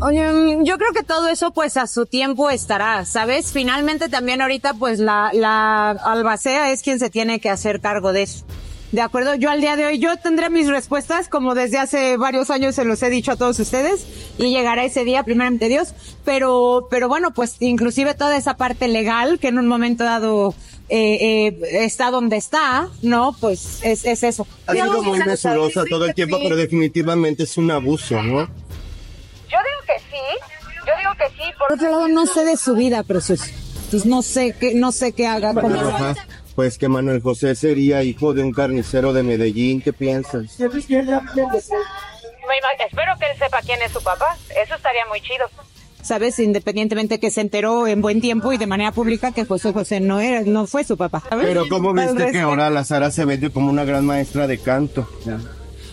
Oye, 0.02 0.58
yo 0.66 0.78
creo 0.78 0.92
que 0.92 1.04
todo 1.04 1.30
eso 1.30 1.52
pues 1.52 1.78
a 1.78 1.88
su 1.88 2.06
tiempo 2.06 2.50
estará, 2.50 3.06
¿sabes? 3.06 3.54
Finalmente 3.54 4.10
también 4.10 4.42
ahorita 4.42 4.74
pues 4.74 5.00
la, 5.00 5.30
la 5.32 5.92
albacea 5.92 6.74
es 6.74 6.84
quien 6.84 7.00
se 7.00 7.10
tiene 7.10 7.40
que 7.40 7.50
hacer 7.50 7.80
cargo 7.80 8.12
de 8.12 8.24
eso. 8.24 8.44
De 8.92 9.00
acuerdo, 9.00 9.36
yo 9.36 9.50
al 9.50 9.62
día 9.62 9.78
de 9.78 9.86
hoy 9.86 10.00
yo 10.00 10.18
tendré 10.18 10.50
mis 10.50 10.68
respuestas 10.68 11.30
como 11.30 11.56
desde 11.56 11.78
hace 11.78 12.18
varios 12.18 12.50
años 12.50 12.76
se 12.76 12.84
los 12.84 13.02
he 13.04 13.10
dicho 13.10 13.32
a 13.32 13.36
todos 13.38 13.58
ustedes 13.60 14.06
y 14.38 14.50
llegará 14.52 14.84
ese 14.84 15.06
día 15.06 15.24
primeramente 15.24 15.70
Dios, 15.70 15.94
pero 16.26 16.88
pero 16.92 17.08
bueno, 17.08 17.32
pues 17.32 17.56
inclusive 17.62 18.16
toda 18.16 18.36
esa 18.36 18.58
parte 18.58 18.90
legal 18.90 19.40
que 19.40 19.48
en 19.48 19.60
un 19.60 19.68
momento 19.68 20.04
dado 20.04 20.56
eh, 20.90 21.48
eh, 21.48 21.86
está 21.86 22.12
donde 22.12 22.38
está, 22.38 22.90
¿no? 23.02 23.36
Pues 23.40 23.80
es, 23.84 24.06
es 24.06 24.24
eso. 24.24 24.48
Ha 24.68 24.74
sido 24.74 25.04
muy 25.04 25.20
mesurosa 25.20 25.84
todo 25.90 26.06
el 26.06 26.14
tiempo, 26.14 26.38
pero 26.42 26.56
definitivamente 26.56 27.44
es 27.44 27.58
un 27.58 27.72
abuso, 27.72 28.22
¿no? 28.22 28.48
Yo 29.48 29.58
digo 29.58 29.82
que 29.86 30.00
sí, 30.00 30.24
yo 30.86 30.94
digo 30.98 31.12
que 31.18 31.28
sí. 31.38 31.52
Por 31.58 31.74
otro 31.74 31.92
lado, 31.92 32.08
no 32.08 32.26
sé 32.26 32.46
de 32.46 32.58
su 32.58 32.76
vida, 32.76 33.04
pero 33.04 33.22
sus, 33.22 33.42
pues 33.92 34.06
no 34.06 34.22
sé 34.22 34.56
qué, 34.60 34.74
no 34.74 34.92
sé 34.92 35.14
qué 35.14 35.28
haga 35.28 35.54
con 35.54 35.76
eso. 35.76 35.90
Ajá. 35.90 36.16
Pues 36.56 36.78
que 36.78 36.90
Manuel 36.90 37.22
José 37.22 37.56
sería 37.56 38.04
hijo 38.04 38.34
de 38.34 38.44
un 38.44 38.52
carnicero 38.52 39.14
de 39.14 39.24
Medellín, 39.24 39.82
¿qué 39.82 39.94
piensas? 39.94 40.60
Espero 42.86 43.18
que 43.20 43.26
él 43.32 43.38
sepa 43.38 43.62
quién 43.62 43.82
es 43.82 43.92
su 43.92 44.02
papá. 44.02 44.38
Eso 44.50 44.76
estaría 44.76 45.06
muy 45.08 45.22
chido. 45.22 45.50
Sabes, 46.10 46.40
independientemente 46.40 47.20
que 47.20 47.30
se 47.30 47.40
enteró 47.40 47.86
en 47.86 48.02
buen 48.02 48.20
tiempo 48.20 48.52
y 48.52 48.58
de 48.58 48.66
manera 48.66 48.92
pública 48.92 49.32
que 49.32 49.46
José 49.46 49.72
José 49.72 50.00
no 50.00 50.20
era, 50.20 50.42
no 50.42 50.66
fue 50.66 50.84
su 50.84 50.98
papá. 50.98 51.22
¿sabes? 51.30 51.46
Pero 51.46 51.70
¿cómo 51.70 51.94
viste 51.94 52.32
que 52.32 52.40
ahora 52.40 52.72
la 52.72 52.84
Sara 52.84 53.12
se 53.12 53.26
vende 53.26 53.52
como 53.52 53.70
una 53.70 53.84
gran 53.84 54.08
maestra 54.08 54.48
de 54.48 54.58
canto? 54.58 55.08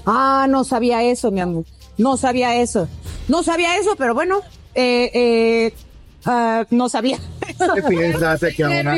Ah, 0.07 0.47
no 0.49 0.65
sabía 0.65 1.03
eso, 1.03 1.31
mi 1.31 1.41
amor. 1.41 1.65
No 1.99 2.17
sabía 2.17 2.57
eso. 2.57 2.89
No 3.29 3.43
sabía 3.43 3.77
eso, 3.77 3.95
pero 3.99 4.15
bueno, 4.15 4.41
eh, 4.75 5.11
eh, 5.13 5.75
ah, 6.25 6.65
no 6.71 6.89
sabía. 6.89 7.19
¿Qué 7.75 7.83
piensas 7.87 8.41
de 8.41 8.55
que 8.55 8.65
ahora? 8.65 8.97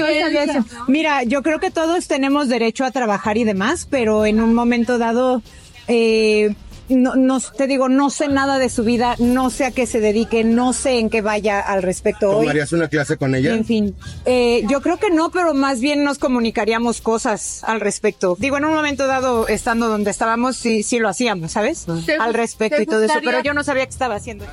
Mira, 0.87 1.25
yo 1.25 1.43
creo 1.43 1.59
que 1.59 1.73
todos 1.73 2.07
tenemos 2.07 2.49
derecho 2.49 2.85
a 2.85 2.93
trabajar 2.93 3.39
y 3.39 3.43
demás, 3.43 3.89
pero 3.91 4.25
en 4.25 4.41
un 4.41 4.55
momento 4.55 4.99
dado, 4.99 5.43
eh, 5.89 6.55
no, 6.89 7.17
no, 7.17 7.41
te 7.41 7.67
digo, 7.67 7.89
no 7.89 8.11
sé 8.11 8.29
nada 8.29 8.59
de 8.59 8.69
su 8.69 8.85
vida, 8.85 9.15
no 9.19 9.51
sé 9.51 9.67
a 9.67 9.71
qué 9.71 9.87
se 9.87 10.01
dedique, 10.01 10.45
no 10.45 10.73
sé 10.73 10.99
en 10.99 11.11
qué 11.11 11.21
vaya 11.21 11.61
al 11.61 11.83
respecto 11.83 12.31
hoy. 12.31 12.47
¿Tomarías 12.47 12.73
una 12.73 12.89
clase 12.89 13.17
con 13.17 13.35
ella? 13.35 13.55
En 13.55 13.65
fin, 13.65 13.95
eh, 14.25 14.65
yo 14.69 14.81
creo 14.81 14.99
que 14.99 15.11
no, 15.11 15.31
pero 15.31 15.55
más 15.55 15.81
bien 15.81 16.05
nos 16.05 16.19
comunicaríamos 16.19 17.01
cosas 17.01 17.63
al 17.65 17.81
respecto. 17.81 18.37
Digo, 18.39 18.57
en 18.57 18.65
un 18.65 18.75
momento 18.75 19.07
dado, 19.07 19.49
estando 19.49 19.89
donde 19.89 20.11
estábamos, 20.11 20.57
sí, 20.57 20.83
sí 20.83 20.99
lo 20.99 21.09
hacíamos, 21.09 21.53
¿sabes? 21.53 21.87
¿Te 22.07 22.15
Al 22.17 22.35
respecto 22.35 22.81
y 22.81 22.87
todo 22.87 23.03
eso, 23.05 23.19
pero 23.25 23.43
yo 23.43 23.55
no 23.55 23.65
sabía 23.65 23.85
qué 23.85 23.91
estaba 23.91 24.17
haciendo. 24.17 24.45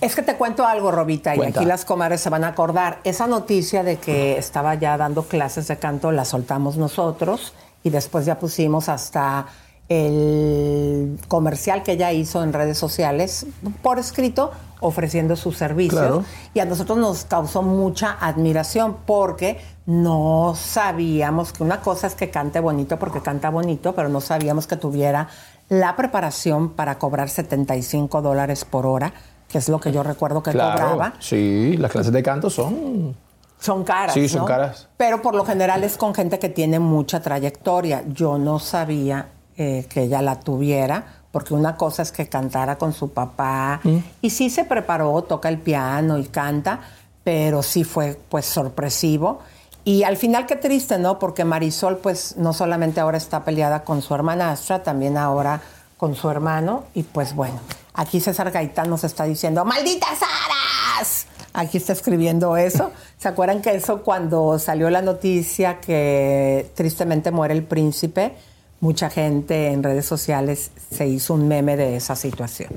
Es 0.00 0.16
que 0.16 0.22
te 0.22 0.34
cuento 0.34 0.66
algo, 0.66 0.90
Robita, 0.90 1.34
Cuenta. 1.36 1.60
y 1.60 1.62
aquí 1.62 1.68
las 1.68 1.84
comadres 1.84 2.20
se 2.20 2.28
van 2.28 2.42
a 2.42 2.48
acordar. 2.48 2.98
Esa 3.04 3.28
noticia 3.28 3.84
de 3.84 3.98
que 3.98 4.36
estaba 4.36 4.74
ya 4.74 4.96
dando 4.96 5.22
clases 5.22 5.68
de 5.68 5.76
canto 5.76 6.10
la 6.10 6.24
soltamos 6.24 6.76
nosotros 6.76 7.52
y 7.84 7.90
después 7.90 8.26
ya 8.26 8.38
pusimos 8.38 8.88
hasta 8.88 9.46
el 9.92 11.18
comercial 11.28 11.82
que 11.82 11.92
ella 11.92 12.12
hizo 12.12 12.42
en 12.42 12.52
redes 12.52 12.78
sociales 12.78 13.46
por 13.82 13.98
escrito 13.98 14.50
ofreciendo 14.80 15.36
sus 15.36 15.56
servicios 15.56 16.00
Claro. 16.00 16.24
y 16.54 16.60
a 16.60 16.64
nosotros 16.64 16.98
nos 16.98 17.24
causó 17.24 17.62
mucha 17.62 18.16
admiración 18.20 18.96
porque 19.06 19.60
no 19.86 20.54
sabíamos 20.56 21.52
que 21.52 21.62
una 21.62 21.80
cosa 21.80 22.06
es 22.08 22.14
que 22.14 22.30
cante 22.30 22.58
bonito 22.60 22.98
porque 22.98 23.20
canta 23.20 23.50
bonito, 23.50 23.94
pero 23.94 24.08
no 24.08 24.20
sabíamos 24.20 24.66
que 24.66 24.76
tuviera 24.76 25.28
la 25.68 25.94
preparación 25.96 26.70
para 26.70 26.98
cobrar 26.98 27.28
75 27.28 28.22
dólares 28.22 28.64
por 28.64 28.86
hora, 28.86 29.12
que 29.48 29.58
es 29.58 29.68
lo 29.68 29.78
que 29.80 29.92
yo 29.92 30.02
recuerdo 30.02 30.42
que 30.42 30.50
Claro, 30.50 30.72
cobraba. 30.72 31.14
sí, 31.20 31.76
las 31.78 31.90
clases 31.92 32.12
de 32.12 32.22
canto 32.22 32.50
son... 32.50 33.16
Son 33.58 33.84
caras. 33.84 34.14
Sí, 34.14 34.28
son 34.28 34.40
¿no? 34.40 34.46
caras. 34.46 34.88
Pero 34.96 35.22
por 35.22 35.36
lo 35.36 35.44
general 35.44 35.84
es 35.84 35.96
con 35.96 36.12
gente 36.14 36.40
que 36.40 36.48
tiene 36.48 36.80
mucha 36.80 37.20
trayectoria. 37.22 38.02
Yo 38.08 38.36
no 38.36 38.58
sabía 38.58 39.28
eh, 39.56 39.86
que 39.88 40.02
ella 40.02 40.22
la 40.22 40.40
tuviera, 40.40 41.22
porque 41.30 41.54
una 41.54 41.76
cosa 41.76 42.02
es 42.02 42.12
que 42.12 42.28
cantara 42.28 42.76
con 42.76 42.92
su 42.92 43.10
papá. 43.10 43.80
Mm. 43.82 43.98
Y 44.22 44.30
sí 44.30 44.50
se 44.50 44.64
preparó, 44.64 45.22
toca 45.22 45.48
el 45.48 45.58
piano 45.58 46.18
y 46.18 46.24
canta, 46.24 46.80
pero 47.24 47.62
sí 47.62 47.84
fue 47.84 48.18
pues 48.28 48.46
sorpresivo. 48.46 49.40
Y 49.84 50.04
al 50.04 50.16
final 50.16 50.46
qué 50.46 50.56
triste, 50.56 50.98
¿no? 50.98 51.18
Porque 51.18 51.44
Marisol 51.44 51.98
pues 51.98 52.36
no 52.36 52.52
solamente 52.52 53.00
ahora 53.00 53.18
está 53.18 53.44
peleada 53.44 53.82
con 53.82 54.00
su 54.00 54.14
hermanastra, 54.14 54.82
también 54.82 55.16
ahora 55.16 55.60
con 55.96 56.14
su 56.14 56.30
hermano. 56.30 56.84
Y 56.94 57.02
pues 57.02 57.34
bueno, 57.34 57.60
aquí 57.94 58.20
César 58.20 58.50
Gaitán 58.50 58.88
nos 58.88 59.04
está 59.04 59.24
diciendo, 59.24 59.64
¡malditas 59.64 60.20
aras! 60.22 61.26
Aquí 61.52 61.78
está 61.78 61.92
escribiendo 61.92 62.56
eso. 62.56 62.92
¿Se 63.18 63.28
acuerdan 63.28 63.60
que 63.60 63.74
eso 63.74 64.02
cuando 64.02 64.58
salió 64.58 64.88
la 64.88 65.02
noticia 65.02 65.80
que 65.80 66.70
tristemente 66.74 67.30
muere 67.30 67.54
el 67.54 67.64
príncipe? 67.64 68.34
Mucha 68.82 69.10
gente 69.10 69.68
en 69.68 69.84
redes 69.84 70.06
sociales 70.06 70.72
se 70.90 71.06
hizo 71.06 71.34
un 71.34 71.46
meme 71.46 71.76
de 71.76 71.94
esa 71.94 72.16
situación. 72.16 72.72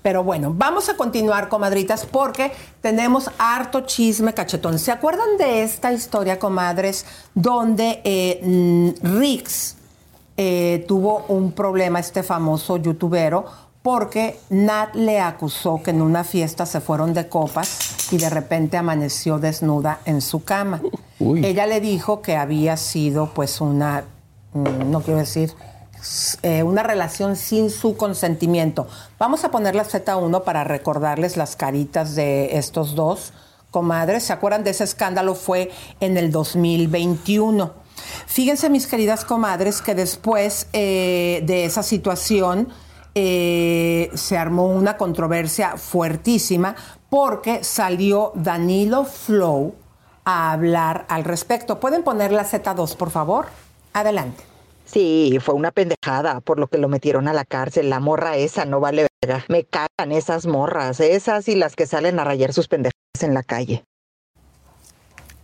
Pero 0.00 0.22
bueno, 0.22 0.54
vamos 0.56 0.88
a 0.88 0.96
continuar, 0.96 1.48
comadritas, 1.48 2.06
porque 2.06 2.52
tenemos 2.80 3.28
harto 3.36 3.80
chisme 3.80 4.32
cachetón. 4.32 4.78
¿Se 4.78 4.92
acuerdan 4.92 5.36
de 5.38 5.64
esta 5.64 5.92
historia, 5.92 6.38
comadres, 6.38 7.04
donde 7.34 8.00
eh, 8.04 8.40
mm, 8.44 9.18
Rix 9.18 9.74
eh, 10.36 10.84
tuvo 10.86 11.24
un 11.26 11.50
problema 11.50 11.98
este 11.98 12.22
famoso 12.22 12.76
youtubero 12.76 13.46
porque 13.82 14.38
Nat 14.50 14.94
le 14.94 15.18
acusó 15.18 15.82
que 15.82 15.90
en 15.90 16.00
una 16.00 16.22
fiesta 16.22 16.64
se 16.64 16.80
fueron 16.80 17.12
de 17.12 17.28
copas 17.28 18.12
y 18.12 18.18
de 18.18 18.30
repente 18.30 18.76
amaneció 18.76 19.40
desnuda 19.40 19.98
en 20.04 20.20
su 20.20 20.44
cama. 20.44 20.80
Ella 21.18 21.66
le 21.66 21.80
dijo 21.80 22.22
que 22.22 22.36
había 22.36 22.76
sido 22.76 23.30
pues 23.34 23.60
una, 23.60 24.04
no 24.54 25.00
quiero 25.00 25.18
decir, 25.18 25.54
eh, 26.42 26.62
una 26.62 26.82
relación 26.82 27.36
sin 27.36 27.70
su 27.70 27.96
consentimiento. 27.96 28.88
Vamos 29.18 29.44
a 29.44 29.50
poner 29.50 29.74
la 29.74 29.84
Z1 29.84 30.44
para 30.44 30.64
recordarles 30.64 31.36
las 31.36 31.56
caritas 31.56 32.14
de 32.14 32.56
estos 32.56 32.94
dos 32.94 33.32
comadres. 33.70 34.24
¿Se 34.24 34.32
acuerdan 34.32 34.64
de 34.64 34.70
ese 34.70 34.84
escándalo? 34.84 35.34
Fue 35.34 35.70
en 36.00 36.16
el 36.16 36.32
2021. 36.32 37.72
Fíjense, 38.26 38.70
mis 38.70 38.86
queridas 38.86 39.24
comadres, 39.24 39.82
que 39.82 39.94
después 39.94 40.68
eh, 40.72 41.42
de 41.44 41.66
esa 41.66 41.82
situación, 41.82 42.68
eh, 43.14 44.10
se 44.14 44.38
armó 44.38 44.66
una 44.66 44.96
controversia 44.96 45.76
fuertísima 45.76 46.76
porque 47.08 47.64
salió 47.64 48.30
Danilo 48.36 49.04
Flow 49.04 49.74
a 50.24 50.52
hablar 50.52 51.06
al 51.08 51.24
respecto. 51.24 51.80
¿Pueden 51.80 52.04
poner 52.04 52.32
la 52.32 52.44
Z2, 52.44 52.96
por 52.96 53.10
favor? 53.10 53.46
Adelante. 53.92 54.44
Sí, 54.84 55.38
fue 55.40 55.54
una 55.54 55.70
pendejada 55.70 56.40
por 56.40 56.58
lo 56.58 56.66
que 56.66 56.78
lo 56.78 56.88
metieron 56.88 57.28
a 57.28 57.32
la 57.32 57.44
cárcel. 57.44 57.90
La 57.90 58.00
morra 58.00 58.36
esa 58.36 58.64
no 58.64 58.80
vale 58.80 59.06
verga. 59.22 59.44
Me 59.48 59.64
cagan 59.64 60.10
esas 60.12 60.46
morras, 60.46 60.98
esas 61.00 61.48
y 61.48 61.54
las 61.54 61.76
que 61.76 61.86
salen 61.86 62.18
a 62.18 62.24
rayar 62.24 62.52
sus 62.52 62.66
pendejadas 62.66 63.22
en 63.22 63.34
la 63.34 63.42
calle. 63.42 63.84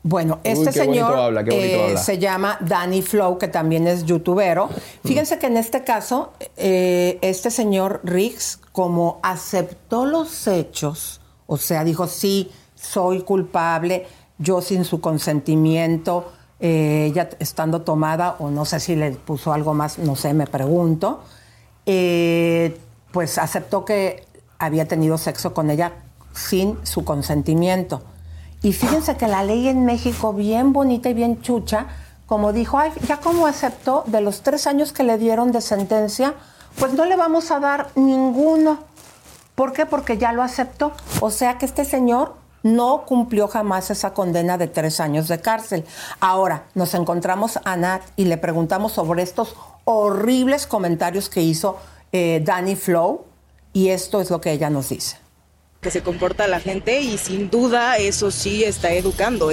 Bueno, 0.08 0.38
este 0.44 0.70
señor 0.70 1.44
eh, 1.50 1.96
se 1.96 2.18
llama 2.18 2.58
Danny 2.60 3.02
Flow, 3.02 3.38
que 3.38 3.48
también 3.48 3.88
es 3.88 4.04
youtubero. 4.04 4.68
Fíjense 5.04 5.40
que 5.40 5.48
en 5.48 5.56
este 5.56 5.82
caso, 5.82 6.32
eh, 6.56 7.18
este 7.22 7.50
señor 7.50 8.00
Riggs, 8.04 8.60
como 8.70 9.18
aceptó 9.24 10.06
los 10.06 10.46
hechos, 10.46 11.20
o 11.48 11.56
sea, 11.56 11.82
dijo, 11.82 12.06
sí, 12.06 12.52
soy 12.76 13.22
culpable, 13.22 14.06
yo 14.38 14.60
sin 14.60 14.84
su 14.84 15.00
consentimiento, 15.00 16.30
eh, 16.60 17.06
ella 17.10 17.28
estando 17.38 17.82
tomada, 17.82 18.36
o 18.38 18.50
no 18.50 18.64
sé 18.64 18.80
si 18.80 18.96
le 18.96 19.12
puso 19.12 19.52
algo 19.52 19.74
más, 19.74 19.98
no 19.98 20.16
sé, 20.16 20.34
me 20.34 20.46
pregunto, 20.46 21.22
pues 21.84 23.38
aceptó 23.38 23.84
que 23.84 24.24
había 24.58 24.86
tenido 24.86 25.18
sexo 25.18 25.54
con 25.54 25.70
ella 25.70 25.92
sin 26.34 26.78
su 26.84 27.04
consentimiento. 27.04 28.02
Y 28.62 28.72
fíjense 28.72 29.16
que 29.16 29.28
la 29.28 29.44
ley 29.44 29.68
en 29.68 29.84
México, 29.84 30.32
bien 30.32 30.72
bonita 30.72 31.08
y 31.08 31.14
bien 31.14 31.40
chucha, 31.40 31.86
como 32.26 32.52
dijo, 32.52 32.78
Ay, 32.78 32.92
ya 33.06 33.18
como 33.18 33.46
aceptó 33.46 34.04
de 34.06 34.20
los 34.20 34.42
tres 34.42 34.66
años 34.66 34.92
que 34.92 35.04
le 35.04 35.18
dieron 35.18 35.52
de 35.52 35.60
sentencia, 35.60 36.34
pues 36.78 36.92
no 36.92 37.04
le 37.04 37.16
vamos 37.16 37.50
a 37.50 37.60
dar 37.60 37.88
ninguno. 37.94 38.80
¿Por 39.54 39.72
qué? 39.72 39.86
Porque 39.86 40.18
ya 40.18 40.32
lo 40.32 40.42
aceptó. 40.42 40.92
O 41.20 41.30
sea 41.30 41.58
que 41.58 41.66
este 41.66 41.84
señor 41.84 42.34
no 42.74 43.04
cumplió 43.06 43.48
jamás 43.48 43.90
esa 43.90 44.12
condena 44.12 44.58
de 44.58 44.66
tres 44.66 45.00
años 45.00 45.28
de 45.28 45.40
cárcel. 45.40 45.84
Ahora 46.20 46.64
nos 46.74 46.94
encontramos 46.94 47.58
a 47.64 47.76
Nat 47.76 48.02
y 48.16 48.24
le 48.24 48.36
preguntamos 48.36 48.92
sobre 48.92 49.22
estos 49.22 49.54
horribles 49.84 50.66
comentarios 50.66 51.28
que 51.28 51.42
hizo 51.42 51.78
eh, 52.12 52.42
Danny 52.44 52.76
Flow 52.76 53.24
y 53.72 53.88
esto 53.88 54.20
es 54.20 54.30
lo 54.30 54.40
que 54.40 54.52
ella 54.52 54.70
nos 54.70 54.88
dice 54.88 55.18
que 55.86 55.90
se 55.92 56.02
comporta 56.02 56.48
la 56.48 56.58
gente 56.58 57.00
y 57.00 57.16
sin 57.16 57.48
duda 57.48 57.96
eso 57.98 58.32
sí 58.32 58.64
está 58.64 58.92
educando. 58.92 59.52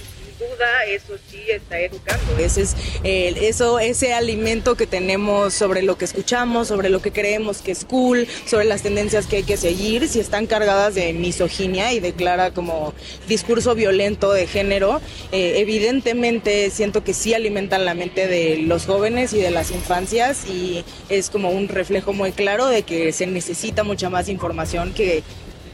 Eso 0.88 1.14
sí 1.30 1.42
está 1.50 1.80
educando. 1.80 2.38
Ese 2.38 2.62
es 2.62 2.76
eso, 3.04 3.80
ese 3.80 4.14
alimento 4.14 4.76
que 4.76 4.86
tenemos 4.86 5.54
sobre 5.54 5.82
lo 5.82 5.98
que 5.98 6.06
escuchamos, 6.06 6.68
sobre 6.68 6.90
lo 6.90 7.02
que 7.02 7.12
creemos 7.12 7.62
que 7.62 7.72
es 7.72 7.86
cool, 7.86 8.28
sobre 8.46 8.66
las 8.66 8.82
tendencias 8.82 9.28
que 9.28 9.38
hay 9.38 9.44
que 9.44 9.58
seguir, 9.58 10.08
si 10.08 10.20
están 10.20 10.46
cargadas 10.46 10.96
de 10.96 11.14
misoginia 11.14 11.94
y 11.94 12.00
declara 12.00 12.52
como 12.52 12.94
discurso 13.28 13.76
violento 13.76 14.32
de 14.34 14.48
género, 14.48 15.02
eh, 15.32 15.56
evidentemente 15.58 16.70
siento 16.70 17.04
que 17.04 17.14
sí 17.14 17.34
alimentan 17.34 17.86
la 17.86 17.94
mente 17.94 18.28
de 18.28 18.58
los 18.58 18.86
jóvenes 18.86 19.34
y 19.34 19.40
de 19.40 19.52
las 19.52 19.72
infancias 19.72 20.46
y 20.48 20.84
es 21.10 21.30
como 21.30 21.50
un 21.50 21.68
reflejo 21.68 22.14
muy 22.14 22.32
claro 22.32 22.68
de 22.68 22.84
que 22.84 23.12
se 23.14 23.28
necesita 23.28 23.84
mucha 23.84 24.10
más 24.10 24.30
información 24.30 24.94
que 24.94 25.24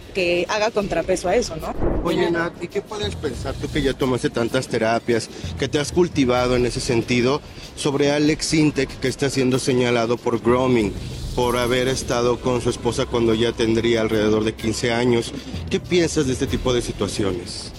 que 0.10 0.46
haga 0.50 0.72
contrapeso 0.72 1.30
a 1.30 1.36
eso, 1.36 1.56
¿no? 1.56 1.74
Oye, 2.04 2.30
Nat, 2.32 2.54
¿y 2.62 2.68
qué 2.68 2.82
puedes 2.82 3.16
pensar 3.16 3.54
tú 3.56 3.70
que 3.70 3.82
ya 3.82 3.94
tomaste 3.94 4.30
tantas 4.30 4.68
terapias, 4.68 5.30
que 5.58 5.68
te 5.68 5.80
has 5.80 5.92
cultivado 5.92 6.56
en 6.56 6.66
ese 6.66 6.80
sentido, 6.80 7.42
sobre 7.76 8.12
Alex 8.12 8.54
Intec 8.54 9.00
que 9.00 9.08
está 9.08 9.30
siendo 9.30 9.60
señalado 9.60 10.18
por 10.18 10.42
grooming, 10.42 10.94
por 11.36 11.58
haber 11.58 11.88
estado 11.88 12.40
con 12.40 12.62
su 12.62 12.70
esposa 12.70 13.06
cuando 13.06 13.34
ya 13.34 13.52
tendría 13.52 14.02
alrededor 14.02 14.44
de 14.44 14.54
15 14.54 14.92
años? 14.92 15.34
¿Qué 15.70 15.80
piensas 15.80 16.28
de 16.28 16.34
este 16.34 16.48
tipo 16.48 16.74
de 16.74 16.82
situaciones? 16.82 17.72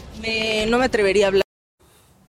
no 0.68 0.78
me 0.78 0.84
atrevería 0.84 1.24
a 1.24 1.28
hablar 1.28 1.49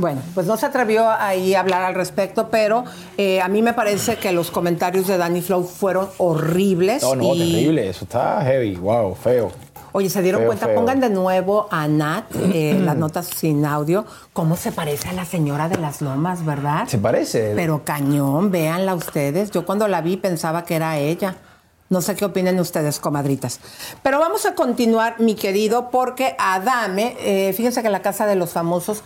Bueno, 0.00 0.22
pues 0.34 0.46
no 0.46 0.56
se 0.56 0.64
atrevió 0.64 1.10
ahí 1.10 1.54
a 1.54 1.60
hablar 1.60 1.82
al 1.82 1.94
respecto, 1.94 2.48
pero 2.48 2.84
eh, 3.18 3.42
a 3.42 3.48
mí 3.48 3.60
me 3.60 3.74
parece 3.74 4.16
que 4.16 4.32
los 4.32 4.50
comentarios 4.50 5.06
de 5.06 5.18
Danny 5.18 5.42
Flow 5.42 5.62
fueron 5.62 6.08
horribles. 6.16 7.02
No, 7.02 7.14
no, 7.14 7.34
terrible, 7.34 7.86
eso 7.86 8.04
está 8.04 8.42
heavy, 8.42 8.76
wow, 8.76 9.14
feo. 9.14 9.52
Oye, 9.92 10.08
¿se 10.08 10.22
dieron 10.22 10.46
cuenta? 10.46 10.72
Pongan 10.74 11.00
de 11.00 11.10
nuevo 11.10 11.68
a 11.70 11.86
Nat, 11.86 12.24
eh, 12.34 12.80
las 12.82 12.96
notas 12.96 13.26
sin 13.26 13.66
audio, 13.66 14.06
cómo 14.32 14.56
se 14.56 14.72
parece 14.72 15.10
a 15.10 15.12
la 15.12 15.26
señora 15.26 15.68
de 15.68 15.76
las 15.76 16.00
lomas, 16.00 16.46
¿verdad? 16.46 16.86
Se 16.86 16.96
parece. 16.96 17.52
Pero 17.54 17.82
cañón, 17.84 18.50
véanla 18.50 18.94
ustedes. 18.94 19.50
Yo 19.50 19.66
cuando 19.66 19.86
la 19.86 20.00
vi 20.00 20.16
pensaba 20.16 20.64
que 20.64 20.76
era 20.76 20.98
ella. 20.98 21.36
No 21.90 22.00
sé 22.00 22.14
qué 22.14 22.24
opinen 22.24 22.60
ustedes, 22.60 23.00
comadritas. 23.00 23.58
Pero 24.04 24.20
vamos 24.20 24.46
a 24.46 24.54
continuar, 24.54 25.18
mi 25.18 25.34
querido, 25.34 25.90
porque 25.90 26.36
Adame, 26.38 27.16
eh, 27.18 27.52
fíjense 27.52 27.80
que 27.80 27.88
en 27.88 27.92
la 27.92 28.00
Casa 28.00 28.26
de 28.26 28.36
los 28.36 28.50
Famosos 28.50 29.02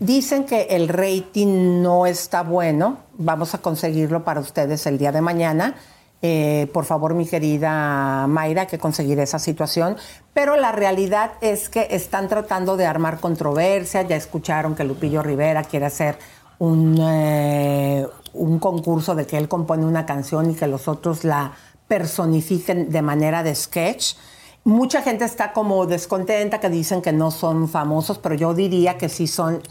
Dicen 0.00 0.44
que 0.44 0.68
el 0.70 0.88
rating 0.88 1.82
no 1.82 2.06
está 2.06 2.42
bueno. 2.42 2.98
Vamos 3.14 3.54
a 3.54 3.58
conseguirlo 3.58 4.24
para 4.24 4.40
ustedes 4.40 4.86
el 4.86 4.96
día 4.96 5.10
de 5.10 5.20
mañana. 5.20 5.74
Eh, 6.22 6.68
por 6.72 6.84
favor, 6.84 7.14
mi 7.14 7.26
querida 7.26 8.26
Mayra, 8.28 8.66
que 8.66 8.78
conseguir 8.78 9.18
esa 9.18 9.40
situación. 9.40 9.96
Pero 10.34 10.56
la 10.56 10.70
realidad 10.70 11.32
es 11.40 11.68
que 11.68 11.88
están 11.90 12.28
tratando 12.28 12.76
de 12.76 12.86
armar 12.86 13.18
controversia. 13.18 14.02
Ya 14.02 14.14
escucharon 14.14 14.76
que 14.76 14.84
Lupillo 14.84 15.22
Rivera 15.22 15.64
quiere 15.64 15.86
hacer 15.86 16.16
un, 16.60 16.96
eh, 17.00 18.06
un 18.34 18.60
concurso 18.60 19.16
de 19.16 19.26
que 19.26 19.36
él 19.36 19.48
compone 19.48 19.84
una 19.84 20.06
canción 20.06 20.50
y 20.50 20.54
que 20.54 20.68
los 20.68 20.86
otros 20.86 21.24
la 21.24 21.52
personifiquen 21.88 22.90
de 22.90 23.02
manera 23.02 23.42
de 23.42 23.54
sketch. 23.54 24.14
Mucha 24.62 25.02
gente 25.02 25.24
está 25.24 25.52
como 25.52 25.86
descontenta, 25.86 26.60
que 26.60 26.68
dicen 26.68 27.00
que 27.00 27.12
no 27.12 27.30
son 27.30 27.68
famosos, 27.68 28.18
pero 28.18 28.34
yo 28.34 28.54
diría 28.54 28.98
que 28.98 29.08
sí 29.08 29.26
son 29.26 29.62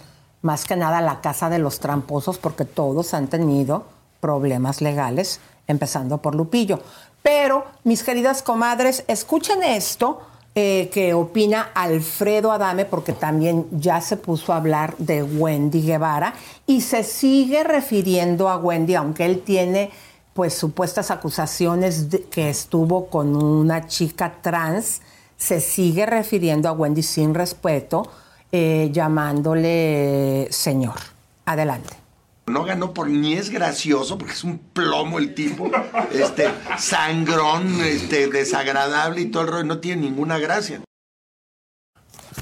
más 0.42 0.66
que 0.66 0.76
nada 0.76 1.02
la 1.02 1.22
casa 1.22 1.50
de 1.50 1.60
los 1.60 1.80
tramposos, 1.80 2.38
porque 2.38 2.66
todos 2.66 3.14
han 3.14 3.28
tenido 3.28 3.86
problemas 4.20 4.82
legales, 4.82 5.40
empezando 5.68 6.20
por 6.20 6.36
Lupillo. 6.36 6.80
Pero, 7.22 7.66
mis 7.84 8.04
queridas 8.04 8.42
comadres, 8.42 9.04
escuchen 9.08 9.64
esto. 9.64 10.22
eh, 10.60 10.90
que 10.92 11.14
opina 11.14 11.70
Alfredo 11.76 12.52
Adame, 12.52 12.86
porque 12.86 13.14
también 13.14 13.68
ya 13.72 14.02
se 14.02 14.18
puso 14.18 14.54
a 14.54 14.56
hablar 14.56 14.98
de 14.98 15.22
Wendy 15.22 15.84
Guevara 15.84 16.34
y 16.66 16.82
se 16.82 17.04
sigue 17.04 17.64
refiriendo 17.64 18.50
a 18.50 18.58
Wendy, 18.58 18.96
aunque 18.96 19.26
él 19.26 19.44
tiene 19.44 19.92
pues 20.34 20.56
supuestas 20.56 21.12
acusaciones 21.12 22.08
que 22.32 22.50
estuvo 22.50 23.06
con 23.06 23.36
una 23.36 23.86
chica 23.86 24.38
trans, 24.42 25.02
se 25.38 25.62
sigue 25.62 26.08
refiriendo 26.08 26.68
a 26.70 26.72
Wendy 26.72 27.04
sin 27.04 27.36
respeto, 27.36 28.10
eh, 28.52 28.90
llamándole 28.92 30.48
señor. 30.52 30.96
Adelante. 31.46 31.96
No 32.48 32.64
ganó 32.64 32.94
por 32.94 33.10
ni 33.10 33.34
es 33.34 33.50
gracioso, 33.50 34.18
porque 34.18 34.34
es 34.34 34.44
un 34.44 34.58
plomo 34.58 35.20
el 35.20 35.34
tipo, 35.34 35.70
este, 36.14 36.48
sangrón, 36.78 37.82
este, 37.82 38.28
desagradable 38.28 39.22
y 39.22 39.26
todo 39.26 39.44
el 39.44 39.50
rollo, 39.50 39.64
no 39.66 39.80
tiene 39.80 40.04
ninguna 40.04 40.38
gracia. 40.38 40.82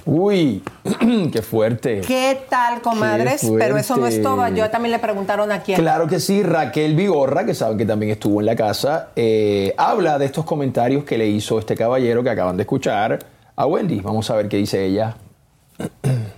Uy, 0.05 0.61
qué 1.31 1.41
fuerte. 1.41 2.01
¿Qué 2.01 2.39
tal, 2.47 2.81
comadres? 2.81 3.41
Qué 3.41 3.55
Pero 3.57 3.77
eso 3.77 3.97
no 3.97 4.05
es 4.05 4.21
todo. 4.21 4.47
Yo 4.49 4.69
también 4.69 4.91
le 4.91 4.99
preguntaron 4.99 5.51
a 5.51 5.63
quién. 5.63 5.79
Claro 5.79 6.07
que 6.07 6.19
sí, 6.19 6.43
Raquel 6.43 6.95
Vigorra, 6.95 7.43
que 7.43 7.55
saben 7.55 7.75
que 7.75 7.85
también 7.85 8.11
estuvo 8.11 8.39
en 8.39 8.45
la 8.45 8.55
casa, 8.55 9.09
eh, 9.15 9.73
habla 9.77 10.19
de 10.19 10.25
estos 10.25 10.45
comentarios 10.45 11.03
que 11.03 11.17
le 11.17 11.27
hizo 11.27 11.57
este 11.57 11.75
caballero 11.75 12.23
que 12.23 12.29
acaban 12.29 12.55
de 12.57 12.63
escuchar 12.63 13.17
a 13.55 13.65
Wendy. 13.65 14.01
Vamos 14.01 14.29
a 14.29 14.35
ver 14.35 14.47
qué 14.47 14.57
dice 14.57 14.85
ella. 14.85 15.17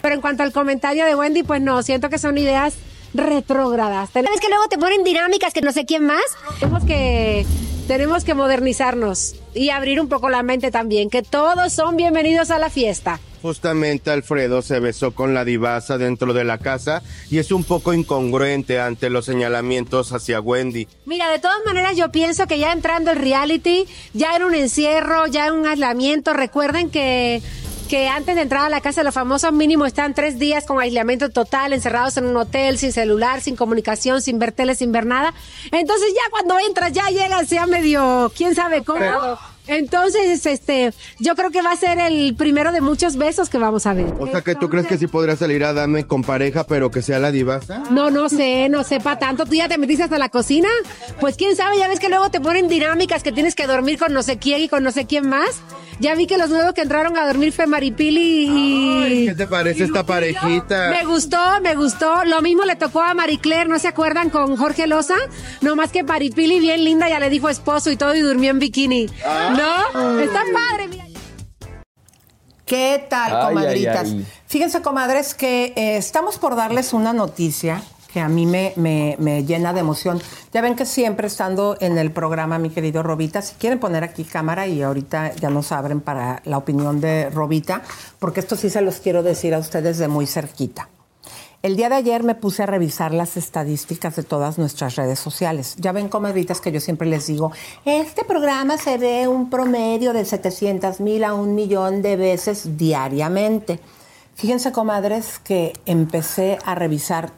Pero 0.02 0.16
en 0.16 0.22
cuanto 0.22 0.44
al 0.44 0.52
comentario 0.52 1.06
de 1.06 1.16
Wendy, 1.16 1.44
pues 1.44 1.62
no, 1.62 1.82
siento 1.84 2.10
que 2.10 2.18
son 2.18 2.38
ideas 2.38 2.76
retrógradas. 3.14 4.10
¿Sabes 4.12 4.40
que 4.40 4.50
luego 4.50 4.68
te 4.70 4.78
ponen 4.78 5.04
dinámicas 5.04 5.54
que 5.54 5.62
no 5.62 5.72
sé 5.72 5.86
quién 5.86 6.06
más? 6.06 6.24
Tenemos 6.60 6.84
que, 6.86 7.46
tenemos 7.88 8.24
que 8.24 8.34
modernizarnos 8.34 9.36
y 9.54 9.70
abrir 9.70 10.00
un 10.00 10.10
poco 10.10 10.30
la 10.30 10.44
mente 10.44 10.72
también, 10.72 11.10
que 11.10 11.24
todos 11.24 11.74
son 11.74 11.96
bienvenidos 11.96 12.52
a 12.52 12.60
la 12.60 12.70
fiesta. 12.70 13.20
Justamente 13.42 14.10
Alfredo 14.12 14.62
se 14.62 14.80
besó 14.80 15.14
con 15.14 15.34
la 15.34 15.46
divasa 15.46 15.98
dentro 15.98 16.34
de 16.34 16.44
la 16.44 16.58
casa 16.58 17.04
y 17.30 17.38
es 17.38 17.52
un 17.52 17.64
poco 17.64 17.94
incongruente 17.94 18.80
ante 18.80 19.10
los 19.10 19.26
señalamientos 19.26 20.12
hacia 20.12 20.42
Wendy. 20.42 20.88
Mira, 21.06 21.30
de 21.30 21.40
todas 21.40 21.60
maneras 21.66 21.96
yo 21.96 22.12
pienso 22.12 22.48
que 22.48 22.60
ya 22.60 22.72
entrando 22.72 23.12
el 23.12 23.18
reality, 23.18 23.86
ya 24.14 24.36
en 24.36 24.44
un 24.44 24.56
encierro, 24.56 25.28
ya 25.28 25.48
en 25.48 25.54
un 25.54 25.68
aislamiento, 25.68 26.34
recuerden 26.34 26.90
que 26.90 27.42
que 27.88 28.08
antes 28.10 28.36
de 28.36 28.42
entrar 28.42 28.66
a 28.66 28.70
la 28.70 28.82
casa 28.82 29.04
los 29.04 29.14
famosos 29.14 29.52
mínimo 29.54 29.86
están 29.86 30.14
tres 30.14 30.38
días 30.38 30.66
con 30.66 30.80
aislamiento 30.80 31.30
total, 31.30 31.74
encerrados 31.74 32.18
en 32.18 32.26
un 32.26 32.36
hotel, 32.38 32.78
sin 32.78 32.92
celular, 32.92 33.42
sin 33.42 33.56
comunicación, 33.56 34.22
sin 34.22 34.40
ver 34.40 34.52
tele, 34.52 34.76
sin 34.76 34.92
ver 34.92 35.06
nada. 35.06 35.34
Entonces 35.72 36.14
ya 36.14 36.30
cuando 36.30 36.60
entras 36.60 36.92
ya 36.92 37.08
llegas 37.10 37.50
ya 37.50 37.66
medio, 37.66 38.32
quién 38.36 38.56
sabe 38.56 38.84
cómo. 38.84 39.00
Entonces, 39.68 40.46
este, 40.46 40.94
yo 41.20 41.36
creo 41.36 41.52
que 41.52 41.62
va 41.62 41.72
a 41.72 41.76
ser 41.76 42.00
el 42.00 42.36
primero 42.36 42.72
de 42.72 42.82
muchos 42.82 43.18
besos 43.18 43.50
que 43.50 43.58
vamos 43.58 43.86
a 43.86 43.94
ver. 43.94 44.14
O 44.20 44.28
sea 44.28 44.42
que 44.42 44.56
tú 44.56 44.70
crees 44.70 44.88
que 44.88 44.98
sí 44.98 45.08
podría 45.08 45.36
salir 45.36 45.64
a 45.64 45.74
Dame 45.74 46.06
con 46.06 46.24
pareja, 46.24 46.66
pero 46.66 46.92
que 46.92 47.02
sea 47.02 47.20
la 47.20 47.32
divasa. 47.32 47.84
No, 47.92 48.10
no 48.10 48.30
sé, 48.30 48.70
no 48.70 48.84
sepa 48.84 49.20
tanto. 49.20 49.46
¿Tú 49.46 49.54
ya 49.54 49.68
te 49.68 49.78
metiste 49.78 50.04
hasta 50.04 50.18
la 50.18 50.30
cocina? 50.30 50.70
Pues 51.20 51.36
quién 51.36 51.56
sabe, 51.56 51.78
ya 51.78 51.88
ves 51.88 52.00
que 52.00 52.10
luego 52.10 52.30
te 52.30 52.42
ponen 52.42 52.68
dinámicas 52.68 53.24
que 53.24 53.32
tienes 53.32 53.56
que 53.56 53.68
dormir 53.68 54.00
con 54.00 54.14
no 54.14 54.24
sé 54.24 54.38
quién 54.38 54.62
y 54.62 54.70
con 54.70 54.84
no 54.84 54.92
sé 54.92 55.06
quién 55.06 55.28
más. 55.28 55.62
Ya 56.00 56.14
vi 56.14 56.28
que 56.28 56.38
los 56.38 56.50
nuevos 56.50 56.74
que 56.74 56.82
entraron 56.82 57.18
a 57.18 57.26
dormir 57.26 57.52
fue 57.52 57.66
Maripili 57.66 58.48
y... 58.48 59.26
¿Qué 59.26 59.34
te 59.34 59.48
parece 59.48 59.86
esta 59.86 60.06
parejita? 60.06 60.92
Me 60.92 61.04
gustó, 61.06 61.40
me 61.64 61.76
gustó. 61.76 62.24
Lo 62.26 62.42
mismo 62.44 62.66
le 62.66 62.76
tocó 62.76 63.02
a 63.02 63.16
Marie 63.16 63.40
Claire, 63.40 63.68
¿no 63.68 63.80
se 63.80 63.88
acuerdan? 63.88 64.30
Con 64.30 64.58
Jorge 64.58 64.86
Loza. 64.86 65.16
No 65.62 65.76
más 65.76 65.92
que 65.92 66.04
Maripili, 66.04 66.60
bien 66.60 66.84
linda, 66.84 67.10
ya 67.10 67.20
le 67.20 67.32
dijo 67.32 67.50
esposo 67.50 67.90
y 67.90 67.98
todo 67.98 68.14
y 68.14 68.20
durmió 68.20 68.52
en 68.52 68.60
bikini. 68.60 69.08
¿No? 69.58 70.20
Está 70.20 70.42
padre, 70.54 70.88
mira. 70.88 71.06
¿Qué 72.66 73.06
tal, 73.10 73.36
Ay, 73.36 73.48
comadritas? 73.48 74.04
ay, 74.10 74.18
ay. 74.20 74.28
Fíjense, 74.46 74.82
comadres, 74.82 75.34
que 75.34 75.74
eh, 75.76 75.98
estamos 75.98 76.38
por 76.38 76.56
darles 76.56 76.94
una 76.94 77.14
noticia 77.14 77.82
que 78.12 78.20
a 78.20 78.28
mí 78.28 78.46
me, 78.46 78.74
me- 78.76 79.16
me 79.20 79.44
llena 79.46 79.74
de 79.74 79.80
emoción. 79.82 80.22
Ya 80.54 80.62
ven 80.62 80.76
que 80.76 80.86
siempre 80.86 81.28
estando 81.28 81.78
en 81.80 81.98
el 81.98 82.12
programa, 82.12 82.58
mi 82.58 82.70
querido 82.70 83.04
Robita, 83.04 83.42
si 83.42 83.56
quieren 83.56 83.80
poner 83.80 84.04
aquí 84.04 84.24
cámara 84.26 84.68
y 84.68 84.82
ahorita 84.82 85.34
ya 85.36 85.50
nos 85.50 85.72
abren 85.72 86.02
para 86.02 86.42
la 86.46 86.58
opinión 86.58 87.00
de 87.00 87.30
Robita, 87.30 87.82
porque 88.20 88.40
esto 88.42 88.56
sí 88.56 88.70
se 88.70 88.82
los 88.82 88.98
quiero 89.00 89.24
decir 89.24 89.54
a 89.54 89.60
ustedes 89.60 89.98
de 89.98 90.08
muy 90.10 90.26
cerquita. 90.28 90.90
El 91.64 91.76
día 91.76 91.90
de 91.90 91.96
ayer 91.96 92.24
me 92.24 92.36
puse 92.36 92.62
a 92.62 92.68
revisar 92.68 93.12
las 93.12 93.36
estadísticas 93.36 94.16
de 94.16 94.22
todas 94.22 94.60
nuestras 94.60 94.96
redes 94.96 95.18
sociales. 95.18 95.76
Ya 95.80 95.92
ven, 95.92 96.08
comadritas, 96.08 96.62
que 96.62 96.72
yo 96.72 96.80
siempre 96.80 97.08
les 97.08 97.26
digo, 97.26 97.52
este 97.84 98.24
programa 98.24 98.78
se 98.78 99.00
ve 99.00 99.28
un 99.28 99.50
promedio 99.50 100.14
de 100.14 100.24
700 100.24 101.00
mil 101.00 101.24
a 101.24 101.34
un 101.34 101.56
millón 101.56 102.04
de 102.04 102.16
veces 102.16 102.78
diariamente. 102.78 103.80
Fíjense, 104.36 104.72
comadres, 104.72 105.40
que 105.40 105.74
empecé 105.88 106.60
a 106.64 106.76
revisar 106.76 107.32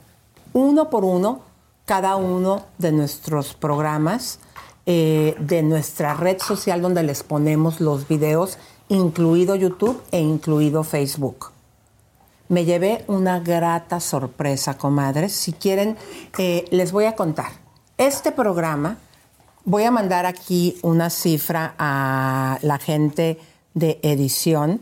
uno 0.51 0.89
por 0.89 1.05
uno 1.05 1.39
cada 1.85 2.17
uno 2.17 2.65
de 2.77 2.91
nuestros 2.91 3.53
programas 3.53 4.39
eh, 4.85 5.33
de 5.39 5.63
nuestra 5.63 6.13
red 6.13 6.39
social 6.39 6.81
donde 6.81 7.03
les 7.03 7.23
ponemos 7.23 7.79
los 7.79 8.07
videos, 8.07 8.57
incluido 8.89 9.55
YouTube 9.55 10.01
e 10.11 10.19
incluido 10.19 10.83
Facebook. 10.83 11.51
Me 12.49 12.65
llevé 12.65 13.03
una 13.07 13.39
grata 13.39 13.99
sorpresa, 13.99 14.75
comadres. 14.77 15.33
Si 15.33 15.53
quieren, 15.53 15.97
eh, 16.37 16.65
les 16.71 16.91
voy 16.91 17.05
a 17.05 17.15
contar. 17.15 17.51
Este 17.97 18.31
programa, 18.31 18.97
voy 19.65 19.83
a 19.83 19.91
mandar 19.91 20.25
aquí 20.25 20.77
una 20.81 21.09
cifra 21.11 21.75
a 21.77 22.57
la 22.63 22.79
gente 22.79 23.39
de 23.75 23.99
edición, 24.01 24.81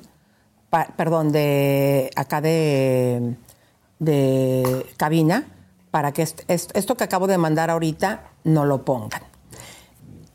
perdón, 0.96 1.32
de 1.34 2.10
acá 2.16 2.40
de, 2.40 3.36
de 4.00 4.86
cabina, 4.96 5.46
para 5.92 6.14
que 6.14 6.22
est- 6.22 6.44
est- 6.50 6.72
esto 6.78 6.96
que 6.96 7.04
acabo 7.04 7.28
de 7.28 7.38
mandar 7.38 7.70
ahorita 7.70 8.30
no 8.46 8.64
lo 8.66 8.86
pongan. 8.86 9.22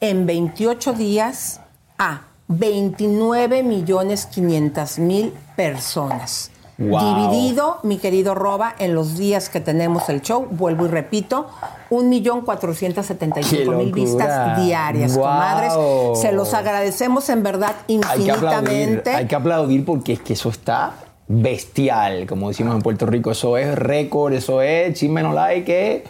en 0.00 0.26
28 0.26 0.92
días 0.92 1.60
a 1.98 2.22
29 2.48 3.62
millones 3.62 4.26
500 4.26 4.98
mil 4.98 5.32
personas. 5.56 6.50
Wow. 6.78 7.30
Dividido, 7.30 7.78
mi 7.82 7.98
querido 7.98 8.36
Roba, 8.36 8.72
en 8.78 8.94
los 8.94 9.18
días 9.18 9.48
que 9.48 9.60
tenemos 9.60 10.08
el 10.08 10.22
show, 10.22 10.46
vuelvo 10.48 10.84
y 10.86 10.88
repito, 10.88 11.48
1.475.000 11.90 13.92
vistas 13.92 14.64
diarias, 14.64 15.14
Wow. 15.14 15.22
comadres. 15.24 15.72
Se 16.20 16.32
los 16.32 16.54
agradecemos 16.54 17.28
en 17.30 17.42
verdad 17.42 17.72
Hay 17.88 17.98
que 18.24 18.30
aplaudir, 18.30 18.30
infinitamente. 18.30 19.10
hay 19.10 19.26
que 19.26 19.34
aplaudir 19.34 19.84
porque 19.84 20.12
es 20.14 20.20
que 20.20 20.34
eso 20.34 20.50
está 20.50 20.92
bestial, 21.26 22.26
como 22.26 22.48
decimos 22.48 22.74
en 22.76 22.82
Puerto 22.82 23.06
Rico. 23.06 23.30
Eso 23.30 23.56
es 23.56 23.74
récord, 23.76 24.32
eso 24.32 24.62
es 24.62 24.94
chisme 24.98 25.22
no 25.22 25.32
like, 25.32 26.04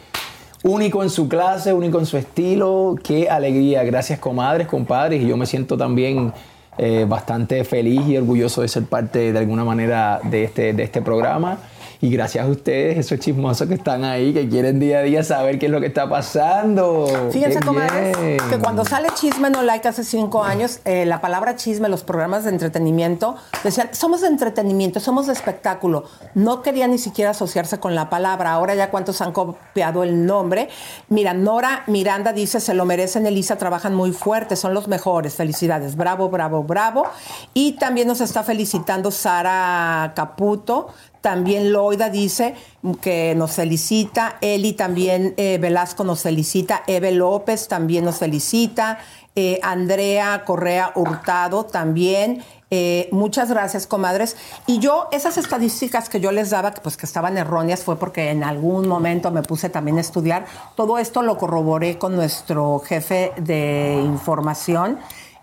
único 0.64 1.02
en 1.02 1.10
su 1.10 1.28
clase, 1.28 1.72
único 1.72 1.98
en 1.98 2.06
su 2.06 2.16
estilo. 2.18 2.94
Qué 3.02 3.28
alegría. 3.30 3.84
Gracias, 3.84 4.18
comadres, 4.18 4.66
compadres. 4.66 5.22
Y 5.22 5.26
yo 5.28 5.36
me 5.36 5.46
siento 5.46 5.76
también 5.76 6.32
eh, 6.78 7.06
bastante 7.08 7.64
feliz 7.64 8.06
y 8.06 8.16
orgulloso 8.16 8.62
de 8.62 8.68
ser 8.68 8.84
parte 8.84 9.32
de 9.32 9.38
alguna 9.38 9.64
manera 9.64 10.20
de 10.22 10.44
este, 10.44 10.72
de 10.72 10.82
este 10.84 11.02
programa. 11.02 11.58
Y 12.00 12.10
gracias 12.10 12.46
a 12.46 12.48
ustedes, 12.48 12.96
esos 12.98 13.18
chismosos 13.18 13.66
que 13.66 13.74
están 13.74 14.04
ahí, 14.04 14.32
que 14.32 14.48
quieren 14.48 14.78
día 14.78 14.98
a 14.98 15.02
día 15.02 15.24
saber 15.24 15.58
qué 15.58 15.66
es 15.66 15.72
lo 15.72 15.80
que 15.80 15.88
está 15.88 16.08
pasando. 16.08 17.08
Fíjense, 17.32 17.58
comadres, 17.58 18.16
que 18.48 18.58
cuando 18.58 18.84
sale 18.84 19.08
Chisme 19.16 19.50
No 19.50 19.62
Like 19.62 19.88
hace 19.88 20.04
cinco 20.04 20.44
años, 20.44 20.78
eh, 20.84 21.04
la 21.06 21.20
palabra 21.20 21.56
chisme, 21.56 21.88
los 21.88 22.04
programas 22.04 22.44
de 22.44 22.50
entretenimiento, 22.50 23.34
decían, 23.64 23.88
somos 23.92 24.20
de 24.20 24.28
entretenimiento, 24.28 25.00
somos 25.00 25.26
de 25.26 25.32
espectáculo. 25.32 26.04
No 26.34 26.62
quería 26.62 26.86
ni 26.86 26.98
siquiera 26.98 27.32
asociarse 27.32 27.80
con 27.80 27.96
la 27.96 28.08
palabra. 28.08 28.52
Ahora 28.52 28.76
ya 28.76 28.90
cuántos 28.90 29.20
han 29.20 29.32
copiado 29.32 30.04
el 30.04 30.24
nombre. 30.24 30.68
Mira, 31.08 31.34
Nora 31.34 31.82
Miranda 31.88 32.32
dice, 32.32 32.60
se 32.60 32.74
lo 32.74 32.84
merecen, 32.84 33.26
Elisa, 33.26 33.56
trabajan 33.56 33.96
muy 33.96 34.12
fuerte, 34.12 34.54
son 34.54 34.72
los 34.72 34.86
mejores. 34.86 35.34
Felicidades, 35.34 35.96
bravo, 35.96 36.28
bravo, 36.28 36.62
bravo. 36.62 37.08
Y 37.54 37.72
también 37.72 38.06
nos 38.06 38.20
está 38.20 38.44
felicitando 38.44 39.10
Sara 39.10 40.12
Caputo. 40.14 40.90
También 41.20 41.72
Loida 41.72 42.10
dice 42.10 42.54
que 43.00 43.34
nos 43.36 43.52
felicita. 43.52 44.38
Eli 44.40 44.72
también, 44.72 45.34
eh, 45.36 45.58
Velasco 45.60 46.04
nos 46.04 46.22
felicita. 46.22 46.82
Eve 46.86 47.12
López 47.12 47.68
también 47.68 48.04
nos 48.04 48.18
felicita. 48.18 48.98
Eh, 49.34 49.60
Andrea 49.62 50.42
Correa 50.44 50.92
Hurtado 50.94 51.64
también. 51.64 52.42
Eh, 52.70 53.08
muchas 53.12 53.48
gracias, 53.48 53.86
comadres. 53.86 54.36
Y 54.66 54.78
yo, 54.78 55.08
esas 55.12 55.38
estadísticas 55.38 56.08
que 56.08 56.20
yo 56.20 56.32
les 56.32 56.50
daba, 56.50 56.74
que 56.74 56.80
pues 56.80 56.96
que 56.96 57.06
estaban 57.06 57.38
erróneas, 57.38 57.82
fue 57.82 57.96
porque 57.98 58.30
en 58.30 58.44
algún 58.44 58.88
momento 58.88 59.30
me 59.30 59.42
puse 59.42 59.70
también 59.70 59.98
a 59.98 60.00
estudiar. 60.00 60.46
Todo 60.76 60.98
esto 60.98 61.22
lo 61.22 61.38
corroboré 61.38 61.98
con 61.98 62.14
nuestro 62.14 62.80
jefe 62.80 63.32
de 63.36 64.02
información. 64.04 64.98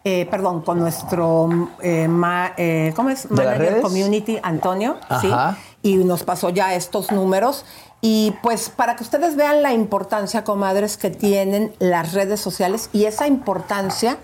Eh, 0.06 0.26
perdón, 0.32 0.62
con 0.62 0.80
nuestro, 0.80 1.50
eh, 1.82 2.08
ma- 2.08 2.54
eh, 2.56 2.94
¿cómo 2.96 3.10
es? 3.10 3.28
¿De 3.28 3.36
las 3.44 3.58
Manager? 3.58 3.82
Community, 3.82 4.40
Antonio, 4.42 4.98
¿sí? 5.20 5.28
Ajá. 5.32 5.58
Y 5.82 5.96
nos 5.98 6.24
pasó 6.24 6.50
ya 6.50 6.74
estos 6.76 7.12
números. 7.12 7.66
Y 8.02 8.36
pues 8.44 8.70
para 8.70 8.96
que 8.96 9.04
ustedes 9.04 9.36
vean 9.36 9.64
la 9.64 9.74
importancia, 9.74 10.44
comadres, 10.44 10.96
que 10.98 11.10
tienen 11.10 11.74
las 11.80 12.14
redes 12.14 12.40
sociales 12.40 12.90
y 12.94 13.06
esa 13.06 13.26
importancia 13.28 14.18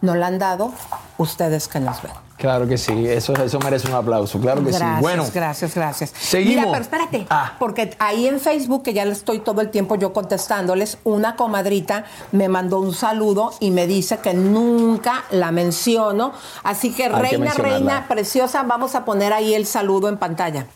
nos 0.00 0.16
la 0.16 0.26
han 0.26 0.38
dado 0.40 0.72
ustedes 1.18 1.68
que 1.68 1.78
nos 1.80 2.02
ven. 2.02 2.12
Claro 2.38 2.68
que 2.68 2.78
sí, 2.78 3.06
eso, 3.08 3.34
eso 3.34 3.58
merece 3.58 3.88
un 3.88 3.94
aplauso, 3.94 4.38
claro 4.40 4.62
que 4.62 4.70
gracias, 4.70 4.94
sí. 4.96 5.02
Bueno, 5.02 5.26
gracias, 5.34 5.74
gracias. 5.74 6.12
seguimos. 6.16 6.54
Mira, 6.66 6.70
pero 6.70 6.82
espérate, 6.82 7.26
Ah. 7.30 7.54
porque 7.58 7.96
ahí 7.98 8.28
en 8.28 8.38
Facebook, 8.38 8.84
que 8.84 8.94
ya 8.94 9.04
le 9.04 9.10
estoy 9.10 9.40
todo 9.40 9.60
el 9.60 9.70
tiempo 9.70 9.96
yo 9.96 10.12
contestándoles, 10.12 10.98
una 11.02 11.34
comadrita 11.34 12.04
me 12.30 12.48
mandó 12.48 12.78
un 12.78 12.94
saludo 12.94 13.52
y 13.58 13.72
me 13.72 13.88
dice 13.88 14.18
que 14.18 14.34
nunca 14.34 15.24
la 15.32 15.50
menciono. 15.50 16.32
Así 16.62 16.92
que, 16.92 17.06
Hay 17.06 17.10
reina, 17.22 17.52
reina 17.54 18.06
preciosa, 18.08 18.62
vamos 18.62 18.94
a 18.94 19.04
poner 19.04 19.32
ahí 19.32 19.54
el 19.54 19.66
saludo 19.66 20.08
en 20.08 20.16
pantalla. 20.16 20.66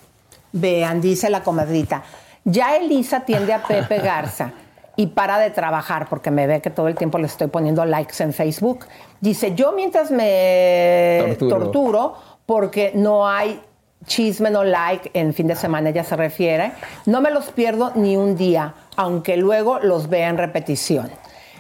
Vean, 0.51 1.01
dice 1.01 1.31
la 1.31 1.45
comadrita. 1.45 2.03
Ya 2.45 2.75
Elisa 2.77 3.21
tiende 3.21 3.53
a 3.53 3.63
Pepe 3.63 4.01
Garza 4.01 4.53
y 4.97 5.09
para 5.09 5.39
de 5.39 5.51
trabajar 5.51 6.09
porque 6.09 6.31
me 6.31 6.47
ve 6.47 6.61
que 6.61 6.71
todo 6.71 6.89
el 6.89 6.95
tiempo 6.95 7.19
le 7.19 7.27
estoy 7.27 7.47
poniendo 7.47 7.85
likes 7.85 8.23
en 8.23 8.33
Facebook. 8.33 8.87
Dice, 9.21 9.55
yo 9.55 9.73
mientras 9.73 10.11
me 10.11 11.37
Torturo. 11.39 11.59
torturo, 11.59 12.15
porque 12.47 12.93
no 12.95 13.29
hay 13.29 13.61
chisme, 14.07 14.51
no 14.51 14.65
like, 14.65 15.11
en 15.15 15.33
fin 15.33 15.47
de 15.47 15.57
semana 15.57 15.91
ella 15.91 16.05
se 16.05 16.17
refiere, 16.17 16.73
no 17.07 17.21
me 17.21 17.31
los 17.31 17.51
pierdo 17.51 17.93
ni 17.95 18.17
un 18.17 18.37
día, 18.37 18.75
aunque 18.97 19.37
luego 19.37 19.79
los 19.79 20.09
vea 20.09 20.29
en 20.29 20.39
repetición. 20.39 21.11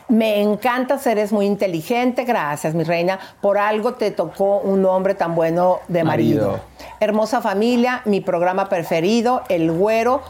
Me 0.08 0.42
encanta 0.42 0.98
ser, 0.98 1.18
es 1.18 1.32
muy 1.32 1.46
inteligente, 1.46 2.24
gracias 2.24 2.74
mi 2.74 2.84
reina, 2.84 3.18
por 3.40 3.56
algo 3.56 3.94
te 3.94 4.10
tocó 4.10 4.58
un 4.58 4.84
hombre 4.84 5.14
tan 5.14 5.34
bueno 5.34 5.78
de 5.88 6.04
marido. 6.04 6.48
Marido. 6.48 6.64
Hermosa 7.00 7.40
familia, 7.40 8.02
mi 8.04 8.20
programa 8.20 8.68
preferido, 8.68 9.42
El 9.48 9.70
Güero, 9.70 10.20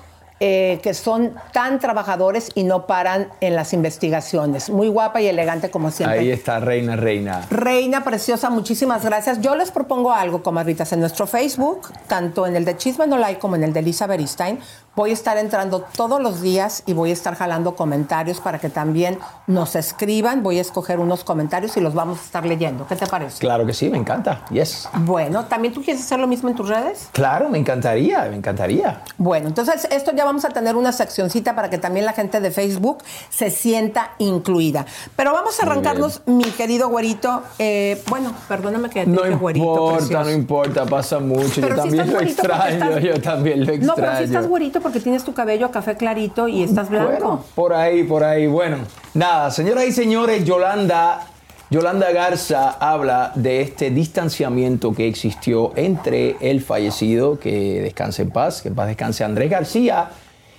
eh, 0.45 0.80
que 0.82 0.93
son 0.93 1.34
tan 1.53 1.78
trabajadores 1.78 2.51
y 2.57 2.64
no 2.64 2.88
paran 2.88 3.28
en 3.40 3.55
las 3.55 3.72
investigaciones. 3.72 4.70
Muy 4.70 4.88
guapa 4.88 5.20
y 5.20 5.28
elegante 5.28 5.70
como 5.70 5.93
siempre. 5.93 6.18
ahí 6.18 6.32
está, 6.32 6.59
reina, 6.59 6.97
reina. 6.97 7.47
Reina 7.49 8.03
preciosa, 8.03 8.51
muchísimas 8.51 9.05
gracias. 9.05 9.40
Yo 9.40 9.55
les 9.55 9.70
propongo 9.70 10.12
algo, 10.12 10.43
comadritas, 10.43 10.93
en 10.93 10.99
nuestro 10.99 11.28
Facebook, 11.28 11.93
tanto 12.09 12.45
en 12.45 12.57
el 12.57 12.64
de 12.64 12.76
Chisme 12.76 13.07
No 13.07 13.18
Like 13.18 13.38
como 13.38 13.55
en 13.55 13.62
el 13.62 13.72
de 13.72 13.78
Elisa 13.78 14.09
Beristain. 14.09 14.59
Voy 14.95 15.09
a 15.09 15.12
estar 15.14 15.38
entrando 15.38 15.86
todos 15.97 16.20
los 16.20 16.43
días 16.43 16.82
y 16.84 16.93
voy 16.93 17.09
a 17.09 17.12
estar 17.14 17.34
jalando 17.34 17.74
comentarios 17.76 18.40
para 18.40 18.59
que 18.59 18.68
también 18.68 19.18
nos 19.47 19.74
escriban. 19.74 20.43
Voy 20.43 20.59
a 20.59 20.61
escoger 20.61 21.01
unos 21.01 21.24
comentarios 21.24 21.74
y 21.78 21.80
los 21.80 21.95
vamos 21.95 22.18
a 22.18 22.22
estar 22.22 22.45
leyendo. 22.45 22.86
¿Qué 22.86 22.95
te 22.97 23.07
parece? 23.07 23.38
Claro 23.38 23.64
que 23.64 23.72
sí, 23.72 23.88
me 23.88 23.97
encanta. 23.97 24.45
Yes. 24.51 24.86
Bueno, 24.99 25.47
¿también 25.47 25.72
tú 25.72 25.82
quieres 25.82 26.03
hacer 26.03 26.18
lo 26.20 26.26
mismo 26.26 26.51
en 26.51 26.57
tus 26.57 26.68
redes? 26.68 27.09
Claro, 27.12 27.49
me 27.49 27.57
encantaría, 27.57 28.24
me 28.28 28.36
encantaría. 28.36 29.01
Bueno, 29.16 29.49
entonces 29.49 29.88
esto 29.90 30.12
ya 30.14 30.26
vamos 30.26 30.45
a 30.45 30.51
tener 30.51 30.76
una 30.76 30.93
seccioncita 30.93 31.55
para 31.55 31.70
que 31.70 31.78
también 31.78 32.05
la 32.05 32.12
gente 32.12 32.40
de 32.43 32.51
Facebook 32.51 32.99
se 33.30 33.49
sienta 33.51 34.11
incluida. 34.18 34.84
Pero 35.16 35.32
vamos 35.32 35.59
a 35.59 35.62
arrancarnos, 35.62 36.20
mi 36.26 36.45
querido 36.45 36.90
güerito. 36.90 37.43
eh, 37.59 38.03
bueno, 38.11 38.34
perdóname 38.47 38.90
que 38.90 39.05
te 39.05 39.11
No 39.11 39.22
dije 39.22 39.36
güerito. 39.36 39.64
importa, 39.64 39.97
precioso. 39.97 40.24
no 40.24 40.30
importa, 40.32 40.84
pasa 40.84 41.18
mucho. 41.18 41.62
Pero 41.62 41.76
yo 41.76 41.82
sí 41.84 41.97
también 41.97 42.12
lo 42.12 42.20
extraño, 42.20 42.84
estás- 42.90 43.03
yo 43.03 43.20
también 43.22 43.64
lo 43.64 43.72
extraño. 43.72 43.86
No, 43.86 43.95
pero 43.95 44.18
sí 44.18 44.24
estás 44.24 44.47
güerito 44.47 44.82
porque 44.83 45.01
tienes 45.01 45.24
tu 45.24 45.33
cabello 45.33 45.70
café 45.70 45.97
clarito 45.97 46.49
y 46.49 46.62
estás 46.62 46.91
blanco. 46.91 47.11
Bueno, 47.11 47.45
por 47.55 47.72
ahí, 47.72 48.05
por 48.05 48.24
ahí. 48.24 48.47
Bueno, 48.47 48.78
nada, 49.14 49.51
señoras 49.51 49.85
y 49.87 49.93
señores, 49.93 50.45
Yolanda, 50.45 51.26
Yolanda 51.70 52.11
Garza 52.12 52.70
habla 52.70 53.33
de 53.35 53.62
este 53.62 53.91
distanciamiento 53.91 54.93
que 54.93 55.09
existió 55.09 55.72
entre 55.76 56.37
el 56.41 56.61
fallecido, 56.61 57.39
que 57.39 57.80
descanse 57.80 58.22
en 58.22 58.30
paz, 58.30 58.62
que 58.62 58.68
en 58.68 58.74
paz 58.74 58.89
descanse 58.89 59.24
Andrés 59.24 59.51
García, 59.51 60.11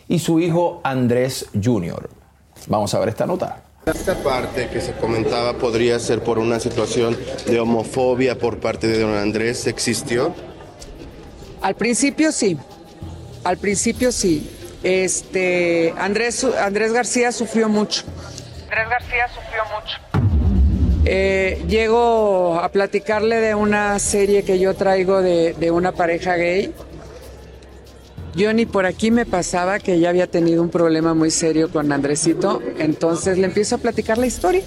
y 0.07 0.19
su 0.19 0.39
hijo 0.39 0.81
Andrés 0.83 1.49
Jr. 1.61 2.09
Vamos 2.67 2.93
a 2.93 2.99
ver 2.99 3.09
esta 3.09 3.25
nota. 3.25 3.63
Esta 3.85 4.15
parte 4.15 4.69
que 4.69 4.79
se 4.79 4.93
comentaba 4.93 5.53
podría 5.53 5.99
ser 5.99 6.23
por 6.23 6.39
una 6.39 6.59
situación 6.59 7.17
de 7.45 7.59
homofobia 7.59 8.39
por 8.39 8.59
parte 8.59 8.87
de 8.87 8.99
don 8.99 9.13
Andrés, 9.13 9.67
¿existió? 9.67 10.33
Al 11.61 11.75
principio 11.75 12.31
sí, 12.31 12.57
al 13.43 13.57
principio 13.57 14.11
sí. 14.11 14.49
Este, 14.83 15.93
Andrés, 15.97 16.43
Andrés 16.43 16.91
García 16.91 17.31
sufrió 17.31 17.69
mucho. 17.69 18.03
Andrés 18.63 18.89
García 18.89 19.27
sufrió 19.29 19.63
mucho. 19.65 20.23
Eh, 21.05 21.63
llego 21.67 22.59
a 22.59 22.69
platicarle 22.69 23.37
de 23.37 23.55
una 23.55 23.99
serie 23.99 24.43
que 24.43 24.59
yo 24.59 24.73
traigo 24.73 25.21
de, 25.21 25.53
de 25.53 25.71
una 25.71 25.91
pareja 25.91 26.35
gay. 26.35 26.73
Yo 28.35 28.51
ni 28.51 28.65
por 28.65 28.85
aquí 28.85 29.11
me 29.11 29.25
pasaba 29.25 29.79
que 29.79 29.99
ya 29.99 30.09
había 30.09 30.27
tenido 30.27 30.63
un 30.63 30.69
problema 30.69 31.13
muy 31.13 31.29
serio 31.29 31.71
con 31.71 31.91
Andresito, 31.91 32.63
entonces 32.79 33.37
le 33.37 33.45
empiezo 33.45 33.75
a 33.75 33.77
platicar 33.77 34.17
la 34.17 34.25
historia. 34.25 34.63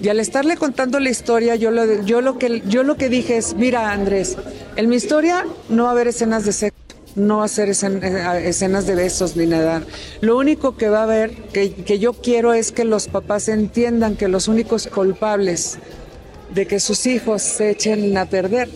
Y 0.00 0.08
al 0.08 0.20
estarle 0.20 0.56
contando 0.56 1.00
la 1.00 1.10
historia, 1.10 1.56
yo 1.56 1.70
lo, 1.70 2.02
yo 2.02 2.20
lo, 2.20 2.38
que, 2.38 2.62
yo 2.66 2.84
lo 2.84 2.96
que 2.96 3.08
dije 3.08 3.36
es, 3.36 3.54
mira 3.54 3.92
Andrés, 3.92 4.36
en 4.76 4.88
mi 4.88 4.96
historia 4.96 5.46
no 5.68 5.84
va 5.84 5.90
a 5.90 5.92
haber 5.92 6.08
escenas 6.08 6.44
de 6.44 6.52
sexo. 6.52 6.81
No 7.14 7.42
hacer 7.42 7.68
eh, 7.68 8.48
escenas 8.48 8.86
de 8.86 8.94
besos 8.94 9.36
ni 9.36 9.46
nada. 9.46 9.82
Lo 10.20 10.36
único 10.36 10.76
que 10.76 10.88
va 10.88 11.00
a 11.00 11.02
haber, 11.04 11.34
que, 11.52 11.72
que 11.72 11.98
yo 11.98 12.12
quiero 12.12 12.52
es 12.54 12.72
que 12.72 12.84
los 12.84 13.08
papás 13.08 13.48
entiendan 13.48 14.16
que 14.16 14.28
los 14.28 14.48
únicos 14.48 14.86
culpables 14.86 15.78
de 16.54 16.66
que 16.66 16.80
sus 16.80 17.06
hijos 17.06 17.42
se 17.42 17.70
echen 17.70 18.16
a 18.16 18.26
perder 18.26 18.68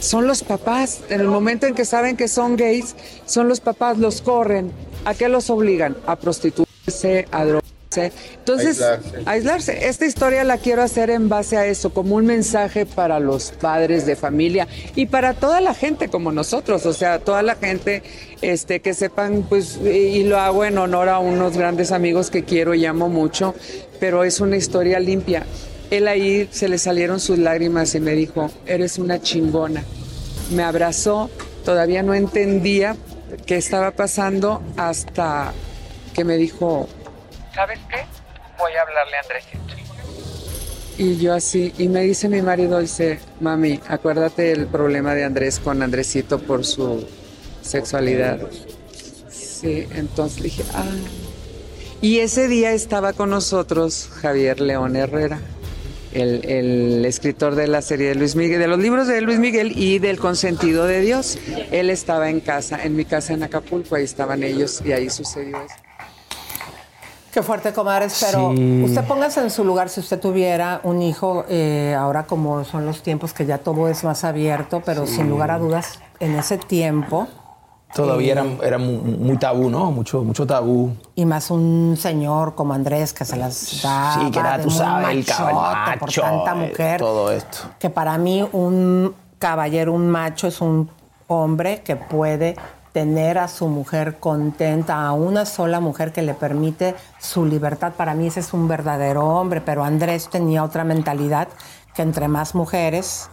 son 0.00 0.26
los 0.26 0.42
papás. 0.42 1.00
En 1.08 1.20
el 1.20 1.28
momento 1.28 1.66
en 1.66 1.74
que 1.74 1.84
saben 1.84 2.16
que 2.16 2.28
son 2.28 2.56
gays, 2.56 2.94
son 3.26 3.48
los 3.48 3.60
papás, 3.60 3.98
los 3.98 4.20
corren. 4.20 4.70
¿A 5.04 5.14
qué 5.14 5.28
los 5.28 5.50
obligan? 5.50 5.96
A 6.06 6.16
prostituirse, 6.16 7.26
a 7.30 7.44
drogarse. 7.44 7.63
Entonces, 7.96 8.80
Aislarse. 8.80 9.22
aislarse. 9.26 9.88
Esta 9.88 10.06
historia 10.06 10.44
la 10.44 10.58
quiero 10.58 10.82
hacer 10.82 11.10
en 11.10 11.28
base 11.28 11.56
a 11.56 11.66
eso, 11.66 11.92
como 11.92 12.16
un 12.16 12.26
mensaje 12.26 12.86
para 12.86 13.20
los 13.20 13.52
padres 13.52 14.06
de 14.06 14.16
familia 14.16 14.66
y 14.94 15.06
para 15.06 15.34
toda 15.34 15.60
la 15.60 15.74
gente 15.74 16.08
como 16.08 16.32
nosotros, 16.32 16.86
o 16.86 16.92
sea, 16.92 17.18
toda 17.18 17.42
la 17.42 17.56
gente 17.56 18.02
este, 18.40 18.80
que 18.80 18.94
sepan, 18.94 19.44
pues, 19.48 19.78
y 19.84 20.14
y 20.14 20.22
lo 20.22 20.38
hago 20.38 20.64
en 20.64 20.78
honor 20.78 21.08
a 21.08 21.18
unos 21.18 21.56
grandes 21.56 21.90
amigos 21.90 22.30
que 22.30 22.44
quiero 22.44 22.72
y 22.74 22.86
amo 22.86 23.08
mucho, 23.08 23.54
pero 23.98 24.22
es 24.22 24.40
una 24.40 24.56
historia 24.56 25.00
limpia. 25.00 25.44
Él 25.90 26.06
ahí 26.06 26.48
se 26.52 26.68
le 26.68 26.78
salieron 26.78 27.18
sus 27.18 27.38
lágrimas 27.38 27.94
y 27.94 28.00
me 28.00 28.12
dijo, 28.12 28.50
eres 28.64 28.98
una 28.98 29.20
chingona. 29.20 29.82
Me 30.52 30.62
abrazó, 30.62 31.30
todavía 31.64 32.02
no 32.02 32.14
entendía 32.14 32.96
qué 33.44 33.56
estaba 33.56 33.90
pasando 33.90 34.62
hasta 34.76 35.52
que 36.14 36.24
me 36.24 36.36
dijo, 36.36 36.88
¿sabes 37.54 37.78
qué? 37.88 38.04
Voy 38.58 38.72
a 38.72 38.82
hablarle 38.82 39.16
a 39.16 39.20
Andresito. 39.20 39.64
Y 40.96 41.16
yo 41.16 41.34
así, 41.34 41.72
y 41.76 41.88
me 41.88 42.02
dice 42.02 42.28
mi 42.28 42.40
marido, 42.40 42.78
dice, 42.78 43.18
mami, 43.40 43.80
acuérdate 43.88 44.52
el 44.52 44.66
problema 44.66 45.14
de 45.14 45.24
Andrés 45.24 45.58
con 45.58 45.82
Andresito 45.82 46.38
por 46.38 46.64
su 46.64 47.04
sexualidad. 47.62 48.38
Sí, 49.28 49.88
entonces 49.94 50.42
dije, 50.42 50.62
ah. 50.72 50.84
Y 52.00 52.18
ese 52.20 52.46
día 52.46 52.72
estaba 52.72 53.12
con 53.12 53.30
nosotros 53.30 54.08
Javier 54.20 54.60
León 54.60 54.94
Herrera, 54.94 55.40
el, 56.12 56.44
el 56.44 57.04
escritor 57.06 57.56
de 57.56 57.66
la 57.66 57.82
serie 57.82 58.10
de 58.10 58.14
Luis 58.14 58.36
Miguel, 58.36 58.60
de 58.60 58.68
los 58.68 58.78
libros 58.78 59.08
de 59.08 59.20
Luis 59.20 59.40
Miguel 59.40 59.72
y 59.74 59.98
del 59.98 60.18
Consentido 60.18 60.86
de 60.86 61.00
Dios. 61.00 61.38
Él 61.72 61.90
estaba 61.90 62.30
en 62.30 62.38
casa, 62.38 62.84
en 62.84 62.94
mi 62.94 63.04
casa 63.04 63.32
en 63.32 63.42
Acapulco, 63.42 63.96
ahí 63.96 64.04
estaban 64.04 64.44
ellos 64.44 64.80
y 64.84 64.92
ahí 64.92 65.10
sucedió 65.10 65.56
eso. 65.56 65.83
Qué 67.34 67.42
fuerte, 67.42 67.72
comadres, 67.72 68.24
pero 68.24 68.52
Sí. 68.54 68.82
usted 68.84 69.04
póngase 69.08 69.40
en 69.40 69.50
su 69.50 69.64
lugar 69.64 69.88
si 69.88 69.98
usted 69.98 70.20
tuviera 70.20 70.78
un 70.84 71.02
hijo, 71.02 71.44
eh, 71.48 71.92
ahora 71.98 72.22
como 72.22 72.62
son 72.64 72.86
los 72.86 73.02
tiempos 73.02 73.32
que 73.34 73.44
ya 73.44 73.58
todo 73.58 73.88
es 73.88 74.04
más 74.04 74.22
abierto, 74.22 74.82
pero 74.86 75.04
Sí. 75.04 75.16
sin 75.16 75.30
lugar 75.30 75.50
a 75.50 75.58
dudas, 75.58 75.98
en 76.20 76.36
ese 76.36 76.58
tiempo, 76.58 77.26
Todavía 77.92 78.34
Eh, 78.34 78.56
era, 78.58 78.66
era 78.66 78.78
mu- 78.78 79.02
muy 79.02 79.36
tabú, 79.36 79.70
¿no? 79.70 79.92
Mucho, 79.92 80.24
mucho 80.24 80.44
tabú. 80.44 80.96
y 81.14 81.24
más 81.24 81.48
un 81.52 81.96
señor 81.96 82.56
como 82.56 82.74
Andrés 82.74 83.12
que 83.12 83.24
se 83.24 83.36
las 83.36 83.82
da 83.84 84.14
Sí, 84.18 84.30
que 84.32 84.38
era, 84.40 84.60
tú 84.60 84.68
sabes, 84.68 85.10
el 85.10 85.24
caballo, 85.24 86.00
por 86.00 86.10
tanta 86.12 86.52
eh, 86.52 86.68
mujer, 86.68 86.98
todo 87.00 87.30
esto. 87.30 87.58
que 87.78 87.90
para 87.90 88.18
mí 88.18 88.44
un 88.50 89.14
caballero, 89.38 89.92
un 89.92 90.08
macho 90.10 90.48
es 90.48 90.60
un 90.60 90.90
hombre 91.28 91.82
que 91.84 91.94
puede 91.94 92.56
tener 92.94 93.38
a 93.38 93.48
su 93.48 93.66
mujer 93.66 94.18
contenta, 94.20 95.04
a 95.04 95.12
una 95.12 95.46
sola 95.46 95.80
mujer 95.80 96.12
que 96.12 96.22
le 96.22 96.32
permite 96.32 96.94
su 97.18 97.44
libertad. 97.44 97.92
Para 97.96 98.14
mí 98.14 98.28
ese 98.28 98.38
es 98.38 98.52
un 98.54 98.68
verdadero 98.68 99.26
hombre, 99.26 99.60
pero 99.60 99.82
Andrés 99.82 100.28
tenía 100.30 100.62
otra 100.62 100.84
mentalidad 100.84 101.48
que 101.92 102.02
entre 102.02 102.28
más 102.28 102.54
mujeres 102.54 103.28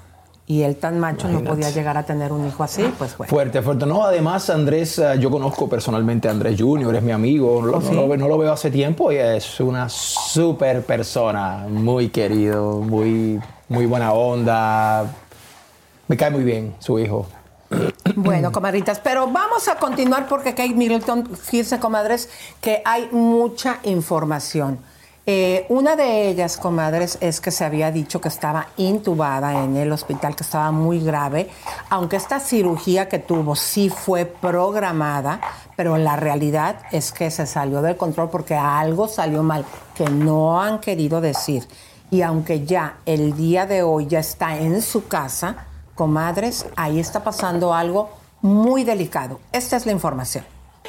y 0.47 0.64
él 0.64 0.78
tan 0.78 0.99
macho 0.99 1.28
no 1.30 1.41
podía 1.41 1.70
llegar 1.70 1.95
a 1.95 2.03
tener 2.03 2.34
un 2.34 2.47
hijo 2.47 2.64
así, 2.64 2.84
pues 2.97 3.16
bueno. 3.16 3.30
Fuerte, 3.30 3.62
fuerte. 3.62 3.86
No, 3.86 4.03
además, 4.03 4.49
Andrés, 4.49 4.97
eh, 4.97 5.14
yo 5.20 5.30
conozco 5.30 5.70
personalmente 5.70 6.28
a 6.28 6.32
Andrés 6.32 6.59
Junior, 6.59 6.93
es 6.95 7.03
mi 7.03 7.12
amigo. 7.12 7.62
Lo- 7.62 7.78
¿Oh, 7.78 7.80
no, 7.82 7.88
sí? 7.88 7.95
lo, 7.95 8.07
ve- 8.09 8.18
no 8.18 8.28
lo 8.28 8.39
veo 8.39 8.51
hace 8.51 8.72
tiempo 8.72 9.12
y 9.12 9.18
es 9.18 9.59
una 9.59 9.88
súper 9.89 10.84
persona, 10.84 11.68
muy 11.70 12.09
querido, 12.09 12.80
muy, 12.80 13.39
muy 13.70 13.86
buena 13.86 14.12
onda. 14.12 15.05
Me 16.07 16.18
cae 16.18 16.32
muy 16.32 16.43
bien 16.43 16.74
su 16.80 16.97
hijo. 16.97 17.28
Bueno, 18.15 18.51
comadritas, 18.51 18.99
pero 18.99 19.28
vamos 19.28 19.67
a 19.67 19.76
continuar 19.76 20.28
porque 20.28 20.53
Kate 20.53 20.74
Middleton, 20.74 21.36
fíjense, 21.36 21.80
comadres, 21.80 22.30
que 22.59 22.82
hay 22.86 23.07
mucha 23.11 23.80
información. 23.84 24.80
Eh, 25.28 25.67
una 25.69 25.95
de 25.95 26.30
ellas, 26.30 26.57
comadres, 26.57 27.17
es 27.22 27.39
que 27.39 27.51
se 27.51 27.63
había 27.63 27.91
dicho 27.91 28.19
que 28.19 28.28
estaba 28.28 28.67
intubada 28.78 29.63
en 29.63 29.78
el 29.78 29.91
hospital, 29.91 30.36
que 30.36 30.43
estaba 30.43 30.72
muy 30.72 30.99
grave, 30.99 31.47
aunque 31.89 32.15
esta 32.15 32.39
cirugía 32.39 33.07
que 33.07 33.19
tuvo 33.19 33.55
sí 33.55 33.89
fue 33.89 34.26
programada, 34.26 35.39
pero 35.76 35.97
la 35.97 36.15
realidad 36.15 36.80
es 36.91 37.11
que 37.11 37.30
se 37.30 37.45
salió 37.45 37.82
del 37.82 37.97
control 37.97 38.30
porque 38.30 38.55
algo 38.55 39.07
salió 39.07 39.43
mal, 39.43 39.63
que 39.95 40.09
no 40.09 40.59
han 40.59 40.80
querido 40.80 41.22
decir. 41.22 41.67
Y 42.09 42.24
aunque 42.24 42.65
ya 42.65 42.97
el 43.05 43.38
día 43.38 43.65
de 43.67 43.84
hoy 43.84 44.07
ya 44.07 44.19
está 44.19 44.57
en 44.57 44.82
su 44.82 45.07
casa, 45.07 45.67
comadres, 46.01 46.65
ahí 46.75 46.99
está 46.99 47.23
pasando 47.23 47.75
algo 47.75 48.09
muy 48.41 48.83
delicado. 48.83 49.39
Esta 49.51 49.77
es 49.77 49.85
la 49.85 49.91
información. 49.91 50.43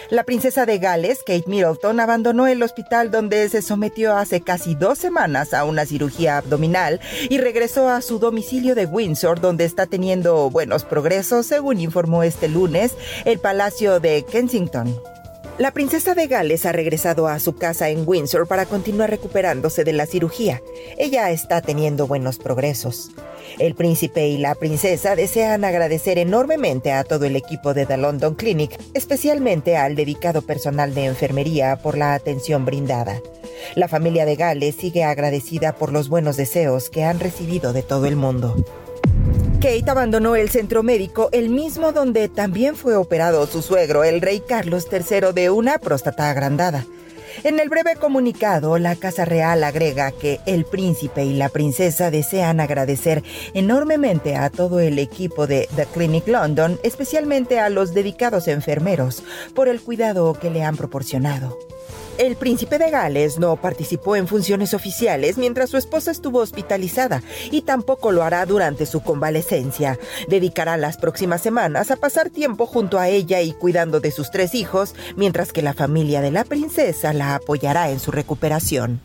La 0.09 0.25
princesa 0.25 0.65
de 0.65 0.79
Gales, 0.79 1.19
Kate 1.19 1.45
Middleton, 1.47 2.01
abandonó 2.01 2.47
el 2.47 2.63
hospital 2.63 3.11
donde 3.11 3.47
se 3.51 3.61
sometió 3.61 4.17
hace 4.17 4.41
casi 4.41 4.75
dos 4.75 4.99
semanas 4.99 5.53
a 5.53 5.65
una 5.67 5.85
cirugía 5.85 6.39
abdominal 6.39 6.99
y 7.29 7.37
regresó 7.37 7.91
a 7.91 8.01
su 8.01 8.21
domicilio 8.21 8.75
de 8.75 8.87
Windsor, 8.87 9.39
donde 9.43 9.67
está 9.67 9.85
teniendo 9.85 10.49
buenos 10.49 10.85
progresos, 10.85 11.45
según 11.45 11.79
informó 11.79 12.23
este 12.23 12.49
lunes 12.49 12.95
el 13.27 13.39
Palacio 13.39 14.01
de 14.01 14.25
Kensington. 14.25 14.97
La 15.59 15.71
princesa 15.71 16.15
de 16.15 16.29
Gales 16.29 16.65
ha 16.65 16.73
regresado 16.73 17.29
a 17.29 17.39
su 17.39 17.55
casa 17.55 17.91
en 17.91 18.05
Windsor 18.07 18.49
para 18.49 18.65
continuar 18.65 19.11
recuperándose 19.11 19.85
de 19.85 19.93
la 19.93 20.07
cirugía. 20.07 20.63
Ella 20.97 21.31
está 21.31 21.61
teniendo 21.61 22.07
buenos 22.07 22.39
progresos. 22.39 23.11
El 23.59 23.75
príncipe 23.75 24.29
y 24.29 24.39
la 24.39 24.55
princesa 24.55 25.15
desean 25.15 25.65
agradecer 25.65 26.17
enormemente 26.17 26.91
a 26.93 27.05
todo 27.05 27.27
el 27.27 27.37
equipo 27.37 27.75
de 27.75 27.85
The 27.85 27.99
London 27.99 28.35
Clinic, 28.35 28.81
especialmente 28.95 29.77
al 29.77 29.95
dedicado 29.95 30.41
personal 30.41 30.95
de 30.95 31.05
enfermería 31.05 31.77
por 31.77 31.99
la 31.99 32.15
atención 32.15 32.65
brindada. 32.65 33.21
La 33.75 33.89
familia 33.89 34.25
de 34.25 34.37
Gales 34.37 34.77
sigue 34.77 35.05
agradecida 35.05 35.75
por 35.75 35.93
los 35.93 36.09
buenos 36.09 36.39
deseos 36.39 36.89
que 36.89 37.05
han 37.05 37.21
recibido 37.21 37.75
de 37.75 37.83
todo 37.83 38.07
el 38.07 38.17
mundo. 38.17 38.65
Kate 39.63 39.89
abandonó 39.89 40.35
el 40.35 40.51
centro 40.51 40.83
médico, 40.83 41.29
el 41.31 41.49
mismo 41.49 41.93
donde 41.93 42.29
también 42.29 42.75
fue 42.75 42.97
operado 42.97 43.47
su 43.47 43.63
suegro, 43.63 44.03
el 44.03 44.21
rey 44.21 44.41
Carlos 44.41 44.89
III, 44.91 45.33
de 45.33 45.51
una 45.51 45.79
próstata 45.79 46.29
agrandada. 46.29 46.85
En 47.45 47.61
el 47.61 47.69
breve 47.69 47.95
comunicado, 47.95 48.77
la 48.79 48.97
Casa 48.97 49.25
Real 49.25 49.63
agrega 49.63 50.11
que 50.11 50.41
el 50.47 50.65
príncipe 50.65 51.25
y 51.25 51.35
la 51.35 51.49
princesa 51.49 52.11
desean 52.11 52.59
agradecer 52.59 53.23
enormemente 53.55 54.35
a 54.35 54.51
todo 54.51 54.81
el 54.81 54.99
equipo 54.99 55.47
de 55.47 55.69
The 55.77 55.87
Clinic 55.87 56.27
London, 56.27 56.81
especialmente 56.83 57.61
a 57.61 57.69
los 57.69 57.95
dedicados 57.95 58.49
enfermeros, 58.49 59.23
por 59.55 59.69
el 59.69 59.81
cuidado 59.81 60.35
que 60.35 60.51
le 60.51 60.65
han 60.65 60.77
proporcionado. 60.77 61.57
El 62.19 62.37
príncipe 62.37 62.79
de 62.79 62.91
Gales 62.91 63.39
no 63.39 63.57
participó 63.57 64.17
en 64.17 64.29
funciones 64.29 64.75
oficiales 64.75 65.39
mientras 65.39 65.71
su 65.71 65.79
esposa 65.79 66.11
estuvo 66.11 66.41
hospitalizada 66.41 67.23
y 67.51 67.63
tampoco 67.63 68.13
lo 68.13 68.23
hará 68.23 68.45
durante 68.45 68.85
su 68.85 69.03
convalecencia. 69.03 69.99
Dedicará 70.29 70.77
las 70.77 70.99
próximas 70.99 71.41
semanas 71.41 71.91
a 71.91 71.97
pasar 71.97 72.29
tiempo 72.29 72.67
junto 72.67 72.99
a 72.99 73.09
ella 73.09 73.41
y 73.41 73.53
cuidando 73.53 73.99
de 73.99 74.11
sus 74.11 74.31
tres 74.31 74.55
hijos, 74.55 74.95
mientras 75.17 75.53
que 75.53 75.63
la 75.63 75.73
familia 75.73 76.21
de 76.21 76.31
la 76.31 76.45
princesa 76.45 77.15
la 77.15 77.35
apoyará 77.35 77.91
en 77.91 77.99
su 77.99 78.11
recuperación. 78.11 79.01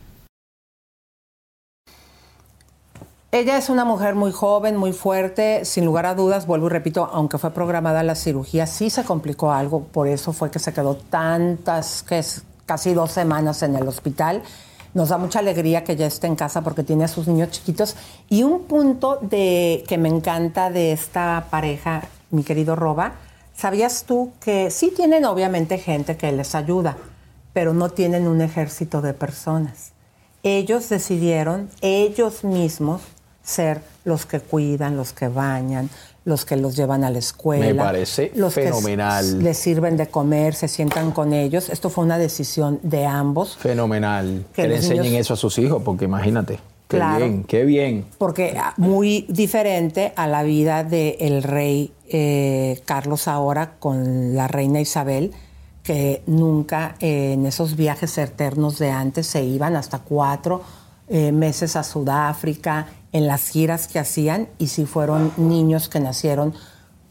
Ella 3.31 3.57
es 3.57 3.69
una 3.69 3.83
mujer 3.83 4.15
muy 4.15 4.31
joven, 4.31 4.77
muy 4.77 4.93
fuerte, 4.93 5.65
sin 5.65 5.85
lugar 5.85 6.05
a 6.05 6.15
dudas, 6.15 6.47
vuelvo 6.47 6.67
y 6.67 6.69
repito, 6.69 7.09
aunque 7.11 7.37
fue 7.37 7.51
programada 7.51 8.01
la 8.01 8.15
cirugía, 8.15 8.65
sí 8.67 8.89
se 8.89 9.03
complicó 9.03 9.51
algo, 9.51 9.83
por 9.83 10.07
eso 10.07 10.31
fue 10.31 10.49
que 10.49 10.59
se 10.59 10.73
quedó 10.73 10.95
tantas, 10.95 12.03
que 12.03 12.19
es 12.19 12.43
casi 12.67 12.93
dos 12.93 13.11
semanas 13.11 13.63
en 13.63 13.75
el 13.75 13.87
hospital. 13.87 14.43
Nos 14.93 15.09
da 15.09 15.17
mucha 15.17 15.39
alegría 15.39 15.83
que 15.83 15.95
ya 15.95 16.05
esté 16.05 16.27
en 16.27 16.35
casa 16.35 16.61
porque 16.61 16.83
tiene 16.83 17.05
a 17.05 17.07
sus 17.07 17.27
niños 17.27 17.49
chiquitos. 17.49 17.95
Y 18.29 18.43
un 18.43 18.63
punto 18.63 19.17
de 19.21 19.83
que 19.87 19.97
me 19.97 20.09
encanta 20.09 20.69
de 20.69 20.91
esta 20.91 21.47
pareja, 21.49 22.03
mi 22.29 22.43
querido 22.43 22.75
Roba, 22.75 23.13
¿sabías 23.55 24.03
tú 24.03 24.33
que 24.39 24.69
sí 24.69 24.93
tienen 24.95 25.25
obviamente 25.25 25.79
gente 25.79 26.17
que 26.17 26.31
les 26.31 26.53
ayuda, 26.53 26.97
pero 27.53 27.73
no 27.73 27.89
tienen 27.89 28.27
un 28.27 28.41
ejército 28.41 29.01
de 29.01 29.13
personas? 29.13 29.93
Ellos 30.43 30.89
decidieron, 30.89 31.69
ellos 31.81 32.43
mismos, 32.43 33.01
ser 33.43 33.81
los 34.03 34.25
que 34.25 34.41
cuidan, 34.41 34.97
los 34.97 35.13
que 35.13 35.29
bañan, 35.29 35.89
los 36.27 36.43
que 36.45 36.57
los 36.57 36.75
llevan 36.75 37.03
a 37.03 37.09
la 37.09 37.19
escuela. 37.19 37.65
Me 37.65 37.73
parece 37.73 38.31
los 38.35 38.53
que 38.53 38.63
fenomenal. 38.63 39.25
s- 39.25 39.37
les 39.37 39.57
sirven 39.57 39.95
de 39.97 40.07
comer, 40.07 40.53
se 40.55 40.67
sientan 40.67 41.11
con 41.11 41.31
ellos. 41.33 41.69
Esto 41.69 41.89
fue 41.89 42.03
una 42.03 42.17
decisión 42.17 42.79
de 42.83 43.05
ambos. 43.05 43.55
Fenomenal. 43.57 44.45
Que 44.53 44.63
Que, 44.63 44.67
le 44.67 44.75
enseñen 44.75 45.03
niños- 45.03 45.21
eso 45.21 45.33
a 45.35 45.37
sus 45.37 45.57
hijos, 45.57 45.81
porque 45.83 46.05
imagínate. 46.05 46.59
Qué 46.89 46.97
Claro. 46.97 47.17
bien, 47.25 47.43
qué 47.43 47.63
bien. 47.65 48.05
porque 48.17 48.55
ah, 48.57 48.73
muy 48.77 49.25
diferente 49.29 50.13
a 50.15 50.27
la 50.27 50.43
vida 50.43 50.83
del 50.85 51.43
rey 51.43 51.91
eh, 52.09 52.81
Carlos 52.85 53.27
ahora 53.27 53.73
con 53.79 54.35
la 54.35 54.47
reina 54.47 54.79
Isabel, 54.81 55.31
que 55.83 56.21
nunca 56.27 56.95
eh, 56.99 57.33
en 57.33 57.45
esos 57.45 57.75
viajes 57.77 58.17
eternos 58.17 58.79
de 58.79 58.91
antes 58.91 59.27
se 59.27 59.43
iban 59.43 59.75
hasta 59.77 59.99
cuatro 59.99 60.61
eh, 61.09 61.31
meses 61.31 61.75
a 61.77 61.83
Sudáfrica, 61.83 62.87
en 63.11 63.27
las 63.27 63.49
giras 63.49 63.87
que 63.87 63.99
hacían, 63.99 64.47
y 64.57 64.67
sí 64.67 64.85
fueron 64.85 65.31
niños 65.37 65.89
que 65.89 65.99
nacieron 65.99 66.53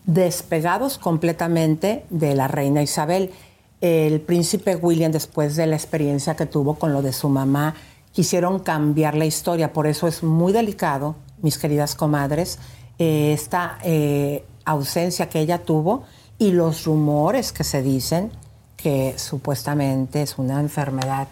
despegados 0.04 0.98
completamente 0.98 2.04
de 2.10 2.34
la 2.34 2.48
reina 2.48 2.82
Isabel. 2.82 3.32
El 3.80 4.20
príncipe 4.20 4.76
William, 4.76 5.12
después 5.12 5.56
de 5.56 5.66
la 5.66 5.76
experiencia 5.76 6.36
que 6.36 6.46
tuvo 6.46 6.74
con 6.76 6.92
lo 6.92 7.02
de 7.02 7.12
su 7.12 7.28
mamá, 7.28 7.74
quisieron 8.12 8.60
cambiar 8.60 9.14
la 9.14 9.26
historia. 9.26 9.72
Por 9.72 9.86
eso 9.86 10.06
es 10.06 10.22
muy 10.22 10.52
delicado, 10.52 11.16
mis 11.42 11.58
queridas 11.58 11.94
comadres, 11.94 12.58
eh, 12.98 13.32
esta 13.32 13.78
eh, 13.82 14.44
ausencia 14.64 15.28
que 15.28 15.40
ella 15.40 15.58
tuvo 15.58 16.04
y 16.38 16.52
los 16.52 16.84
rumores 16.84 17.52
que 17.52 17.64
se 17.64 17.82
dicen 17.82 18.30
que 18.76 19.18
supuestamente 19.18 20.22
es 20.22 20.38
una 20.38 20.60
enfermedad 20.60 21.28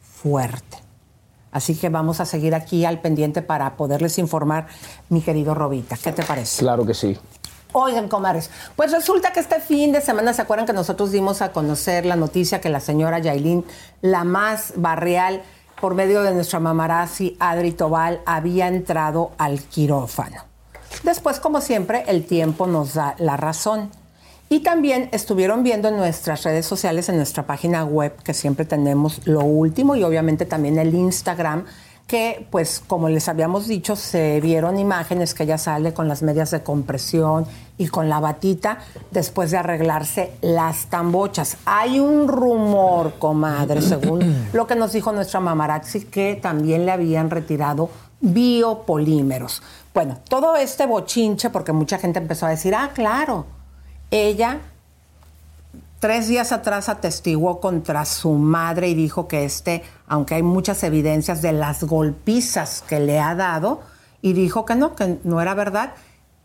fuerte. 0.00 0.78
Así 1.52 1.74
que 1.74 1.88
vamos 1.88 2.20
a 2.20 2.24
seguir 2.24 2.54
aquí 2.54 2.84
al 2.84 3.00
pendiente 3.00 3.42
para 3.42 3.76
poderles 3.76 4.18
informar, 4.18 4.66
mi 5.08 5.20
querido 5.20 5.54
Robita. 5.54 5.96
¿Qué 5.96 6.12
te 6.12 6.22
parece? 6.22 6.60
Claro 6.60 6.86
que 6.86 6.94
sí. 6.94 7.18
Oigan, 7.72 8.08
comadres, 8.08 8.50
pues 8.74 8.90
resulta 8.90 9.32
que 9.32 9.38
este 9.38 9.60
fin 9.60 9.92
de 9.92 10.00
semana, 10.00 10.32
¿se 10.32 10.42
acuerdan 10.42 10.66
que 10.66 10.72
nosotros 10.72 11.12
dimos 11.12 11.40
a 11.40 11.52
conocer 11.52 12.04
la 12.04 12.16
noticia 12.16 12.60
que 12.60 12.68
la 12.68 12.80
señora 12.80 13.20
Yailin, 13.20 13.64
la 14.00 14.24
más 14.24 14.72
barrial, 14.74 15.42
por 15.80 15.94
medio 15.94 16.22
de 16.22 16.34
nuestra 16.34 16.58
mamarazzi 16.58 17.36
Adri 17.38 17.72
Tobal, 17.72 18.22
había 18.26 18.66
entrado 18.66 19.30
al 19.38 19.60
quirófano? 19.60 20.42
Después, 21.04 21.38
como 21.38 21.60
siempre, 21.60 22.04
el 22.08 22.26
tiempo 22.26 22.66
nos 22.66 22.94
da 22.94 23.14
la 23.18 23.36
razón. 23.36 23.90
Y 24.52 24.60
también 24.60 25.08
estuvieron 25.12 25.62
viendo 25.62 25.86
en 25.86 25.96
nuestras 25.96 26.42
redes 26.42 26.66
sociales, 26.66 27.08
en 27.08 27.16
nuestra 27.16 27.46
página 27.46 27.84
web, 27.84 28.16
que 28.24 28.34
siempre 28.34 28.64
tenemos 28.64 29.24
lo 29.24 29.44
último, 29.44 29.94
y 29.94 30.02
obviamente 30.02 30.44
también 30.44 30.76
el 30.76 30.92
Instagram, 30.92 31.66
que 32.08 32.48
pues 32.50 32.82
como 32.84 33.08
les 33.08 33.28
habíamos 33.28 33.68
dicho, 33.68 33.94
se 33.94 34.40
vieron 34.40 34.80
imágenes 34.80 35.34
que 35.34 35.44
ella 35.44 35.56
sale 35.56 35.94
con 35.94 36.08
las 36.08 36.24
medias 36.24 36.50
de 36.50 36.64
compresión 36.64 37.46
y 37.78 37.86
con 37.86 38.08
la 38.08 38.18
batita 38.18 38.78
después 39.12 39.52
de 39.52 39.58
arreglarse 39.58 40.32
las 40.40 40.86
tambochas. 40.86 41.56
Hay 41.64 42.00
un 42.00 42.26
rumor, 42.26 43.20
comadre, 43.20 43.80
según 43.80 44.48
lo 44.52 44.66
que 44.66 44.74
nos 44.74 44.92
dijo 44.92 45.12
nuestra 45.12 45.38
mamarazzi, 45.38 46.06
que 46.06 46.34
también 46.34 46.86
le 46.86 46.90
habían 46.90 47.30
retirado 47.30 47.88
biopolímeros. 48.20 49.62
Bueno, 49.94 50.18
todo 50.28 50.56
este 50.56 50.86
bochinche, 50.86 51.50
porque 51.50 51.70
mucha 51.70 51.98
gente 51.98 52.18
empezó 52.18 52.46
a 52.46 52.50
decir, 52.50 52.74
ah, 52.74 52.90
claro, 52.92 53.59
ella 54.10 54.60
tres 56.00 56.28
días 56.28 56.50
atrás 56.52 56.88
atestiguó 56.88 57.60
contra 57.60 58.04
su 58.06 58.32
madre 58.32 58.88
y 58.88 58.94
dijo 58.94 59.28
que 59.28 59.44
este, 59.44 59.82
aunque 60.08 60.34
hay 60.34 60.42
muchas 60.42 60.82
evidencias 60.82 61.42
de 61.42 61.52
las 61.52 61.84
golpizas 61.84 62.82
que 62.88 63.00
le 63.00 63.20
ha 63.20 63.34
dado, 63.34 63.82
y 64.22 64.32
dijo 64.32 64.64
que 64.64 64.74
no, 64.74 64.94
que 64.96 65.18
no 65.24 65.40
era 65.40 65.54
verdad. 65.54 65.94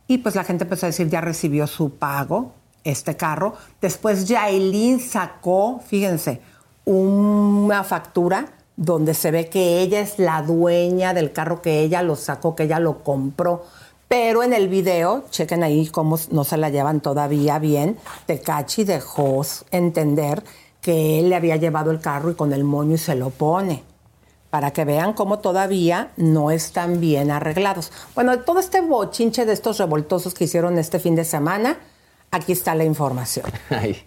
Y 0.07 0.19
pues 0.19 0.35
la 0.35 0.43
gente 0.43 0.63
empezó 0.65 0.85
a 0.85 0.89
decir, 0.89 1.09
ya 1.09 1.21
recibió 1.21 1.67
su 1.67 1.91
pago, 1.95 2.53
este 2.83 3.15
carro. 3.15 3.55
Después 3.81 4.27
Yailin 4.27 4.99
sacó, 4.99 5.81
fíjense, 5.85 6.41
una 6.85 7.83
factura 7.83 8.53
donde 8.77 9.13
se 9.13 9.31
ve 9.31 9.49
que 9.49 9.81
ella 9.81 9.99
es 9.99 10.19
la 10.19 10.41
dueña 10.41 11.13
del 11.13 11.31
carro, 11.31 11.61
que 11.61 11.81
ella 11.81 12.01
lo 12.01 12.15
sacó, 12.15 12.55
que 12.55 12.63
ella 12.63 12.79
lo 12.79 13.03
compró. 13.03 13.65
Pero 14.07 14.43
en 14.43 14.53
el 14.53 14.67
video, 14.67 15.25
chequen 15.31 15.63
ahí 15.63 15.87
cómo 15.87 16.19
no 16.31 16.43
se 16.43 16.57
la 16.57 16.69
llevan 16.69 17.01
todavía 17.01 17.57
bien, 17.59 17.97
Tecachi 18.27 18.83
dejó 18.83 19.41
entender 19.71 20.43
que 20.81 21.19
él 21.19 21.29
le 21.29 21.35
había 21.35 21.55
llevado 21.55 21.89
el 21.89 21.99
carro 21.99 22.29
y 22.29 22.35
con 22.35 22.53
el 22.53 22.63
moño 22.63 22.95
y 22.95 22.99
se 22.99 23.15
lo 23.15 23.31
pone. 23.31 23.83
Para 24.51 24.71
que 24.71 24.85
vean 24.85 25.13
cómo 25.13 25.39
todavía 25.39 26.11
no 26.15 26.51
están 26.51 27.01
bien 27.01 27.31
arreglados. 27.31 27.91
Bueno, 28.13 28.39
todo 28.41 28.59
este 28.59 28.81
bochinche 28.81 29.45
de 29.45 29.53
estos 29.53 29.79
revoltosos 29.79 30.33
que 30.33 30.43
hicieron 30.43 30.77
este 30.77 30.99
fin 30.99 31.15
de 31.15 31.25
semana, 31.25 31.79
aquí 32.29 32.51
está 32.51 32.75
la 32.75 32.85
información. 32.85 33.47
Ay. 33.69 34.03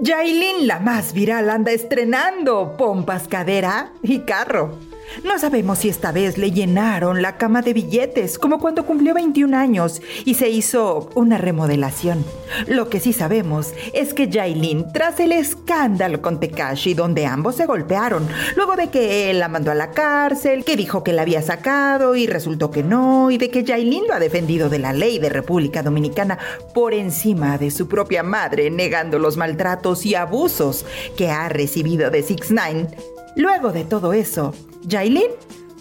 Yailin, 0.00 0.66
la 0.68 0.78
más 0.78 1.12
viral, 1.12 1.50
anda 1.50 1.72
estrenando 1.72 2.76
pompas, 2.76 3.26
cadera 3.26 3.90
y 4.02 4.20
carro. 4.20 4.78
No 5.24 5.38
sabemos 5.38 5.80
si 5.80 5.88
esta 5.88 6.12
vez 6.12 6.38
le 6.38 6.52
llenaron 6.52 7.22
la 7.22 7.36
cama 7.36 7.62
de 7.62 7.72
billetes, 7.72 8.38
como 8.38 8.58
cuando 8.58 8.86
cumplió 8.86 9.14
21 9.14 9.56
años 9.56 10.00
y 10.24 10.34
se 10.34 10.48
hizo 10.48 11.10
una 11.14 11.38
remodelación. 11.38 12.24
Lo 12.66 12.88
que 12.88 13.00
sí 13.00 13.12
sabemos 13.12 13.72
es 13.92 14.14
que 14.14 14.28
Yailin, 14.28 14.92
tras 14.92 15.18
el 15.20 15.32
escándalo 15.32 16.22
con 16.22 16.40
Tekashi, 16.40 16.94
donde 16.94 17.26
ambos 17.26 17.56
se 17.56 17.66
golpearon, 17.66 18.28
luego 18.56 18.76
de 18.76 18.90
que 18.90 19.30
él 19.30 19.40
la 19.40 19.48
mandó 19.48 19.70
a 19.70 19.74
la 19.74 19.90
cárcel, 19.90 20.64
que 20.64 20.76
dijo 20.76 21.02
que 21.02 21.12
la 21.12 21.22
había 21.22 21.42
sacado 21.42 22.14
y 22.14 22.26
resultó 22.26 22.70
que 22.70 22.82
no, 22.82 23.30
y 23.30 23.38
de 23.38 23.50
que 23.50 23.64
Yailin 23.64 24.06
lo 24.06 24.14
ha 24.14 24.20
defendido 24.20 24.68
de 24.68 24.78
la 24.78 24.92
ley 24.92 25.18
de 25.18 25.28
República 25.28 25.82
Dominicana 25.82 26.38
por 26.74 26.94
encima 26.94 27.58
de 27.58 27.70
su 27.70 27.88
propia 27.88 28.22
madre, 28.22 28.70
negando 28.70 29.18
los 29.18 29.36
maltratos 29.36 30.06
y 30.06 30.14
abusos 30.14 30.84
que 31.16 31.30
ha 31.30 31.48
recibido 31.48 32.10
de 32.10 32.22
Six 32.22 32.50
Nine. 32.50 32.88
Luego 33.36 33.72
de 33.72 33.84
todo 33.84 34.12
eso, 34.12 34.52
Yailin 34.82 35.30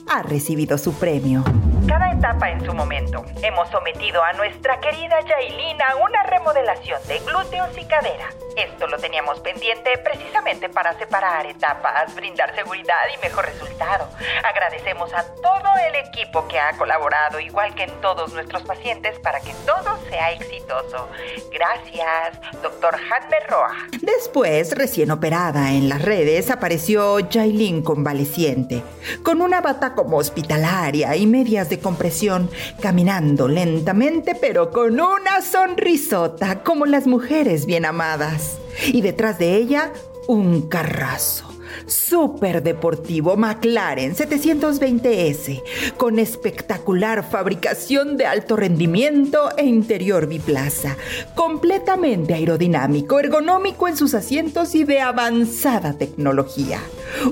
ha 0.08 0.24
recibido 0.24 0.78
su 0.78 0.93
premio. 0.93 1.43
Cada 1.88 2.12
etapa 2.12 2.50
en 2.50 2.66
su 2.66 2.74
momento. 2.74 3.24
Hemos 3.42 3.70
sometido 3.70 4.22
a 4.22 4.34
nuestra 4.34 4.80
querida 4.82 5.22
Yailin 5.22 5.82
a 5.82 5.96
una 5.96 6.24
remodelación 6.24 7.00
de 7.08 7.20
glúteos 7.20 7.78
y 7.78 7.86
cadera. 7.86 8.28
Esto 8.58 8.88
lo 8.88 8.98
teníamos 8.98 9.40
pendiente 9.40 9.98
precisamente 10.00 10.68
para 10.68 10.98
separar 10.98 11.46
etapas, 11.46 12.14
brindar 12.16 12.54
seguridad 12.56 13.04
y 13.16 13.22
mejor 13.22 13.46
resultado. 13.46 14.10
Agradecemos 14.44 15.14
a 15.14 15.24
todo 15.36 15.70
el 15.88 15.96
equipo 16.08 16.48
que 16.48 16.60
ha 16.60 16.74
colaborado, 16.74 17.40
igual 17.40 17.74
que 17.76 17.84
en 17.84 18.02
todos 18.02 18.34
nuestros 18.34 18.64
pacientes, 18.64 19.20
para 19.20 19.40
que 19.40 19.54
todo 19.66 19.98
sea 20.10 20.32
exitoso. 20.32 21.08
Gracias, 21.52 22.62
doctor 22.64 22.96
Hanmer 22.96 23.48
Roa. 23.48 23.76
Después, 24.02 24.76
recién 24.76 25.12
operada 25.12 25.70
en 25.70 25.88
las 25.88 26.02
redes, 26.02 26.50
apareció 26.50 27.20
Yailin 27.20 27.84
convaleciente, 27.84 28.84
con 29.24 29.42
una 29.42 29.62
bata 29.62 29.94
como 29.94 30.18
hospitalaria 30.18 31.16
y 31.16 31.28
medias 31.28 31.70
de 31.70 31.77
compresión, 31.80 32.50
caminando 32.82 33.48
lentamente 33.48 34.36
pero 34.40 34.72
con 34.72 35.00
una 35.00 35.42
sonrisota 35.42 36.64
como 36.64 36.86
las 36.86 37.08
mujeres 37.08 37.66
bien 37.66 37.86
amadas. 37.86 38.58
Y 38.88 39.02
detrás 39.02 39.40
de 39.40 39.56
ella, 39.56 39.92
un 40.28 40.70
carrazo. 40.70 41.48
Super 41.86 42.64
deportivo 42.64 43.38
McLaren 43.38 44.16
720S, 44.16 45.64
con 45.96 46.20
espectacular 46.20 47.30
fabricación 47.30 48.18
de 48.18 48.26
alto 48.26 48.56
rendimiento 48.56 49.50
e 49.58 49.66
interior 49.66 50.28
biplaza, 50.28 50.98
completamente 51.36 52.34
aerodinámico, 52.34 53.20
ergonómico 53.20 53.88
en 53.88 53.96
sus 53.96 54.14
asientos 54.14 54.76
y 54.76 54.84
de 54.84 55.02
avanzada 55.02 55.94
tecnología. 55.94 56.82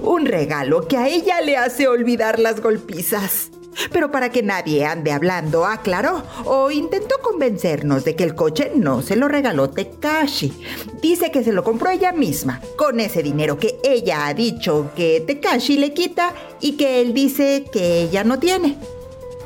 Un 0.02 0.26
regalo 0.26 0.88
que 0.88 0.98
a 0.98 1.08
ella 1.08 1.42
le 1.42 1.58
hace 1.58 1.88
olvidar 1.88 2.40
las 2.40 2.62
golpizas. 2.62 3.52
Pero 3.92 4.12
para 4.12 4.30
que 4.30 4.44
nadie 4.44 4.86
ande 4.86 5.12
hablando, 5.12 5.66
aclaró 5.66 6.24
o 6.46 6.72
intentó 6.72 7.16
convencernos 7.22 8.04
de 8.04 8.16
que 8.16 8.24
el 8.24 8.36
coche 8.36 8.72
no 8.76 9.02
se 9.02 9.16
lo 9.16 9.28
regaló 9.28 9.70
Tekashi. 9.70 10.54
Dice 11.02 11.32
que 11.32 11.44
se 11.44 11.54
lo 11.54 11.64
compró 11.64 11.90
ella 11.90 12.12
misma, 12.12 12.62
con 12.78 13.00
ese 13.00 13.24
dinero 13.24 13.58
que 13.58 13.80
ella 13.84 14.28
ha 14.28 14.34
dicho 14.34 14.92
que 14.96 15.24
Tekashi 15.26 15.78
le 15.78 15.94
quita 15.94 16.34
y 16.62 16.78
que 16.78 17.02
él 17.02 17.14
dice 17.14 17.66
que 17.72 18.02
ella 18.02 18.24
no 18.24 18.40
tiene. 18.40 18.78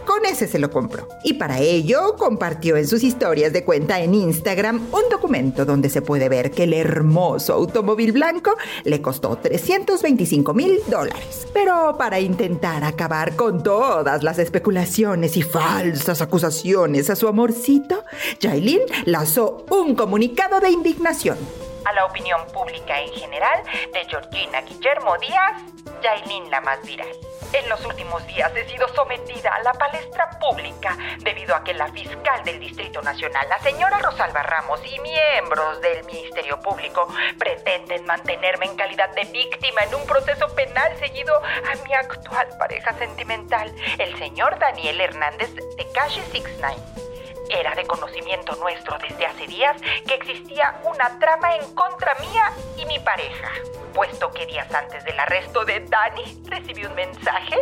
Con 0.09 0.25
ese 0.25 0.47
se 0.47 0.57
lo 0.57 0.71
compró. 0.71 1.07
Y 1.23 1.33
para 1.33 1.59
ello 1.59 2.15
compartió 2.17 2.77
en 2.77 2.87
sus 2.87 3.03
historias 3.03 3.53
de 3.53 3.63
cuenta 3.63 3.99
en 3.99 4.15
Instagram 4.15 4.87
un 4.91 5.03
documento 5.11 5.65
donde 5.65 5.87
se 5.87 6.01
puede 6.01 6.27
ver 6.29 6.49
que 6.49 6.63
el 6.63 6.73
hermoso 6.73 7.53
automóvil 7.53 8.11
blanco 8.11 8.57
le 8.85 9.03
costó 9.03 9.35
325 9.35 10.51
mil 10.55 10.79
dólares. 10.89 11.47
Pero 11.53 11.95
para 11.95 12.19
intentar 12.19 12.83
acabar 12.83 13.35
con 13.35 13.61
todas 13.61 14.23
las 14.23 14.39
especulaciones 14.39 15.37
y 15.37 15.43
falsas 15.43 16.23
acusaciones 16.23 17.11
a 17.11 17.15
su 17.15 17.27
amorcito, 17.27 18.03
Jailin 18.41 18.81
lanzó 19.05 19.63
un 19.69 19.93
comunicado 19.93 20.59
de 20.59 20.71
indignación. 20.71 21.37
A 21.85 21.93
la 21.93 22.05
opinión 22.05 22.45
pública 22.53 22.99
en 22.99 23.11
general 23.13 23.63
de 23.93 24.05
Georgina 24.05 24.61
Guillermo 24.61 25.17
Díaz, 25.17 25.61
Yailin 26.01 26.49
la 26.49 26.61
más 26.61 26.81
viral. 26.83 27.09
En 27.51 27.67
los 27.67 27.83
últimos 27.85 28.25
días 28.27 28.51
he 28.55 28.69
sido 28.69 28.87
sometida 28.89 29.55
a 29.55 29.63
la 29.63 29.73
palestra 29.73 30.29
pública 30.39 30.95
debido 31.19 31.55
a 31.55 31.63
que 31.63 31.73
la 31.73 31.87
fiscal 31.87 32.43
del 32.43 32.59
Distrito 32.59 33.01
Nacional, 33.01 33.47
la 33.49 33.59
señora 33.59 33.97
Rosalba 33.99 34.43
Ramos 34.43 34.79
y 34.85 34.99
miembros 34.99 35.81
del 35.81 36.03
Ministerio 36.05 36.59
Público 36.59 37.07
pretenden 37.37 38.05
mantenerme 38.05 38.67
en 38.67 38.75
calidad 38.75 39.09
de 39.15 39.25
víctima 39.25 39.81
en 39.81 39.95
un 39.95 40.05
proceso 40.05 40.47
penal 40.55 40.95
seguido 40.99 41.35
a 41.35 41.83
mi 41.83 41.93
actual 41.93 42.47
pareja 42.59 42.93
sentimental, 42.93 43.73
el 43.97 44.17
señor 44.19 44.59
Daniel 44.59 45.01
Hernández 45.01 45.53
de 45.55 45.91
Calle 45.91 46.21
69. 46.31 47.08
Era 47.49 47.73
de 47.73 47.85
conocimiento 47.85 48.55
nuestro 48.57 48.97
desde 48.99 49.25
hace 49.25 49.47
días 49.47 49.75
que 50.07 50.13
existía 50.13 50.79
una 50.83 51.17
trama 51.19 51.55
en 51.55 51.73
contra 51.73 52.15
mía 52.15 52.51
y 52.77 52.85
mi 52.85 52.99
pareja, 52.99 53.51
puesto 53.93 54.31
que 54.31 54.45
días 54.45 54.71
antes 54.73 55.03
del 55.03 55.19
arresto 55.19 55.65
de 55.65 55.79
Dani 55.79 56.43
recibí 56.45 56.85
un 56.85 56.93
mensaje 56.93 57.57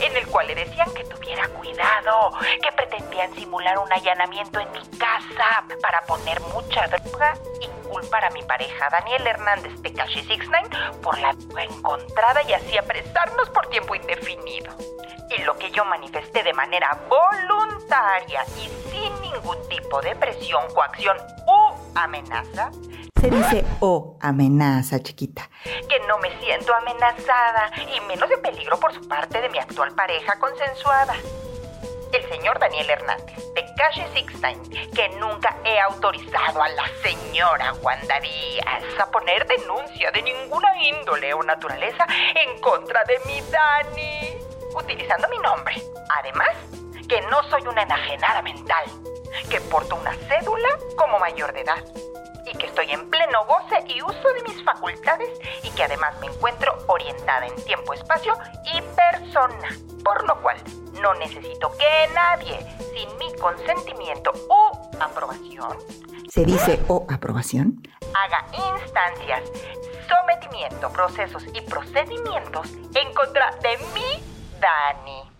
en 0.00 0.16
el 0.16 0.26
cual 0.26 0.46
le 0.46 0.54
decían 0.54 0.92
que 0.92 1.04
tuviera 1.04 1.48
cuidado, 1.48 2.32
que 2.62 2.72
pretendían 2.72 3.34
simular 3.34 3.78
un 3.78 3.92
allanamiento 3.92 4.60
en 4.60 4.70
mi 4.72 4.86
casa 4.98 5.64
para 5.82 6.02
poner 6.02 6.40
mucha 6.40 6.86
droga 6.86 7.34
y 7.60 7.79
culpar 7.90 8.24
a 8.24 8.30
mi 8.30 8.42
pareja 8.44 8.88
Daniel 8.90 9.26
Hernández 9.26 9.82
de 9.82 9.92
Calle 9.92 10.22
69 10.22 10.98
por 11.02 11.18
la 11.18 11.34
encontrada 11.62 12.42
y 12.48 12.52
así 12.52 12.78
apresarnos 12.78 13.50
por 13.50 13.66
tiempo 13.66 13.94
indefinido 13.94 14.72
y 15.30 15.42
lo 15.42 15.56
que 15.56 15.70
yo 15.70 15.84
manifesté 15.84 16.42
de 16.42 16.52
manera 16.52 16.98
voluntaria 17.08 18.44
y 18.56 18.90
sin 18.90 19.20
ningún 19.20 19.56
tipo 19.68 20.00
de 20.02 20.14
presión, 20.16 20.62
coacción 20.74 21.16
u 21.46 21.98
amenaza. 21.98 22.70
Se 23.20 23.30
dice 23.30 23.64
o 23.80 24.16
amenaza, 24.20 24.98
chiquita. 25.00 25.50
Que 25.64 26.00
no 26.08 26.18
me 26.18 26.30
siento 26.40 26.74
amenazada 26.74 27.70
y 27.94 28.00
menos 28.06 28.28
de 28.28 28.38
peligro 28.38 28.80
por 28.80 28.94
su 28.94 29.06
parte 29.06 29.40
de 29.40 29.48
mi 29.50 29.58
actual 29.58 29.94
pareja 29.94 30.38
consensuada. 30.38 31.14
El 32.12 32.28
señor 32.28 32.58
Daniel 32.58 32.90
Hernández, 32.90 33.36
de 33.54 33.64
calle 33.76 34.06
Sixteen, 34.14 34.60
que 34.90 35.08
nunca 35.20 35.56
he 35.64 35.78
autorizado 35.78 36.62
a 36.62 36.68
la 36.68 36.88
señora 37.02 37.72
Wanda 37.74 38.18
Díaz 38.20 38.82
a 38.98 39.10
poner 39.10 39.46
denuncia 39.46 40.10
de 40.10 40.22
ninguna 40.22 40.68
índole 40.82 41.32
o 41.34 41.42
naturaleza 41.42 42.06
en 42.34 42.60
contra 42.60 43.04
de 43.04 43.18
mi 43.26 43.40
Dani 43.42 44.38
utilizando 44.74 45.28
mi 45.28 45.38
nombre. 45.38 45.80
Además, 46.18 46.50
que 47.08 47.20
no 47.22 47.42
soy 47.44 47.62
una 47.66 47.82
enajenada 47.82 48.42
mental, 48.42 48.84
que 49.48 49.60
porto 49.60 49.96
una 49.96 50.12
cédula 50.28 50.68
como 50.96 51.18
mayor 51.18 51.52
de 51.52 51.60
edad 51.60 51.84
y 52.46 52.56
que 52.56 52.66
estoy 52.66 52.90
en 52.90 53.08
pleno 53.10 53.44
goce 53.46 53.84
y 53.86 54.02
uso 54.02 54.32
de 54.32 54.42
mis 54.42 54.64
facultades 54.64 55.30
y 55.62 55.70
que 55.70 55.84
además 55.84 56.18
me 56.20 56.26
encuentro 56.26 56.76
orientada 56.86 57.46
en 57.46 57.54
tiempo, 57.64 57.92
espacio 57.92 58.36
y 58.74 58.82
persona, 58.82 59.68
por 60.04 60.26
lo 60.26 60.40
cual 60.42 60.56
no 61.00 61.14
necesito 61.14 61.70
que 61.76 62.12
nadie, 62.14 62.58
sin 62.94 63.16
mi 63.18 63.32
consentimiento 63.38 64.32
u 64.48 64.98
aprobación, 65.00 65.76
se 66.28 66.44
dice 66.44 66.80
o 66.86 67.06
aprobación, 67.10 67.82
haga 68.14 68.46
instancias, 68.52 69.42
sometimiento, 70.08 70.88
procesos 70.92 71.44
y 71.52 71.60
procedimientos 71.62 72.70
en 72.94 73.12
contra 73.14 73.50
de 73.62 73.76
mí 73.94 74.22
Dani. 74.60 75.39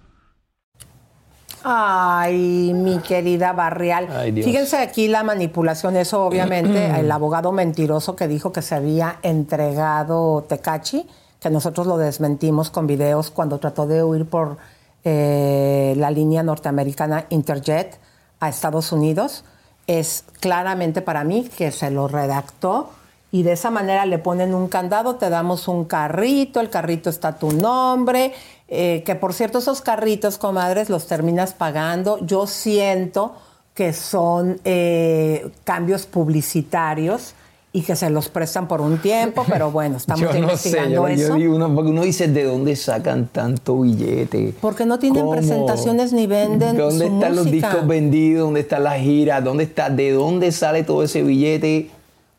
Ay, 1.63 2.73
mi 2.75 2.99
querida 2.99 3.53
Barrial. 3.53 4.09
Fíjense 4.35 4.79
aquí 4.79 5.09
la 5.09 5.23
manipulación, 5.23 5.97
eso 5.97 6.25
obviamente, 6.25 6.87
el 7.01 7.11
abogado 7.11 7.53
mentiroso 7.53 8.17
que 8.17 8.29
dijo 8.29 8.53
que 8.53 8.63
se 8.63 8.75
había 8.75 9.19
entregado 9.23 10.45
Tecachi, 10.49 11.07
que 11.41 11.51
nosotros 11.51 11.87
lo 11.87 11.99
desmentimos 11.99 12.71
con 12.71 12.87
videos 12.87 13.31
cuando 13.31 13.59
trató 13.59 13.87
de 13.87 14.03
huir 14.03 14.27
por 14.27 14.59
eh, 15.05 15.95
la 15.97 16.11
línea 16.11 16.43
norteamericana 16.43 17.27
Interjet 17.31 17.99
a 18.41 18.49
Estados 18.49 18.93
Unidos, 18.93 19.45
es 19.87 20.25
claramente 20.41 21.03
para 21.03 21.25
mí 21.25 21.49
que 21.57 21.73
se 21.73 21.91
lo 21.91 22.09
redactó 22.09 22.91
y 23.33 23.43
de 23.43 23.53
esa 23.53 23.71
manera 23.71 24.07
le 24.07 24.19
ponen 24.19 24.55
un 24.55 24.69
candado, 24.69 25.17
te 25.17 25.31
damos 25.31 25.69
un 25.69 25.85
carrito, 25.85 26.61
el 26.61 26.69
carrito 26.69 27.11
está 27.11 27.39
tu 27.39 27.53
nombre, 27.53 28.33
eh, 28.71 29.03
que 29.05 29.17
por 29.17 29.35
cierto 29.35 29.59
esos 29.59 29.81
carritos, 29.81 30.39
comadres, 30.39 30.89
los 30.89 31.07
terminas 31.07 31.53
pagando. 31.53 32.25
Yo 32.25 32.47
siento 32.47 33.35
que 33.75 33.93
son 33.93 34.61
eh, 34.65 35.51
cambios 35.65 36.07
publicitarios 36.07 37.35
y 37.73 37.83
que 37.83 37.95
se 37.95 38.11
los 38.11 38.29
prestan 38.29 38.67
por 38.69 38.81
un 38.81 38.99
tiempo, 38.99 39.45
pero 39.49 39.71
bueno, 39.71 39.97
estamos 39.99 40.21
yo 40.21 40.37
investigando 40.37 41.07
sé, 41.07 41.17
yo, 41.17 41.37
eso. 41.37 41.37
uno 41.37 42.03
dice, 42.03 42.29
¿de 42.29 42.45
dónde 42.45 42.77
sacan 42.77 43.27
tanto 43.27 43.81
billete? 43.81 44.55
Porque 44.61 44.87
no 44.87 44.99
tienen 44.99 45.29
presentaciones 45.29 46.13
ni 46.13 46.27
venden 46.27 46.77
¿Dónde 46.77 47.07
están 47.07 47.37
los 47.37 47.51
discos 47.51 47.87
vendidos? 47.87 48.45
¿Dónde 48.45 48.61
están 48.61 48.85
las 48.85 49.01
giras? 49.01 49.43
¿Dónde 49.43 49.65
está? 49.65 49.91
¿De 49.91 50.13
dónde 50.13 50.53
sale 50.53 50.83
todo 50.85 51.03
ese 51.03 51.23
billete? 51.23 51.91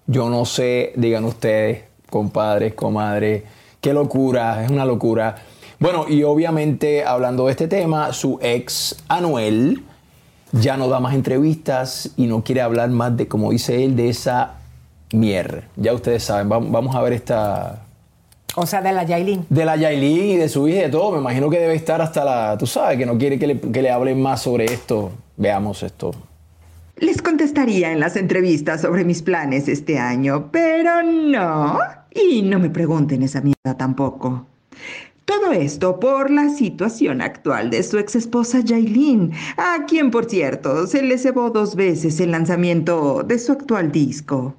Yo 0.08 0.30
no 0.30 0.46
sé, 0.46 0.94
digan 0.96 1.24
ustedes, 1.26 1.84
compadres, 2.10 2.74
comadres, 2.74 3.44
qué 3.80 3.94
locura, 3.94 4.64
es 4.64 4.70
una 4.70 4.86
locura. 4.86 5.36
Bueno, 5.82 6.06
y 6.08 6.22
obviamente 6.22 7.04
hablando 7.04 7.48
de 7.48 7.52
este 7.54 7.68
tema, 7.68 8.14
su 8.14 8.38
ex 8.40 9.04
Anuel 9.08 9.82
ya 10.52 10.78
no 10.78 10.88
da 10.88 11.00
más 11.00 11.16
entrevistas 11.16 12.12
y 12.18 12.28
no 12.28 12.44
quiere 12.44 12.62
hablar 12.62 12.92
más 12.92 13.18
de, 13.18 13.28
como 13.28 13.50
dice 13.50 13.84
él, 13.84 13.96
de 13.96 14.10
esa 14.10 14.60
mierda. 15.12 15.64
Ya 15.78 15.92
ustedes 15.94 16.24
saben, 16.24 16.50
vamos 16.50 16.96
a 16.96 17.02
ver 17.02 17.14
esta... 17.14 17.82
O 18.56 18.68
sea, 18.68 18.84
de 18.84 18.92
la 18.92 19.06
Yailin. 19.06 19.48
De 19.50 19.66
la 19.66 19.76
Yailin 19.76 20.26
y 20.26 20.38
de 20.38 20.50
su 20.50 20.68
hija 20.68 20.82
y 20.82 20.82
de 20.84 20.90
todo. 20.90 21.14
Me 21.14 21.18
imagino 21.18 21.50
que 21.50 21.58
debe 21.58 21.74
estar 21.74 22.00
hasta 22.00 22.24
la... 22.24 22.58
Tú 22.60 22.68
sabes, 22.68 23.00
que 23.00 23.08
no 23.08 23.18
quiere 23.18 23.40
que 23.40 23.48
le, 23.48 23.60
que 23.60 23.82
le 23.82 23.90
hablen 23.90 24.22
más 24.22 24.44
sobre 24.44 24.66
esto. 24.66 25.10
Veamos 25.36 25.82
esto. 25.82 26.12
Les 26.98 27.24
contestaría 27.24 27.92
en 27.92 28.00
las 28.00 28.18
entrevistas 28.18 28.82
sobre 28.82 29.04
mis 29.04 29.24
planes 29.24 29.68
este 29.68 29.98
año, 29.98 30.50
pero 30.52 31.02
no. 31.02 31.80
Y 32.14 32.44
no 32.44 32.60
me 32.60 32.70
pregunten 32.70 33.24
esa 33.24 33.42
mierda 33.42 33.76
tampoco. 33.76 34.46
Todo 35.26 35.52
esto 35.52 36.00
por 36.00 36.30
la 36.32 36.50
situación 36.50 37.22
actual 37.22 37.70
de 37.70 37.84
su 37.84 37.98
ex 37.98 38.16
esposa 38.16 38.60
Jailin, 38.66 39.32
a 39.58 39.86
quien 39.86 40.12
por 40.12 40.26
cierto 40.26 40.88
se 40.88 41.02
le 41.02 41.18
cebó 41.18 41.50
dos 41.50 41.76
veces 41.76 42.20
el 42.20 42.32
lanzamiento 42.32 43.24
de 43.24 43.40
su 43.40 43.52
actual 43.52 43.92
disco. 43.92 44.56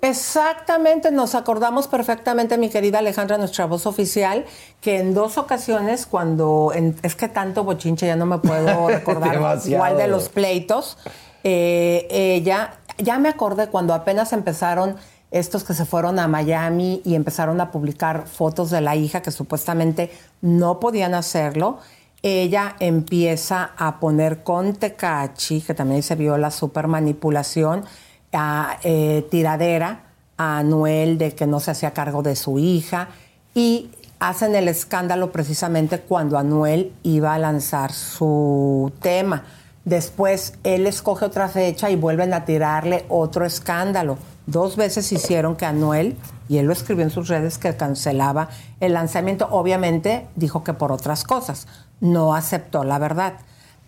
Exactamente, 0.00 1.10
nos 1.10 1.34
acordamos 1.34 1.88
perfectamente, 1.88 2.56
mi 2.56 2.70
querida 2.70 3.00
Alejandra, 3.00 3.36
nuestra 3.36 3.66
voz 3.66 3.84
oficial, 3.84 4.44
que 4.80 4.98
en 4.98 5.12
dos 5.12 5.38
ocasiones, 5.38 6.06
cuando 6.06 6.72
es 7.02 7.16
que 7.16 7.28
tanto 7.28 7.64
bochinche 7.64 8.06
ya 8.06 8.14
no 8.14 8.24
me 8.24 8.38
puedo 8.38 8.88
recordar 8.88 9.58
igual 9.66 9.96
de 9.96 10.06
los 10.06 10.28
pleitos, 10.28 10.98
eh, 11.42 12.06
ella, 12.10 12.74
ya 12.98 13.18
me 13.18 13.28
acordé 13.28 13.68
cuando 13.68 13.92
apenas 13.92 14.32
empezaron 14.32 14.96
estos 15.30 15.64
que 15.64 15.74
se 15.74 15.84
fueron 15.84 16.18
a 16.18 16.28
Miami 16.28 17.02
y 17.04 17.14
empezaron 17.14 17.60
a 17.60 17.70
publicar 17.70 18.26
fotos 18.26 18.70
de 18.70 18.80
la 18.80 18.96
hija 18.96 19.22
que 19.22 19.30
supuestamente 19.30 20.10
no 20.40 20.80
podían 20.80 21.14
hacerlo. 21.14 21.78
Ella 22.22 22.76
empieza 22.80 23.70
a 23.76 24.00
poner 24.00 24.42
con 24.42 24.74
Tecachi, 24.74 25.60
que 25.60 25.74
también 25.74 26.02
se 26.02 26.14
vio 26.14 26.36
la 26.38 26.50
super 26.50 26.88
manipulación, 26.88 27.84
a, 28.32 28.78
eh, 28.82 29.26
tiradera 29.30 30.04
a 30.36 30.62
Noel 30.62 31.18
de 31.18 31.34
que 31.34 31.46
no 31.46 31.60
se 31.60 31.70
hacía 31.72 31.92
cargo 31.92 32.22
de 32.22 32.36
su 32.36 32.58
hija 32.58 33.08
y 33.54 33.90
hacen 34.20 34.54
el 34.54 34.68
escándalo 34.68 35.32
precisamente 35.32 36.00
cuando 36.00 36.38
Anuel 36.38 36.92
iba 37.02 37.34
a 37.34 37.38
lanzar 37.38 37.92
su 37.92 38.92
tema. 39.00 39.44
Después 39.84 40.54
él 40.64 40.86
escoge 40.86 41.24
otra 41.24 41.48
fecha 41.48 41.90
y 41.90 41.96
vuelven 41.96 42.34
a 42.34 42.44
tirarle 42.44 43.04
otro 43.08 43.44
escándalo. 43.44 44.18
Dos 44.48 44.76
veces 44.76 45.12
hicieron 45.12 45.56
que 45.56 45.66
Anuel, 45.66 46.16
y 46.48 46.56
él 46.56 46.64
lo 46.64 46.72
escribió 46.72 47.04
en 47.04 47.10
sus 47.10 47.28
redes, 47.28 47.58
que 47.58 47.76
cancelaba 47.76 48.48
el 48.80 48.94
lanzamiento. 48.94 49.46
Obviamente 49.50 50.26
dijo 50.36 50.64
que 50.64 50.72
por 50.72 50.90
otras 50.90 51.22
cosas. 51.22 51.66
No 52.00 52.34
aceptó 52.34 52.82
la 52.82 52.98
verdad. 52.98 53.34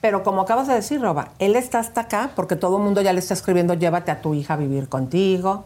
Pero 0.03 0.23
como 0.23 0.43
acabas 0.43 0.69
de 0.69 0.74
decir, 0.74 1.01
Roba, 1.01 1.31
él 1.39 1.57
está 1.57 1.78
hasta 1.78 2.03
acá 2.03 2.32
porque 2.37 2.57
todo 2.57 2.77
el 2.77 2.82
mundo 2.82 3.01
ya 3.01 3.15
le 3.15 3.20
está 3.20 3.32
escribiendo, 3.32 3.73
llévate 3.73 4.11
a 4.11 4.20
tu 4.20 4.35
hija 4.35 4.53
a 4.53 4.57
vivir 4.59 4.91
contigo. 4.91 5.65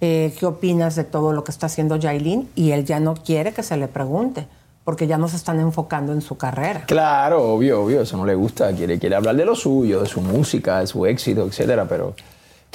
Eh, 0.00 0.34
¿Qué 0.36 0.44
opinas 0.44 0.96
de 0.96 1.04
todo 1.04 1.32
lo 1.32 1.44
que 1.44 1.52
está 1.52 1.66
haciendo 1.66 1.96
Jailin? 2.00 2.50
Y 2.56 2.72
él 2.72 2.84
ya 2.84 2.98
no 2.98 3.14
quiere 3.14 3.52
que 3.52 3.62
se 3.62 3.76
le 3.76 3.86
pregunte 3.86 4.48
porque 4.82 5.06
ya 5.06 5.18
no 5.18 5.28
se 5.28 5.36
están 5.36 5.60
enfocando 5.60 6.12
en 6.12 6.20
su 6.20 6.36
carrera. 6.36 6.82
Claro, 6.86 7.44
obvio, 7.44 7.84
obvio, 7.84 8.00
eso 8.00 8.16
no 8.16 8.26
le 8.26 8.34
gusta, 8.34 8.72
quiere, 8.72 8.98
quiere 8.98 9.14
hablar 9.14 9.36
de 9.36 9.44
lo 9.44 9.54
suyo, 9.54 10.00
de 10.00 10.08
su 10.08 10.20
música, 10.20 10.80
de 10.80 10.88
su 10.88 11.06
éxito, 11.06 11.44
etcétera, 11.46 11.86
pero 11.88 12.14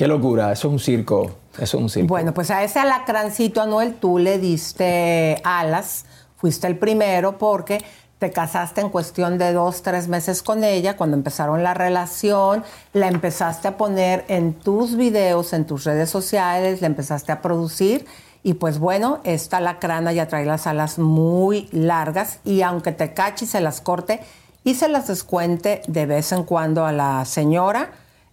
qué 0.02 0.08
locura, 0.08 0.52
eso 0.52 0.68
es 0.68 0.72
un 0.72 0.80
circo, 0.80 1.32
eso 1.60 1.78
es 1.78 1.84
un 1.84 1.88
circo. 1.88 2.08
Bueno, 2.08 2.34
pues 2.34 2.50
a 2.50 2.64
ese 2.64 2.80
alacrancito 2.80 3.62
Anuel 3.62 3.94
tú 3.94 4.18
le 4.18 4.40
diste 4.40 5.40
alas, 5.44 6.06
fuiste 6.38 6.66
el 6.66 6.76
primero 6.76 7.38
porque 7.38 7.84
te 8.18 8.32
casaste 8.32 8.82
en 8.82 8.90
cuestión 8.90 9.38
de 9.38 9.54
dos, 9.54 9.84
tres 9.84 10.08
meses 10.08 10.42
con 10.42 10.64
ella, 10.64 10.98
cuando 10.98 11.16
empezaron 11.16 11.62
la 11.62 11.76
relación, 11.76 12.64
la 12.94 13.10
empezaste 13.10 13.68
a 13.68 13.78
poner 13.78 14.26
en 14.28 14.56
tus 14.56 14.96
videos, 14.96 15.54
en 15.54 15.66
tus 15.66 15.84
redes 15.84 16.10
sociales, 16.10 16.82
la 16.82 16.88
empezaste 16.88 17.32
a 17.32 17.44
producir 17.44 18.08
y 18.42 18.56
pues 18.56 18.80
bueno, 18.80 19.20
esta 19.24 19.60
lacrana 19.60 20.14
ya 20.14 20.28
trae 20.28 20.48
las 20.48 20.66
alas 20.66 20.98
muy 20.98 21.70
largas 21.72 22.40
y 22.44 22.64
aunque 22.64 22.92
te 22.92 23.14
cache 23.14 23.46
y 23.46 23.48
se 23.48 23.62
las 23.62 23.82
corte 23.82 24.20
y 24.64 24.74
se 24.74 24.88
las 24.88 25.06
descuente 25.06 25.84
de 25.88 26.08
vez 26.08 26.32
en 26.32 26.44
cuando 26.44 26.88
a 26.88 26.92
la 26.92 27.24
señora, 27.26 27.92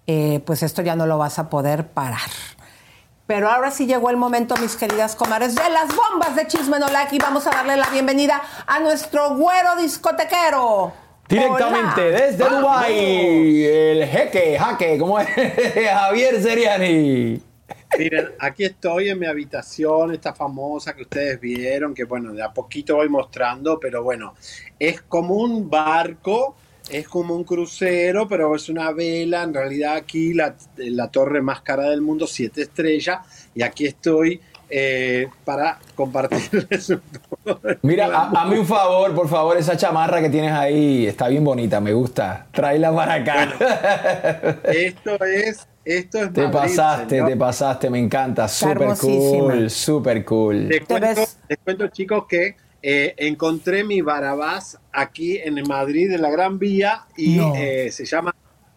eh, 0.08 0.40
pues 0.44 0.62
esto 0.62 0.80
ya 0.80 0.96
no 0.96 1.06
lo 1.06 1.18
vas 1.18 1.38
a 1.38 1.50
poder 1.50 1.88
parar. 1.88 2.30
Pero 3.26 3.50
ahora 3.50 3.70
sí 3.70 3.86
llegó 3.86 4.08
el 4.08 4.16
momento, 4.16 4.56
mis 4.56 4.74
queridas 4.74 5.14
comadres, 5.14 5.54
de 5.54 5.68
las 5.68 5.94
bombas 5.94 6.34
de 6.34 6.46
Chisme 6.46 6.78
No 6.78 6.88
Like 6.88 7.14
y 7.14 7.18
vamos 7.18 7.46
a 7.46 7.50
darle 7.50 7.76
la 7.76 7.90
bienvenida 7.90 8.40
a 8.66 8.80
nuestro 8.80 9.36
güero 9.36 9.76
discotequero. 9.76 10.94
Directamente 11.28 12.08
Hola. 12.08 12.20
desde 12.20 12.42
Vamos. 12.42 12.60
Dubai, 12.60 13.64
el 13.64 14.06
jeque, 14.06 14.58
jaque, 14.58 14.98
¿cómo 14.98 15.20
es? 15.20 15.28
Javier 15.92 16.42
Seriani. 16.42 17.42
Miren, 17.98 18.30
aquí 18.38 18.64
estoy 18.64 19.10
en 19.10 19.18
mi 19.18 19.26
habitación, 19.26 20.14
esta 20.14 20.32
famosa 20.32 20.96
que 20.96 21.02
ustedes 21.02 21.38
vieron, 21.38 21.92
que 21.92 22.04
bueno, 22.04 22.32
de 22.32 22.42
a 22.42 22.50
poquito 22.50 22.96
voy 22.96 23.10
mostrando, 23.10 23.78
pero 23.78 24.02
bueno, 24.02 24.34
es 24.78 25.02
como 25.02 25.34
un 25.34 25.68
barco, 25.68 26.56
es 26.90 27.08
como 27.08 27.34
un 27.34 27.44
crucero, 27.44 28.26
pero 28.28 28.54
es 28.54 28.68
una 28.68 28.92
vela, 28.92 29.42
en 29.42 29.54
realidad 29.54 29.96
aquí 29.96 30.34
la, 30.34 30.54
la 30.76 31.08
torre 31.08 31.42
más 31.42 31.60
cara 31.62 31.84
del 31.90 32.00
mundo, 32.00 32.26
siete 32.26 32.62
estrellas, 32.62 33.18
y 33.54 33.62
aquí 33.62 33.86
estoy 33.86 34.40
eh, 34.70 35.28
para 35.44 35.78
compartirles 35.94 36.90
un 36.90 37.00
poco. 37.44 37.60
Mira, 37.82 38.06
a- 38.14 38.46
un 38.48 38.66
favor, 38.66 39.14
por 39.14 39.28
favor, 39.28 39.56
esa 39.56 39.76
chamarra 39.76 40.20
que 40.20 40.28
tienes 40.28 40.52
ahí 40.52 41.06
está 41.06 41.28
bien 41.28 41.42
bonita, 41.44 41.80
me 41.80 41.92
gusta. 41.92 42.46
Tráela 42.52 42.94
para 42.94 43.14
acá. 43.14 44.58
Esto 44.64 45.24
es, 45.24 45.66
esto 45.84 46.18
es 46.24 46.32
te 46.34 46.42
Madrid, 46.42 46.52
pasaste, 46.52 47.08
señor. 47.10 47.28
te 47.30 47.36
pasaste, 47.36 47.90
me 47.90 47.98
encanta. 47.98 48.46
Súper 48.46 48.94
cool, 49.00 49.70
súper 49.70 50.24
cool. 50.26 50.68
Les 50.68 50.84
cuento, 50.84 51.22
les 51.48 51.58
cuento, 51.64 51.88
chicos, 51.88 52.24
que 52.28 52.56
eh, 52.82 53.14
encontré 53.16 53.84
mi 53.84 54.00
Barabás 54.02 54.78
aquí 54.92 55.38
en 55.38 55.62
Madrid, 55.66 56.12
en 56.12 56.22
la 56.22 56.30
Gran 56.30 56.58
Vía, 56.58 57.06
y 57.16 57.36
No. 57.36 57.52
eh, 57.56 57.90
se 57.90 58.04
llama 58.04 58.34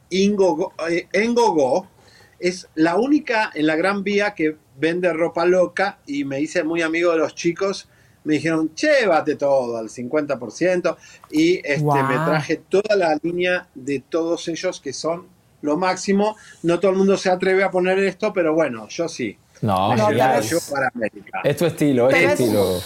Ingogo, 0.09 0.73
eh, 0.89 1.07
Engogo. 1.13 1.87
Es 2.39 2.67
la 2.75 2.95
única 2.95 3.51
en 3.53 3.67
la 3.67 3.75
Gran 3.75 4.03
Vía 4.03 4.33
que 4.33 4.55
vende 4.79 5.13
ropa 5.13 5.45
loca 5.45 5.99
y 6.07 6.23
me 6.23 6.41
hice 6.41 6.63
muy 6.63 6.81
amigo 6.81 7.11
de 7.11 7.19
los 7.19 7.35
chicos. 7.35 7.87
Me 8.23 8.35
dijeron, 8.35 8.71
llévate 8.75 9.35
todo 9.35 9.77
al 9.77 9.89
50%. 9.89 10.97
Y 11.31 11.57
este, 11.57 11.83
me 11.83 12.15
traje 12.15 12.57
toda 12.57 12.95
la 12.95 13.17
línea 13.21 13.67
de 13.75 13.99
todos 13.99 14.47
ellos 14.47 14.79
que 14.81 14.93
son 14.93 15.27
lo 15.61 15.77
máximo. 15.77 16.35
No 16.63 16.79
todo 16.79 16.91
el 16.91 16.97
mundo 16.97 17.15
se 17.17 17.29
atreve 17.29 17.63
a 17.63 17.69
poner 17.69 17.99
esto, 17.99 18.33
pero 18.33 18.53
bueno, 18.55 18.87
yo 18.89 19.07
sí. 19.07 19.37
No, 19.61 19.95
yo 20.41 20.57
para 20.71 20.89
América. 20.93 21.41
Es 21.43 21.57
tu 21.57 21.65
estilo, 21.65 22.09
es 22.09 22.37
tu 22.37 22.43
estilo. 22.43 22.81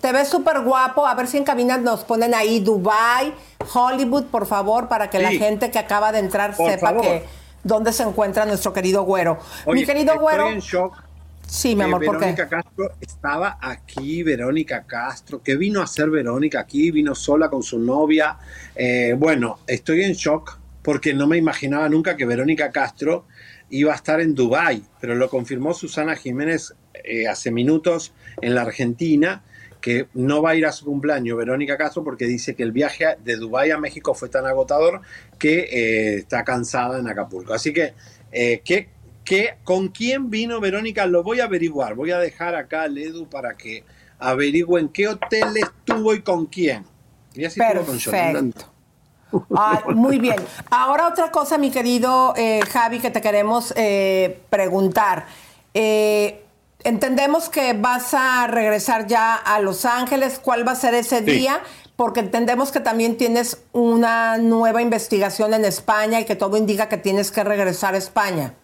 Te 0.00 0.12
ves 0.12 0.28
súper 0.28 0.60
guapo. 0.60 1.06
A 1.06 1.14
ver 1.14 1.26
si 1.26 1.36
en 1.38 1.44
cabina 1.44 1.78
nos 1.78 2.04
ponen 2.04 2.34
ahí 2.34 2.60
Dubai, 2.60 3.34
Hollywood, 3.72 4.24
por 4.24 4.46
favor, 4.46 4.88
para 4.88 5.10
que 5.10 5.18
la 5.18 5.30
gente 5.30 5.70
que 5.70 5.78
acaba 5.78 6.12
de 6.12 6.18
entrar 6.18 6.56
Por 6.56 6.70
sepa 6.70 6.88
favor. 6.88 7.02
que 7.02 7.24
dónde 7.62 7.92
se 7.92 8.02
encuentra 8.02 8.44
nuestro 8.46 8.72
querido 8.72 9.02
güero. 9.04 9.38
Oye, 9.66 9.80
Mi 9.80 9.86
querido 9.86 10.14
estoy 10.14 10.22
güero. 10.22 10.48
en 10.48 10.58
shock. 10.60 11.02
Sí, 11.46 11.76
mi 11.76 11.82
amor, 11.82 12.02
¿por 12.02 12.14
qué? 12.18 12.24
Verónica 12.24 12.48
Castro 12.48 12.92
estaba 13.00 13.58
aquí, 13.60 14.22
Verónica 14.22 14.84
Castro. 14.84 15.42
¿Qué 15.42 15.56
vino 15.56 15.80
a 15.80 15.84
hacer 15.84 16.08
Verónica 16.08 16.60
aquí? 16.60 16.90
Vino 16.90 17.14
sola 17.14 17.50
con 17.50 17.62
su 17.62 17.78
novia. 17.78 18.38
Eh, 18.74 19.14
bueno, 19.18 19.58
estoy 19.66 20.02
en 20.02 20.14
shock 20.14 20.58
porque 20.82 21.12
no 21.12 21.26
me 21.26 21.36
imaginaba 21.36 21.88
nunca 21.90 22.16
que 22.16 22.24
Verónica 22.24 22.70
Castro 22.72 23.26
iba 23.68 23.92
a 23.92 23.96
estar 23.96 24.20
en 24.22 24.34
Dubái, 24.34 24.82
pero 25.00 25.14
lo 25.14 25.28
confirmó 25.28 25.74
Susana 25.74 26.16
Jiménez 26.16 26.74
eh, 27.04 27.28
hace 27.28 27.50
minutos 27.50 28.12
en 28.40 28.54
la 28.54 28.62
Argentina 28.62 29.42
que 29.82 30.06
no 30.14 30.40
va 30.40 30.50
a 30.50 30.54
ir 30.54 30.64
a 30.64 30.72
su 30.72 30.86
cumpleaños 30.86 31.36
Verónica 31.36 31.76
Castro 31.76 32.02
porque 32.04 32.24
dice 32.24 32.54
que 32.54 32.62
el 32.62 32.72
viaje 32.72 33.16
de 33.22 33.36
Dubái 33.36 33.70
a 33.72 33.78
México 33.78 34.14
fue 34.14 34.28
tan 34.30 34.46
agotador 34.46 35.02
que 35.38 35.58
eh, 35.70 36.14
está 36.18 36.44
cansada 36.44 36.98
en 37.00 37.08
Acapulco. 37.08 37.52
Así 37.52 37.72
que, 37.74 37.92
eh, 38.30 38.62
¿qué, 38.64 38.88
qué- 39.24 39.56
¿con 39.64 39.88
quién 39.88 40.30
vino 40.30 40.60
Verónica? 40.60 41.04
Lo 41.06 41.22
voy 41.22 41.40
a 41.40 41.44
averiguar. 41.44 41.94
Voy 41.96 42.12
a 42.12 42.18
dejar 42.18 42.54
acá 42.54 42.84
al 42.84 42.96
Edu 42.96 43.26
para 43.28 43.54
que 43.54 43.84
averigüen 44.20 44.88
qué 44.88 45.08
hotel 45.08 45.48
estuvo 45.56 46.14
y 46.14 46.22
con 46.22 46.46
quién. 46.46 46.84
Y 47.34 47.44
así 47.44 47.58
estuvo 47.80 47.86
con. 47.86 47.98
Ay, 49.56 49.78
muy 49.94 50.18
bien. 50.18 50.36
Ahora 50.70 51.08
otra 51.08 51.30
cosa, 51.30 51.58
mi 51.58 51.70
querido 51.70 52.34
eh, 52.36 52.60
Javi, 52.70 53.00
que 53.00 53.10
te 53.10 53.20
queremos 53.20 53.72
preguntar. 54.50 55.26
Entendemos 56.84 57.48
que 57.48 57.72
vas 57.74 58.14
a 58.14 58.46
regresar 58.46 59.06
ya 59.06 59.34
a 59.34 59.60
Los 59.60 59.84
Ángeles. 59.84 60.40
¿Cuál 60.42 60.66
va 60.66 60.72
a 60.72 60.76
ser 60.76 60.94
ese 60.94 61.18
Sí. 61.18 61.24
día? 61.24 61.60
Porque 61.96 62.20
entendemos 62.20 62.72
que 62.72 62.80
también 62.80 63.16
tienes 63.16 63.62
una 63.72 64.38
nueva 64.38 64.82
investigación 64.82 65.54
en 65.54 65.64
España 65.64 66.20
y 66.20 66.24
que 66.24 66.36
todo 66.36 66.56
indica 66.56 66.88
que 66.88 66.96
tienes 66.96 67.30
que 67.30 67.44
regresar 67.44 67.94
a 67.94 67.98
España. 67.98 68.54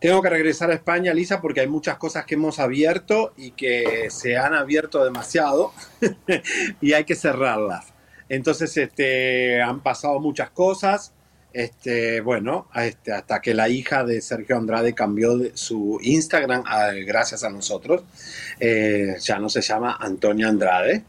Tengo 0.00 0.22
que 0.22 0.30
regresar 0.30 0.70
a 0.70 0.74
España, 0.74 1.12
Lisa, 1.12 1.40
porque 1.40 1.60
hay 1.60 1.66
muchas 1.66 1.96
cosas 1.96 2.24
que 2.24 2.34
hemos 2.36 2.60
abierto 2.60 3.32
y 3.36 3.50
que 3.52 4.08
se 4.10 4.36
han 4.36 4.54
abierto 4.54 5.02
demasiado 5.02 5.72
y 6.80 6.92
hay 6.92 7.04
que 7.04 7.16
cerrarlas. 7.16 7.86
Entonces, 8.28 8.76
este, 8.76 9.60
han 9.60 9.80
pasado 9.80 10.20
muchas 10.20 10.50
cosas. 10.50 11.12
Este, 11.52 12.20
bueno, 12.20 12.68
este, 12.74 13.12
hasta 13.12 13.40
que 13.40 13.54
la 13.54 13.68
hija 13.68 14.04
de 14.04 14.20
Sergio 14.20 14.56
Andrade 14.56 14.94
cambió 14.94 15.38
su 15.54 15.98
Instagram, 16.02 16.62
gracias 17.06 17.42
a 17.42 17.50
nosotros. 17.50 18.02
Eh, 18.60 19.16
ya 19.20 19.38
no 19.38 19.48
se 19.48 19.62
llama 19.62 19.96
Antonia 19.98 20.48
Andrade. 20.48 21.04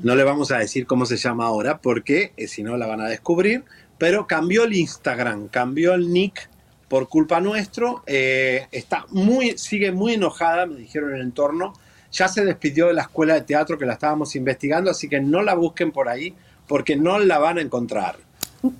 No 0.00 0.14
le 0.14 0.24
vamos 0.24 0.52
a 0.52 0.58
decir 0.58 0.86
cómo 0.86 1.06
se 1.06 1.16
llama 1.16 1.46
ahora 1.46 1.78
porque 1.78 2.32
eh, 2.36 2.46
si 2.46 2.62
no 2.62 2.76
la 2.76 2.86
van 2.86 3.00
a 3.00 3.08
descubrir. 3.08 3.64
Pero 3.96 4.28
cambió 4.28 4.64
el 4.64 4.74
Instagram, 4.74 5.48
cambió 5.48 5.94
el 5.94 6.12
nick 6.12 6.48
por 6.88 7.08
culpa 7.08 7.40
nuestro. 7.40 8.04
eh, 8.06 8.68
está 8.70 9.06
muy, 9.10 9.58
sigue 9.58 9.90
muy 9.90 10.14
enojada, 10.14 10.66
me 10.66 10.76
dijeron 10.76 11.10
en 11.10 11.16
el 11.16 11.22
entorno. 11.22 11.72
Ya 12.12 12.28
se 12.28 12.44
despidió 12.44 12.86
de 12.86 12.94
la 12.94 13.02
escuela 13.02 13.34
de 13.34 13.42
teatro 13.42 13.76
que 13.76 13.86
la 13.86 13.94
estábamos 13.94 14.36
investigando, 14.36 14.90
así 14.90 15.08
que 15.08 15.20
no 15.20 15.42
la 15.42 15.54
busquen 15.54 15.92
por 15.92 16.08
ahí 16.08 16.34
porque 16.66 16.96
no 16.96 17.18
la 17.18 17.38
van 17.38 17.58
a 17.58 17.62
encontrar. 17.62 18.27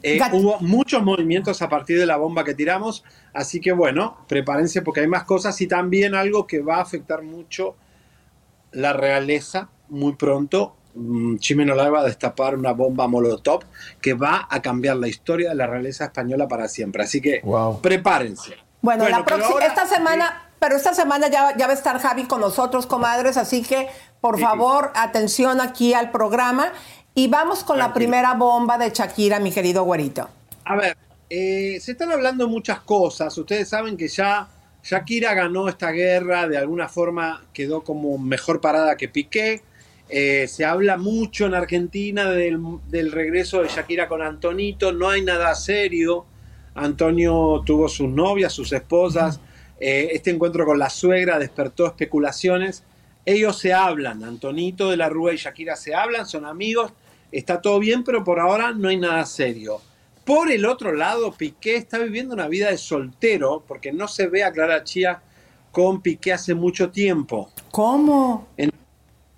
Eh, 0.03 0.21
hubo 0.33 0.59
muchos 0.61 1.03
movimientos 1.03 1.63
a 1.63 1.69
partir 1.69 1.99
de 1.99 2.07
la 2.07 2.17
bomba 2.17 2.43
que 2.45 2.55
tiramos, 2.55 3.05
así 3.33 3.61
que 3.61 3.73
bueno, 3.73 4.19
prepárense 4.27 4.83
porque 4.83 5.01
hay 5.01 5.07
más 5.07 5.25
cosas 5.25 5.61
y 5.61 5.69
también 5.69 6.15
algo 6.15 6.47
que 6.47 6.61
va 6.61 6.77
a 6.77 6.83
afectar 6.83 7.23
mucho 7.23 7.77
la 8.73 8.93
realeza 8.93 9.69
muy 9.89 10.15
pronto. 10.15 10.75
Mm, 10.95 11.37
Chimenolay 11.37 11.91
va 11.91 12.01
a 12.01 12.05
destapar 12.05 12.57
una 12.57 12.73
bomba 12.73 13.07
molotov 13.07 13.61
que 14.01 14.15
va 14.15 14.49
a 14.51 14.61
cambiar 14.61 14.97
la 14.97 15.07
historia 15.07 15.51
de 15.51 15.55
la 15.55 15.67
realeza 15.67 16.07
española 16.07 16.49
para 16.49 16.67
siempre. 16.69 17.05
Así 17.05 17.21
que 17.21 17.41
prepárense. 17.81 18.57
Bueno, 18.83 19.05
Bueno, 19.05 19.19
la 19.19 19.25
próxima, 19.25 19.53
ahora- 19.53 19.67
esta 19.67 19.87
semana, 19.87 20.51
pero 20.59 20.77
esta 20.77 20.95
semana 20.95 21.29
ya, 21.29 21.57
ya 21.57 21.67
va 21.67 21.73
a 21.73 21.77
estar 21.77 22.01
Javi 22.01 22.25
con 22.25 22.41
nosotros, 22.41 22.87
comadres, 22.87 23.37
así 23.37 23.63
que 23.63 23.89
por 24.21 24.41
favor, 24.41 24.91
atención 24.97 25.61
aquí 25.61 25.95
al 25.95 26.11
programa 26.11 26.73
y 27.19 27.27
vamos 27.27 27.65
con 27.65 27.79
la 27.79 27.93
primera 27.93 28.35
bomba 28.35 28.79
de 28.79 28.91
Shakira, 28.91 29.41
mi 29.41 29.51
querido 29.51 29.83
güerito. 29.83 30.29
A 30.65 30.77
ver, 30.77 30.97
eh, 31.29 31.77
se 31.81 31.91
están 31.91 32.13
hablando 32.13 32.47
muchas 32.47 32.79
cosas. 32.79 33.37
Ustedes 33.37 33.69
saben 33.69 33.97
que 33.97 34.07
ya 34.07 34.49
Shakira 34.85 35.35
ganó 35.35 35.69
esta 35.69 35.91
guerra, 35.91 36.47
de 36.47 36.57
alguna 36.57 36.89
forma 36.89 37.43
quedó 37.53 37.83
como 37.83 38.19
mejor 38.19 38.61
parada 38.61 38.97
que 38.97 39.09
Piqué. 39.09 39.63
Eh, 40.09 40.47
se 40.47 40.65
habla 40.65 40.97
mucho 40.97 41.47
en 41.47 41.55
Argentina 41.55 42.31
del, 42.31 42.61
del 42.87 43.11
regreso 43.11 43.63
de 43.63 43.69
Shakira 43.69 44.07
con 44.07 44.23
Antonito, 44.23 44.93
no 44.93 45.09
hay 45.09 45.23
nada 45.23 45.57
serio. 45.57 46.25
Antonio 46.77 47.65
tuvo 47.67 47.89
sus 47.89 48.09
novias, 48.09 48.53
sus 48.53 48.73
esposas. 48.73 49.41
Eh, 49.81 50.11
este 50.13 50.31
encuentro 50.31 50.65
con 50.65 50.79
la 50.79 50.89
suegra 50.89 51.41
despertó 51.41 51.85
especulaciones. 51.85 52.85
Ellos 53.27 53.59
se 53.59 53.73
hablan, 53.73 54.23
Antonito 54.23 54.89
de 54.89 54.97
la 54.97 55.09
Rúa 55.09 55.35
y 55.35 55.37
Shakira 55.37 55.75
se 55.75 55.97
hablan, 55.97 56.25
son 56.25 56.47
amigos, 56.47 56.93
está 57.33 57.61
todo 57.61 57.79
bien, 57.79 58.05
pero 58.05 58.25
por 58.25 58.41
ahora 58.41 58.73
no 58.73 58.89
hay 58.89 58.97
nada 58.97 59.25
serio. 59.27 59.81
Por 60.25 60.51
el 60.51 60.67
otro 60.67 60.93
lado, 60.93 61.33
Piqué 61.33 61.77
está 61.77 61.99
viviendo 61.99 62.35
una 62.35 62.49
vida 62.49 62.71
de 62.71 62.79
soltero 62.79 63.65
porque 63.67 63.93
no 63.93 64.09
se 64.09 64.27
ve 64.27 64.45
a 64.45 64.53
Clara 64.53 64.85
Chía 64.85 65.23
con 65.73 66.03
Piqué 66.03 66.33
hace 66.35 66.55
mucho 66.55 66.91
tiempo. 66.91 67.51
¿Cómo? 67.71 68.47
En- 68.57 68.71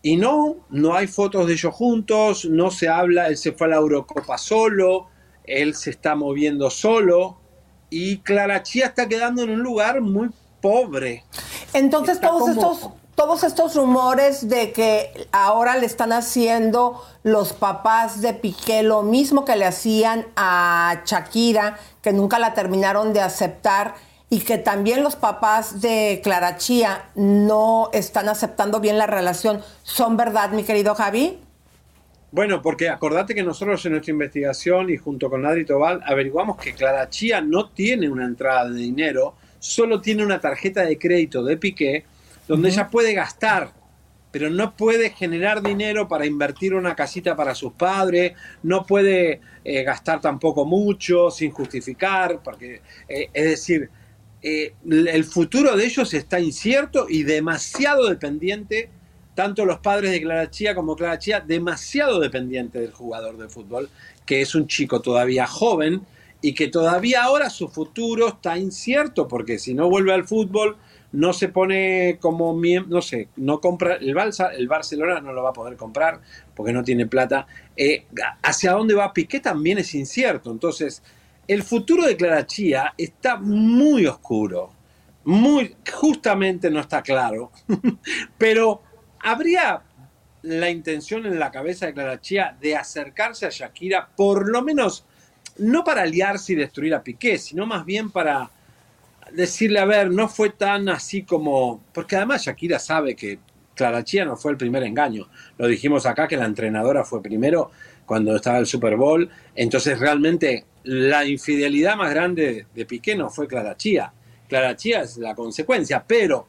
y 0.02 0.16
no, 0.16 0.56
no 0.70 0.94
hay 0.94 1.06
fotos 1.06 1.46
de 1.46 1.52
ellos 1.52 1.74
juntos, 1.74 2.44
no 2.46 2.70
se 2.70 2.88
habla, 2.88 3.28
él 3.28 3.36
se 3.36 3.52
fue 3.52 3.66
a 3.66 3.70
la 3.70 3.76
Eurocopa 3.76 4.38
solo, 4.38 5.06
él 5.44 5.74
se 5.74 5.90
está 5.90 6.14
moviendo 6.14 6.70
solo 6.70 7.36
y 7.90 8.18
Clara 8.18 8.62
Chía 8.62 8.86
está 8.86 9.06
quedando 9.08 9.42
en 9.42 9.50
un 9.50 9.60
lugar 9.62 10.00
muy 10.00 10.30
pobre. 10.62 11.24
Entonces 11.74 12.14
Está 12.16 12.28
todos 12.28 12.40
como- 12.56 12.72
estos, 12.72 12.90
todos 13.20 13.44
estos 13.44 13.74
rumores 13.74 14.48
de 14.48 14.72
que 14.72 15.28
ahora 15.30 15.76
le 15.76 15.84
están 15.84 16.10
haciendo 16.10 17.04
los 17.22 17.52
papás 17.52 18.22
de 18.22 18.32
Piqué 18.32 18.82
lo 18.82 19.02
mismo 19.02 19.44
que 19.44 19.56
le 19.56 19.66
hacían 19.66 20.24
a 20.36 21.02
Shakira, 21.04 21.78
que 22.00 22.14
nunca 22.14 22.38
la 22.38 22.54
terminaron 22.54 23.12
de 23.12 23.20
aceptar 23.20 23.94
y 24.30 24.40
que 24.40 24.56
también 24.56 25.02
los 25.02 25.16
papás 25.16 25.82
de 25.82 26.22
Clara 26.24 26.56
Chía 26.56 27.10
no 27.14 27.90
están 27.92 28.30
aceptando 28.30 28.80
bien 28.80 28.96
la 28.96 29.06
relación, 29.06 29.60
¿son 29.82 30.16
verdad, 30.16 30.52
mi 30.52 30.64
querido 30.64 30.94
Javi? 30.94 31.36
Bueno, 32.32 32.62
porque 32.62 32.88
acordate 32.88 33.34
que 33.34 33.42
nosotros 33.42 33.84
en 33.84 33.92
nuestra 33.92 34.12
investigación 34.12 34.88
y 34.88 34.96
junto 34.96 35.28
con 35.28 35.44
Adri 35.44 35.66
Tobal 35.66 36.00
averiguamos 36.06 36.56
que 36.56 36.72
Clara 36.72 37.10
Chía 37.10 37.42
no 37.42 37.68
tiene 37.68 38.08
una 38.08 38.24
entrada 38.24 38.70
de 38.70 38.80
dinero, 38.80 39.34
solo 39.58 40.00
tiene 40.00 40.24
una 40.24 40.40
tarjeta 40.40 40.86
de 40.86 40.98
crédito 40.98 41.44
de 41.44 41.58
Piqué 41.58 42.04
donde 42.50 42.70
ella 42.70 42.88
puede 42.88 43.14
gastar, 43.14 43.72
pero 44.32 44.50
no 44.50 44.76
puede 44.76 45.10
generar 45.10 45.62
dinero 45.62 46.08
para 46.08 46.26
invertir 46.26 46.74
una 46.74 46.96
casita 46.96 47.36
para 47.36 47.54
sus 47.54 47.74
padres, 47.74 48.32
no 48.64 48.84
puede 48.84 49.40
eh, 49.62 49.84
gastar 49.84 50.20
tampoco 50.20 50.64
mucho 50.64 51.30
sin 51.30 51.52
justificar, 51.52 52.42
porque 52.42 52.82
eh, 53.08 53.30
es 53.32 53.44
decir, 53.44 53.88
eh, 54.42 54.74
el 54.84 55.22
futuro 55.22 55.76
de 55.76 55.84
ellos 55.84 56.12
está 56.12 56.40
incierto 56.40 57.06
y 57.08 57.22
demasiado 57.22 58.08
dependiente, 58.08 58.90
tanto 59.36 59.64
los 59.64 59.78
padres 59.78 60.10
de 60.10 60.20
Clara 60.20 60.50
Chía 60.50 60.74
como 60.74 60.96
Clara 60.96 61.20
Chía, 61.20 61.38
demasiado 61.38 62.18
dependiente 62.18 62.80
del 62.80 62.90
jugador 62.90 63.38
de 63.38 63.48
fútbol, 63.48 63.88
que 64.26 64.40
es 64.40 64.56
un 64.56 64.66
chico 64.66 65.00
todavía 65.00 65.46
joven 65.46 66.00
y 66.42 66.54
que 66.54 66.66
todavía 66.66 67.22
ahora 67.22 67.48
su 67.48 67.68
futuro 67.68 68.26
está 68.26 68.58
incierto, 68.58 69.28
porque 69.28 69.60
si 69.60 69.72
no 69.72 69.88
vuelve 69.88 70.12
al 70.12 70.26
fútbol, 70.26 70.76
no 71.12 71.32
se 71.32 71.48
pone 71.48 72.18
como 72.20 72.54
no 72.54 73.02
sé, 73.02 73.28
no 73.36 73.60
compra, 73.60 73.96
el, 73.96 74.14
Balsa, 74.14 74.48
el 74.54 74.68
Barcelona 74.68 75.20
no 75.20 75.32
lo 75.32 75.42
va 75.42 75.50
a 75.50 75.54
poder 75.54 75.76
comprar 75.76 76.20
porque 76.54 76.72
no 76.72 76.84
tiene 76.84 77.06
plata. 77.06 77.46
Eh, 77.76 78.06
hacia 78.42 78.72
dónde 78.72 78.94
va 78.94 79.12
Piqué 79.12 79.40
también 79.40 79.78
es 79.78 79.94
incierto, 79.94 80.50
entonces 80.50 81.02
el 81.48 81.62
futuro 81.62 82.04
de 82.04 82.16
Clara 82.16 82.46
Chía 82.46 82.94
está 82.96 83.36
muy 83.36 84.06
oscuro, 84.06 84.70
muy, 85.24 85.74
justamente 85.92 86.70
no 86.70 86.80
está 86.80 87.02
claro, 87.02 87.50
pero 88.38 88.82
habría 89.18 89.82
la 90.42 90.70
intención 90.70 91.26
en 91.26 91.38
la 91.38 91.50
cabeza 91.50 91.86
de 91.86 91.94
Clara 91.94 92.20
Chía 92.20 92.56
de 92.60 92.76
acercarse 92.76 93.46
a 93.46 93.50
Shakira, 93.50 94.10
por 94.16 94.48
lo 94.48 94.62
menos 94.62 95.04
no 95.58 95.84
para 95.84 96.02
aliarse 96.02 96.52
y 96.52 96.56
destruir 96.56 96.94
a 96.94 97.02
Piqué, 97.02 97.36
sino 97.36 97.66
más 97.66 97.84
bien 97.84 98.10
para 98.10 98.50
decirle, 99.32 99.80
a 99.80 99.84
ver, 99.84 100.10
no 100.10 100.28
fue 100.28 100.50
tan 100.50 100.88
así 100.88 101.22
como, 101.22 101.82
porque 101.92 102.16
además 102.16 102.44
Shakira 102.44 102.78
sabe 102.78 103.14
que 103.14 103.38
Clara 103.74 104.04
Chía 104.04 104.24
no 104.24 104.36
fue 104.36 104.52
el 104.52 104.58
primer 104.58 104.82
engaño, 104.82 105.28
lo 105.56 105.66
dijimos 105.66 106.06
acá 106.06 106.28
que 106.28 106.36
la 106.36 106.44
entrenadora 106.44 107.04
fue 107.04 107.22
primero 107.22 107.70
cuando 108.04 108.36
estaba 108.36 108.58
el 108.58 108.66
Super 108.66 108.96
Bowl, 108.96 109.30
entonces 109.54 109.98
realmente 109.98 110.66
la 110.82 111.24
infidelidad 111.24 111.96
más 111.96 112.10
grande 112.10 112.66
de 112.74 112.86
Piqué 112.86 113.14
no 113.14 113.30
fue 113.30 113.46
Clara 113.46 113.76
Chía. 113.76 114.12
Clara 114.48 114.74
Chía 114.74 115.02
es 115.02 115.16
la 115.16 115.34
consecuencia, 115.34 116.04
pero 116.06 116.48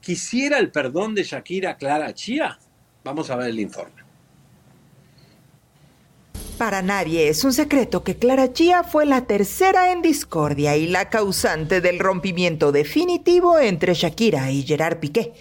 ¿quisiera 0.00 0.58
el 0.58 0.70
perdón 0.70 1.14
de 1.14 1.24
Shakira 1.24 1.76
Clara 1.76 2.14
Chía? 2.14 2.58
Vamos 3.02 3.30
a 3.30 3.36
ver 3.36 3.48
el 3.48 3.58
informe. 3.58 4.03
Para 6.58 6.82
nadie 6.82 7.28
es 7.28 7.42
un 7.42 7.52
secreto 7.52 8.04
que 8.04 8.16
Clara 8.16 8.52
Chía 8.52 8.84
fue 8.84 9.06
la 9.06 9.22
tercera 9.26 9.90
en 9.90 10.02
discordia 10.02 10.76
y 10.76 10.86
la 10.86 11.10
causante 11.10 11.80
del 11.80 11.98
rompimiento 11.98 12.70
definitivo 12.70 13.58
entre 13.58 13.94
Shakira 13.94 14.52
y 14.52 14.62
Gerard 14.62 14.98
Piqué. 15.00 15.32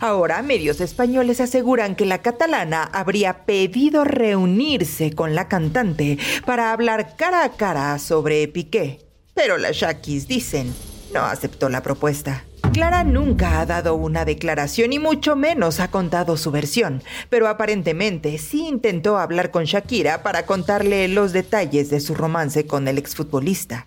Ahora, 0.00 0.42
medios 0.42 0.82
españoles 0.82 1.40
aseguran 1.40 1.96
que 1.96 2.04
la 2.04 2.20
catalana 2.20 2.82
habría 2.82 3.46
pedido 3.46 4.04
reunirse 4.04 5.14
con 5.14 5.34
la 5.34 5.48
cantante 5.48 6.18
para 6.44 6.72
hablar 6.72 7.16
cara 7.16 7.44
a 7.44 7.52
cara 7.52 7.98
sobre 7.98 8.46
Piqué. 8.46 9.00
Pero 9.32 9.56
las 9.56 9.76
Shakis 9.76 10.28
dicen, 10.28 10.74
no 11.12 11.22
aceptó 11.22 11.68
la 11.68 11.82
propuesta. 11.82 12.44
Clara 12.72 13.02
nunca 13.02 13.60
ha 13.60 13.66
dado 13.66 13.94
una 13.94 14.24
declaración 14.24 14.92
y 14.92 14.98
mucho 14.98 15.36
menos 15.36 15.80
ha 15.80 15.90
contado 15.90 16.36
su 16.36 16.50
versión, 16.50 17.02
pero 17.30 17.48
aparentemente 17.48 18.36
sí 18.38 18.66
intentó 18.66 19.18
hablar 19.18 19.50
con 19.50 19.64
Shakira 19.64 20.22
para 20.22 20.44
contarle 20.44 21.08
los 21.08 21.32
detalles 21.32 21.90
de 21.90 22.00
su 22.00 22.14
romance 22.14 22.66
con 22.66 22.86
el 22.86 22.98
exfutbolista. 22.98 23.86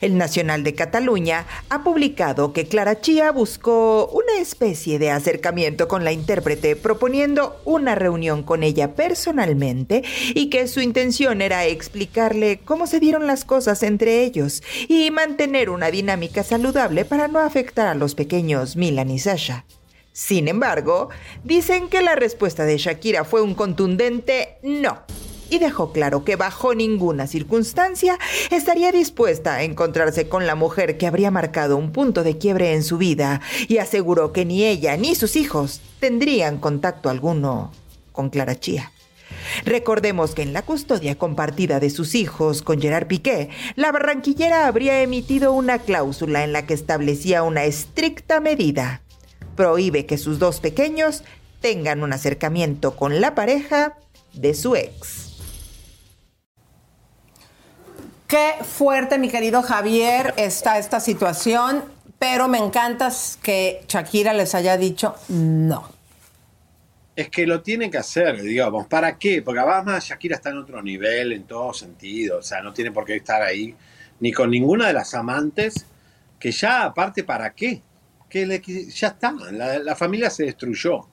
El 0.00 0.16
Nacional 0.16 0.64
de 0.64 0.74
Cataluña 0.74 1.46
ha 1.68 1.82
publicado 1.82 2.52
que 2.52 2.66
Clara 2.66 3.00
Chía 3.00 3.30
buscó 3.30 4.06
una 4.08 4.40
especie 4.40 4.98
de 4.98 5.10
acercamiento 5.10 5.88
con 5.88 6.04
la 6.04 6.12
intérprete 6.12 6.76
proponiendo 6.76 7.60
una 7.64 7.94
reunión 7.94 8.42
con 8.42 8.62
ella 8.62 8.94
personalmente 8.94 10.02
y 10.34 10.50
que 10.50 10.68
su 10.68 10.80
intención 10.80 11.42
era 11.42 11.66
explicarle 11.66 12.60
cómo 12.64 12.86
se 12.86 13.00
dieron 13.00 13.26
las 13.26 13.44
cosas 13.44 13.82
entre 13.82 14.22
ellos 14.22 14.62
y 14.88 15.10
mantener 15.10 15.70
una 15.70 15.90
dinámica 15.90 16.42
saludable 16.42 17.04
para 17.04 17.28
no 17.28 17.38
afectar 17.38 17.86
a 17.88 17.94
los 17.94 18.14
pequeños 18.14 18.76
Milan 18.76 19.10
y 19.10 19.18
Sasha. 19.18 19.64
Sin 20.12 20.48
embargo, 20.48 21.08
dicen 21.42 21.88
que 21.88 22.02
la 22.02 22.14
respuesta 22.14 22.64
de 22.64 22.76
Shakira 22.76 23.24
fue 23.24 23.40
un 23.40 23.54
contundente 23.54 24.58
no 24.62 25.02
y 25.52 25.58
dejó 25.58 25.92
claro 25.92 26.24
que 26.24 26.36
bajo 26.36 26.74
ninguna 26.74 27.26
circunstancia 27.26 28.18
estaría 28.50 28.90
dispuesta 28.90 29.56
a 29.56 29.62
encontrarse 29.64 30.26
con 30.26 30.46
la 30.46 30.54
mujer 30.54 30.96
que 30.96 31.06
habría 31.06 31.30
marcado 31.30 31.76
un 31.76 31.92
punto 31.92 32.24
de 32.24 32.38
quiebre 32.38 32.72
en 32.72 32.82
su 32.82 32.96
vida 32.96 33.42
y 33.68 33.76
aseguró 33.76 34.32
que 34.32 34.46
ni 34.46 34.64
ella 34.64 34.96
ni 34.96 35.14
sus 35.14 35.36
hijos 35.36 35.82
tendrían 36.00 36.56
contacto 36.56 37.10
alguno 37.10 37.70
con 38.12 38.30
Clara 38.30 38.58
Chía. 38.58 38.92
Recordemos 39.66 40.34
que 40.34 40.40
en 40.40 40.54
la 40.54 40.62
custodia 40.62 41.18
compartida 41.18 41.80
de 41.80 41.90
sus 41.90 42.14
hijos 42.14 42.62
con 42.62 42.80
Gerard 42.80 43.06
Piqué, 43.06 43.50
la 43.76 43.92
barranquillera 43.92 44.66
habría 44.66 45.02
emitido 45.02 45.52
una 45.52 45.80
cláusula 45.80 46.44
en 46.44 46.54
la 46.54 46.64
que 46.64 46.72
establecía 46.72 47.42
una 47.42 47.64
estricta 47.64 48.40
medida. 48.40 49.02
Prohíbe 49.54 50.06
que 50.06 50.16
sus 50.16 50.38
dos 50.38 50.60
pequeños 50.60 51.24
tengan 51.60 52.02
un 52.02 52.14
acercamiento 52.14 52.96
con 52.96 53.20
la 53.20 53.34
pareja 53.34 53.98
de 54.32 54.54
su 54.54 54.76
ex. 54.76 55.21
Qué 58.32 58.54
fuerte, 58.64 59.18
mi 59.18 59.28
querido 59.28 59.60
Javier, 59.60 60.32
está 60.38 60.78
esta 60.78 61.00
situación, 61.00 61.84
pero 62.18 62.48
me 62.48 62.56
encanta 62.56 63.12
que 63.42 63.84
Shakira 63.86 64.32
les 64.32 64.54
haya 64.54 64.78
dicho 64.78 65.14
no. 65.28 65.86
Es 67.14 67.28
que 67.28 67.46
lo 67.46 67.60
tiene 67.60 67.90
que 67.90 67.98
hacer, 67.98 68.40
digamos. 68.40 68.86
¿Para 68.86 69.18
qué? 69.18 69.42
Porque 69.42 69.60
además 69.60 70.06
Shakira 70.06 70.36
está 70.36 70.48
en 70.48 70.56
otro 70.56 70.82
nivel 70.82 71.34
en 71.34 71.42
todo 71.42 71.74
sentido. 71.74 72.38
O 72.38 72.42
sea, 72.42 72.62
no 72.62 72.72
tiene 72.72 72.90
por 72.90 73.04
qué 73.04 73.16
estar 73.16 73.42
ahí 73.42 73.74
ni 74.20 74.32
con 74.32 74.50
ninguna 74.50 74.86
de 74.86 74.94
las 74.94 75.12
amantes, 75.12 75.84
que 76.38 76.52
ya 76.52 76.84
aparte, 76.84 77.24
¿para 77.24 77.52
qué? 77.52 77.82
Que 78.32 78.86
ya 78.90 79.08
está, 79.08 79.32
la 79.32 79.94
familia 79.94 80.30
se 80.30 80.44
destruyó 80.44 81.06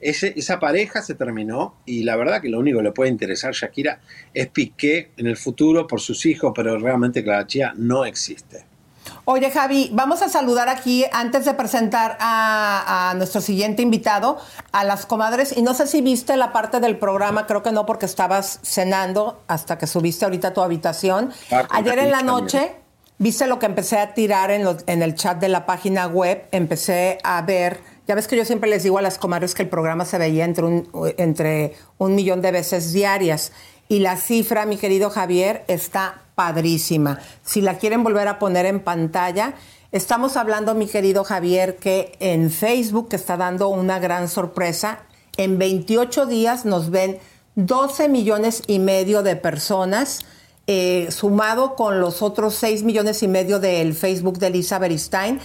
esa 0.00 0.60
pareja 0.60 1.02
se 1.02 1.14
terminó 1.14 1.76
y 1.86 2.02
la 2.02 2.16
verdad 2.16 2.40
que 2.40 2.48
lo 2.48 2.58
único 2.58 2.78
que 2.78 2.84
le 2.84 2.92
puede 2.92 3.10
interesar 3.10 3.50
a 3.50 3.52
Shakira 3.52 4.00
es 4.34 4.48
Piqué 4.48 5.10
en 5.16 5.26
el 5.26 5.36
futuro 5.36 5.86
por 5.86 6.00
sus 6.00 6.26
hijos, 6.26 6.52
pero 6.54 6.78
realmente 6.78 7.24
Clara 7.24 7.46
Chía 7.46 7.72
no 7.76 8.04
existe. 8.04 8.64
Oye 9.24 9.50
Javi, 9.50 9.90
vamos 9.92 10.20
a 10.22 10.28
saludar 10.28 10.68
aquí 10.68 11.04
antes 11.12 11.44
de 11.44 11.54
presentar 11.54 12.16
a, 12.20 13.14
nuestro 13.16 13.40
siguiente 13.40 13.82
invitado, 13.82 14.38
a 14.72 14.84
las 14.84 15.06
comadres. 15.06 15.56
Y 15.56 15.62
no 15.62 15.74
sé 15.74 15.86
si 15.86 16.00
viste 16.00 16.36
la 16.36 16.52
parte 16.52 16.80
del 16.80 16.98
programa, 16.98 17.46
creo 17.46 17.62
que 17.62 17.72
no 17.72 17.86
porque 17.86 18.06
estabas 18.06 18.60
cenando 18.62 19.40
hasta 19.46 19.78
que 19.78 19.86
subiste 19.86 20.24
ahorita 20.24 20.48
a 20.48 20.54
tu 20.54 20.60
habitación. 20.60 21.32
Ah, 21.52 21.66
Ayer 21.70 22.00
en 22.00 22.10
la 22.10 22.22
noche, 22.22 22.72
viste 23.18 23.46
lo 23.46 23.58
que 23.58 23.66
empecé 23.66 23.98
a 23.98 24.14
tirar 24.14 24.50
en, 24.50 25.02
el 25.02 25.14
chat 25.14 25.38
de 25.38 25.48
la 25.48 25.66
página 25.66 26.06
web, 26.06 26.46
empecé 26.52 27.18
a 27.22 27.42
ver 27.42 27.80
ya 28.06 28.14
ves 28.14 28.28
que 28.28 28.36
yo 28.36 28.44
siempre 28.44 28.70
les 28.70 28.84
digo 28.84 28.98
a 28.98 29.02
las 29.02 29.18
comadres 29.18 29.54
que 29.54 29.62
el 29.62 29.68
programa 29.68 30.04
se 30.04 30.16
veía 30.16 30.44
entre 30.44 30.64
un, 30.64 30.88
entre 31.16 31.74
un 31.98 32.14
millón 32.14 32.40
de 32.40 32.52
veces 32.52 32.92
diarias. 32.92 33.50
Y 33.88 33.98
la 33.98 34.16
cifra, 34.16 34.64
mi 34.64 34.76
querido 34.76 35.10
Javier, 35.10 35.64
está 35.66 36.22
padrísima. 36.36 37.18
Si 37.44 37.60
la 37.60 37.78
quieren 37.78 38.04
volver 38.04 38.28
a 38.28 38.38
poner 38.38 38.64
en 38.66 38.78
pantalla, 38.78 39.54
estamos 39.90 40.36
hablando, 40.36 40.76
mi 40.76 40.86
querido 40.86 41.24
Javier, 41.24 41.76
que 41.76 42.16
en 42.20 42.50
Facebook 42.50 43.08
está 43.10 43.36
dando 43.36 43.68
una 43.68 43.98
gran 43.98 44.28
sorpresa. 44.28 45.00
En 45.36 45.58
28 45.58 46.26
días 46.26 46.64
nos 46.64 46.90
ven 46.90 47.18
12 47.56 48.08
millones 48.08 48.62
y 48.68 48.78
medio 48.78 49.24
de 49.24 49.34
personas, 49.34 50.26
eh, 50.66 51.08
sumado 51.10 51.74
con 51.74 52.00
los 52.00 52.22
otros 52.22 52.54
6 52.56 52.82
millones 52.82 53.22
y 53.22 53.28
medio 53.28 53.60
del 53.60 53.94
Facebook 53.94 54.38
de 54.38 54.48
Elisa 54.48 54.78
Beristain 54.78 55.40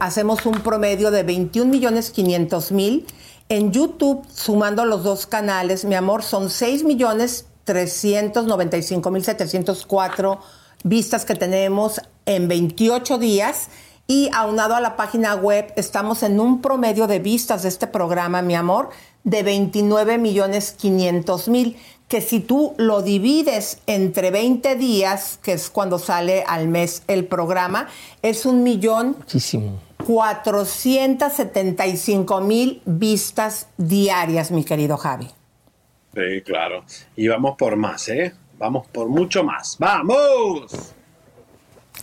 hacemos 0.00 0.46
un 0.46 0.60
promedio 0.60 1.10
de 1.10 1.22
21 1.22 1.70
millones 1.70 2.10
500 2.10 2.72
mil. 2.72 3.06
En 3.48 3.72
YouTube, 3.72 4.24
sumando 4.32 4.84
los 4.84 5.04
dos 5.04 5.26
canales, 5.26 5.84
mi 5.84 5.94
amor, 5.94 6.22
son 6.22 6.50
6 6.50 6.84
millones 6.84 7.46
395 7.64 9.10
mil 9.10 9.24
704 9.24 10.40
vistas 10.84 11.24
que 11.24 11.34
tenemos 11.34 12.00
en 12.26 12.48
28 12.48 13.18
días. 13.18 13.68
y 14.06 14.28
aunado 14.34 14.74
a 14.74 14.82
la 14.82 14.96
página 14.96 15.34
web 15.34 15.72
estamos 15.76 16.22
en 16.22 16.38
un 16.38 16.60
promedio 16.60 17.06
de 17.06 17.20
vistas 17.20 17.62
de 17.62 17.70
este 17.70 17.86
programa, 17.86 18.42
mi 18.42 18.54
amor, 18.54 18.90
de 19.24 19.42
29 19.42 20.18
millones 20.18 20.72
500 20.72 21.48
mil, 21.48 21.78
que 22.08 22.20
si 22.20 22.40
tú 22.40 22.74
lo 22.76 23.02
divides 23.02 23.78
entre 23.86 24.30
20 24.30 24.76
días, 24.76 25.38
que 25.42 25.54
es 25.54 25.70
cuando 25.70 25.98
sale 25.98 26.44
al 26.46 26.68
mes 26.68 27.02
el 27.08 27.26
programa, 27.26 27.88
es 28.22 28.46
un 28.46 28.62
millón 28.62 29.16
Muchísimo. 29.18 29.80
475 30.06 32.40
mil 32.40 32.82
vistas 32.84 33.68
diarias, 33.76 34.50
mi 34.50 34.64
querido 34.64 34.96
Javi. 34.96 35.28
Sí, 36.14 36.42
claro. 36.44 36.84
Y 37.16 37.28
vamos 37.28 37.56
por 37.56 37.76
más, 37.76 38.08
¿eh? 38.08 38.34
Vamos 38.58 38.86
por 38.86 39.08
mucho 39.08 39.42
más. 39.42 39.76
¡Vamos! 39.78 40.94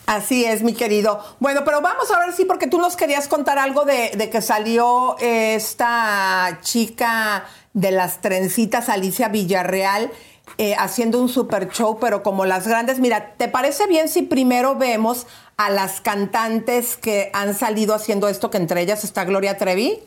Así 0.06 0.44
es, 0.44 0.64
mi 0.64 0.74
querido. 0.74 1.24
Bueno, 1.40 1.62
pero 1.64 1.80
vamos 1.80 2.12
a 2.12 2.20
ver 2.20 2.34
sí, 2.34 2.44
porque 2.46 2.68
tú 2.68 2.80
nos 2.80 2.98
querías 2.98 3.28
contar 3.28 3.58
algo 3.58 3.86
de, 3.86 4.12
de 4.16 4.30
que 4.30 4.42
salió 4.42 5.16
esta 5.20 6.60
chica 6.62 7.46
de 7.74 7.92
las 7.92 8.22
trencitas, 8.22 8.90
Alicia 8.90 9.30
Villarreal, 9.30 10.12
eh, 10.58 10.76
haciendo 10.78 11.22
un 11.22 11.30
super 11.30 11.70
show, 11.70 11.98
pero 12.00 12.24
como 12.24 12.46
las 12.46 12.68
grandes. 12.68 13.00
Mira, 13.00 13.34
¿te 13.38 13.48
parece 13.48 13.88
bien 13.88 14.10
si 14.10 14.24
primero 14.24 14.76
vemos 14.76 15.28
a 15.58 15.70
las 15.70 16.02
cantantes 16.02 16.98
que 16.98 17.30
han 17.34 17.54
salido 17.54 17.94
haciendo 17.94 18.28
esto, 18.28 18.50
que 18.50 18.58
entre 18.58 18.82
ellas 18.82 19.04
está 19.04 19.24
Gloria 19.24 19.58
Trevi? 19.58 20.00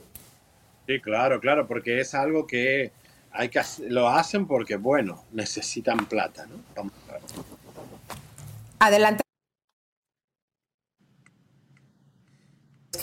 Sí, 0.86 1.00
claro, 1.00 1.40
claro, 1.40 1.66
porque 1.66 2.00
es 2.00 2.14
algo 2.14 2.46
que 2.46 2.92
hay 3.32 3.48
que 3.48 3.60
lo 3.88 4.08
hacen 4.08 4.46
porque, 4.46 4.76
bueno, 4.76 5.24
necesitan 5.32 6.06
plata, 6.06 6.46
¿no? 6.46 6.56
Vamos 6.76 6.92
a 7.08 7.12
ver. 7.12 7.22
Adelante. 8.78 9.23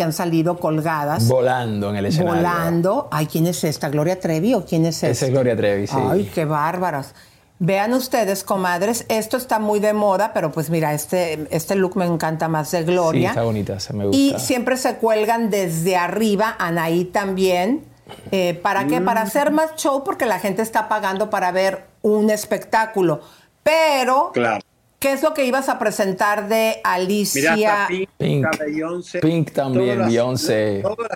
Que 0.01 0.05
han 0.05 0.13
salido 0.13 0.57
colgadas. 0.57 1.27
Volando 1.27 1.91
en 1.91 1.97
el 1.97 2.07
escenario. 2.07 2.37
Volando. 2.41 3.07
Ay, 3.11 3.27
¿quién 3.27 3.45
es 3.45 3.63
esta? 3.63 3.87
¿Gloria 3.89 4.19
Trevi 4.19 4.55
o 4.55 4.65
quién 4.65 4.87
es 4.87 4.95
esta? 4.95 5.09
Esa 5.09 5.25
es 5.27 5.31
Gloria 5.31 5.55
Trevi, 5.55 5.85
sí. 5.85 5.95
Ay, 5.95 6.23
qué 6.33 6.43
bárbaras. 6.45 7.13
Vean 7.59 7.93
ustedes, 7.93 8.43
comadres, 8.43 9.05
esto 9.09 9.37
está 9.37 9.59
muy 9.59 9.79
de 9.79 9.93
moda, 9.93 10.31
pero 10.33 10.51
pues 10.51 10.71
mira, 10.71 10.95
este, 10.95 11.47
este 11.51 11.75
look 11.75 11.95
me 11.97 12.05
encanta 12.07 12.47
más 12.47 12.71
de 12.71 12.79
Sí, 12.79 12.85
Gloria. 12.85 13.29
está 13.29 13.43
bonita, 13.43 13.79
se 13.79 13.93
me 13.93 14.05
gusta. 14.07 14.17
y 14.17 14.33
siempre 14.39 14.75
se 14.77 14.95
cuelgan 14.95 15.51
desde 15.51 15.95
arriba, 15.97 16.55
Anaí 16.57 17.05
también. 17.05 17.85
Eh, 18.31 18.59
¿Para 18.63 18.87
qué? 18.87 19.01
Mm. 19.01 19.05
Para 19.05 19.21
hacer 19.21 19.51
más 19.51 19.75
show, 19.75 20.03
porque 20.03 20.25
la 20.25 20.39
gente 20.39 20.63
está 20.63 20.89
pagando 20.89 21.29
para 21.29 21.51
ver 21.51 21.85
un 22.01 22.31
espectáculo. 22.31 23.21
Pero, 23.61 24.31
Claro. 24.33 24.63
¿Qué 25.01 25.11
es 25.13 25.23
lo 25.23 25.33
que 25.33 25.45
ibas 25.45 25.67
a 25.67 25.79
presentar 25.79 26.47
de 26.47 26.79
Alicia? 26.83 27.55
Mira, 27.55 27.85
Pink, 27.89 28.09
Pink. 28.17 28.45
está 28.45 28.63
Beyoncé. 28.65 29.19
Pink 29.19 29.51
también, 29.51 29.83
todas 29.85 29.97
las- 29.97 30.07
Beyoncé. 30.07 30.79
Todas, 30.83 31.09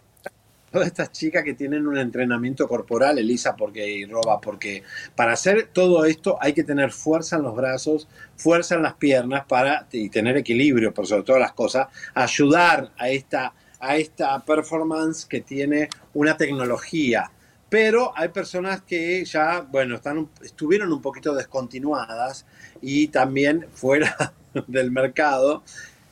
todas 0.72 0.88
estas 0.88 1.12
chicas 1.12 1.44
que 1.44 1.54
tienen 1.54 1.86
un 1.88 1.96
entrenamiento 1.98 2.68
corporal, 2.68 3.20
Elisa, 3.20 3.56
porque 3.56 3.88
y 3.90 4.06
Roba, 4.06 4.42
porque 4.42 4.82
para 5.16 5.34
hacer 5.34 5.70
todo 5.72 6.04
esto 6.04 6.38
hay 6.42 6.54
que 6.54 6.64
tener 6.64 6.92
fuerza 6.92 7.36
en 7.38 7.44
los 7.44 7.56
brazos, 7.56 8.08
fuerza 8.36 8.74
en 8.76 8.82
las 8.82 8.96
piernas 8.96 9.46
para 9.48 9.88
y 9.92 10.10
tener 10.10 10.36
equilibrio, 10.36 10.92
por 10.94 11.06
sobre 11.06 11.24
todas 11.24 11.42
las 11.42 11.54
cosas, 11.54 11.88
ayudar 12.14 12.92
a 12.98 13.08
esta 13.10 13.54
a 13.78 13.98
esta 13.98 14.44
performance 14.44 15.26
que 15.28 15.42
tiene 15.42 15.90
una 16.16 16.36
tecnología. 16.36 17.30
Pero 17.70 18.14
hay 18.16 18.30
personas 18.30 18.82
que 18.82 19.24
ya, 19.26 19.62
bueno, 19.62 19.96
están, 19.96 20.30
estuvieron 20.42 20.92
un 20.92 21.02
poquito 21.02 21.36
descontinuadas 21.36 22.46
y 22.82 23.08
también 23.08 23.68
fuera 23.74 24.34
del 24.68 24.92
mercado 24.92 25.64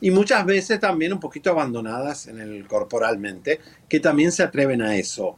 y 0.04 0.12
muchas 0.12 0.46
veces 0.46 0.82
también 0.82 1.14
un 1.14 1.20
poquito 1.22 1.50
abandonadas 1.50 2.28
en 2.28 2.42
el 2.42 2.68
corporalmente, 2.68 3.62
que 3.88 4.02
también 4.02 4.34
se 4.34 4.44
atreven 4.44 4.82
a 4.82 4.98
eso. 4.98 5.38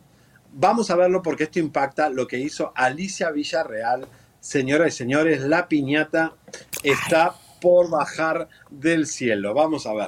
Vamos 0.53 0.89
a 0.89 0.95
verlo 0.95 1.21
porque 1.21 1.43
esto 1.43 1.59
impacta 1.59 2.09
lo 2.09 2.25
que 2.25 2.39
hizo 2.39 2.71
Alicia 2.75 3.29
Villarreal. 3.29 4.07
Señoras 4.39 4.95
y 4.95 4.97
señores, 4.97 5.41
la 5.41 5.67
piñata 5.67 6.33
está 6.81 7.35
por 7.61 7.91
bajar 7.91 8.49
del 8.71 9.05
cielo. 9.05 9.53
Vamos 9.53 9.85
a 9.85 9.93
ver. 9.93 10.07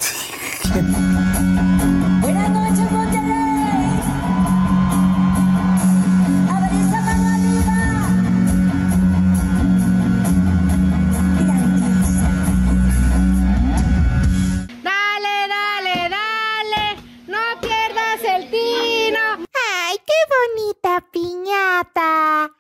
Piñata! 21.12 22.52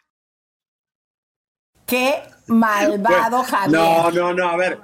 Qué 1.86 2.22
malvado 2.48 3.44
Javier. 3.44 3.72
No, 3.72 4.12
no, 4.12 4.34
no, 4.34 4.50
a 4.50 4.58
ver. 4.58 4.80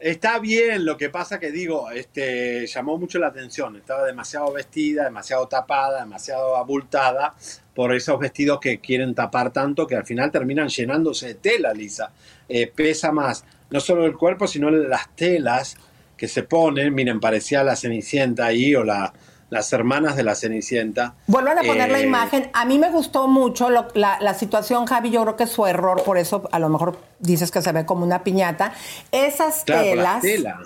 Está 0.00 0.38
bien, 0.38 0.84
lo 0.84 0.98
que 0.98 1.08
pasa 1.08 1.40
que 1.40 1.50
digo, 1.50 1.90
este, 1.90 2.66
llamó 2.66 2.98
mucho 2.98 3.18
la 3.18 3.28
atención. 3.28 3.74
Estaba 3.76 4.04
demasiado 4.04 4.52
vestida, 4.52 5.04
demasiado 5.04 5.48
tapada, 5.48 6.00
demasiado 6.00 6.56
abultada 6.56 7.34
por 7.74 7.94
esos 7.94 8.18
vestidos 8.20 8.60
que 8.60 8.80
quieren 8.80 9.14
tapar 9.14 9.50
tanto 9.50 9.86
que 9.86 9.96
al 9.96 10.04
final 10.04 10.30
terminan 10.30 10.68
llenándose 10.68 11.28
de 11.28 11.34
tela, 11.36 11.72
Lisa. 11.72 12.12
Eh, 12.48 12.66
pesa 12.66 13.12
más, 13.12 13.44
no 13.70 13.80
solo 13.80 14.04
el 14.04 14.14
cuerpo, 14.14 14.46
sino 14.46 14.70
las 14.70 15.16
telas 15.16 15.76
que 16.16 16.28
se 16.28 16.42
ponen. 16.42 16.94
Miren, 16.94 17.18
parecía 17.18 17.64
la 17.64 17.74
Cenicienta 17.74 18.46
ahí 18.46 18.74
o 18.74 18.84
la, 18.84 19.12
las 19.54 19.72
hermanas 19.72 20.16
de 20.16 20.24
la 20.24 20.34
Cenicienta. 20.34 21.14
Vuelvan 21.26 21.58
a 21.58 21.62
poner 21.62 21.90
la 21.90 22.00
Eh, 22.00 22.04
imagen. 22.06 22.50
A 22.52 22.64
mí 22.66 22.78
me 22.78 22.90
gustó 22.90 23.28
mucho 23.28 23.70
lo- 23.70 23.88
la, 23.94 24.18
la 24.20 24.34
situación, 24.34 24.84
Javi. 24.86 25.10
Yo 25.10 25.22
creo 25.22 25.36
que 25.36 25.44
es 25.44 25.50
su 25.50 25.64
error, 25.66 26.02
por 26.02 26.18
eso 26.18 26.48
a 26.52 26.58
lo 26.58 26.68
mejor 26.68 26.98
dices 27.20 27.50
que 27.50 27.62
se 27.62 27.72
ve 27.72 27.86
como 27.86 28.04
una 28.04 28.22
piñata. 28.24 28.72
Esas 29.12 29.62
Claro, 29.64 29.82
telas 29.82 30.14
la 30.16 30.20
tela. 30.20 30.58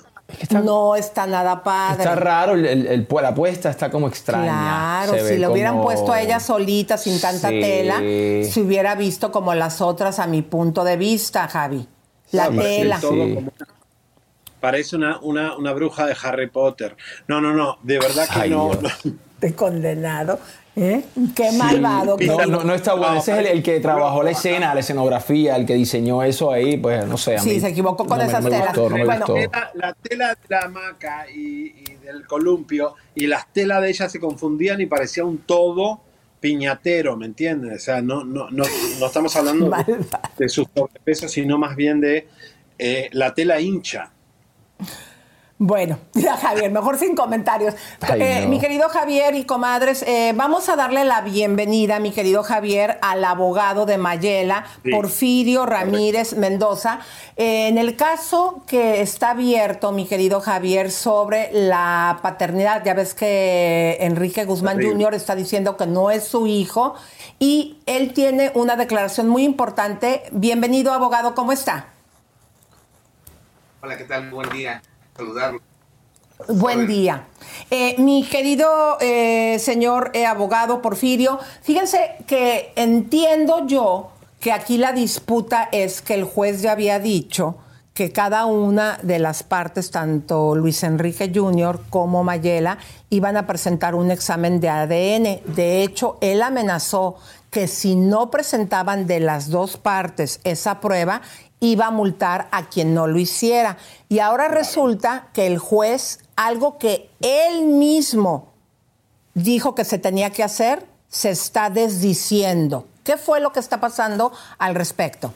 no 0.65 0.97
está 0.97 1.27
nada 1.27 1.63
padre. 1.63 2.03
Está 2.05 2.15
raro, 2.17 2.55
el, 2.55 2.67
el- 2.67 2.87
el- 2.87 3.07
la 3.23 3.35
puesta 3.35 3.71
está 3.71 3.91
como 3.91 4.09
extraña. 4.09 4.47
Claro, 5.05 5.13
Se 5.15 5.29
si 5.35 5.39
le 5.39 5.49
hubieran 5.49 5.81
puesto 5.83 6.13
a 6.13 6.21
ella 6.21 6.41
solita, 6.41 6.97
sin 6.99 7.21
tanta 7.21 7.49
Sí. 7.51 7.61
tela, 7.61 7.99
se 7.99 8.61
hubiera 8.61 8.95
visto 8.95 9.31
como 9.31 9.55
las 9.55 9.81
otras 9.81 10.19
a 10.19 10.27
mi 10.27 10.43
punto 10.43 10.83
de 10.85 10.97
vista, 10.97 11.47
Javi. 11.49 11.87
La 12.33 12.49
Sí, 12.49 12.57
tela. 12.59 12.99
todo 13.01 13.11
como 13.11 13.25
una- 13.39 13.53
Parece 14.61 14.97
una, 14.97 15.19
una, 15.21 15.57
una 15.57 15.73
bruja 15.73 16.07
de 16.07 16.17
Harry 16.23 16.49
Potter. 16.49 16.97
No, 17.27 17.41
no, 17.41 17.53
no, 17.53 17.79
de 17.83 17.99
verdad 17.99 18.29
que 18.33 18.41
Ay, 18.41 18.51
no. 18.51 18.71
De 19.41 19.55
condenado. 19.57 20.39
¿eh? 20.75 21.05
Qué 21.35 21.53
malvado. 21.53 22.17
Sí, 22.19 22.27
no, 22.27 22.45
no, 22.47 22.65
no 22.65 22.75
está 22.75 22.95
bueno. 22.95 23.19
Ese 23.19 23.33
es 23.33 23.39
el, 23.39 23.47
el 23.47 23.63
que 23.63 23.81
trabajó 23.81 24.23
la 24.23 24.31
escena, 24.31 24.75
la 24.75 24.81
escenografía, 24.81 25.57
el 25.57 25.67
que 25.67 25.75
diseñó 25.75 26.23
eso 26.23 26.51
ahí, 26.53 26.77
pues 26.77 27.07
no 27.07 27.17
sé. 27.17 27.37
a 27.37 27.41
Sí, 27.41 27.51
mí 27.51 27.61
se 27.61 27.69
equivocó 27.69 28.07
con 28.07 28.19
no 28.19 28.25
esas 28.25 28.43
no 28.43 28.51
me 28.51 28.57
telas. 28.57 28.77
gustó, 28.77 28.91
no 28.91 28.97
me 28.97 29.05
Bueno, 29.05 29.27
gustó. 29.27 29.51
La, 29.53 29.71
la 29.75 29.93
tela 29.95 30.29
de 30.31 30.37
la 30.49 30.61
hamaca 30.63 31.27
y, 31.31 31.75
y 31.77 31.97
del 32.05 32.27
columpio 32.27 32.95
y 33.15 33.27
las 33.27 33.53
telas 33.53 33.83
de 33.83 33.91
ella 33.91 34.09
se 34.09 34.21
confundían 34.21 34.81
y 34.81 34.87
parecía 34.87 35.25
un 35.25 35.39
todo 35.39 36.01
piñatero, 36.41 37.17
¿me 37.17 37.27
entiendes? 37.27 37.83
O 37.83 37.85
sea, 37.85 38.01
no, 38.01 38.25
no, 38.25 38.49
no, 38.51 38.65
no 39.01 39.07
estamos 39.07 39.35
hablando 39.35 39.71
de, 39.87 39.97
de 40.39 40.49
su 40.49 40.65
sobrepeso, 40.73 41.29
sino 41.29 41.59
más 41.59 41.75
bien 41.75 42.01
de 42.01 42.29
eh, 42.79 43.09
la 43.13 43.35
tela 43.35 43.61
hincha. 43.61 44.13
Bueno, 45.61 45.99
ya 46.15 46.37
Javier, 46.37 46.71
mejor 46.71 46.99
sin 46.99 47.17
comentarios. 47.17 47.75
Ay, 48.01 48.23
Eh, 48.23 48.41
no. 48.43 48.49
Mi 48.49 48.61
querido 48.61 48.89
Javier 48.89 49.35
y 49.35 49.43
comadres, 49.45 50.05
eh, 50.05 50.33
vamos 50.37 50.69
a 50.69 50.77
darle 50.77 51.05
la 51.05 51.21
bienvenida, 51.23 51.99
mi 51.99 52.13
querido 52.13 52.45
Javier, 52.45 52.97
al 53.03 53.25
abogado 53.25 53.85
de 53.85 53.99
Mayela, 53.99 54.67
Sí. 54.85 54.93
Porfirio 54.93 55.67
Ramírez 55.67 56.35
Mendoza. 56.37 57.01
Eh, 57.37 57.67
en 57.67 57.77
el 57.77 57.97
caso 57.97 58.63
que 58.69 59.01
está 59.01 59.31
abierto, 59.31 59.91
mi 59.91 60.07
querido 60.07 60.41
Javier, 60.41 60.93
sobre 60.93 61.51
la 61.53 62.21
paternidad, 62.23 62.85
ya 62.85 62.95
ves 62.95 63.15
que 63.15 63.97
Enrique 64.01 64.45
Guzmán. 64.45 64.81
Jr. 64.81 65.15
está 65.15 65.35
diciendo 65.35 65.77
que 65.77 65.87
no 65.89 66.13
es 66.13 66.23
su 66.23 66.47
hijo 66.47 66.95
y 67.41 67.79
él 67.87 68.13
tiene 68.13 68.53
una 68.55 68.77
declaración 68.77 69.29
muy 69.29 69.43
importante. 69.43 70.23
Bienvenido, 70.31 70.93
abogado, 70.93 71.35
¿cómo 71.35 71.51
está? 71.51 71.89
Hola, 73.81 73.97
¿qué 73.97 74.05
tal? 74.05 74.29
Buen 74.31 74.51
día. 74.51 74.83
Saludarlo. 75.17 75.61
Buen 76.49 76.89
día. 76.89 77.29
Eh, 77.71 77.95
mi 77.99 78.25
querido 78.25 78.99
eh, 79.01 79.57
señor 79.61 80.11
eh, 80.15 80.27
abogado 80.27 80.83
Porfirio, 80.83 81.39
fíjense 81.63 82.17
que 82.27 82.73
entiendo 82.75 83.69
yo 83.69 84.11
que 84.41 84.51
aquí 84.51 84.79
la 84.79 84.93
disputa 84.93 85.69
es 85.71 86.03
que 86.03 86.15
el 86.15 86.25
juez 86.25 86.61
ya 86.61 86.73
había 86.73 86.99
dicho 86.99 87.59
que 87.95 88.13
cada 88.13 88.47
una 88.47 88.99
de 89.03 89.19
las 89.21 89.43
partes, 89.43 89.91
tanto 89.91 90.55
Luis 90.55 90.83
Enrique 90.83 91.31
Jr. 91.33 91.81
como 91.91 92.23
Mayela, 92.25 92.79
iban 93.11 93.37
a 93.37 93.47
presentar 93.47 93.95
un 93.97 94.11
examen 94.11 94.61
de 94.61 94.69
ADN. 94.69 95.55
De 95.55 95.83
hecho, 95.83 96.17
él 96.21 96.43
amenazó 96.43 97.17
que 97.51 97.67
si 97.67 97.97
no 97.97 98.31
presentaban 98.31 99.07
de 99.07 99.21
las 99.21 99.51
dos 99.51 99.79
partes 99.79 100.41
esa 100.45 100.81
prueba, 100.81 101.23
iba 101.61 101.87
a 101.87 101.91
multar 101.91 102.49
a 102.53 102.69
quien 102.69 102.95
no 102.95 103.07
lo 103.07 103.19
hiciera. 103.19 103.77
Y 104.09 104.21
ahora 104.21 104.49
resulta 104.49 105.29
que 105.33 105.47
el 105.47 105.59
juez 105.59 106.21
algo 106.37 106.79
que 106.79 107.11
él 107.21 107.65
mismo 107.65 108.53
dijo 109.35 109.75
que 109.75 109.85
se 109.85 109.99
tenía 109.99 110.31
que 110.31 110.45
hacer, 110.45 110.87
se 111.09 111.31
está 111.31 111.71
desdiciendo. 111.71 112.87
¿Qué 113.05 113.17
fue 113.17 113.41
lo 113.41 113.53
que 113.53 113.61
está 113.61 113.81
pasando 113.81 114.33
al 114.59 114.75
respecto? 114.75 115.35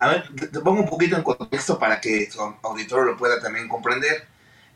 A 0.00 0.08
ver, 0.08 0.24
te 0.34 0.60
pongo 0.60 0.82
un 0.82 0.88
poquito 0.88 1.16
en 1.16 1.22
contexto 1.22 1.78
para 1.78 2.00
que 2.00 2.30
su 2.30 2.40
auditorio 2.62 3.04
lo 3.04 3.16
pueda 3.16 3.40
también 3.40 3.68
comprender. 3.68 4.26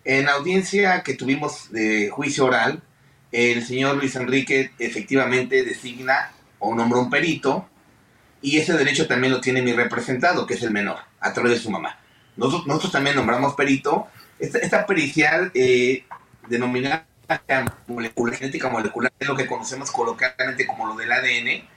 En 0.04 0.24
la 0.24 0.32
audiencia 0.32 1.02
que 1.02 1.14
tuvimos 1.14 1.70
de 1.70 2.08
juicio 2.08 2.46
oral, 2.46 2.82
el 3.30 3.66
señor 3.66 3.96
Luis 3.96 4.16
Enrique 4.16 4.70
efectivamente 4.78 5.64
designa 5.64 6.32
o 6.60 6.74
nombra 6.74 6.98
un 6.98 7.10
perito 7.10 7.68
y 8.40 8.58
ese 8.58 8.74
derecho 8.74 9.06
también 9.06 9.32
lo 9.32 9.40
tiene 9.40 9.62
mi 9.62 9.72
representado, 9.72 10.46
que 10.46 10.54
es 10.54 10.62
el 10.62 10.70
menor, 10.70 10.98
a 11.20 11.32
través 11.32 11.52
de 11.52 11.58
su 11.58 11.70
mamá. 11.70 11.98
Nosotros, 12.36 12.66
nosotros 12.66 12.92
también 12.92 13.16
nombramos 13.16 13.54
perito. 13.54 14.06
Esta, 14.38 14.58
esta 14.58 14.86
pericial 14.86 15.50
eh, 15.54 16.04
denominada 16.48 17.06
molecular, 17.88 18.36
genética 18.36 18.68
molecular 18.68 19.12
es 19.18 19.28
lo 19.28 19.36
que 19.36 19.46
conocemos 19.46 19.90
coloquialmente 19.90 20.66
como 20.66 20.86
lo 20.86 20.94
del 20.94 21.10
ADN. 21.10 21.68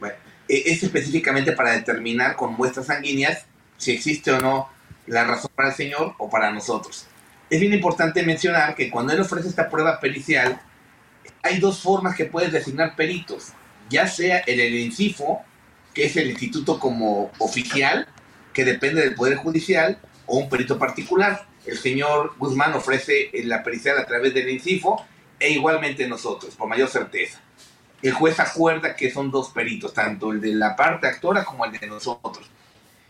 Bueno, 0.00 0.16
eh, 0.48 0.64
es 0.66 0.82
específicamente 0.82 1.52
para 1.52 1.72
determinar 1.72 2.36
con 2.36 2.54
muestras 2.54 2.86
sanguíneas 2.86 3.46
si 3.76 3.92
existe 3.92 4.32
o 4.32 4.40
no 4.40 4.68
la 5.06 5.24
razón 5.24 5.50
para 5.54 5.70
el 5.70 5.74
señor 5.74 6.14
o 6.18 6.28
para 6.28 6.50
nosotros. 6.50 7.06
Es 7.48 7.60
bien 7.60 7.72
importante 7.72 8.22
mencionar 8.22 8.74
que 8.74 8.90
cuando 8.90 9.12
él 9.12 9.20
ofrece 9.20 9.48
esta 9.48 9.70
prueba 9.70 10.00
pericial, 10.00 10.60
hay 11.42 11.58
dos 11.58 11.80
formas 11.80 12.14
que 12.14 12.26
puedes 12.26 12.52
designar 12.52 12.96
peritos, 12.96 13.52
ya 13.88 14.06
sea 14.06 14.38
el, 14.40 14.60
el 14.60 14.74
INCIFO, 14.74 15.42
que 15.98 16.04
es 16.04 16.16
el 16.16 16.30
instituto 16.30 16.78
como 16.78 17.32
oficial, 17.38 18.06
que 18.52 18.64
depende 18.64 19.00
del 19.00 19.16
Poder 19.16 19.36
Judicial, 19.36 19.98
o 20.26 20.38
un 20.38 20.48
perito 20.48 20.78
particular. 20.78 21.48
El 21.66 21.76
señor 21.76 22.34
Guzmán 22.38 22.72
ofrece 22.74 23.30
la 23.42 23.64
pericial 23.64 23.98
a 23.98 24.06
través 24.06 24.32
del 24.32 24.48
INCIFO 24.48 25.04
e 25.40 25.50
igualmente 25.50 26.06
nosotros, 26.06 26.54
por 26.54 26.68
mayor 26.68 26.88
certeza. 26.88 27.40
El 28.00 28.12
juez 28.12 28.38
acuerda 28.38 28.94
que 28.94 29.10
son 29.10 29.32
dos 29.32 29.48
peritos, 29.50 29.92
tanto 29.92 30.30
el 30.30 30.40
de 30.40 30.54
la 30.54 30.76
parte 30.76 31.08
actora 31.08 31.44
como 31.44 31.64
el 31.64 31.72
de 31.72 31.88
nosotros. 31.88 32.48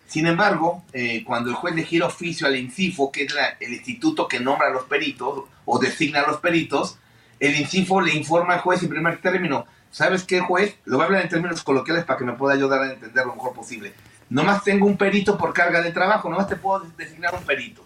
Sin 0.07 0.27
embargo, 0.27 0.83
eh, 0.95 1.23
cuando 1.27 1.51
el 1.51 1.57
juez 1.57 1.75
le 1.75 1.85
gira 1.85 2.07
oficio 2.07 2.47
al 2.47 2.57
INCIFO, 2.57 3.13
que 3.13 3.25
es 3.25 3.35
la- 3.35 3.59
el 3.61 3.75
instituto 3.75 4.27
que 4.27 4.41
nombra 4.41 4.69
a 4.69 4.71
los 4.71 4.85
peritos 4.85 5.45
o 5.67 5.79
designa 5.79 6.21
a 6.21 6.27
los 6.27 6.41
peritos, 6.41 6.97
el 7.39 7.55
INCIFO 7.55 8.01
le 8.01 8.15
informa 8.15 8.55
al 8.55 8.61
juez 8.61 8.83
en 8.83 8.89
primer 8.89 9.21
término, 9.21 9.67
¿sabes 9.91 10.25
qué, 10.25 10.41
juez? 10.41 10.77
Lo 10.85 10.97
voy 10.97 11.05
a 11.05 11.07
hablar 11.07 11.23
en 11.23 11.29
términos 11.29 11.63
coloquiales 11.63 12.05
para 12.05 12.19
que 12.19 12.25
me 12.25 12.33
pueda 12.35 12.55
ayudar 12.55 12.83
a 12.83 12.93
entender 12.93 13.27
lo 13.27 13.35
mejor 13.35 13.55
posible. 13.55 13.95
Nomás 14.31 14.63
tengo 14.63 14.87
un 14.87 14.97
perito 14.97 15.39
por 15.39 15.53
carga 15.53 15.81
de 15.81 15.93
trabajo, 15.93 16.29
nomás 16.29 16.49
te 16.49 16.57
puedo 16.57 16.85
designar 16.97 17.35
un 17.35 17.45
perito. 17.45 17.85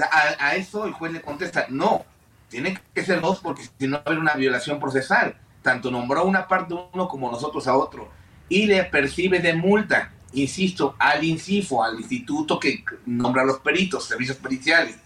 A, 0.00 0.46
a 0.46 0.54
eso 0.54 0.86
el 0.86 0.92
juez 0.92 1.12
le 1.12 1.20
contesta, 1.20 1.66
no, 1.68 2.04
tiene 2.48 2.78
que 2.94 3.04
ser 3.04 3.20
dos 3.20 3.40
porque 3.40 3.62
si 3.78 3.86
no 3.86 3.96
va 3.96 4.02
a 4.04 4.08
haber 4.08 4.18
una 4.18 4.34
violación 4.34 4.80
procesal. 4.80 5.36
Tanto 5.62 5.90
nombró 5.90 6.24
una 6.24 6.46
parte 6.46 6.74
uno 6.92 7.08
como 7.08 7.30
nosotros 7.30 7.66
a 7.66 7.76
otro. 7.76 8.08
Y 8.48 8.66
le 8.66 8.84
percibe 8.84 9.40
de 9.40 9.54
multa, 9.54 10.12
insisto, 10.32 10.94
al 10.98 11.22
INCIFO, 11.24 11.84
al 11.84 11.98
instituto 11.98 12.58
que 12.58 12.84
nombra 13.04 13.44
los 13.44 13.58
peritos, 13.58 14.06
servicios 14.06 14.38
periciales. 14.38 14.96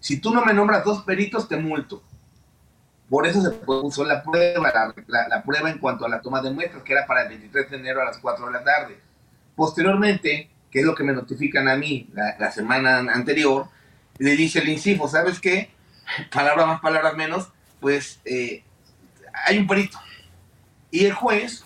Si 0.00 0.18
tú 0.18 0.34
no 0.34 0.44
me 0.44 0.52
nombras 0.52 0.84
dos 0.84 1.02
peritos, 1.04 1.48
te 1.48 1.56
multo. 1.56 2.02
Por 3.12 3.26
eso 3.26 3.42
se 3.42 3.50
puso 3.50 4.06
la 4.06 4.22
prueba, 4.22 4.72
la, 4.72 4.94
la- 5.06 5.28
la 5.28 5.42
prueba 5.42 5.68
en 5.70 5.76
cuanto 5.76 6.06
a 6.06 6.08
la 6.08 6.22
toma 6.22 6.40
de 6.40 6.50
muestras, 6.50 6.82
que 6.82 6.94
era 6.94 7.04
para 7.06 7.24
el 7.24 7.28
23 7.28 7.70
de 7.70 7.76
enero 7.76 8.00
a 8.00 8.06
las 8.06 8.16
4 8.16 8.46
de 8.46 8.52
la 8.52 8.64
tarde. 8.64 8.98
Posteriormente, 9.54 10.48
que 10.70 10.80
es 10.80 10.86
lo 10.86 10.94
que 10.94 11.04
me 11.04 11.12
notifican 11.12 11.68
a 11.68 11.76
mí 11.76 12.08
la, 12.14 12.36
la 12.38 12.50
semana 12.50 12.96
anterior, 13.12 13.66
le 14.16 14.34
dice 14.34 14.60
el 14.60 14.68
INCIFO, 14.70 15.08
¿sabes 15.08 15.38
qué? 15.40 15.70
Palabras 16.32 16.66
más, 16.66 16.80
palabras 16.80 17.14
menos, 17.14 17.48
pues 17.80 18.18
eh, 18.24 18.64
hay 19.46 19.58
un 19.58 19.66
perito. 19.66 19.98
Y 20.90 21.04
el 21.04 21.12
juez, 21.12 21.64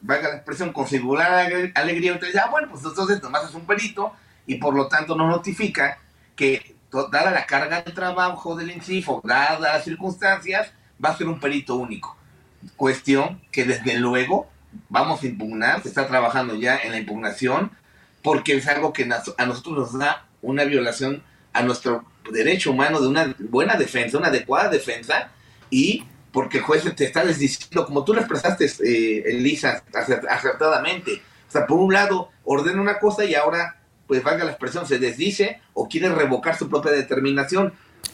valga 0.00 0.28
la 0.30 0.34
expresión, 0.38 0.72
con 0.72 0.88
singular 0.88 1.30
alegr- 1.48 1.70
alegría, 1.76 2.12
entonces, 2.14 2.36
ah, 2.36 2.48
bueno, 2.50 2.66
pues 2.68 2.84
entonces 2.84 3.22
nomás 3.22 3.44
es 3.48 3.54
un 3.54 3.64
perito 3.64 4.12
y 4.44 4.56
por 4.56 4.74
lo 4.74 4.88
tanto 4.88 5.14
nos 5.14 5.28
notifica 5.28 5.98
que, 6.34 6.74
dada 7.12 7.30
la 7.30 7.46
carga 7.46 7.82
de 7.82 7.92
trabajo 7.92 8.56
del 8.56 8.72
INCIFO, 8.72 9.20
dadas 9.22 9.60
las 9.60 9.84
circunstancias, 9.84 10.72
va 11.02 11.10
a 11.10 11.16
ser 11.16 11.28
un 11.28 11.40
perito 11.40 11.76
único. 11.76 12.16
Cuestión 12.76 13.40
que 13.50 13.64
desde 13.64 13.98
luego 13.98 14.48
vamos 14.88 15.22
a 15.22 15.26
impugnar, 15.26 15.82
se 15.82 15.88
está 15.88 16.06
trabajando 16.06 16.54
ya 16.54 16.76
en 16.78 16.92
la 16.92 16.98
impugnación, 16.98 17.70
porque 18.22 18.54
es 18.56 18.66
algo 18.68 18.92
que 18.92 19.04
a 19.38 19.46
nosotros 19.46 19.92
nos 19.92 19.98
da 19.98 20.26
una 20.42 20.64
violación 20.64 21.22
a 21.52 21.62
nuestro 21.62 22.04
derecho 22.30 22.70
humano 22.70 23.00
de 23.00 23.08
una 23.08 23.34
buena 23.38 23.76
defensa, 23.76 24.18
una 24.18 24.28
adecuada 24.28 24.68
defensa, 24.68 25.30
y 25.70 26.04
porque 26.32 26.58
el 26.58 26.64
juez 26.64 26.84
te 26.94 27.04
está 27.04 27.24
diciendo, 27.24 27.86
como 27.86 28.04
tú 28.04 28.14
lo 28.14 28.20
expresaste, 28.20 28.66
eh, 28.84 29.22
Elisa, 29.26 29.82
acert- 29.92 30.28
acertadamente. 30.28 31.22
O 31.48 31.50
sea, 31.50 31.66
por 31.66 31.78
un 31.80 31.92
lado, 31.92 32.30
ordena 32.44 32.80
una 32.80 32.98
cosa 33.00 33.24
y 33.24 33.34
ahora, 33.34 33.80
pues 34.06 34.22
valga 34.22 34.44
la 34.44 34.52
expresión, 34.52 34.86
se 34.86 34.98
desdice 34.98 35.60
o 35.74 35.88
quiere 35.88 36.08
revocar 36.10 36.56
su 36.56 36.68
propia 36.68 36.92
determinación. 36.92 37.72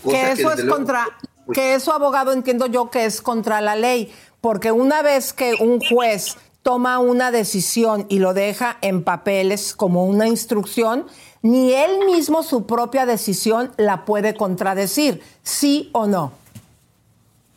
Que 0.08 0.32
eso 0.32 0.52
es 0.52 0.58
luego- 0.64 0.76
contra, 0.76 1.06
que 1.52 1.74
eso 1.74 1.92
abogado 1.92 2.32
entiendo 2.32 2.66
yo 2.66 2.90
que 2.90 3.04
es 3.04 3.20
contra 3.22 3.60
la 3.60 3.76
ley, 3.76 4.12
porque 4.40 4.72
una 4.72 5.02
vez 5.02 5.32
que 5.32 5.54
un 5.54 5.80
juez 5.80 6.36
toma 6.62 6.98
una 6.98 7.30
decisión 7.30 8.06
y 8.08 8.18
lo 8.18 8.34
deja 8.34 8.76
en 8.80 9.04
papeles 9.04 9.74
como 9.74 10.04
una 10.06 10.26
instrucción, 10.26 11.06
ni 11.42 11.72
él 11.72 12.04
mismo 12.06 12.42
su 12.42 12.66
propia 12.66 13.06
decisión 13.06 13.70
la 13.76 14.04
puede 14.04 14.34
contradecir, 14.34 15.22
sí 15.44 15.90
o 15.92 16.06
no. 16.06 16.32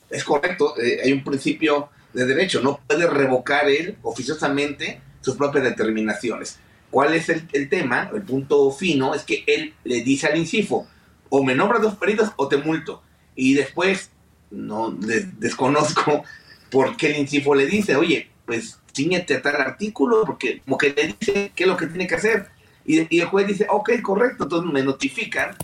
Es 0.10 0.24
correcto, 0.24 0.76
eh, 0.80 1.00
hay 1.04 1.12
un 1.12 1.24
principio 1.24 1.90
de 2.14 2.26
derecho, 2.26 2.62
no 2.62 2.80
puede 2.88 3.08
revocar 3.08 3.68
él 3.70 3.98
oficiosamente 4.04 5.02
sus 5.22 5.36
propias 5.36 5.64
determinaciones. 5.64 6.58
¿Cuál 6.92 7.14
es 7.14 7.30
el, 7.30 7.48
el 7.54 7.70
tema? 7.70 8.10
El 8.14 8.24
punto 8.24 8.72
fino 8.72 9.14
es 9.14 9.24
que 9.24 9.44
él 9.46 9.74
le 9.84 10.02
dice 10.02 10.28
al 10.28 10.38
INCIFO, 10.38 10.88
o 11.30 11.44
me 11.44 11.56
nombras 11.56 11.82
dos 11.82 11.96
peritos 11.96 12.32
o 12.36 12.48
te 12.48 12.58
multo. 12.58 13.02
Y 13.36 13.54
después, 13.54 14.12
no 14.52 14.92
de- 14.92 15.28
desconozco 15.38 16.24
por 16.72 16.98
qué 16.98 17.12
el 17.12 17.18
INCIFO 17.18 17.56
le 17.56 17.66
dice, 17.66 17.96
oye, 17.96 18.30
pues 18.46 18.80
ciñete 18.96 19.36
a 19.36 19.42
tal 19.42 19.56
artículo, 19.58 20.24
porque 20.26 20.62
como 20.62 20.78
que 20.78 20.94
le 20.94 21.16
dice 21.20 21.52
qué 21.56 21.64
es 21.64 21.68
lo 21.70 21.78
que 21.78 21.88
tiene 21.88 22.08
que 22.08 22.16
hacer. 22.16 22.48
Y, 22.86 23.16
y 23.16 23.22
el 23.22 23.28
juez 23.28 23.48
dice, 23.48 23.68
ok, 23.70 23.92
correcto, 24.02 24.44
entonces 24.44 24.72
me 24.72 24.84
notifican 24.84 25.56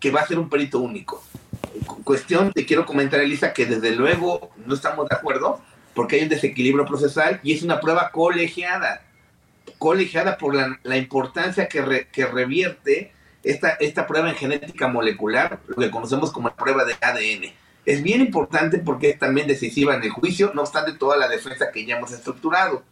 que 0.00 0.10
va 0.10 0.20
a 0.20 0.26
ser 0.26 0.38
un 0.38 0.48
perito 0.48 0.78
único 0.78 1.22
cu- 1.86 2.02
cuestión, 2.04 2.52
te 2.52 2.64
quiero 2.64 2.86
comentar, 2.86 3.20
Elisa, 3.20 3.52
que 3.52 3.66
desde 3.66 3.94
luego 3.94 4.50
no 4.66 4.74
estamos 4.74 5.08
de 5.08 5.16
acuerdo 5.16 5.60
porque 5.94 6.16
hay 6.16 6.22
un 6.22 6.28
desequilibrio 6.28 6.84
procesal 6.86 7.40
y 7.42 7.52
es 7.52 7.62
una 7.62 7.80
prueba 7.80 8.10
colegiada. 8.10 9.02
Colegiada 9.78 10.38
por 10.38 10.54
la, 10.54 10.96
importancia 10.96 11.68
que, 11.68 12.06
que 12.10 12.26
revierte 12.26 13.12
esta, 13.50 13.70
esta 13.80 14.06
prueba 14.06 14.28
en 14.28 14.36
genética 14.36 14.88
molecular, 14.88 15.60
lo 15.66 15.76
que 15.76 15.90
conocemos 15.90 16.30
como 16.30 16.48
la 16.48 16.56
prueba 16.56 16.84
de 16.84 16.96
ADN. 17.00 17.52
Es 17.86 18.02
bien 18.02 18.20
importante 18.20 18.78
porque 18.78 19.10
es 19.10 19.18
también 19.18 19.46
decisiva 19.46 19.94
en 19.94 20.02
el 20.02 20.10
juicio, 20.10 20.52
no 20.54 20.62
obstante 20.62 20.92
toda 20.92 21.16
la 21.16 21.28
defensa 21.28 21.70
que 21.72 21.86
ya 21.86 21.96
hemos 21.96 22.12
estructurado. 22.12 22.82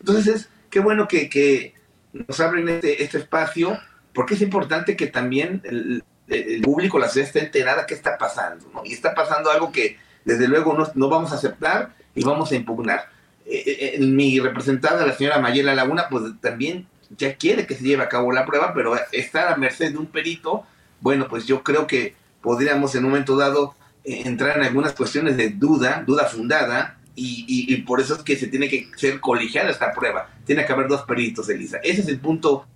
Entonces, 0.00 0.34
es, 0.34 0.48
qué 0.70 0.80
bueno 0.80 1.06
que, 1.06 1.28
que 1.28 1.74
nos 2.12 2.40
abren 2.40 2.66
este, 2.68 3.02
este 3.02 3.18
espacio, 3.18 3.78
porque 4.14 4.34
es 4.34 4.40
importante 4.40 4.96
que 4.96 5.08
también 5.08 5.60
el, 5.64 6.02
el 6.28 6.62
público, 6.62 6.98
la 6.98 7.08
sociedad 7.08 7.28
esté 7.28 7.40
enterada 7.40 7.86
qué 7.86 7.92
está 7.92 8.16
pasando, 8.16 8.70
¿no? 8.72 8.82
Y 8.86 8.94
está 8.94 9.14
pasando 9.14 9.50
algo 9.50 9.70
que 9.70 9.98
desde 10.24 10.48
luego 10.48 10.72
no, 10.72 10.90
no 10.94 11.10
vamos 11.10 11.32
a 11.32 11.34
aceptar 11.34 11.94
y 12.14 12.24
vamos 12.24 12.50
a 12.52 12.56
impugnar. 12.56 13.10
Eh, 13.44 13.96
eh, 13.96 14.00
mi 14.00 14.40
representada, 14.40 15.06
la 15.06 15.12
señora 15.12 15.38
Mayela 15.38 15.74
Laguna, 15.74 16.08
pues 16.08 16.24
también 16.40 16.86
ya 17.16 17.36
quiere 17.36 17.66
que 17.66 17.74
se 17.74 17.84
lleve 17.84 18.02
a 18.02 18.08
cabo 18.08 18.32
la 18.32 18.44
prueba, 18.46 18.72
pero 18.74 18.94
está 19.12 19.52
a 19.52 19.56
merced 19.56 19.92
de 19.92 19.98
un 19.98 20.06
perito. 20.06 20.64
Bueno, 21.00 21.28
pues 21.28 21.46
yo 21.46 21.62
creo 21.62 21.86
que 21.86 22.14
podríamos 22.42 22.94
en 22.94 23.04
un 23.04 23.10
momento 23.10 23.36
dado 23.36 23.74
eh, 24.04 24.22
entrar 24.24 24.56
en 24.56 24.64
algunas 24.64 24.92
cuestiones 24.92 25.36
de 25.36 25.50
duda, 25.50 26.02
duda 26.06 26.24
fundada, 26.26 26.98
y, 27.14 27.44
y- 27.48 27.72
y 27.74 27.82
por 27.82 28.00
eso 28.00 28.14
es 28.14 28.22
que 28.22 28.36
se 28.36 28.46
tiene 28.46 28.68
que 28.68 28.90
ser 28.96 29.20
colegiada 29.20 29.70
esta 29.70 29.92
prueba. 29.92 30.28
Tiene 30.44 30.66
que 30.66 30.72
haber 30.72 30.86
dos 30.88 31.02
peritos, 31.02 31.48
Elisa. 31.48 31.78
Ese 31.82 32.02
es 32.02 32.08
el 32.08 32.20
punto. 32.20 32.66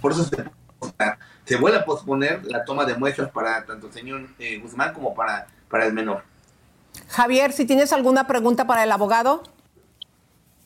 Por 0.00 0.12
eso 0.12 0.24
se, 0.24 0.36
se 1.44 1.56
vuelve 1.56 1.78
a 1.78 1.84
posponer 1.84 2.44
la 2.46 2.64
toma 2.64 2.84
de 2.84 2.94
muestras 2.96 3.30
para 3.30 3.64
tanto 3.66 3.88
el 3.88 3.92
señor 3.92 4.28
eh, 4.38 4.58
Guzmán 4.58 4.94
como 4.94 5.12
para, 5.14 5.46
para 5.68 5.86
el 5.86 5.92
menor. 5.92 6.22
Javier, 7.08 7.52
si 7.52 7.64
tienes 7.66 7.92
alguna 7.92 8.26
pregunta 8.26 8.66
para 8.66 8.84
el 8.84 8.92
abogado. 8.92 9.42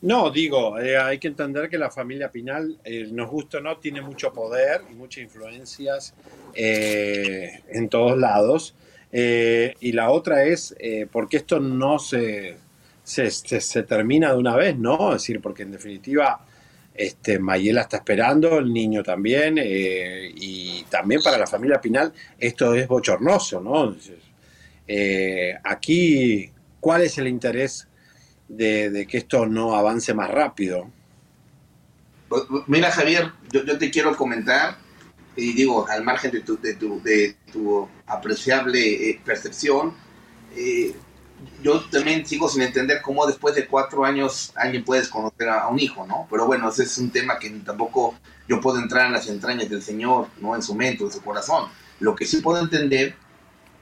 No, 0.05 0.31
digo, 0.31 0.78
eh, 0.78 0.98
hay 0.98 1.18
que 1.18 1.28
entender 1.28 1.70
que 1.70 1.78
la 1.78 1.90
familia 1.90 2.31
Pinal, 2.31 2.78
eh, 2.85 3.09
nos 3.10 3.31
gusta 3.31 3.56
o 3.59 3.60
no, 3.62 3.78
tiene 3.78 4.02
mucho 4.02 4.32
poder 4.35 4.82
y 4.90 4.94
muchas 4.94 5.24
influencias 5.24 6.14
eh, 6.55 7.62
en 7.70 7.89
todos 7.89 8.18
lados. 8.18 8.74
Y 9.16 9.93
la 9.93 10.10
otra 10.10 10.44
es, 10.44 10.74
porque 11.12 11.36
esto 11.39 11.60
no 11.60 11.98
se, 12.01 12.56
se, 13.05 13.31
se- 13.31 13.60
se 13.60 13.82
termina 13.85 14.32
de 14.32 14.39
una 14.39 14.56
vez, 14.56 14.76
¿no? 14.76 15.10
Es 15.14 15.22
decir, 15.22 15.40
porque 15.40 15.62
en 15.62 15.70
definitiva 15.72 16.44
Este, 16.94 17.39
Mayela 17.39 17.82
está 17.82 17.98
esperando, 17.98 18.59
el 18.59 18.72
niño 18.72 19.02
también, 19.05 19.56
y 19.59 20.82
también 20.90 21.22
para 21.22 21.39
la 21.39 21.47
familia 21.47 21.81
Pinal 21.81 22.12
esto 22.39 22.74
es 22.74 22.86
bochornoso, 22.89 23.60
¿no? 23.60 23.97
Aquí, 25.64 26.51
¿cuál 26.81 27.02
es 27.02 27.18
el 27.18 27.28
interés 27.28 27.89
de, 28.49 29.07
que 29.09 29.19
esto 29.19 29.47
no 29.47 29.75
avance 29.75 30.15
más 30.15 30.31
rápido? 30.31 30.91
Mira, 32.66 32.91
Javier, 32.91 33.33
yo, 33.51 33.79
te 33.79 33.91
quiero 33.91 34.16
comentar, 34.16 34.77
y 35.37 35.53
digo, 35.53 35.87
al 35.89 36.03
margen 36.03 36.33
de 36.33 36.41
tu, 36.41 36.61
de 36.61 36.75
tu, 37.53 37.89
apreciable 38.07 39.11
eh, 39.11 39.21
percepción, 39.25 39.95
eh, 40.57 40.95
yo 41.62 41.81
también 41.91 42.27
sigo 42.27 42.49
sin 42.49 42.62
entender 42.62 43.03
cómo 43.03 43.27
después 43.27 43.55
de 43.55 43.66
cuatro 43.66 44.05
años 44.05 44.53
alguien 44.55 44.85
puede 44.85 45.09
conocer 45.09 45.49
a 45.49 45.69
un 45.69 45.79
hijo, 45.79 46.07
¿no? 46.07 46.27
Pero 46.31 46.47
bueno, 46.47 46.69
ese 46.69 46.85
es 46.85 46.99
un 46.99 47.11
tema 47.11 47.39
que 47.39 47.51
tampoco 47.51 48.15
yo 48.49 48.61
puedo 48.61 48.79
entrar 48.79 49.07
en 49.07 49.12
las 49.12 49.29
entrañas 49.29 49.69
del 49.69 49.83
Señor, 49.83 50.29
¿no? 50.41 50.55
En 50.55 50.62
su 50.62 50.75
mente, 50.75 51.05
en 51.05 51.11
su 51.11 51.23
corazón. 51.23 51.69
Lo 52.01 52.15
que 52.15 52.27
sí 52.27 52.39
puedo 52.39 52.62
entender 52.62 53.16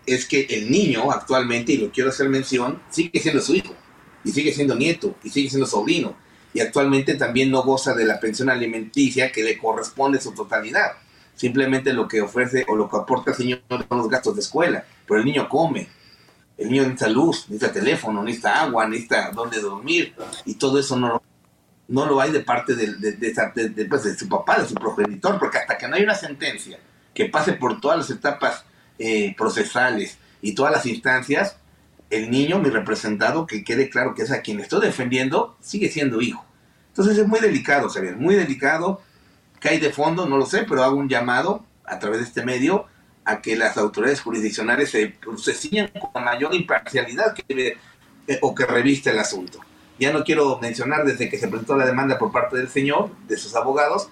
es 0.07 0.27
que 0.27 0.43
el 0.51 0.71
niño 0.71 1.11
actualmente, 1.11 1.73
y 1.73 1.79
lo 1.79 1.91
quiero 1.91 2.11
hacer 2.11 2.29
mención, 2.29 2.81
sigue 2.91 3.21
siendo 3.21 3.41
su 3.41 3.55
hijo, 3.55 3.75
y 4.25 4.31
sigue 4.33 4.53
siendo 4.53 4.75
nieto, 4.75 5.17
y 5.23 5.31
sigue 5.31 5.49
siendo 5.51 5.67
sobrino, 5.67 6.15
y 6.55 6.61
actualmente 6.61 7.15
también 7.15 7.51
no 7.51 7.63
goza 7.63 7.95
de 7.95 8.05
la 8.05 8.21
pensión 8.21 8.51
alimenticia 8.51 9.33
que 9.33 9.43
le 9.43 9.59
corresponde 9.59 10.19
en 10.19 10.25
su 10.25 10.33
totalidad. 10.33 10.93
Simplemente 11.35 11.93
lo 11.95 12.07
que 12.07 12.21
ofrece 12.21 12.65
o 12.69 12.77
lo 12.77 12.89
que 12.91 12.97
aporta 12.99 13.31
el 13.31 13.37
señor 13.37 13.63
son 13.69 13.87
los 13.99 14.09
gastos 14.09 14.35
de 14.35 14.43
escuela, 14.43 14.85
pero 15.07 15.19
el 15.21 15.25
niño 15.27 15.49
come, 15.49 15.89
el 16.59 16.69
niño 16.71 16.83
necesita 16.83 17.09
luz, 17.09 17.47
necesita 17.49 17.73
teléfono, 17.73 18.23
necesita 18.23 18.63
agua, 18.63 18.87
necesita 18.87 19.31
dónde 19.31 19.61
dormir, 19.61 20.15
y 20.45 20.55
todo 20.55 20.79
eso 20.79 20.97
no, 20.97 21.23
no 21.89 22.07
lo 22.07 22.21
hay 22.21 22.31
de 22.33 22.41
parte 22.41 22.75
de, 22.75 22.95
de- 22.95 23.17
de, 23.17 23.85
pues, 23.87 24.05
de 24.05 24.17
su 24.17 24.29
papá, 24.29 24.61
de 24.61 24.69
su 24.69 24.75
progenitor, 24.75 25.39
porque 25.39 25.59
hasta 25.59 25.79
que 25.79 25.89
no 25.89 25.97
hay 25.97 26.03
una 26.05 26.15
sentencia 26.15 26.79
que 27.15 27.27
pase 27.27 27.55
por 27.55 27.81
todas 27.81 27.97
las 27.99 28.11
etapas 28.11 28.65
eh, 28.99 29.35
procesales 29.37 30.19
y 30.43 30.55
todas 30.55 30.73
las 30.73 30.85
instancias, 30.87 31.57
el 32.13 32.31
niño, 32.31 32.59
mi 32.59 32.69
representado, 32.69 33.47
que 33.47 33.65
quede 33.65 33.89
claro 33.89 34.15
que 34.15 34.23
es 34.23 34.31
a 34.31 34.43
quien 34.43 34.61
estoy 34.61 34.83
defendiendo, 34.83 35.57
sigue 35.61 35.89
siendo 35.89 36.21
hijo. 36.21 36.45
Entonces 36.89 37.17
es 37.17 37.27
muy 37.27 37.41
delicado, 37.41 37.89
Xavier, 37.89 38.17
muy 38.17 38.35
delicado. 38.35 39.01
¿Qué 39.59 39.71
hay 39.71 39.81
de 39.81 39.91
fondo? 39.91 40.27
No 40.27 40.37
lo 40.37 40.45
sé, 40.45 40.65
pero 40.69 40.85
hago 40.85 40.97
un 40.97 41.09
llamado 41.09 41.65
a 41.87 41.99
través 41.99 42.21
de 42.21 42.27
este 42.27 42.45
medio 42.45 42.85
a 43.25 43.41
que 43.41 43.57
las 43.57 43.79
autoridades 43.79 44.21
jurisdiccionales 44.21 44.91
se, 44.91 45.15
se 45.39 45.55
ciñan 45.55 45.89
con 45.89 46.11
la 46.15 46.21
mayor 46.21 46.55
imparcialidad 46.55 47.35
eh, 47.49 47.79
o 48.43 48.55
que 48.55 48.67
reviste 48.67 49.09
el 49.09 49.19
asunto. 49.19 49.61
Ya 49.99 50.13
no 50.13 50.23
quiero 50.23 50.59
mencionar 50.61 51.07
desde 51.07 51.31
que 51.31 51.39
se 51.39 51.49
presentó 51.49 51.77
la 51.77 51.87
demanda 51.87 52.19
por 52.19 52.31
parte 52.31 52.59
del 52.59 52.69
señor, 52.69 53.09
de 53.27 53.39
sus 53.39 53.57
abogados, 53.57 54.11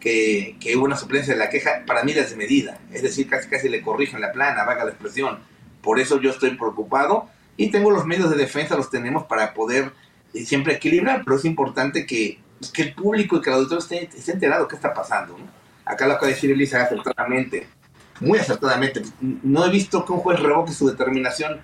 que, 0.00 0.56
que 0.58 0.74
hubo 0.74 0.86
una 0.86 0.96
suplencia 0.96 1.34
de 1.34 1.38
la 1.38 1.50
queja 1.50 1.82
para 1.86 2.02
mí 2.02 2.14
desmedida. 2.14 2.80
Es 2.92 3.02
decir, 3.02 3.28
casi 3.28 3.50
casi 3.50 3.68
le 3.68 3.82
corrigen 3.82 4.22
la 4.22 4.32
plana, 4.32 4.64
vaga 4.64 4.84
la 4.84 4.92
expresión. 4.92 5.40
Por 5.82 6.00
eso 6.00 6.18
yo 6.18 6.30
estoy 6.30 6.56
preocupado 6.56 7.28
y 7.56 7.70
tengo 7.70 7.90
los 7.90 8.06
medios 8.06 8.30
de 8.30 8.36
defensa, 8.36 8.76
los 8.76 8.90
tenemos 8.90 9.24
para 9.24 9.54
poder 9.54 9.92
eh, 10.34 10.44
siempre 10.44 10.74
equilibrar, 10.74 11.22
pero 11.24 11.36
es 11.36 11.44
importante 11.44 12.06
que, 12.06 12.40
que 12.72 12.82
el 12.82 12.94
público 12.94 13.36
y 13.36 13.40
que 13.40 13.50
el 13.50 13.56
auditor 13.56 13.78
esté, 13.78 14.04
esté 14.04 14.32
enterado 14.32 14.62
de 14.62 14.68
qué 14.68 14.76
está 14.76 14.94
pasando. 14.94 15.36
¿no? 15.38 15.44
Acá 15.84 16.06
lo 16.06 16.14
acaba 16.14 16.28
de 16.28 16.34
decir 16.34 16.50
Elisa 16.50 16.82
acertadamente, 16.82 17.66
muy 18.20 18.38
acertadamente. 18.38 19.02
No 19.20 19.66
he 19.66 19.70
visto 19.70 20.04
que 20.04 20.12
un 20.12 20.20
juez 20.20 20.40
revoque 20.40 20.72
su 20.72 20.88
determinación 20.88 21.60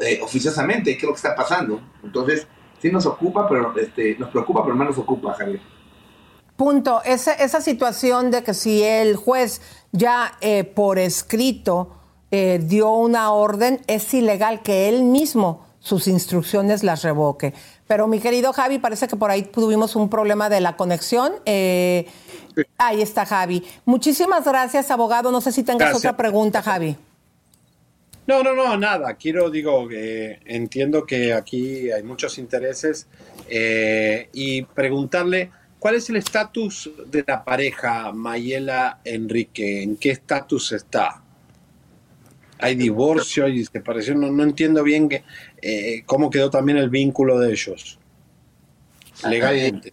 eh, 0.00 0.20
oficiosamente, 0.22 0.92
qué 0.92 0.98
es 0.98 1.02
lo 1.04 1.10
que 1.10 1.16
está 1.16 1.34
pasando. 1.34 1.82
Entonces, 2.02 2.46
sí 2.80 2.90
nos 2.90 3.04
ocupa, 3.06 3.48
pero 3.48 3.76
este, 3.76 4.16
nos 4.18 4.30
preocupa, 4.30 4.62
pero 4.62 4.76
más 4.76 4.88
nos 4.88 4.98
ocupa, 4.98 5.34
Javier. 5.34 5.60
Punto. 6.56 7.02
Esa, 7.04 7.34
esa 7.34 7.60
situación 7.60 8.30
de 8.30 8.42
que 8.42 8.54
si 8.54 8.82
el 8.82 9.16
juez 9.16 9.60
ya 9.92 10.36
eh, 10.40 10.64
por 10.64 10.98
escrito 10.98 11.97
eh, 12.30 12.60
dio 12.62 12.90
una 12.92 13.32
orden, 13.32 13.80
es 13.86 14.12
ilegal 14.14 14.62
que 14.62 14.88
él 14.88 15.02
mismo 15.02 15.66
sus 15.80 16.08
instrucciones 16.08 16.82
las 16.82 17.02
revoque. 17.02 17.54
Pero 17.86 18.06
mi 18.06 18.20
querido 18.20 18.52
Javi, 18.52 18.78
parece 18.78 19.08
que 19.08 19.16
por 19.16 19.30
ahí 19.30 19.42
tuvimos 19.42 19.96
un 19.96 20.10
problema 20.10 20.48
de 20.48 20.60
la 20.60 20.76
conexión. 20.76 21.32
Eh, 21.46 22.06
ahí 22.76 23.00
está 23.00 23.24
Javi. 23.24 23.64
Muchísimas 23.86 24.44
gracias, 24.44 24.90
abogado. 24.90 25.32
No 25.32 25.40
sé 25.40 25.52
si 25.52 25.62
tengas 25.62 25.90
Gracias. 25.90 25.98
otra 25.98 26.16
pregunta, 26.16 26.62
Javi. 26.62 26.96
No, 28.26 28.42
no, 28.42 28.54
no, 28.54 28.76
nada. 28.76 29.14
Quiero, 29.14 29.48
digo, 29.48 29.88
que 29.88 30.38
entiendo 30.44 31.06
que 31.06 31.32
aquí 31.32 31.90
hay 31.90 32.02
muchos 32.02 32.36
intereses 32.36 33.06
eh, 33.48 34.28
y 34.34 34.62
preguntarle 34.62 35.50
cuál 35.78 35.94
es 35.94 36.10
el 36.10 36.16
estatus 36.16 36.90
de 37.06 37.24
la 37.26 37.42
pareja 37.42 38.12
Mayela 38.12 38.98
Enrique, 39.02 39.82
en 39.82 39.96
qué 39.96 40.10
estatus 40.10 40.72
está. 40.72 41.22
Hay 42.60 42.74
divorcio, 42.74 43.44
hay 43.44 43.64
separación, 43.64 44.20
no, 44.20 44.30
no 44.30 44.42
entiendo 44.42 44.82
bien 44.82 45.08
que, 45.08 45.24
eh, 45.62 46.02
cómo 46.06 46.30
quedó 46.30 46.50
también 46.50 46.78
el 46.78 46.90
vínculo 46.90 47.38
de 47.38 47.52
ellos 47.52 47.98
legalmente. 49.24 49.92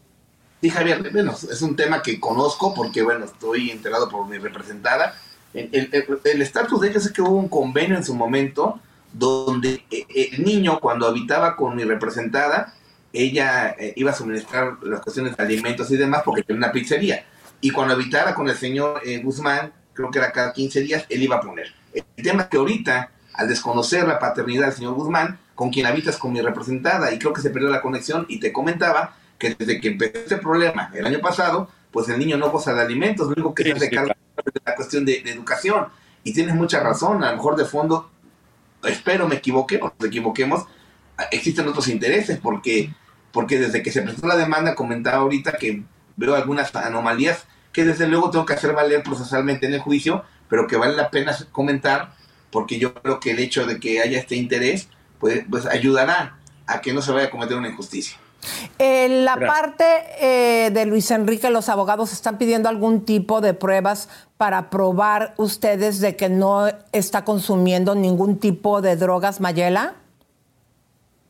Sí, 0.62 0.70
Javier, 0.70 1.12
bueno, 1.12 1.34
es 1.34 1.62
un 1.62 1.76
tema 1.76 2.02
que 2.02 2.20
conozco 2.20 2.74
porque, 2.74 3.04
bueno, 3.04 3.26
estoy 3.26 3.72
enterado 3.72 4.10
por 4.10 4.28
mi 4.28 4.38
representada. 4.38 5.16
El 5.54 6.42
estatus 6.42 6.82
de 6.82 6.90
ellos 6.90 7.06
es 7.06 7.12
que 7.12 7.22
hubo 7.22 7.36
un 7.36 7.48
convenio 7.48 7.96
en 7.96 8.04
su 8.04 8.14
momento 8.14 8.80
donde 9.14 9.86
eh, 9.90 10.06
el 10.34 10.44
niño, 10.44 10.80
cuando 10.80 11.08
habitaba 11.08 11.56
con 11.56 11.76
mi 11.76 11.84
representada, 11.84 12.74
ella 13.14 13.70
eh, 13.80 13.94
iba 13.96 14.12
a 14.12 14.16
suministrar 14.16 14.78
las 14.84 15.00
cuestiones 15.02 15.38
de 15.38 15.44
alimentos 15.44 15.90
y 15.92 15.98
demás 15.98 16.24
porque 16.26 16.44
tenía 16.44 16.66
una 16.66 16.72
pizzería. 16.72 17.26
Y 17.62 17.72
cuando 17.72 17.94
habitara 17.94 18.36
con 18.36 18.50
el 18.50 18.56
señor 18.56 19.02
eh, 19.06 19.20
Guzmán, 19.20 19.72
creo 19.94 20.12
que 20.12 20.20
era 20.20 20.32
cada 20.32 20.52
15 20.52 20.82
días, 20.82 21.06
él 21.10 21.24
iba 21.24 21.38
a 21.38 21.42
poner. 21.42 21.74
El 21.96 22.24
tema 22.24 22.44
es 22.44 22.50
que 22.50 22.58
ahorita, 22.58 23.12
al 23.34 23.48
desconocer 23.48 24.08
la 24.08 24.20
paternidad 24.20 24.68
del 24.68 24.74
señor 24.74 24.94
Guzmán, 24.94 25.40
con 25.56 25.70
quien 25.70 25.86
habitas 25.86 26.18
con 26.18 26.34
mi 26.34 26.42
representada, 26.42 27.14
y 27.14 27.20
creo 27.20 27.34
que 27.34 27.42
se 27.42 27.50
perdió 27.50 27.70
la 27.70 27.82
conexión, 27.82 28.26
y 28.28 28.40
te 28.40 28.52
comentaba 28.52 29.16
que 29.38 29.56
desde 29.56 29.80
que 29.80 29.90
empezó 29.90 30.18
este 30.20 30.38
problema 30.38 30.92
el 30.94 31.06
año 31.06 31.20
pasado, 31.20 31.70
pues 31.92 32.10
el 32.10 32.20
niño 32.20 32.38
no 32.38 32.52
goza 32.52 32.74
de 32.74 32.82
alimentos, 32.82 33.28
lo 33.28 33.34
único 33.34 33.56
que 33.56 33.64
se 33.64 33.72
hace 33.72 33.90
cargo 33.90 34.12
es 34.12 34.62
la 34.66 34.76
cuestión 34.76 35.06
de, 35.06 35.22
de 35.22 35.32
educación. 35.32 35.88
Y 36.24 36.34
tienes 36.34 36.56
mucha 36.56 36.82
razón, 36.82 37.24
a 37.24 37.32
lo 37.32 37.38
mejor 37.38 37.56
de 37.56 37.66
fondo, 37.66 38.10
espero 38.84 39.28
me 39.28 39.36
equivoque, 39.36 39.80
o 39.82 39.94
nos 39.98 40.08
equivoquemos, 40.08 40.66
existen 41.32 41.68
otros 41.68 41.88
intereses, 41.88 42.40
porque, 42.42 42.94
porque 43.32 43.60
desde 43.60 43.82
que 43.82 43.92
se 43.92 44.02
presentó 44.02 44.28
la 44.28 44.36
demanda 44.36 44.76
comentaba 44.76 45.18
ahorita 45.18 45.54
que 45.54 45.84
veo 46.18 46.36
algunas 46.36 46.76
anomalías 46.76 47.46
que 47.72 47.84
desde 47.84 48.08
luego 48.08 48.32
tengo 48.32 48.46
que 48.46 48.54
hacer 48.54 48.74
valer 48.74 49.04
procesalmente 49.04 49.66
en 49.66 49.74
el 49.74 49.82
juicio, 49.82 50.24
pero 50.50 50.68
que 50.68 50.78
vale 50.78 50.96
la 50.96 51.10
pena 51.10 51.36
comentar, 51.52 52.14
porque 52.52 52.80
yo 52.80 52.94
creo 52.94 53.20
que 53.20 53.32
el 53.32 53.40
hecho 53.40 53.66
de 53.66 53.80
que 53.80 54.02
haya 54.02 54.20
este 54.20 54.36
interés, 54.36 54.88
pues, 55.20 55.44
pues 55.50 55.66
ayudará 55.66 56.40
a 56.68 56.82
que 56.82 56.94
no 56.94 57.02
se 57.02 57.12
vaya 57.12 57.28
a 57.28 57.32
cometer 57.32 57.58
una 57.58 57.70
injusticia. 57.70 58.18
En 58.78 59.26
la 59.26 59.36
Gracias. 59.36 59.60
parte 59.60 59.86
eh, 60.20 60.70
de 60.72 60.86
Luis 60.86 61.10
Enrique, 61.12 61.50
los 61.50 61.70
abogados 61.70 62.14
están 62.14 62.38
pidiendo 62.38 62.70
algún 62.70 63.06
tipo 63.06 63.42
de 63.42 63.54
pruebas 63.54 64.10
para 64.38 64.70
probar 64.70 65.34
ustedes 65.38 66.00
de 66.00 66.16
que 66.16 66.30
no 66.30 66.68
está 66.92 67.26
consumiendo 67.26 67.96
ningún 67.96 68.40
tipo 68.40 68.82
de 68.82 68.96
drogas, 68.96 69.40
Mayela. 69.40 69.96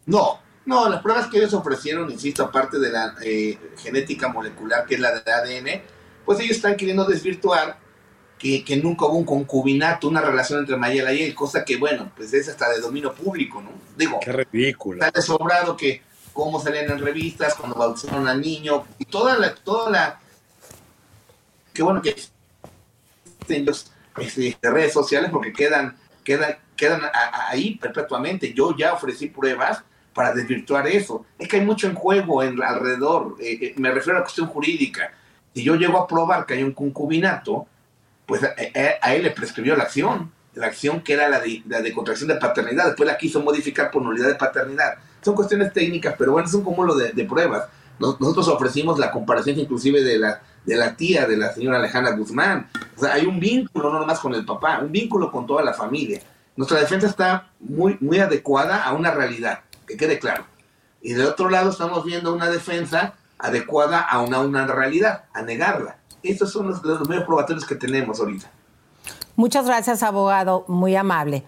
No, 0.05 0.39
no, 0.65 0.89
las 0.89 1.01
pruebas 1.01 1.27
que 1.27 1.37
ellos 1.37 1.53
ofrecieron, 1.53 2.11
insisto, 2.11 2.43
aparte 2.43 2.79
de 2.79 2.91
la 2.91 3.15
eh, 3.23 3.57
genética 3.77 4.27
molecular, 4.27 4.85
que 4.85 4.95
es 4.95 4.99
la 4.99 5.19
de 5.19 5.31
ADN, 5.31 5.81
pues 6.25 6.39
ellos 6.39 6.57
están 6.57 6.75
queriendo 6.75 7.05
desvirtuar 7.05 7.77
que, 8.37 8.63
que 8.63 8.77
nunca 8.77 9.05
hubo 9.05 9.17
un 9.17 9.25
concubinato, 9.25 10.07
una 10.07 10.21
relación 10.21 10.59
entre 10.59 10.75
Mayela 10.77 11.13
y 11.13 11.23
él, 11.23 11.33
cosa 11.35 11.63
que, 11.63 11.77
bueno, 11.77 12.11
pues 12.15 12.33
es 12.33 12.47
hasta 12.49 12.69
de 12.69 12.79
dominio 12.81 13.13
público, 13.13 13.61
¿no? 13.61 13.69
Digo, 13.97 14.19
Qué 14.19 14.31
ridículo. 14.31 15.03
está 15.05 15.21
sobrado 15.21 15.75
que 15.77 16.01
cómo 16.33 16.59
salían 16.61 16.91
en 16.91 16.99
revistas, 16.99 17.55
cuando 17.55 17.77
bautizaron 17.77 18.27
al 18.27 18.41
niño, 18.41 18.85
y 18.99 19.05
toda 19.05 19.37
la, 19.37 19.55
toda 19.55 19.89
la, 19.89 20.19
qué 21.73 21.81
bueno 21.81 22.01
que 22.01 22.09
existen 22.09 23.65
los 23.65 23.91
este, 24.17 24.57
redes 24.61 24.93
sociales 24.93 25.29
porque 25.31 25.53
quedan, 25.53 25.97
quedan, 26.23 26.57
quedan 26.75 27.03
a- 27.05 27.07
a- 27.07 27.49
ahí 27.49 27.75
perpetuamente. 27.75 28.53
Yo 28.53 28.75
ya 28.77 28.93
ofrecí 28.93 29.27
pruebas 29.27 29.81
para 30.13 30.33
desvirtuar 30.33 30.87
eso. 30.87 31.25
Es 31.39 31.47
que 31.47 31.57
hay 31.57 31.65
mucho 31.65 31.87
en 31.87 31.95
juego 31.95 32.43
en, 32.43 32.61
alrededor. 32.61 33.35
Eh, 33.39 33.57
eh, 33.61 33.73
me 33.77 33.91
refiero 33.91 34.17
a 34.17 34.19
la 34.19 34.23
cuestión 34.25 34.47
jurídica. 34.47 35.11
Si 35.53 35.63
yo 35.63 35.75
llego 35.75 35.97
a 35.97 36.07
probar 36.07 36.45
que 36.45 36.53
hay 36.55 36.63
un 36.63 36.73
concubinato, 36.73 37.67
pues 38.25 38.43
a, 38.43 38.47
a- 38.47 39.07
a 39.07 39.13
él 39.15 39.23
le 39.23 39.31
prescribió 39.31 39.75
la 39.75 39.83
acción. 39.83 40.31
La 40.53 40.67
acción 40.67 41.01
que 41.01 41.13
era 41.13 41.27
la 41.27 41.39
de, 41.41 41.61
la 41.67 41.81
contracción 41.93 42.29
de 42.29 42.35
paternidad. 42.35 42.85
Después 42.85 43.05
la 43.07 43.17
quiso 43.17 43.41
modificar 43.41 43.91
por 43.91 44.01
nulidad 44.01 44.27
de 44.27 44.35
paternidad. 44.35 44.95
Son 45.21 45.35
cuestiones 45.35 45.73
técnicas, 45.73 46.15
pero 46.17 46.31
bueno, 46.31 46.47
es 46.47 46.53
un 46.53 46.63
cúmulo 46.63 46.95
de, 46.95 47.25
pruebas. 47.25 47.65
Nos- 47.99 48.19
Nosotros 48.21 48.47
ofrecimos 48.47 48.97
la 48.97 49.11
comparación 49.11 49.59
inclusive 49.59 50.01
de 50.01 50.17
la, 50.17 50.41
de 50.65 50.75
la 50.77 50.95
tía 50.95 51.25
de 51.27 51.35
la 51.35 51.51
señora 51.53 51.77
Alejandra 51.77 52.15
Guzmán. 52.15 52.69
O 52.95 53.01
sea, 53.01 53.13
hay 53.15 53.25
un 53.25 53.39
vínculo 53.39 53.91
no 53.91 53.99
nomás 53.99 54.19
con 54.19 54.33
el 54.33 54.45
papá, 54.45 54.79
un 54.79 54.91
vínculo 54.93 55.29
con 55.31 55.45
toda 55.45 55.61
la 55.61 55.73
familia. 55.73 56.21
Nuestra 56.55 56.79
defensa 56.79 57.07
está 57.07 57.49
muy, 57.59 57.97
muy 57.99 58.19
adecuada 58.19 58.81
a 58.85 58.93
una 58.93 59.11
realidad, 59.11 59.59
que 59.85 59.97
quede 59.97 60.19
claro. 60.19 60.45
Y 61.01 61.13
de 61.13 61.25
otro 61.25 61.49
lado 61.49 61.69
estamos 61.69 62.05
viendo 62.05 62.33
una 62.33 62.49
defensa 62.49 63.13
adecuada 63.37 63.99
a 63.99 64.21
una, 64.21 64.39
una 64.39 64.65
realidad, 64.67 65.25
a 65.33 65.41
negarla. 65.41 65.97
Estos 66.25 66.51
son 66.51 66.69
los, 66.69 66.83
los 66.83 67.07
medios 67.07 67.25
probatorios 67.25 67.65
que 67.65 67.75
tenemos 67.75 68.19
ahorita. 68.19 68.49
Muchas 69.35 69.65
gracias, 69.65 70.01
abogado, 70.03 70.65
muy 70.67 70.95
amable. 70.95 71.43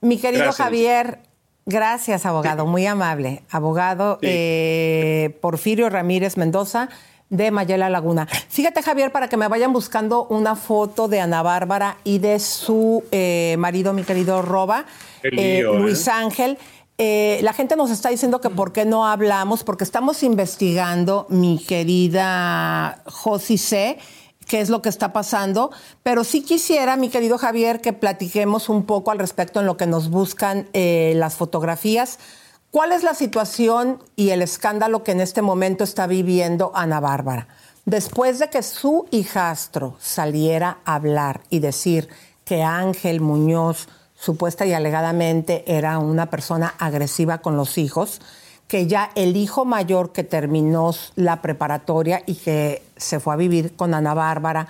Mi 0.00 0.18
querido 0.18 0.44
Gracias. 0.44 0.64
Javier, 0.64 1.18
gracias, 1.66 2.26
abogado, 2.26 2.66
muy 2.66 2.86
amable. 2.86 3.42
Abogado 3.50 4.18
eh, 4.22 5.38
Porfirio 5.40 5.88
Ramírez 5.90 6.36
Mendoza 6.36 6.88
de 7.30 7.50
Mayela 7.50 7.88
Laguna. 7.88 8.26
Fíjate, 8.26 8.82
Javier, 8.82 9.10
para 9.10 9.28
que 9.28 9.36
me 9.36 9.48
vayan 9.48 9.72
buscando 9.72 10.26
una 10.26 10.54
foto 10.54 11.08
de 11.08 11.20
Ana 11.20 11.42
Bárbara 11.42 11.96
y 12.04 12.18
de 12.18 12.38
su 12.38 13.04
eh, 13.10 13.56
marido, 13.58 13.92
mi 13.92 14.02
querido 14.02 14.42
Roba, 14.42 14.84
lío, 15.22 15.78
Luis 15.78 16.06
¿eh? 16.06 16.10
Ángel. 16.10 16.58
Eh, 16.98 17.40
la 17.42 17.54
gente 17.54 17.74
nos 17.74 17.90
está 17.90 18.10
diciendo 18.10 18.40
que 18.40 18.50
por 18.50 18.72
qué 18.72 18.84
no 18.84 19.06
hablamos, 19.06 19.64
porque 19.64 19.82
estamos 19.82 20.22
investigando, 20.22 21.26
mi 21.30 21.58
querida 21.58 23.02
Josi 23.06 23.56
C., 23.56 23.98
qué 24.52 24.60
es 24.60 24.68
lo 24.68 24.82
que 24.82 24.90
está 24.90 25.14
pasando, 25.14 25.70
pero 26.02 26.24
sí 26.24 26.42
quisiera, 26.42 26.98
mi 26.98 27.08
querido 27.08 27.38
Javier, 27.38 27.80
que 27.80 27.94
platiquemos 27.94 28.68
un 28.68 28.84
poco 28.84 29.10
al 29.10 29.18
respecto 29.18 29.60
en 29.60 29.64
lo 29.64 29.78
que 29.78 29.86
nos 29.86 30.10
buscan 30.10 30.68
eh, 30.74 31.14
las 31.16 31.36
fotografías. 31.36 32.18
¿Cuál 32.70 32.92
es 32.92 33.02
la 33.02 33.14
situación 33.14 34.02
y 34.14 34.28
el 34.28 34.42
escándalo 34.42 35.04
que 35.04 35.12
en 35.12 35.22
este 35.22 35.40
momento 35.40 35.84
está 35.84 36.06
viviendo 36.06 36.70
Ana 36.74 37.00
Bárbara? 37.00 37.48
Después 37.86 38.40
de 38.40 38.50
que 38.50 38.62
su 38.62 39.06
hijastro 39.10 39.96
saliera 39.98 40.80
a 40.84 40.96
hablar 40.96 41.40
y 41.48 41.60
decir 41.60 42.10
que 42.44 42.62
Ángel 42.62 43.22
Muñoz 43.22 43.88
supuesta 44.14 44.66
y 44.66 44.74
alegadamente 44.74 45.64
era 45.66 45.98
una 45.98 46.28
persona 46.28 46.74
agresiva 46.78 47.38
con 47.38 47.56
los 47.56 47.78
hijos, 47.78 48.20
que 48.72 48.86
ya 48.86 49.10
el 49.16 49.36
hijo 49.36 49.66
mayor 49.66 50.12
que 50.12 50.24
terminó 50.24 50.94
la 51.14 51.42
preparatoria 51.42 52.22
y 52.24 52.36
que 52.36 52.82
se 52.96 53.20
fue 53.20 53.34
a 53.34 53.36
vivir 53.36 53.76
con 53.76 53.92
Ana 53.92 54.14
Bárbara, 54.14 54.68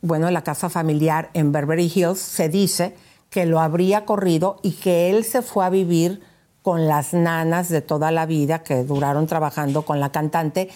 bueno, 0.00 0.28
en 0.28 0.32
la 0.32 0.42
casa 0.42 0.70
familiar 0.70 1.28
en 1.34 1.52
Beverly 1.52 1.92
Hills, 1.94 2.18
se 2.18 2.48
dice 2.48 2.96
que 3.28 3.44
lo 3.44 3.60
habría 3.60 4.06
corrido 4.06 4.58
y 4.62 4.72
que 4.72 5.10
él 5.10 5.26
se 5.26 5.42
fue 5.42 5.66
a 5.66 5.68
vivir 5.68 6.22
con 6.62 6.86
las 6.86 7.12
nanas 7.12 7.68
de 7.68 7.82
toda 7.82 8.10
la 8.10 8.24
vida 8.24 8.62
que 8.62 8.84
duraron 8.84 9.26
trabajando 9.26 9.82
con 9.82 10.00
la 10.00 10.10
cantante 10.12 10.70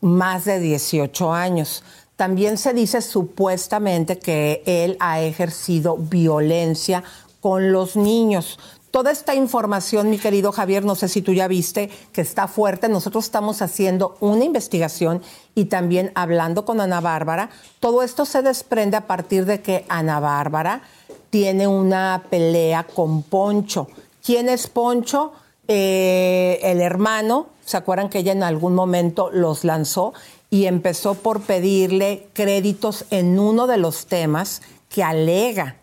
más 0.00 0.44
de 0.44 0.58
18 0.58 1.32
años. 1.32 1.84
También 2.16 2.58
se 2.58 2.74
dice 2.74 3.00
supuestamente 3.00 4.18
que 4.18 4.64
él 4.66 4.96
ha 4.98 5.20
ejercido 5.20 5.96
violencia 5.96 7.04
con 7.40 7.70
los 7.70 7.94
niños. 7.94 8.58
Toda 8.96 9.10
esta 9.10 9.34
información, 9.34 10.08
mi 10.08 10.16
querido 10.16 10.52
Javier, 10.52 10.82
no 10.82 10.94
sé 10.94 11.08
si 11.08 11.20
tú 11.20 11.34
ya 11.34 11.48
viste 11.48 11.90
que 12.14 12.22
está 12.22 12.48
fuerte. 12.48 12.88
Nosotros 12.88 13.26
estamos 13.26 13.60
haciendo 13.60 14.16
una 14.20 14.46
investigación 14.46 15.20
y 15.54 15.66
también 15.66 16.12
hablando 16.14 16.64
con 16.64 16.80
Ana 16.80 17.02
Bárbara. 17.02 17.50
Todo 17.78 18.02
esto 18.02 18.24
se 18.24 18.40
desprende 18.40 18.96
a 18.96 19.06
partir 19.06 19.44
de 19.44 19.60
que 19.60 19.84
Ana 19.90 20.18
Bárbara 20.18 20.80
tiene 21.28 21.68
una 21.68 22.22
pelea 22.30 22.84
con 22.84 23.22
Poncho. 23.22 23.86
¿Quién 24.24 24.48
es 24.48 24.66
Poncho? 24.66 25.34
Eh, 25.68 26.58
el 26.62 26.80
hermano. 26.80 27.48
¿Se 27.66 27.76
acuerdan 27.76 28.08
que 28.08 28.20
ella 28.20 28.32
en 28.32 28.44
algún 28.44 28.74
momento 28.74 29.28
los 29.30 29.64
lanzó? 29.64 30.14
Y 30.48 30.64
empezó 30.64 31.16
por 31.16 31.42
pedirle 31.42 32.28
créditos 32.32 33.04
en 33.10 33.38
uno 33.38 33.66
de 33.66 33.76
los 33.76 34.06
temas 34.06 34.62
que 34.88 35.02
alega 35.02 35.76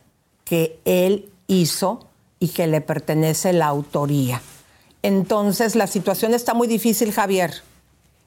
que 0.45 0.79
él 0.83 1.29
hizo 1.45 2.07
y 2.43 2.49
que 2.49 2.67
le 2.67 2.81
pertenece 2.81 3.53
la 3.53 3.67
autoría. 3.67 4.41
Entonces, 5.01 5.77
la 5.77 5.87
situación 5.87 6.33
está 6.33 6.53
muy 6.53 6.67
difícil, 6.67 7.13
Javier. 7.13 7.51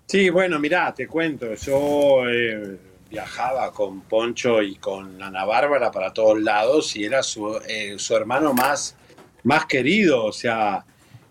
Sí, 0.07 0.31
bueno, 0.31 0.59
mirá, 0.59 0.95
te 0.95 1.07
cuento, 1.07 1.53
yo 1.53 2.27
eh, 2.27 2.79
viajaba 3.11 3.71
con 3.73 4.01
Poncho 4.01 4.63
y 4.63 4.77
con 4.77 5.23
Ana 5.23 5.45
Bárbara 5.45 5.91
para 5.91 6.15
todos 6.15 6.41
lados 6.41 6.97
y 6.97 7.05
era 7.05 7.23
su, 7.23 7.61
eh, 7.69 7.97
su 7.99 8.17
hermano 8.17 8.55
más, 8.55 8.97
más 9.43 9.67
querido, 9.67 10.25
o 10.25 10.33
sea, 10.33 10.83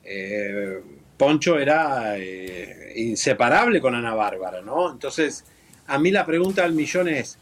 eh, 0.03 0.79
Poncho 1.17 1.57
era 1.57 2.15
inseparable 2.95 3.81
con 3.81 3.95
Ana 3.95 4.13
Bárbara, 4.13 4.61
¿no? 4.61 4.91
Entonces, 4.91 5.43
a 5.87 5.97
mí 5.97 6.11
la 6.11 6.23
pregunta 6.23 6.61
del 6.61 6.73
millón 6.73 7.07
es, 7.07 7.39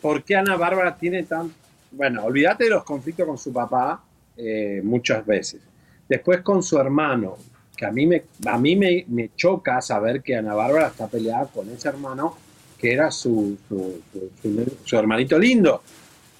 ¿por 0.00 0.22
qué 0.22 0.36
Ana 0.36 0.56
Bárbara 0.56 0.96
tiene 0.96 1.24
tan... 1.24 1.52
Bueno, 1.90 2.22
olvídate 2.22 2.64
de 2.64 2.70
los 2.70 2.84
conflictos 2.84 3.26
con 3.26 3.36
su 3.36 3.52
papá 3.52 4.04
eh, 4.42 4.80
muchas 4.82 5.24
veces. 5.26 5.60
Después 6.08 6.40
con 6.40 6.62
su 6.62 6.78
hermano, 6.78 7.36
que 7.76 7.86
a 7.86 7.92
mí, 7.92 8.06
me, 8.06 8.22
a 8.46 8.58
mí 8.58 8.76
me, 8.76 9.04
me 9.08 9.30
choca 9.36 9.80
saber 9.80 10.22
que 10.22 10.36
Ana 10.36 10.54
Bárbara 10.54 10.88
está 10.88 11.06
peleada 11.08 11.46
con 11.46 11.68
ese 11.70 11.88
hermano 11.88 12.36
que 12.78 12.92
era 12.92 13.10
su, 13.10 13.58
su, 13.68 14.00
su- 14.12 14.30
su- 14.84 14.96
hermanito 14.96 15.38
lindo. 15.38 15.82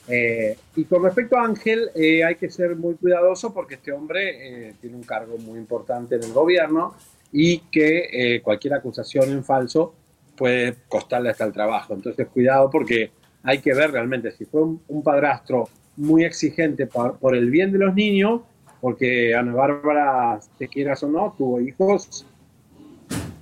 Eh, 0.08 0.56
y 0.76 0.84
con 0.84 1.04
respecto 1.04 1.36
a 1.36 1.44
Ángel, 1.44 1.90
eh, 1.94 2.24
hay 2.24 2.34
que 2.36 2.50
ser 2.50 2.74
muy 2.74 2.94
cuidadoso 2.94 3.52
porque 3.54 3.74
este 3.74 3.92
hombre 3.92 4.68
eh, 4.68 4.74
tiene 4.80 4.96
un 4.96 5.02
cargo 5.04 5.36
muy 5.38 5.58
importante 5.58 6.16
en 6.16 6.24
el 6.24 6.32
gobierno 6.32 6.94
y 7.32 7.58
que 7.70 8.08
eh, 8.36 8.40
cualquier 8.42 8.74
acusación 8.74 9.30
en 9.30 9.44
falso 9.44 9.94
puede 10.36 10.74
costarle 10.88 11.28
hasta 11.30 11.44
el 11.44 11.52
trabajo. 11.52 11.94
Entonces, 11.94 12.26
cuidado 12.28 12.70
porque 12.70 13.10
hay 13.42 13.58
que 13.58 13.74
ver 13.74 13.92
realmente 13.92 14.32
si 14.32 14.44
fue 14.44 14.62
un, 14.62 15.02
padrastro 15.02 15.68
muy 15.96 16.24
exigente 16.24 16.86
por, 16.86 17.34
el 17.34 17.50
bien 17.50 17.72
de 17.72 17.78
los 17.78 17.94
niños, 17.94 18.42
porque 18.80 19.34
Ana 19.34 19.54
Bárbara, 19.54 20.40
te 20.58 20.68
quieras 20.68 21.02
o 21.02 21.08
no, 21.08 21.34
tuvo 21.36 21.60
hijos 21.60 22.26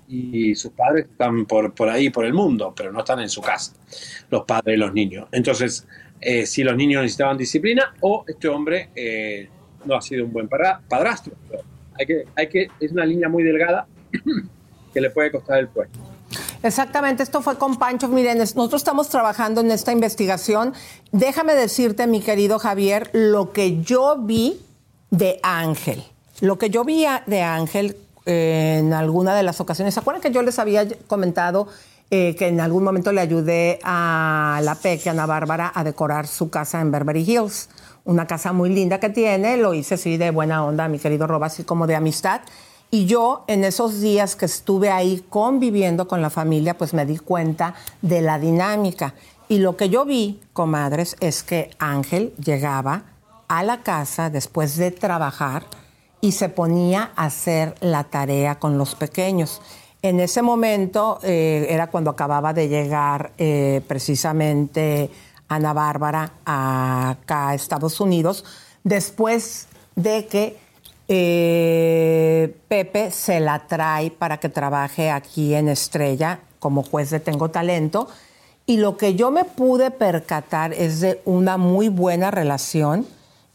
y 0.08 0.54
sus 0.54 0.72
padres 0.72 1.06
están 1.06 1.44
por, 1.44 1.74
por 1.74 1.88
ahí, 1.88 2.10
por 2.10 2.24
el 2.24 2.32
mundo, 2.32 2.72
pero 2.76 2.90
no 2.90 3.00
están 3.00 3.20
en 3.20 3.28
su 3.28 3.40
casa, 3.40 3.74
los 4.30 4.44
padres 4.44 4.76
y 4.76 4.78
los 4.78 4.92
niños. 4.94 5.28
Entonces, 5.32 5.86
eh, 6.20 6.46
si 6.46 6.64
los 6.64 6.76
niños 6.76 7.02
necesitaban 7.02 7.36
disciplina 7.36 7.94
o 8.00 8.24
este 8.26 8.48
hombre 8.48 8.90
eh, 8.94 9.48
no 9.84 9.96
ha 9.96 10.02
sido 10.02 10.24
un 10.24 10.32
buen 10.32 10.48
padrastro. 10.48 11.34
Hay 11.98 12.06
que, 12.06 12.24
hay 12.36 12.48
que, 12.48 12.68
es 12.80 12.92
una 12.92 13.04
línea 13.04 13.28
muy 13.28 13.42
delgada 13.42 13.86
que 14.92 15.00
le 15.00 15.10
puede 15.10 15.30
costar 15.30 15.58
el 15.58 15.68
puesto. 15.68 15.98
Exactamente, 16.62 17.22
esto 17.22 17.40
fue 17.40 17.56
con 17.56 17.76
Pancho. 17.76 18.09
Miren, 18.09 18.39
nosotros 18.39 18.80
estamos 18.80 19.09
trabajando 19.09 19.60
en 19.60 19.70
esta 19.70 19.93
investigación. 19.93 20.74
Déjame 21.12 21.55
decirte, 21.55 22.06
mi 22.06 22.20
querido 22.20 22.59
Javier, 22.59 23.10
lo 23.12 23.52
que 23.52 23.80
yo 23.80 24.16
vi 24.18 24.60
de 25.10 25.39
Ángel. 25.43 26.05
Lo 26.40 26.59
que 26.59 26.70
yo 26.70 26.85
vi 26.85 27.05
de 27.26 27.43
Ángel 27.43 27.97
eh, 28.26 28.78
en 28.80 28.93
alguna 28.93 29.35
de 29.35 29.43
las 29.43 29.60
ocasiones. 29.60 29.94
¿Se 29.94 30.02
que 30.20 30.30
yo 30.30 30.43
les 30.43 30.59
había 30.59 30.86
comentado 31.06 31.68
eh, 32.10 32.35
que 32.36 32.48
en 32.48 32.60
algún 32.60 32.85
momento 32.85 33.12
le 33.12 33.20
ayudé 33.20 33.78
a 33.82 34.60
la 34.62 34.74
Peque, 34.74 35.10
Ana 35.10 35.26
Bárbara, 35.26 35.72
a 35.74 35.85
decorar 35.85 36.26
su 36.26 36.51
casa 36.51 36.80
en 36.80 36.90
Beverly 36.90 37.22
Hills? 37.22 37.68
Una 38.05 38.26
casa 38.26 38.52
muy 38.52 38.70
linda 38.70 39.01
que 39.01 39.10
tiene, 39.10 39.56
lo 39.56 39.74
hice 39.74 39.94
así 39.94 40.16
de 40.16 40.30
buena 40.30 40.64
onda, 40.64 40.89
mi 40.89 40.98
querido 40.98 41.26
Roba, 41.26 41.47
así 41.47 41.64
como 41.64 41.86
de 41.86 41.94
amistad. 41.94 42.40
Y 42.90 43.05
yo 43.05 43.44
en 43.48 43.65
esos 43.65 44.01
días 44.01 44.35
que 44.35 44.47
estuve 44.47 44.90
ahí 44.90 45.24
conviviendo 45.28 46.09
con 46.09 46.23
la 46.23 46.31
familia, 46.31 46.78
pues 46.78 46.94
me 46.94 47.05
di 47.05 47.19
cuenta 47.19 47.74
de 48.01 48.23
la 48.23 48.39
dinámica. 48.39 49.15
Y 49.48 49.59
lo 49.59 49.77
que 49.77 49.90
yo 49.90 50.05
vi, 50.05 50.40
comadres, 50.52 51.16
es 51.20 51.43
que 51.43 51.70
Ángel 51.78 52.32
llegaba 52.43 53.05
a 53.48 53.62
la 53.62 53.82
casa 53.82 54.31
después 54.31 54.77
de 54.77 54.90
trabajar 54.90 55.65
y 56.20 56.32
se 56.32 56.48
ponía 56.48 57.12
a 57.15 57.27
hacer 57.27 57.74
la 57.81 58.05
tarea 58.05 58.59
con 58.59 58.78
los 58.78 58.94
pequeños. 58.94 59.60
En 60.01 60.20
ese 60.20 60.43
momento 60.43 61.19
eh, 61.23 61.66
era 61.70 61.89
cuando 61.89 62.10
acababa 62.10 62.52
de 62.52 62.69
llegar 62.69 63.32
eh, 63.36 63.82
precisamente 63.86 65.10
Ana 65.48 65.73
Bárbara 65.73 66.32
acá 66.44 67.48
a 67.48 67.55
Estados 67.55 68.01
Unidos, 68.01 68.44
después 68.85 69.66
de 69.97 70.27
que 70.27 70.56
eh, 71.09 72.55
Pepe 72.68 73.10
se 73.10 73.40
la 73.40 73.66
trae 73.66 74.10
para 74.10 74.39
que 74.39 74.48
trabaje 74.48 75.10
aquí 75.10 75.55
en 75.55 75.68
Estrella 75.68 76.40
como 76.59 76.82
juez 76.82 77.10
de 77.10 77.20
Tengo 77.20 77.51
Talento. 77.51 78.09
Y 78.66 78.76
lo 78.76 78.98
que 78.98 79.14
yo 79.14 79.30
me 79.30 79.44
pude 79.44 79.90
percatar 79.90 80.74
es 80.74 81.01
de 81.01 81.22
una 81.24 81.56
muy 81.56 81.89
buena 81.89 82.30
relación 82.30 83.06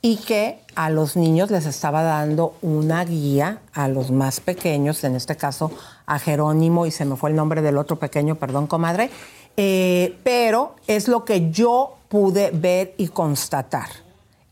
y 0.02 0.18
que 0.18 0.60
a 0.76 0.90
los 0.90 1.16
niños 1.16 1.52
les 1.52 1.66
estaba 1.66 2.02
dando 2.02 2.56
una 2.62 3.06
guía, 3.06 3.60
a 3.74 3.88
los 3.88 4.12
más 4.12 4.40
pequeños, 4.40 5.04
en 5.04 5.16
este 5.16 5.38
caso 5.38 5.72
a 6.08 6.20
Jerónimo, 6.20 6.86
y 6.86 6.92
se 6.92 7.06
me 7.06 7.16
fue 7.16 7.30
el 7.30 7.36
nombre 7.36 7.62
del 7.62 7.78
otro 7.78 7.98
pequeño, 7.98 8.36
perdón, 8.36 8.68
comadre, 8.68 9.12
eh, 9.56 10.18
pero 10.24 10.76
es 10.88 11.08
lo 11.08 11.24
que 11.24 11.52
yo 11.52 11.98
pude 12.10 12.50
ver 12.52 12.96
y 12.98 13.08
constatar. 13.10 13.88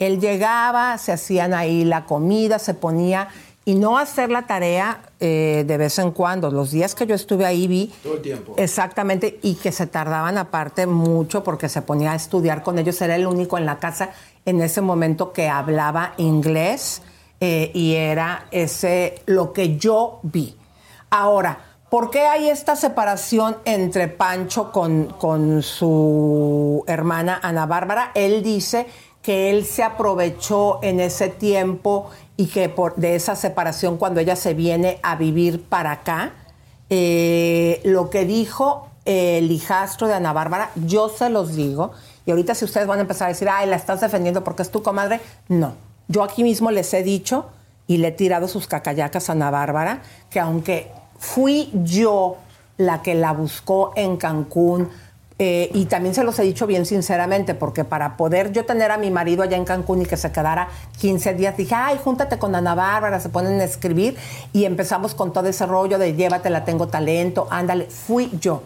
Él 0.01 0.19
llegaba, 0.19 0.97
se 0.97 1.11
hacían 1.11 1.53
ahí 1.53 1.85
la 1.85 2.05
comida, 2.05 2.57
se 2.57 2.73
ponía, 2.73 3.27
y 3.65 3.75
no 3.75 3.99
hacer 3.99 4.31
la 4.31 4.47
tarea 4.47 5.03
eh, 5.19 5.63
de 5.67 5.77
vez 5.77 5.99
en 5.99 6.09
cuando. 6.09 6.49
Los 6.49 6.71
días 6.71 6.95
que 6.95 7.05
yo 7.05 7.13
estuve 7.13 7.45
ahí 7.45 7.67
vi 7.67 7.93
Todo 8.01 8.15
el 8.15 8.21
tiempo. 8.23 8.55
Exactamente, 8.57 9.37
y 9.43 9.53
que 9.53 9.71
se 9.71 9.85
tardaban 9.85 10.39
aparte 10.39 10.87
mucho 10.87 11.43
porque 11.43 11.69
se 11.69 11.83
ponía 11.83 12.13
a 12.13 12.15
estudiar 12.15 12.63
con 12.63 12.79
ellos. 12.79 12.99
Era 12.99 13.15
el 13.15 13.27
único 13.27 13.59
en 13.59 13.67
la 13.67 13.77
casa 13.77 14.09
en 14.43 14.59
ese 14.63 14.81
momento 14.81 15.33
que 15.33 15.49
hablaba 15.49 16.15
inglés 16.17 17.03
eh, 17.39 17.69
y 17.75 17.93
era 17.93 18.47
ese 18.49 19.21
lo 19.27 19.53
que 19.53 19.77
yo 19.77 20.19
vi. 20.23 20.57
Ahora, 21.11 21.67
¿Por 21.91 22.09
qué 22.09 22.21
hay 22.21 22.47
esta 22.47 22.77
separación 22.77 23.57
entre 23.65 24.07
Pancho 24.07 24.71
con, 24.71 25.07
con 25.07 25.61
su 25.61 26.85
hermana 26.87 27.41
Ana 27.43 27.65
Bárbara? 27.65 28.11
Él 28.15 28.41
dice 28.41 28.87
que 29.21 29.49
él 29.51 29.65
se 29.65 29.83
aprovechó 29.83 30.79
en 30.81 30.99
ese 30.99 31.29
tiempo 31.29 32.09
y 32.37 32.47
que 32.47 32.69
por, 32.69 32.95
de 32.95 33.15
esa 33.15 33.35
separación 33.35 33.97
cuando 33.97 34.19
ella 34.19 34.35
se 34.35 34.53
viene 34.53 34.99
a 35.03 35.15
vivir 35.15 35.63
para 35.63 35.91
acá, 35.91 36.33
eh, 36.89 37.81
lo 37.83 38.09
que 38.09 38.25
dijo 38.25 38.87
el 39.05 39.51
hijastro 39.51 40.07
de 40.07 40.15
Ana 40.15 40.33
Bárbara, 40.33 40.71
yo 40.75 41.09
se 41.09 41.29
los 41.29 41.55
digo, 41.55 41.91
y 42.25 42.31
ahorita 42.31 42.55
si 42.55 42.65
ustedes 42.65 42.87
van 42.87 42.99
a 42.99 43.01
empezar 43.01 43.27
a 43.27 43.29
decir, 43.29 43.49
ay, 43.49 43.67
la 43.67 43.75
estás 43.75 44.01
defendiendo 44.01 44.43
porque 44.43 44.61
es 44.61 44.71
tu 44.71 44.83
comadre, 44.83 45.21
no. 45.47 45.73
Yo 46.07 46.23
aquí 46.23 46.43
mismo 46.43 46.71
les 46.71 46.93
he 46.93 47.03
dicho 47.03 47.45
y 47.87 47.97
le 47.97 48.09
he 48.09 48.11
tirado 48.11 48.47
sus 48.47 48.67
cacayacas 48.67 49.29
a 49.29 49.33
Ana 49.33 49.49
Bárbara, 49.49 50.01
que 50.29 50.39
aunque 50.39 50.91
fui 51.17 51.71
yo 51.73 52.37
la 52.77 53.01
que 53.01 53.15
la 53.15 53.31
buscó 53.33 53.93
en 53.95 54.17
Cancún, 54.17 54.89
eh, 55.43 55.71
y 55.73 55.85
también 55.85 56.13
se 56.13 56.23
los 56.23 56.37
he 56.37 56.43
dicho 56.43 56.67
bien 56.67 56.85
sinceramente, 56.85 57.55
porque 57.55 57.83
para 57.83 58.15
poder 58.15 58.51
yo 58.51 58.63
tener 58.63 58.91
a 58.91 58.97
mi 58.97 59.09
marido 59.09 59.41
allá 59.41 59.57
en 59.57 59.65
Cancún 59.65 60.03
y 60.03 60.05
que 60.05 60.15
se 60.15 60.31
quedara 60.31 60.67
15 60.99 61.33
días, 61.33 61.57
dije, 61.57 61.73
ay, 61.73 61.99
júntate 62.03 62.37
con 62.37 62.53
Ana 62.53 62.75
Bárbara, 62.75 63.19
se 63.19 63.29
ponen 63.29 63.59
a 63.59 63.63
escribir 63.63 64.15
y 64.53 64.65
empezamos 64.65 65.15
con 65.15 65.33
todo 65.33 65.47
ese 65.47 65.65
rollo 65.65 65.97
de 65.97 66.13
llévatela, 66.13 66.63
tengo 66.63 66.89
talento, 66.89 67.47
ándale, 67.49 67.85
fui 67.85 68.29
yo. 68.39 68.61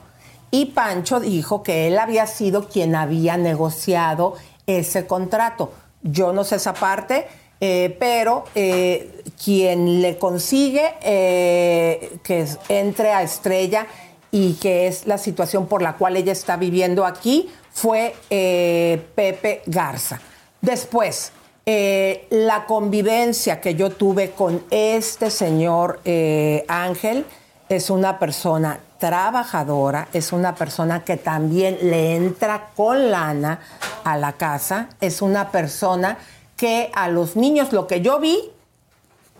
Y 0.51 0.65
Pancho 0.65 1.21
dijo 1.21 1.63
que 1.63 1.87
él 1.87 1.97
había 1.97 2.27
sido 2.27 2.67
quien 2.67 2.93
había 2.93 3.37
negociado 3.37 4.33
ese 4.67 5.07
contrato. 5.07 5.71
Yo 6.03 6.33
no 6.33 6.43
sé 6.43 6.57
esa 6.57 6.73
parte, 6.73 7.25
eh, 7.61 7.95
pero 7.97 8.43
eh, 8.53 9.23
quien 9.41 10.01
le 10.01 10.17
consigue 10.17 10.93
que 10.99 12.45
entre 12.67 13.13
a 13.13 13.23
Estrella 13.23 13.87
y 14.31 14.53
que 14.55 14.87
es 14.87 15.07
la 15.07 15.17
situación 15.17 15.67
por 15.67 15.81
la 15.81 15.93
cual 15.93 16.17
ella 16.17 16.31
está 16.31 16.57
viviendo 16.57 17.05
aquí 17.05 17.49
fue 17.71 18.15
Pepe 18.29 19.61
Garza. 19.65 20.19
Después, 20.61 21.31
la 21.65 22.65
convivencia 22.67 23.59
que 23.59 23.75
yo 23.75 23.89
tuve 23.89 24.31
con 24.31 24.63
este 24.69 25.29
señor 25.29 25.99
Ángel 26.67 27.25
es 27.67 27.89
una 27.89 28.19
persona 28.19 28.79
trabajadora, 28.99 30.07
es 30.13 30.31
una 30.31 30.55
persona 30.55 31.03
que 31.03 31.17
también 31.17 31.77
le 31.81 32.15
entra 32.15 32.69
con 32.75 33.11
lana 33.11 33.59
a 34.03 34.17
la 34.17 34.33
casa, 34.33 34.89
es 35.01 35.21
una 35.21 35.51
persona 35.51 36.17
que 36.55 36.91
a 36.93 37.09
los 37.09 37.35
niños, 37.35 37.73
lo 37.73 37.87
que 37.87 38.01
yo 38.01 38.19
vi, 38.19 38.51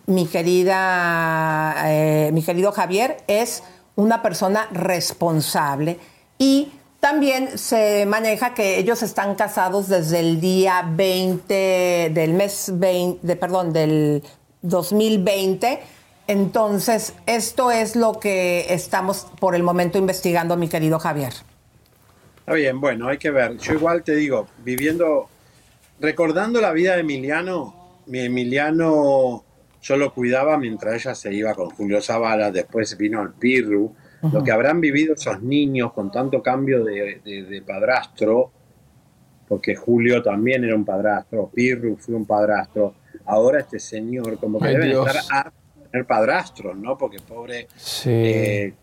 mi 0.07 0.27
querida, 0.27 1.75
eh, 1.85 2.29
mi 2.33 2.43
querido 2.43 2.71
Javier, 2.71 3.17
es 3.27 3.63
una 3.95 4.21
persona 4.21 4.67
responsable 4.71 5.99
y 6.37 6.71
también 6.99 7.57
se 7.57 8.05
maneja 8.07 8.53
que 8.53 8.79
ellos 8.79 9.03
están 9.03 9.35
casados 9.35 9.87
desde 9.89 10.19
el 10.19 10.41
día 10.41 10.83
20 10.89 12.11
del 12.11 12.33
mes 12.33 12.71
20, 12.73 13.25
de, 13.25 13.35
perdón, 13.35 13.71
del 13.73 14.23
2020. 14.63 15.79
Entonces, 16.27 17.13
esto 17.27 17.69
es 17.69 17.95
lo 17.95 18.19
que 18.19 18.65
estamos 18.73 19.27
por 19.39 19.53
el 19.53 19.61
momento 19.61 19.99
investigando, 19.99 20.57
mi 20.57 20.67
querido 20.67 20.97
Javier. 20.97 21.33
Está 22.39 22.53
bien, 22.53 22.81
bueno, 22.81 23.07
hay 23.07 23.19
que 23.19 23.29
ver. 23.29 23.57
Yo 23.57 23.73
igual 23.73 24.03
te 24.03 24.15
digo, 24.15 24.47
viviendo 24.63 25.29
recordando 25.99 26.59
la 26.59 26.71
vida 26.71 26.95
de 26.95 27.01
Emiliano, 27.01 27.75
mi 28.07 28.21
Emiliano 28.21 29.44
yo 29.85 29.97
lo 29.97 30.11
cuidaba 30.11 30.57
mientras 30.57 30.95
ella 30.95 31.13
se 31.13 31.31
iba 31.31 31.53
con 31.53 31.69
Julio 31.69 32.01
Zavala, 32.01 32.49
después 32.49 32.97
vino 32.97 33.21
el 33.21 33.33
Pirru, 33.33 33.93
lo 34.31 34.43
que 34.43 34.51
habrán 34.51 34.81
vivido 34.81 35.13
esos 35.13 35.43
niños 35.43 35.93
con 35.93 36.11
tanto 36.11 36.41
cambio 36.41 36.83
de, 36.83 37.63
padrastro, 37.65 38.51
porque 39.47 39.75
Julio 39.75 40.23
también 40.23 40.63
era 40.63 40.75
un 40.75 40.83
padrastro, 40.83 41.51
Pirru 41.53 41.97
fue 41.97 42.15
un 42.15 42.25
padrastro, 42.25 42.95
ahora 43.25 43.59
este 43.59 43.77
señor 43.77 44.39
como 44.39 44.59
que 44.59 44.69
debe 44.69 44.91
estar 44.91 45.17
a 45.31 45.51
tener 45.91 46.07
padrastros, 46.07 46.75
¿no? 46.75 46.97
Porque 46.97 47.19
pobre, 47.19 47.67
Sí. 47.75 48.09
eh, 48.09 48.73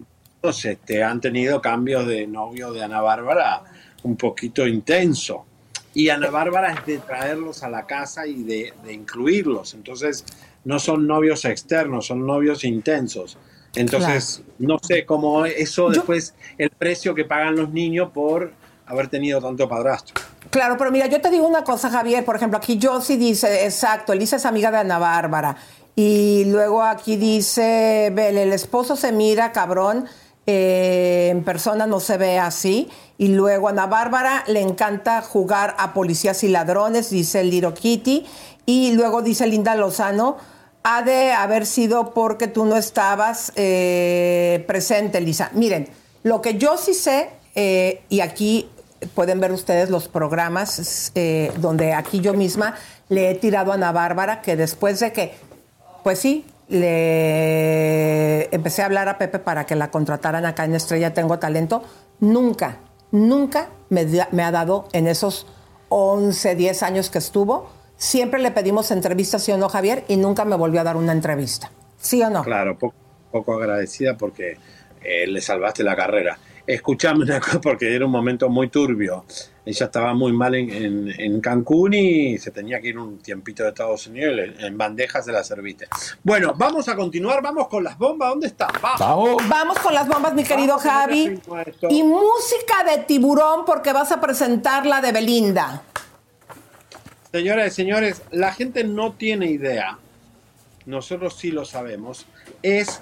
no 0.40 0.52
sé, 0.52 0.72
este, 0.72 1.02
han 1.02 1.20
tenido 1.20 1.60
cambios 1.60 2.06
de 2.06 2.28
novio 2.28 2.72
de 2.72 2.84
Ana 2.84 3.00
Bárbara 3.00 3.64
un 4.04 4.16
poquito 4.16 4.68
intenso. 4.68 5.46
Y 5.94 6.08
Ana 6.08 6.30
Bárbara 6.30 6.72
es 6.72 6.86
de 6.86 6.98
traerlos 6.98 7.62
a 7.62 7.68
la 7.68 7.86
casa 7.86 8.26
y 8.26 8.42
de, 8.44 8.72
de 8.82 8.92
incluirlos. 8.94 9.74
Entonces, 9.74 10.24
no 10.64 10.78
son 10.78 11.06
novios 11.06 11.44
externos, 11.44 12.06
son 12.06 12.26
novios 12.26 12.64
intensos. 12.64 13.38
Entonces, 13.74 14.42
no 14.58 14.78
sé 14.78 15.06
cómo 15.06 15.46
eso 15.46 15.88
después, 15.88 16.34
el 16.58 16.70
precio 16.70 17.14
que 17.14 17.24
pagan 17.24 17.56
los 17.56 17.70
niños 17.70 18.10
por 18.12 18.52
haber 18.86 19.08
tenido 19.08 19.40
tanto 19.40 19.68
padrastro. 19.68 20.22
Claro, 20.50 20.76
pero 20.76 20.90
mira, 20.90 21.06
yo 21.06 21.20
te 21.20 21.30
digo 21.30 21.46
una 21.46 21.64
cosa, 21.64 21.88
Javier. 21.88 22.24
Por 22.24 22.36
ejemplo, 22.36 22.58
aquí 22.58 22.78
Josie 22.80 23.16
dice, 23.16 23.64
exacto, 23.64 24.12
Elisa 24.12 24.36
es 24.36 24.44
amiga 24.44 24.70
de 24.70 24.78
Ana 24.78 24.98
Bárbara. 24.98 25.56
Y 25.96 26.44
luego 26.46 26.82
aquí 26.82 27.16
dice, 27.16 28.08
el 28.08 28.52
esposo 28.52 28.96
se 28.96 29.12
mira, 29.12 29.52
cabrón, 29.52 30.06
eh, 30.46 31.28
en 31.30 31.44
persona 31.44 31.86
no 31.86 32.00
se 32.00 32.18
ve 32.18 32.38
así. 32.38 32.90
Y 33.16 33.28
luego 33.28 33.68
Ana 33.68 33.86
Bárbara 33.86 34.44
le 34.46 34.60
encanta 34.60 35.22
jugar 35.22 35.74
a 35.78 35.94
policías 35.94 36.42
y 36.44 36.48
ladrones, 36.48 37.10
dice 37.10 37.44
Liro 37.44 37.72
Kitty. 37.72 38.26
Y 38.66 38.92
luego 38.92 39.22
dice 39.22 39.46
Linda 39.46 39.74
Lozano, 39.74 40.36
ha 40.82 41.02
de 41.02 41.32
haber 41.32 41.66
sido 41.66 42.12
porque 42.12 42.48
tú 42.48 42.64
no 42.64 42.76
estabas 42.76 43.52
eh, 43.56 44.64
presente, 44.66 45.20
Lisa. 45.20 45.50
Miren, 45.54 45.88
lo 46.22 46.42
que 46.42 46.58
yo 46.58 46.76
sí 46.76 46.94
sé, 46.94 47.30
eh, 47.54 48.02
y 48.08 48.20
aquí 48.20 48.68
pueden 49.14 49.40
ver 49.40 49.52
ustedes 49.52 49.90
los 49.90 50.08
programas 50.08 51.12
eh, 51.14 51.52
donde 51.58 51.92
aquí 51.92 52.20
yo 52.20 52.34
misma 52.34 52.76
le 53.08 53.30
he 53.30 53.34
tirado 53.34 53.72
a 53.72 53.74
Ana 53.74 53.92
Bárbara, 53.92 54.42
que 54.42 54.56
después 54.56 55.00
de 55.00 55.12
que, 55.12 55.34
pues 56.02 56.18
sí, 56.18 56.44
le 56.68 58.54
empecé 58.54 58.82
a 58.82 58.86
hablar 58.86 59.08
a 59.08 59.18
Pepe 59.18 59.38
para 59.38 59.66
que 59.66 59.76
la 59.76 59.90
contrataran 59.90 60.46
acá 60.46 60.64
en 60.64 60.74
Estrella 60.74 61.12
Tengo 61.12 61.38
Talento, 61.38 61.82
nunca, 62.20 62.78
nunca 63.10 63.68
me, 63.90 64.06
me 64.30 64.42
ha 64.42 64.50
dado 64.50 64.88
en 64.92 65.06
esos 65.06 65.46
11, 65.90 66.54
10 66.54 66.82
años 66.82 67.10
que 67.10 67.18
estuvo, 67.18 67.68
siempre 68.02 68.40
le 68.40 68.50
pedimos 68.50 68.90
entrevistas, 68.90 69.44
¿sí 69.44 69.52
o 69.52 69.56
no, 69.56 69.68
Javier? 69.68 70.04
Y 70.08 70.16
nunca 70.16 70.44
me 70.44 70.56
volvió 70.56 70.80
a 70.80 70.84
dar 70.84 70.96
una 70.96 71.12
entrevista. 71.12 71.70
¿Sí 72.00 72.20
o 72.22 72.30
no? 72.30 72.42
Claro, 72.42 72.76
poco, 72.76 72.96
poco 73.30 73.54
agradecida 73.54 74.16
porque 74.16 74.58
eh, 75.02 75.26
le 75.28 75.40
salvaste 75.40 75.84
la 75.84 75.94
carrera. 75.94 76.36
Escuchame 76.66 77.24
una 77.24 77.38
cosa 77.40 77.60
porque 77.60 77.94
era 77.94 78.04
un 78.04 78.10
momento 78.10 78.48
muy 78.48 78.68
turbio. 78.68 79.24
Ella 79.64 79.86
estaba 79.86 80.14
muy 80.14 80.32
mal 80.32 80.54
en, 80.56 80.70
en- 80.70 81.20
en 81.20 81.40
Cancún 81.40 81.94
y 81.94 82.38
se 82.38 82.50
tenía 82.50 82.80
que 82.80 82.88
ir 82.88 82.98
un 82.98 83.18
tiempito 83.18 83.62
de 83.62 83.68
Estados 83.68 84.06
Unidos. 84.08 84.32
En 84.58 84.76
bandejas 84.76 85.24
se 85.24 85.30
la 85.32 85.44
serviste. 85.44 85.86
Bueno, 86.24 86.54
vamos 86.56 86.88
a 86.88 86.96
continuar. 86.96 87.40
Vamos 87.42 87.68
con 87.68 87.84
las 87.84 87.96
bombas. 87.96 88.30
¿Dónde 88.30 88.48
están? 88.48 88.70
Vamos. 88.80 89.36
Vamos 89.48 89.78
con 89.78 89.94
las 89.94 90.08
bombas, 90.08 90.34
mi 90.34 90.42
querido 90.42 90.76
Vamos 90.76 90.82
Javi. 90.82 91.40
Y 91.90 92.02
música 92.02 92.82
de 92.90 93.04
tiburón 93.04 93.64
porque 93.64 93.92
vas 93.92 94.10
a 94.10 94.20
presentar 94.20 94.86
la 94.86 95.00
de 95.00 95.12
Belinda. 95.12 95.82
Señoras 97.32 97.68
y 97.68 97.70
señores, 97.70 98.22
la 98.30 98.52
gente 98.52 98.84
no 98.84 99.12
tiene 99.12 99.46
idea, 99.46 99.96
nosotros 100.84 101.34
sí 101.38 101.50
lo 101.50 101.64
sabemos, 101.64 102.26
es 102.62 103.00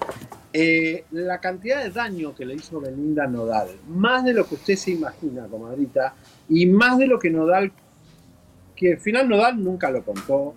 eh, 0.52 1.04
la 1.10 1.40
cantidad 1.40 1.82
de 1.82 1.90
daño 1.90 2.32
que 2.36 2.46
le 2.46 2.54
hizo 2.54 2.80
Belinda 2.80 3.26
Nodal. 3.26 3.70
Más 3.88 4.24
de 4.24 4.32
lo 4.32 4.46
que 4.46 4.54
usted 4.54 4.76
se 4.76 4.92
imagina, 4.92 5.48
comadrita, 5.48 6.14
y 6.48 6.66
más 6.66 6.96
de 6.98 7.08
lo 7.08 7.18
que 7.18 7.28
Nodal, 7.28 7.72
que 8.76 8.92
al 8.92 9.00
final 9.00 9.28
Nodal 9.28 9.64
nunca 9.64 9.90
lo 9.90 10.04
contó, 10.04 10.54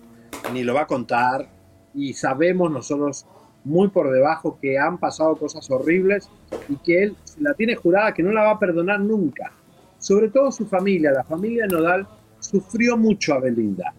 ni 0.52 0.62
lo 0.62 0.72
va 0.74 0.82
a 0.82 0.86
contar, 0.86 1.48
y 1.94 2.12
sabemos 2.12 2.70
nosotros 2.70 3.26
muy 3.64 3.88
por 3.88 4.12
debajo 4.12 4.56
que 4.62 4.78
han 4.78 4.98
pasado 4.98 5.34
cosas 5.34 5.68
horribles 5.68 6.28
y 6.68 6.76
que 6.76 7.02
él 7.02 7.16
la 7.40 7.54
tiene 7.54 7.74
jurada 7.74 8.14
que 8.14 8.22
no 8.22 8.30
la 8.30 8.42
va 8.44 8.50
a 8.52 8.58
perdonar 8.60 9.00
nunca. 9.00 9.50
Sobre 9.98 10.28
todo 10.28 10.52
su 10.52 10.64
familia, 10.66 11.10
la 11.10 11.24
familia 11.24 11.66
de 11.66 11.74
Nodal 11.74 12.06
sufrió 12.44 12.96
mucho 12.96 13.34
a 13.34 13.40
Belinda. 13.40 13.94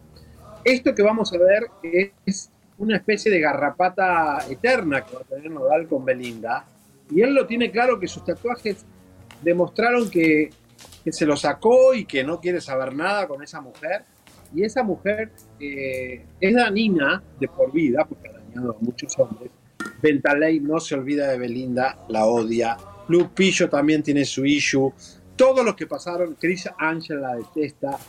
Esto 0.63 0.93
que 0.93 1.01
vamos 1.01 1.33
a 1.33 1.37
ver 1.37 1.67
es 1.81 2.49
una 2.77 2.97
especie 2.97 3.31
de 3.31 3.39
garrapata 3.39 4.45
eterna 4.49 5.03
que 5.03 5.15
va 5.15 5.21
a 5.21 5.23
tener 5.23 5.49
Nodal 5.51 5.87
con 5.87 6.03
Belinda. 6.05 6.65
Y 7.09 7.21
él 7.21 7.33
lo 7.33 7.45
tiene 7.45 7.71
claro 7.71 7.99
que 7.99 8.07
sus 8.07 8.23
tatuajes 8.23 8.85
demostraron 9.41 10.09
que, 10.09 10.49
se 11.07 11.25
lo 11.25 11.37
sacó 11.37 11.93
y 11.93 12.05
que 12.05 12.23
no 12.23 12.39
quiere 12.41 12.59
saber 12.59 12.95
nada 12.95 13.27
con 13.27 13.43
esa 13.43 13.61
mujer. 13.61 14.03
Y 14.53 14.63
esa 14.63 14.83
mujer 14.83 15.31
eh, 15.59 16.25
es 16.39 16.55
dañina 16.55 17.21
de 17.39 17.47
por 17.47 17.71
vida, 17.71 18.05
porque 18.07 18.29
ha 18.29 18.33
dañado 18.33 18.71
a 18.71 18.83
muchos 18.83 19.17
hombres. 19.19 19.51
Ventaley 20.01 20.59
no 20.59 20.79
se 20.79 20.95
olvida 20.95 21.27
de 21.27 21.37
Belinda, 21.37 21.97
la 22.09 22.25
odia. 22.25 22.77
Lupillo 23.07 23.69
también 23.69 24.01
tiene 24.01 24.25
su 24.25 24.45
issue. 24.45 24.91
Todos 25.35 25.63
los 25.63 25.75
que 25.75 25.85
pasaron, 25.85 26.35
Chris 26.39 26.67
Angel 26.77 27.21
la 27.21 27.35
detesta. 27.35 27.99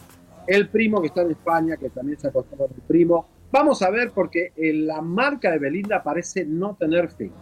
El 0.47 0.68
primo 0.68 1.01
que 1.01 1.09
está 1.09 1.23
en 1.23 1.32
España, 1.32 1.77
que 1.77 1.90
también 1.90 2.18
se 2.18 2.28
acostó 2.28 2.56
con 2.56 2.68
el 2.74 2.82
primo. 2.82 3.27
Vamos 3.51 3.82
a 3.82 3.90
ver 3.90 4.12
porque 4.12 4.52
eh, 4.56 4.73
la 4.74 5.01
marca 5.01 5.51
de 5.51 5.59
Belinda 5.59 6.02
parece 6.02 6.44
no 6.44 6.74
tener 6.74 7.09
fin. 7.09 7.32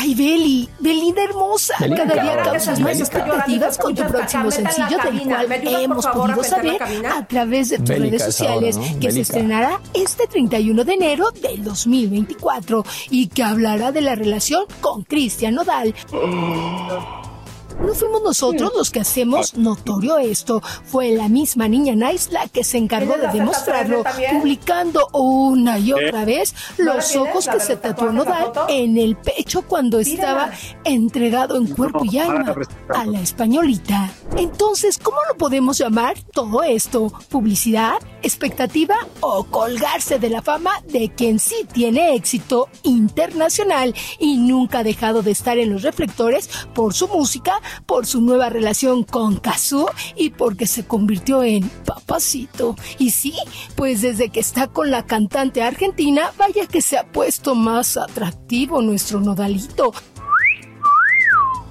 Ay, 0.00 0.14
Beli, 0.14 0.68
Belinda 0.78 1.24
hermosa. 1.24 1.74
Belinda, 1.80 2.06
Cada 2.06 2.22
día 2.22 2.42
causas 2.44 2.78
más 2.78 3.00
expectativas 3.00 3.78
con 3.78 3.94
tu 3.96 4.04
próximo 4.04 4.50
sencillo, 4.50 4.88
del 4.90 4.98
cabina. 4.98 5.34
cual 5.36 5.48
¿Me 5.48 5.54
ayudas, 5.56 5.72
por 5.74 5.82
hemos 5.82 6.06
podido 6.06 6.44
saber 6.44 6.82
a 7.04 7.26
través 7.26 7.70
de 7.70 7.78
tus 7.78 7.88
redes 7.88 8.22
sociales 8.22 8.76
¿no? 8.76 9.00
que 9.00 9.10
se 9.10 9.22
estrenará 9.22 9.80
este 9.94 10.28
31 10.28 10.84
de 10.84 10.92
enero 10.92 11.30
del 11.32 11.64
2024 11.64 12.84
y 13.10 13.26
que 13.26 13.42
hablará 13.42 13.90
de 13.90 14.02
la 14.02 14.14
relación 14.14 14.66
con 14.80 15.02
Cristian 15.02 15.56
Nodal. 15.56 15.92
No 17.80 17.94
fuimos 17.94 18.22
nosotros 18.22 18.72
los 18.76 18.90
que 18.90 19.00
hacemos 19.00 19.54
notorio 19.54 20.18
esto. 20.18 20.60
Fue 20.84 21.10
la 21.10 21.28
misma 21.28 21.68
niña 21.68 21.94
Nice 21.94 22.32
la 22.32 22.48
que 22.48 22.64
se 22.64 22.78
encargó 22.78 23.14
¿Tienes 23.14 23.32
de 23.32 23.38
demostrarlo, 23.38 24.00
Z3 24.00 24.02
también? 24.02 24.38
publicando 24.38 25.08
una 25.12 25.78
y 25.78 25.92
otra 25.92 26.24
vez 26.24 26.54
¿No 26.78 26.84
la 26.84 26.94
los 26.96 27.16
ojos 27.16 27.48
que 27.48 27.60
se 27.60 27.76
tatuó 27.76 28.12
Nodal 28.12 28.52
en 28.68 28.98
el 28.98 29.16
pecho 29.16 29.62
cuando 29.62 30.00
estaba 30.00 30.50
entregado 30.84 31.56
en 31.56 31.66
cuerpo 31.68 32.04
y 32.04 32.18
alma 32.18 32.54
a 32.94 33.06
la 33.06 33.20
españolita. 33.20 34.10
Entonces, 34.36 34.98
¿cómo 34.98 35.18
lo 35.28 35.36
podemos 35.36 35.78
llamar 35.78 36.16
todo 36.32 36.62
esto? 36.62 37.12
¿Publicidad? 37.28 37.98
¿Expectativa? 38.22 38.96
¿O 39.20 39.44
colgarse 39.44 40.18
de 40.18 40.30
la 40.30 40.42
fama 40.42 40.82
de 40.88 41.10
quien 41.10 41.38
sí 41.38 41.66
tiene 41.72 42.14
éxito 42.14 42.68
internacional 42.82 43.94
y 44.18 44.36
nunca 44.36 44.80
ha 44.80 44.84
dejado 44.84 45.22
de 45.22 45.30
estar 45.30 45.58
en 45.58 45.72
los 45.72 45.82
reflectores 45.82 46.48
por 46.74 46.94
su 46.94 47.08
música, 47.08 47.60
por 47.86 48.06
su 48.06 48.20
nueva 48.20 48.48
relación 48.48 49.04
con 49.04 49.36
Kazu 49.36 49.86
y 50.16 50.30
porque 50.30 50.66
se 50.66 50.86
convirtió 50.86 51.42
en 51.42 51.68
papacito? 51.84 52.76
Y 52.98 53.10
sí, 53.10 53.34
pues 53.76 54.02
desde 54.02 54.30
que 54.30 54.40
está 54.40 54.66
con 54.66 54.90
la 54.90 55.06
cantante 55.06 55.62
argentina, 55.62 56.32
vaya 56.38 56.66
que 56.66 56.82
se 56.82 56.98
ha 56.98 57.10
puesto 57.10 57.54
más 57.54 57.96
atractivo 57.96 58.82
nuestro 58.82 59.20
nodalito. 59.20 59.92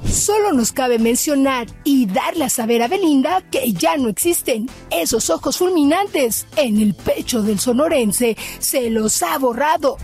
Solo 0.09 0.53
nos 0.53 0.71
cabe 0.71 0.99
mencionar 0.99 1.67
y 1.83 2.05
darle 2.05 2.45
a 2.45 2.49
saber 2.49 2.81
a 2.81 2.87
Belinda 2.87 3.41
que 3.51 3.73
ya 3.73 3.97
no 3.97 4.07
existen 4.07 4.69
esos 4.89 5.29
ojos 5.29 5.57
fulminantes 5.57 6.47
en 6.55 6.79
el 6.79 6.93
pecho 6.93 7.41
del 7.41 7.59
sonorense. 7.59 8.37
Se 8.59 8.89
los 8.89 9.21
ha 9.21 9.37
borrado. 9.37 9.97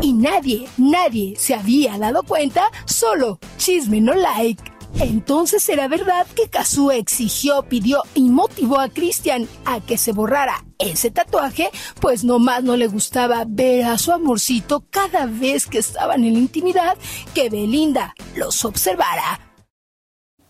Y 0.00 0.12
nadie, 0.12 0.68
nadie 0.76 1.34
se 1.36 1.54
había 1.54 1.98
dado 1.98 2.22
cuenta, 2.22 2.70
solo 2.86 3.38
chisme 3.56 4.00
no 4.00 4.14
like. 4.14 4.74
Entonces 5.00 5.62
será 5.62 5.88
verdad 5.88 6.26
que 6.36 6.48
Kazu 6.48 6.92
exigió, 6.92 7.62
pidió 7.62 8.02
y 8.14 8.30
motivó 8.30 8.78
a 8.78 8.88
Christian 8.88 9.48
a 9.64 9.80
que 9.80 9.98
se 9.98 10.12
borrara 10.12 10.64
ese 10.78 11.10
tatuaje, 11.10 11.70
pues 12.00 12.24
nomás 12.24 12.62
no 12.62 12.76
le 12.76 12.86
gustaba 12.86 13.44
ver 13.46 13.86
a 13.86 13.98
su 13.98 14.12
amorcito 14.12 14.84
cada 14.90 15.26
vez 15.26 15.66
que 15.66 15.78
estaban 15.78 16.24
en 16.24 16.34
la 16.34 16.38
intimidad 16.38 16.96
que 17.34 17.50
Belinda 17.50 18.14
los 18.36 18.64
observara. 18.64 19.40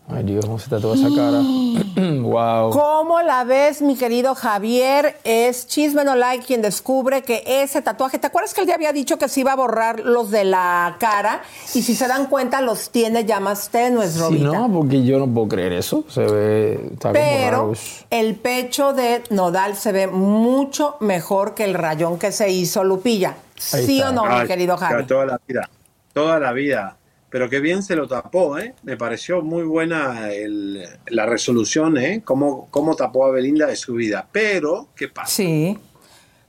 Ay, 0.07 0.23
Dios, 0.23 0.45
¿cómo 0.45 0.59
se 0.59 0.69
tatuó 0.69 0.93
esa 0.95 1.09
cara? 1.17 1.41
wow. 2.21 2.71
¿Cómo 2.71 3.23
la 3.23 3.43
ves, 3.45 3.81
mi 3.81 3.97
querido 3.97 4.35
Javier? 4.35 5.17
Es 5.25 5.67
Chisme 5.67 6.05
No 6.05 6.15
Like 6.15 6.45
quien 6.45 6.61
descubre 6.61 7.23
que 7.23 7.43
ese 7.47 7.81
tatuaje, 7.81 8.19
¿te 8.19 8.27
acuerdas 8.27 8.53
que 8.53 8.61
él 8.61 8.67
ya 8.67 8.75
había 8.75 8.93
dicho 8.93 9.17
que 9.17 9.29
se 9.31 9.41
iba 9.41 9.53
a 9.53 9.57
borrar 9.57 10.01
los 10.01 10.31
de 10.31 10.45
la 10.45 10.97
cara? 11.01 11.41
Y 11.73 11.81
si 11.81 11.95
se 11.95 12.07
dan 12.07 12.27
cuenta, 12.27 12.61
los 12.61 12.91
tiene 12.91 13.25
ya 13.25 13.41
más 13.41 13.71
tenues, 13.71 14.13
Sí, 14.13 14.21
Robita. 14.21 14.45
no, 14.45 14.71
porque 14.71 15.03
yo 15.05 15.19
no 15.19 15.27
puedo 15.27 15.49
creer 15.49 15.73
eso. 15.73 16.05
Se 16.09 16.21
ve. 16.21 16.91
Está 16.93 17.13
Pero 17.13 17.73
el 18.11 18.35
pecho 18.35 18.93
de 18.93 19.23
Nodal 19.31 19.75
se 19.75 19.93
ve 19.93 20.07
mucho 20.07 20.97
mejor 21.01 21.55
que 21.55 21.65
el 21.65 21.73
rayón 21.73 22.19
que 22.19 22.31
se 22.31 22.51
hizo 22.51 22.85
Lupilla. 22.85 23.37
Ahí 23.73 23.87
¿Sí 23.87 23.99
está. 24.01 24.11
o 24.11 24.13
no, 24.13 24.25
mi 24.27 24.47
querido 24.47 24.77
claro, 24.77 24.97
Javi? 24.97 25.07
Toda 25.07 25.25
la 25.25 25.41
vida, 25.49 25.69
toda 26.13 26.39
la 26.39 26.53
vida. 26.53 26.97
Pero 27.35 27.51
qué 27.51 27.59
bien 27.59 27.83
se 27.83 27.97
lo 27.97 28.07
tapó, 28.07 28.59
¿eh? 28.61 28.77
Me 28.85 28.97
pareció 28.97 29.43
muy 29.43 29.65
buena 29.65 30.31
el- 30.31 30.87
la 31.09 31.27
resolución, 31.27 31.99
¿eh? 31.99 32.23
Cómo, 32.25 32.69
cómo 32.71 32.95
tapó 32.95 33.27
a 33.27 33.33
Belinda 33.33 33.67
de 33.67 33.75
su 33.75 33.95
vida. 33.95 34.29
Pero, 34.31 34.91
¿qué 34.95 35.09
pasa? 35.09 35.35
Sí. 35.35 35.77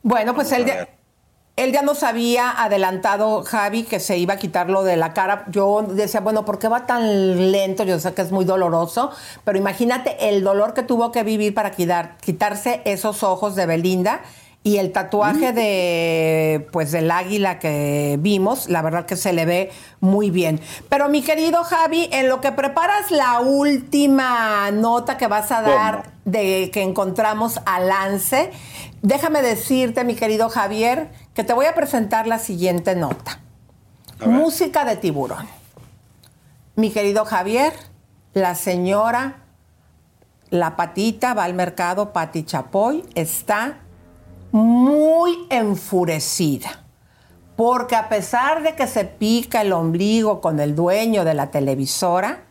Bueno, 0.04 0.36
pues 0.36 0.52
él 0.52 0.64
ya, 0.66 0.88
él 1.56 1.72
ya 1.72 1.82
nos 1.82 2.04
había 2.04 2.52
adelantado, 2.52 3.42
Javi, 3.42 3.82
que 3.82 4.00
se 4.00 4.20
iba 4.20 4.36
a 4.36 4.38
quitarlo 4.38 4.84
de 4.84 4.96
la 4.96 5.16
cara. 5.16 5.46
Yo 5.50 5.82
decía, 5.90 6.20
bueno, 6.20 6.46
¿por 6.46 6.60
qué 6.60 6.68
va 6.68 6.86
tan 6.86 7.52
lento? 7.52 7.84
Yo 7.84 8.00
sé 8.00 8.14
que 8.14 8.22
es 8.22 8.32
muy 8.32 8.46
doloroso, 8.46 9.10
pero 9.44 9.58
imagínate 9.58 10.30
el 10.30 10.44
dolor 10.44 10.76
que 10.76 10.84
tuvo 10.84 11.12
que 11.12 11.24
vivir 11.24 11.56
para 11.56 11.72
quitar, 11.72 12.18
quitarse 12.22 12.84
esos 12.86 13.24
ojos 13.24 13.56
de 13.56 13.66
Belinda 13.66 14.22
y 14.66 14.80
el 14.80 14.92
tatuaje 14.92 15.54
de 15.54 16.68
pues 16.72 16.92
del 16.92 17.12
águila 17.12 17.60
que 17.60 18.18
vimos, 18.20 18.68
la 18.68 18.82
verdad 18.82 19.06
que 19.06 19.16
se 19.16 19.32
le 19.32 19.46
ve 19.46 19.72
muy 20.00 20.32
bien. 20.32 20.60
Pero 20.90 21.08
mi 21.08 21.22
querido 21.22 21.64
Javi, 21.64 22.10
en 22.12 22.30
lo 22.30 22.42
que 22.42 22.52
preparas 22.52 23.12
la 23.12 23.42
última 23.42 24.72
nota 24.72 25.18
que 25.18 25.28
vas 25.28 25.52
a 25.52 25.62
dar 25.62 26.10
de 26.26 26.72
que 26.74 26.82
encontramos 26.82 27.60
a 27.68 27.80
Lance, 27.80 28.50
déjame 29.04 29.44
decirte, 29.44 30.04
mi 30.04 30.16
querido 30.16 30.50
Javier, 30.50 31.10
que 31.36 31.44
te 31.44 31.54
voy 31.54 31.68
a 31.68 31.76
presentar 31.76 32.26
la 32.26 32.40
siguiente 32.40 32.96
nota. 32.96 33.40
Música 34.26 34.84
de 34.84 34.96
tiburón. 34.96 35.46
Mi 36.76 36.90
querido 36.90 37.24
Javier, 37.24 37.72
la 38.34 38.56
señora 38.56 39.44
La 40.50 40.76
Patita 40.76 41.36
va 41.36 41.44
al 41.44 41.54
mercado, 41.54 42.14
Pati 42.14 42.46
Chapoy, 42.46 43.06
está 43.14 43.85
muy 44.56 45.48
enfurecida. 45.50 46.86
Porque 47.58 47.98
a 47.98 48.08
pesar 48.08 48.64
de 48.64 48.74
que 48.74 48.88
se 48.88 49.04
pica 49.04 49.62
el 49.62 49.74
ombligo 49.74 50.40
con 50.40 50.62
el 50.62 50.76
dueño 50.76 51.26
de 51.26 51.34
la 51.34 51.52
televisora, 51.52 52.44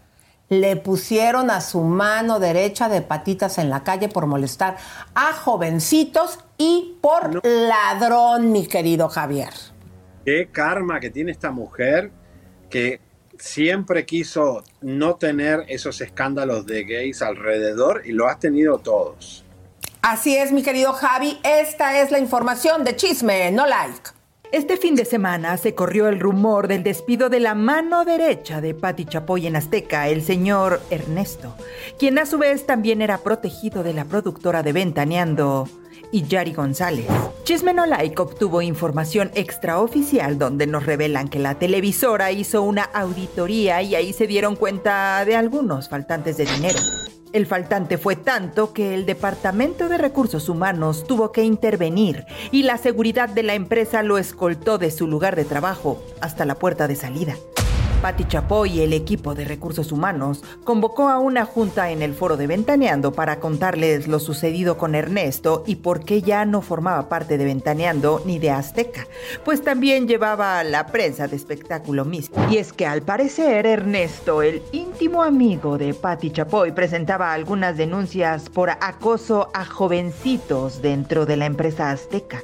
le 0.51 0.77
pusieron 0.77 1.51
a 1.51 1.63
su 1.63 1.81
mano 1.81 2.41
derecha 2.41 2.91
de 2.91 3.01
patitas 3.01 3.57
en 3.57 3.71
la 3.71 3.85
calle 3.85 4.11
por 4.11 4.27
molestar 4.27 4.77
a 5.15 5.33
jovencitos 5.33 6.41
y 6.59 6.99
por 7.01 7.41
ladrón, 7.43 8.53
mi 8.53 8.67
querido 8.67 9.09
Javier. 9.09 9.55
Qué 10.27 10.51
karma 10.53 11.01
que 11.01 11.09
tiene 11.09 11.33
esta 11.33 11.53
mujer 11.53 12.11
que 12.69 13.01
siempre 13.39 14.05
quiso 14.05 14.63
no 14.83 15.17
tener 15.17 15.65
esos 15.69 16.03
escándalos 16.03 16.67
de 16.67 16.85
gays 16.85 17.23
alrededor 17.23 18.03
y 18.05 18.13
lo 18.13 18.29
has 18.29 18.39
tenido 18.39 18.77
todos. 18.79 19.44
Así 20.07 20.37
es, 20.37 20.53
mi 20.53 20.63
querido 20.63 20.93
Javi, 20.93 21.39
esta 21.45 22.03
es 22.03 22.11
la 22.11 22.19
información 22.19 22.85
de 22.85 22.95
Chisme, 22.95 23.51
no 23.53 23.67
like. 23.67 24.11
Este 24.53 24.77
fin 24.77 24.97
de 24.97 25.07
semana 25.07 25.57
se 25.57 25.75
corrió 25.75 26.09
el 26.09 26.21
rumor 26.21 26.69
del 26.69 26.83
despido 26.83 27.31
de 27.31 27.41
la 27.41 27.55
mano 27.55 28.05
derecha 28.05 28.61
de 28.61 28.75
Patti 28.75 29.07
Chapoy 29.07 29.47
en 29.47 29.57
Azteca, 29.57 30.09
el 30.09 30.23
señor 30.23 30.83
Ernesto, 30.91 31.57
quien 31.99 32.19
a 32.19 32.27
su 32.27 32.37
vez 32.37 32.67
también 32.67 33.01
era 33.01 33.17
protegido 33.17 33.83
de 33.83 33.95
la 33.95 34.05
productora 34.05 34.63
de 34.63 34.75
Ventaneando 34.75 35.71
y 36.13 36.25
Yari 36.25 36.53
González. 36.53 37.07
Chisme 37.45 37.73
No 37.73 37.87
Like 37.87 38.21
obtuvo 38.21 38.61
información 38.61 39.31
extraoficial 39.35 40.39
donde 40.39 40.67
nos 40.67 40.85
revelan 40.85 41.29
que 41.29 41.39
la 41.39 41.55
televisora 41.55 42.31
hizo 42.31 42.61
una 42.61 42.83
auditoría 42.83 43.81
y 43.81 43.95
ahí 43.95 44.13
se 44.13 44.27
dieron 44.27 44.55
cuenta 44.55 45.25
de 45.25 45.35
algunos 45.35 45.89
faltantes 45.89 46.37
de 46.37 46.45
dinero. 46.45 46.79
El 47.35 47.47
faltante 47.47 47.99
fue 47.99 48.15
tanto 48.15 48.73
que 48.73 48.95
el 48.95 49.07
Departamento 49.07 49.89
de 49.89 49.99
Recursos 49.99 50.49
Humanos 50.49 51.05
tuvo 51.05 51.33
que 51.33 51.43
intervenir 51.43 52.27
y 52.53 52.63
la 52.63 52.79
seguridad 52.79 53.29
de 53.29 53.43
la 53.43 53.55
empresa 53.55 54.05
lo 54.05 54.19
escoltó 54.19 54.79
de 54.79 54.93
su 54.93 55.09
lugar 55.09 55.35
de 55.35 55.45
trabajo 55.45 56.01
hasta 56.21 56.45
la 56.45 56.55
puerta 56.55 56.87
de 56.87 56.95
salida. 56.95 57.35
Patti 58.05 58.27
Chapoy 58.27 58.71
y 58.71 58.81
el 58.83 58.93
equipo 58.93 59.35
de 59.35 59.47
recursos 59.47 59.91
humanos 59.91 60.45
convocó 60.63 61.09
a 61.09 61.19
una 61.19 61.47
junta 61.47 61.91
en 61.91 62.03
el 62.03 62.13
foro 62.13 62.37
de 62.37 62.47
Ventaneando 62.47 63.13
para 63.13 63.41
contarles 63.41 64.09
lo 64.09 64.21
sucedido 64.21 64.77
con 64.77 64.95
Ernesto 64.95 65.65
y 65.67 65.77
por 65.77 66.05
qué 66.05 66.21
ya 66.21 66.45
no 66.45 66.61
formaba 66.61 67.09
parte 67.09 67.39
de 67.39 67.47
Ventaneando 67.47 68.21
ni 68.27 68.39
de 68.39 68.51
Azteca, 68.51 69.07
pues 69.43 69.65
también 69.65 70.07
llevaba 70.07 70.63
la 70.65 70.89
prensa 70.89 71.29
de 71.29 71.37
espectáculo 71.37 72.05
mismo. 72.05 72.37
Y 72.51 72.59
es 72.59 72.75
que 72.75 72.85
al 72.85 73.01
parecer 73.01 73.65
Ernesto, 73.65 74.43
el 74.43 74.63
íntimo 74.73 75.23
amigo 75.23 75.79
de 75.79 75.95
Patti 75.95 76.31
Chapoy, 76.31 76.73
presentaba 76.73 77.33
algunas 77.33 77.79
denuncias 77.79 78.51
por 78.51 78.69
acoso 78.69 79.49
a 79.55 79.65
jovencitos 79.65 80.83
dentro 80.83 81.25
de 81.25 81.39
la 81.39 81.47
empresa 81.47 81.91
Azteca. 81.91 82.43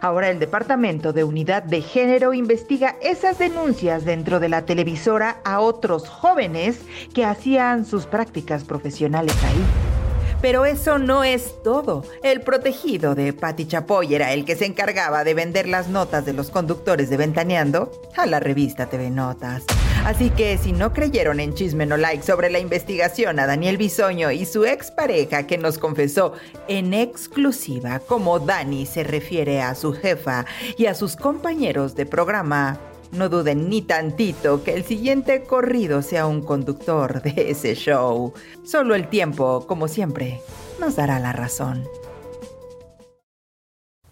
Ahora 0.00 0.30
el 0.30 0.38
Departamento 0.38 1.12
de 1.12 1.24
Unidad 1.24 1.62
de 1.62 1.82
Género 1.82 2.34
investiga 2.34 2.96
esas 3.00 3.38
denuncias 3.38 4.04
dentro 4.04 4.40
de 4.40 4.48
la 4.48 4.64
televisora 4.64 5.40
a 5.44 5.60
otros 5.60 6.08
jóvenes 6.08 6.80
que 7.14 7.24
hacían 7.24 7.84
sus 7.84 8.06
prácticas 8.06 8.64
profesionales 8.64 9.36
ahí. 9.44 9.99
Pero 10.40 10.64
eso 10.64 10.98
no 10.98 11.22
es 11.22 11.62
todo. 11.62 12.02
El 12.22 12.40
protegido 12.40 13.14
de 13.14 13.32
Patti 13.32 13.66
Chapoy 13.66 14.14
era 14.14 14.32
el 14.32 14.44
que 14.44 14.56
se 14.56 14.64
encargaba 14.64 15.22
de 15.22 15.34
vender 15.34 15.68
las 15.68 15.88
notas 15.88 16.24
de 16.24 16.32
los 16.32 16.50
conductores 16.50 17.10
de 17.10 17.16
Ventaneando 17.16 17.92
a 18.16 18.26
la 18.26 18.40
revista 18.40 18.86
TV 18.86 19.10
Notas. 19.10 19.64
Así 20.04 20.30
que 20.30 20.56
si 20.56 20.72
no 20.72 20.94
creyeron 20.94 21.40
en 21.40 21.52
Chisme 21.52 21.84
No 21.84 21.98
Like 21.98 22.22
sobre 22.22 22.48
la 22.48 22.58
investigación 22.58 23.38
a 23.38 23.46
Daniel 23.46 23.76
Bisoño 23.76 24.30
y 24.30 24.46
su 24.46 24.64
expareja 24.64 25.46
que 25.46 25.58
nos 25.58 25.76
confesó 25.76 26.32
en 26.68 26.94
exclusiva 26.94 28.00
cómo 28.00 28.38
Dani 28.38 28.86
se 28.86 29.04
refiere 29.04 29.60
a 29.60 29.74
su 29.74 29.92
jefa 29.92 30.46
y 30.78 30.86
a 30.86 30.94
sus 30.94 31.16
compañeros 31.16 31.94
de 31.96 32.06
programa, 32.06 32.80
No 33.12 33.28
duden 33.28 33.68
ni 33.68 33.82
tantito 33.82 34.62
que 34.62 34.74
el 34.74 34.84
siguiente 34.84 35.42
corrido 35.42 36.00
sea 36.02 36.26
un 36.26 36.42
conductor 36.42 37.22
de 37.22 37.50
ese 37.50 37.74
show. 37.74 38.32
Solo 38.64 38.94
el 38.94 39.08
tiempo, 39.08 39.66
como 39.66 39.88
siempre, 39.88 40.40
nos 40.78 40.96
dará 40.96 41.18
la 41.18 41.32
razón. 41.32 41.84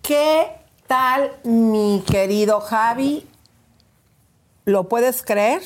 ¿Qué 0.03 0.49
tal, 0.87 1.33
mi 1.45 2.03
querido 2.11 2.61
Javi? 2.61 3.27
¿Lo 4.65 4.89
puedes 4.89 5.23
creer? 5.23 5.63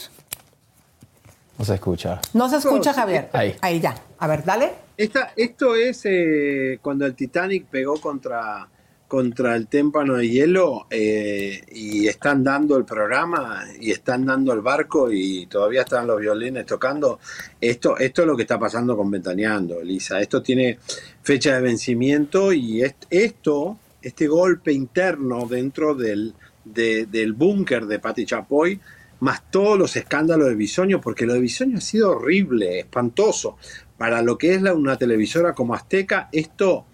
No 1.59 1.64
se 1.64 1.74
escucha. 1.74 2.20
No 2.34 2.48
se 2.48 2.56
escucha. 2.56 2.92
Javier. 2.92 3.30
Ahí. 3.32 3.56
Ahí 3.60 3.80
ya. 3.80 3.94
A 4.18 4.26
ver, 4.26 4.44
dale. 4.44 4.72
Esta, 4.96 5.32
esto 5.36 5.74
es 5.74 6.02
eh, 6.04 6.78
cuando 6.82 7.06
el 7.06 7.14
Titanic 7.14 7.66
pegó 7.66 8.00
contra, 8.00 8.68
contra 9.12 9.55
el 9.56 9.66
témpano 9.66 10.14
de 10.16 10.26
hielo 10.26 10.86
eh, 10.89 11.60
y 11.70 12.09
están 12.09 12.43
dando 12.43 12.78
el 12.78 12.86
programa 12.86 13.62
y 13.78 13.90
están 13.90 14.24
dando 14.24 14.55
el 14.55 14.62
barco 14.62 15.12
y 15.12 15.44
todavía 15.48 15.82
están 15.82 16.06
los 16.06 16.18
violines 16.18 16.64
tocando. 16.64 17.20
Esto, 17.60 17.98
esto 17.98 18.22
es 18.22 18.26
lo 18.26 18.34
que 18.34 18.44
está 18.44 18.59
pasando 18.59 18.97
con 18.97 19.10
Ventaneando, 19.10 19.82
Elisa. 19.82 20.18
Esto 20.18 20.40
tiene 20.40 20.78
fecha 21.22 21.55
de 21.56 21.60
vencimiento 21.60 22.55
y 22.55 22.80
est- 22.82 23.05
esto, 23.10 23.78
este 24.01 24.26
golpe 24.28 24.72
interno 24.72 25.47
dentro 25.47 25.94
del, 25.94 26.32
de- 26.64 27.05
del 27.05 27.34
búnker 27.34 27.84
de 27.84 27.98
Pati 27.98 28.24
Chapoy, 28.24 28.80
más 29.20 29.51
todos 29.51 29.78
los 29.78 29.94
escándalos 29.94 30.48
de 30.48 30.55
Bisoño, 30.55 31.02
porque 31.02 31.26
lo 31.26 31.34
de 31.34 31.40
Bisoño 31.40 31.76
ha 31.76 31.82
sido 31.82 32.12
horrible, 32.12 32.78
espantoso. 32.80 33.59
Para 33.98 34.22
lo 34.22 34.39
que 34.39 34.55
es 34.55 34.62
la- 34.62 34.72
una 34.72 34.97
televisora 34.97 35.52
como 35.52 35.74
Azteca, 35.74 36.30
esto 36.32 36.86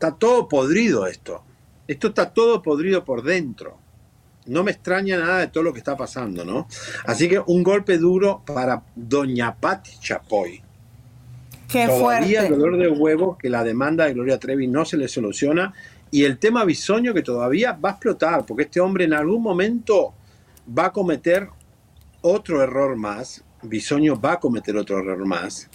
está 0.00 0.12
todo 0.16 0.48
podrido 0.48 1.06
esto. 1.06 1.42
Esto 1.86 2.08
está 2.08 2.30
todo 2.30 2.62
podrido 2.62 3.04
por 3.04 3.22
dentro. 3.22 3.76
No 4.46 4.64
me 4.64 4.70
extraña 4.70 5.18
nada 5.18 5.40
de 5.40 5.48
todo 5.48 5.62
lo 5.62 5.74
que 5.74 5.78
está 5.80 5.94
pasando, 5.94 6.42
¿no? 6.42 6.66
Así 7.04 7.28
que 7.28 7.38
un 7.38 7.62
golpe 7.62 7.98
duro 7.98 8.42
para 8.46 8.82
Doña 8.96 9.54
Pati 9.54 9.98
Chapoy. 10.00 10.62
Qué 11.68 11.86
todavía 11.86 12.40
fuerte. 12.40 12.46
el 12.46 12.48
dolor 12.48 12.78
de 12.78 12.88
huevo 12.88 13.36
que 13.36 13.50
la 13.50 13.62
demanda 13.62 14.06
de 14.06 14.14
Gloria 14.14 14.38
Trevi 14.38 14.66
no 14.66 14.86
se 14.86 14.96
le 14.96 15.06
soluciona 15.06 15.74
y 16.10 16.24
el 16.24 16.38
tema 16.38 16.64
Bisoño 16.64 17.12
que 17.12 17.22
todavía 17.22 17.72
va 17.72 17.90
a 17.90 17.92
explotar 17.92 18.46
porque 18.46 18.62
este 18.64 18.80
hombre 18.80 19.04
en 19.04 19.12
algún 19.12 19.42
momento 19.42 20.14
va 20.66 20.86
a 20.86 20.92
cometer 20.92 21.46
otro 22.22 22.62
error 22.62 22.96
más. 22.96 23.44
Bisoño 23.62 24.18
va 24.18 24.32
a 24.32 24.40
cometer 24.40 24.78
otro 24.78 24.98
error 24.98 25.26
más 25.26 25.68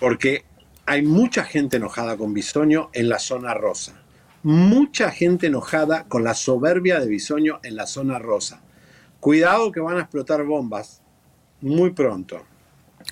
porque 0.00 0.44
hay 0.86 1.02
mucha 1.02 1.44
gente 1.44 1.76
enojada 1.76 2.16
con 2.16 2.34
Bisoño 2.34 2.90
en 2.92 3.08
la 3.08 3.18
zona 3.18 3.54
rosa. 3.54 4.00
Mucha 4.42 5.10
gente 5.10 5.48
enojada 5.48 6.04
con 6.04 6.24
la 6.24 6.34
soberbia 6.34 6.98
de 7.00 7.06
Bisoño 7.06 7.60
en 7.62 7.76
la 7.76 7.86
zona 7.86 8.18
rosa. 8.18 8.62
Cuidado 9.20 9.70
que 9.70 9.80
van 9.80 9.98
a 9.98 10.00
explotar 10.00 10.44
bombas 10.44 11.02
muy 11.60 11.90
pronto. 11.90 12.42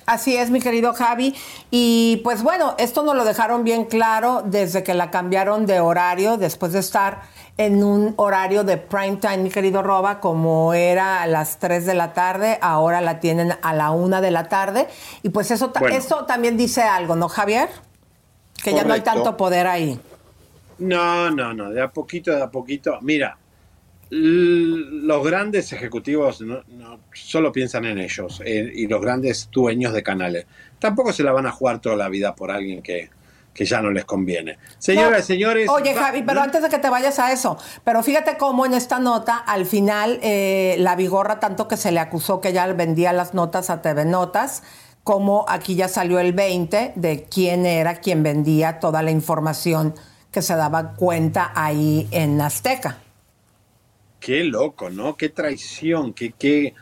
Así 0.05 0.35
es, 0.35 0.49
mi 0.49 0.59
querido 0.59 0.93
Javi. 0.93 1.35
Y 1.71 2.21
pues 2.23 2.43
bueno, 2.43 2.75
esto 2.77 3.03
nos 3.03 3.15
lo 3.15 3.25
dejaron 3.25 3.63
bien 3.63 3.85
claro 3.85 4.43
desde 4.45 4.83
que 4.83 4.93
la 4.93 5.11
cambiaron 5.11 5.65
de 5.65 5.79
horario, 5.79 6.37
después 6.37 6.73
de 6.73 6.79
estar 6.79 7.21
en 7.59 7.83
un 7.83 8.13
horario 8.15 8.63
de 8.63 8.77
prime 8.77 9.17
time, 9.17 9.39
mi 9.39 9.49
querido 9.49 9.83
Roba, 9.83 10.21
como 10.21 10.73
era 10.73 11.21
a 11.21 11.27
las 11.27 11.59
3 11.59 11.85
de 11.85 11.93
la 11.93 12.13
tarde, 12.13 12.57
ahora 12.61 13.01
la 13.01 13.19
tienen 13.19 13.53
a 13.61 13.73
la 13.73 13.91
1 13.91 14.21
de 14.21 14.31
la 14.31 14.47
tarde. 14.47 14.87
Y 15.23 15.29
pues 15.29 15.51
eso, 15.51 15.73
Bueno. 15.77 15.93
eso 15.93 16.23
también 16.23 16.55
dice 16.55 16.83
algo, 16.83 17.17
¿no, 17.17 17.27
Javier? 17.27 17.67
Que 18.63 18.73
ya 18.73 18.85
no 18.85 18.93
hay 18.93 19.01
tanto 19.01 19.35
poder 19.35 19.67
ahí. 19.67 19.99
No, 20.77 21.29
no, 21.31 21.53
no, 21.53 21.69
de 21.71 21.81
a 21.81 21.89
poquito, 21.89 22.31
de 22.33 22.41
a 22.41 22.49
poquito. 22.49 22.97
Mira, 23.01 23.37
los 24.09 25.25
grandes 25.25 25.73
ejecutivos 25.73 26.39
no, 26.39 26.61
no- 26.69 26.99
solo 27.13 27.51
piensan 27.51 27.83
en 27.83 27.97
ellos 27.99 28.41
eh, 28.45 28.71
y 28.73 28.87
los 28.87 29.01
grandes 29.01 29.49
dueños 29.51 29.91
de 29.91 30.01
canales. 30.01 30.45
Tampoco 30.79 31.11
se 31.11 31.23
la 31.23 31.33
van 31.33 31.45
a 31.45 31.51
jugar 31.51 31.79
toda 31.79 31.97
la 31.97 32.07
vida 32.07 32.33
por 32.35 32.51
alguien 32.51 32.81
que, 32.81 33.09
que 33.59 33.65
ya 33.65 33.81
no 33.81 33.91
les 33.91 34.05
conviene. 34.05 34.57
Señoras 34.77 35.25
y 35.25 35.33
señores. 35.33 35.67
Oye, 35.69 35.93
Javi, 35.93 36.23
pero 36.23 36.39
antes 36.39 36.61
de 36.63 36.69
que 36.69 36.77
te 36.77 36.89
vayas 36.89 37.19
a 37.19 37.33
eso, 37.33 37.57
pero 37.83 38.01
fíjate 38.03 38.37
cómo 38.37 38.65
en 38.65 38.73
esta 38.73 38.99
nota, 38.99 39.35
al 39.35 39.65
final, 39.65 40.17
eh, 40.23 40.77
la 40.79 40.95
Vigorra, 40.95 41.41
tanto 41.41 41.67
que 41.67 41.75
se 41.75 41.91
le 41.91 41.99
acusó 41.99 42.39
que 42.39 42.47
ella 42.49 42.65
vendía 42.71 43.11
las 43.11 43.33
notas 43.33 43.69
a 43.69 43.81
TV 43.81 44.05
Notas, 44.05 44.63
como 45.03 45.43
aquí 45.49 45.75
ya 45.75 45.89
salió 45.89 46.19
el 46.21 46.31
20 46.31 46.93
de 46.95 47.23
quién 47.29 47.65
era 47.65 47.95
quien 47.95 48.23
vendía 48.23 48.79
toda 48.79 49.03
la 49.03 49.11
información 49.11 49.93
que 50.31 50.41
se 50.41 50.55
daba 50.55 50.93
cuenta 50.93 51.51
ahí 51.53 52.07
en 52.11 52.39
Azteca. 52.39 52.99
Qué 54.21 54.45
loco, 54.45 54.89
¿no? 54.89 55.17
Qué 55.17 55.27
traición, 55.27 56.13
qué, 56.13 56.31
qué, 56.31 56.75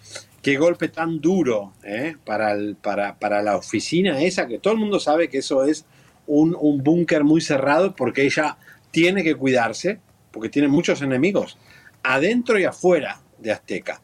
qué 0.43 0.57
golpe 0.57 0.89
tan 0.89 1.21
duro 1.21 1.73
¿eh? 1.83 2.15
para, 2.23 2.51
el- 2.51 2.75
para, 2.75 3.15
para 3.17 3.41
la 3.41 3.57
oficina 3.57 4.21
esa, 4.21 4.45
que 4.45 4.59
todo 4.59 4.73
el 4.75 4.79
mundo 4.79 4.99
sabe 4.99 5.27
que 5.27 5.39
eso 5.39 5.63
es 5.63 5.85
un, 6.27 6.55
un 6.59 6.83
búnker 6.83 7.23
muy 7.23 7.41
cerrado 7.41 7.95
porque 7.95 8.23
ella 8.23 8.57
tiene 8.91 9.23
que 9.23 9.35
cuidarse, 9.35 9.99
porque 10.31 10.49
tiene 10.49 10.67
muchos 10.67 11.01
enemigos, 11.01 11.57
adentro 12.03 12.59
y 12.59 12.65
afuera 12.65 13.19
de 13.39 13.51
Azteca. 13.51 14.01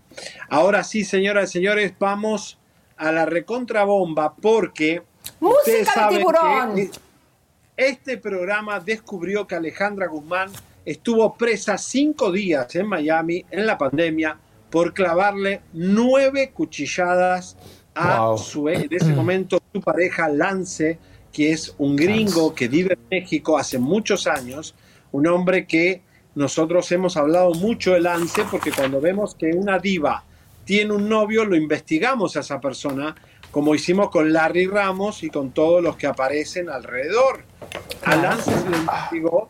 Ahora 0.50 0.84
sí, 0.84 1.04
señoras 1.04 1.50
y 1.50 1.54
señores, 1.54 1.94
vamos 2.00 2.58
a 2.98 3.12
la 3.12 3.26
recontrabomba 3.26 4.36
porque 4.36 5.02
ustedes 5.40 5.80
¡Música 5.80 5.80
de 5.80 5.86
saben 5.86 6.18
tiburón! 6.20 6.76
que 6.76 6.90
este 7.76 8.18
programa 8.18 8.80
descubrió 8.80 9.48
que 9.48 9.56
Alejandra 9.56 10.08
Guzmán 10.08 10.52
estuvo 10.86 11.34
presa 11.36 11.78
cinco 11.78 12.32
días 12.32 12.76
en 12.76 12.88
Miami 12.88 13.44
en 13.50 13.66
la 13.66 13.78
pandemia 13.78 14.38
por 14.70 14.94
clavarle 14.94 15.62
nueve 15.74 16.52
cuchilladas 16.54 17.58
a 17.96 18.26
Wow. 18.28 18.38
su, 18.38 18.70
en 18.70 18.88
ese 18.92 19.14
momento, 19.14 19.60
su 19.72 19.82
pareja 19.82 20.28
Lance, 20.28 20.98
que 21.34 21.52
es 21.52 21.74
un 21.80 21.96
gringo 21.96 22.54
que 22.54 22.68
vive 22.68 22.94
en 22.94 23.22
México 23.22 23.58
hace 23.58 23.80
muchos 23.80 24.28
años, 24.28 24.76
un 25.12 25.28
hombre 25.28 25.66
que 25.66 26.02
nosotros 26.36 26.92
hemos 26.92 27.18
hablado 27.18 27.54
mucho 27.56 27.94
de 27.94 28.02
Lance 28.02 28.46
porque 28.50 28.72
cuando 28.72 29.02
vemos 29.02 29.36
que 29.36 29.52
una 29.52 29.80
diva 29.80 30.24
tiene 30.64 30.94
un 30.94 31.10
novio, 31.10 31.44
lo 31.44 31.56
investigamos 31.56 32.38
a 32.38 32.40
esa 32.40 32.62
persona, 32.62 33.16
como 33.52 33.76
hicimos 33.76 34.10
con 34.10 34.32
Larry 34.32 34.68
Ramos 34.68 35.24
y 35.24 35.30
con 35.30 35.52
todos 35.52 35.84
los 35.84 35.98
que 35.98 36.08
aparecen 36.08 36.70
alrededor. 36.70 37.44
A 38.06 38.16
Lance 38.16 38.52
se 38.52 38.70
le 38.70 38.78
investigó, 38.78 39.50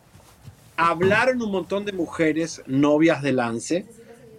hablaron 0.76 1.40
un 1.42 1.52
montón 1.52 1.84
de 1.84 1.92
mujeres 1.92 2.62
novias 2.66 3.22
de 3.22 3.32
Lance 3.32 3.86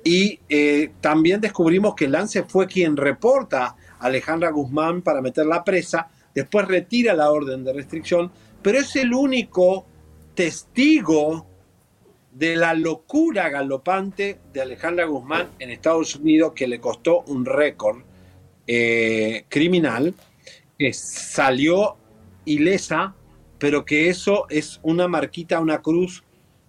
y 0.03 0.39
eh, 0.49 0.91
también 0.99 1.41
descubrimos 1.41 1.95
que 1.95 2.07
Lance 2.07 2.43
fue 2.43 2.67
quien 2.67 2.97
reporta 2.97 3.75
a 3.99 4.05
Alejandra 4.05 4.51
Guzmán 4.51 5.01
para 5.01 5.21
meterla 5.21 5.63
presa, 5.63 6.09
después 6.35 6.67
retira 6.67 7.13
la 7.15 7.31
orden 7.31 7.63
de 7.63 7.73
restricción, 7.73 8.31
pero 8.61 8.77
es 8.77 8.95
el 8.95 9.13
único 9.13 9.85
testigo 10.35 11.47
de 12.31 12.57
la 12.57 12.73
locura 12.73 13.49
galopante 13.49 14.39
de 14.53 14.61
Alejandra 14.61 15.05
Guzmán 15.05 15.47
en 15.57 15.69
Estados 15.69 16.15
Unidos 16.17 16.51
que 16.53 16.67
le 16.67 16.81
costó 16.81 17.21
un 17.27 17.45
récord 17.45 18.03
eh, 18.67 19.45
criminal, 19.47 20.13
que 20.77 20.91
salió 20.91 21.95
ilesa, 22.43 23.15
pero 23.57 23.85
que 23.85 24.09
eso 24.09 24.47
es 24.49 24.81
una 24.83 25.07
marquita, 25.07 25.61
una 25.61 25.81
cruz. 25.81 26.23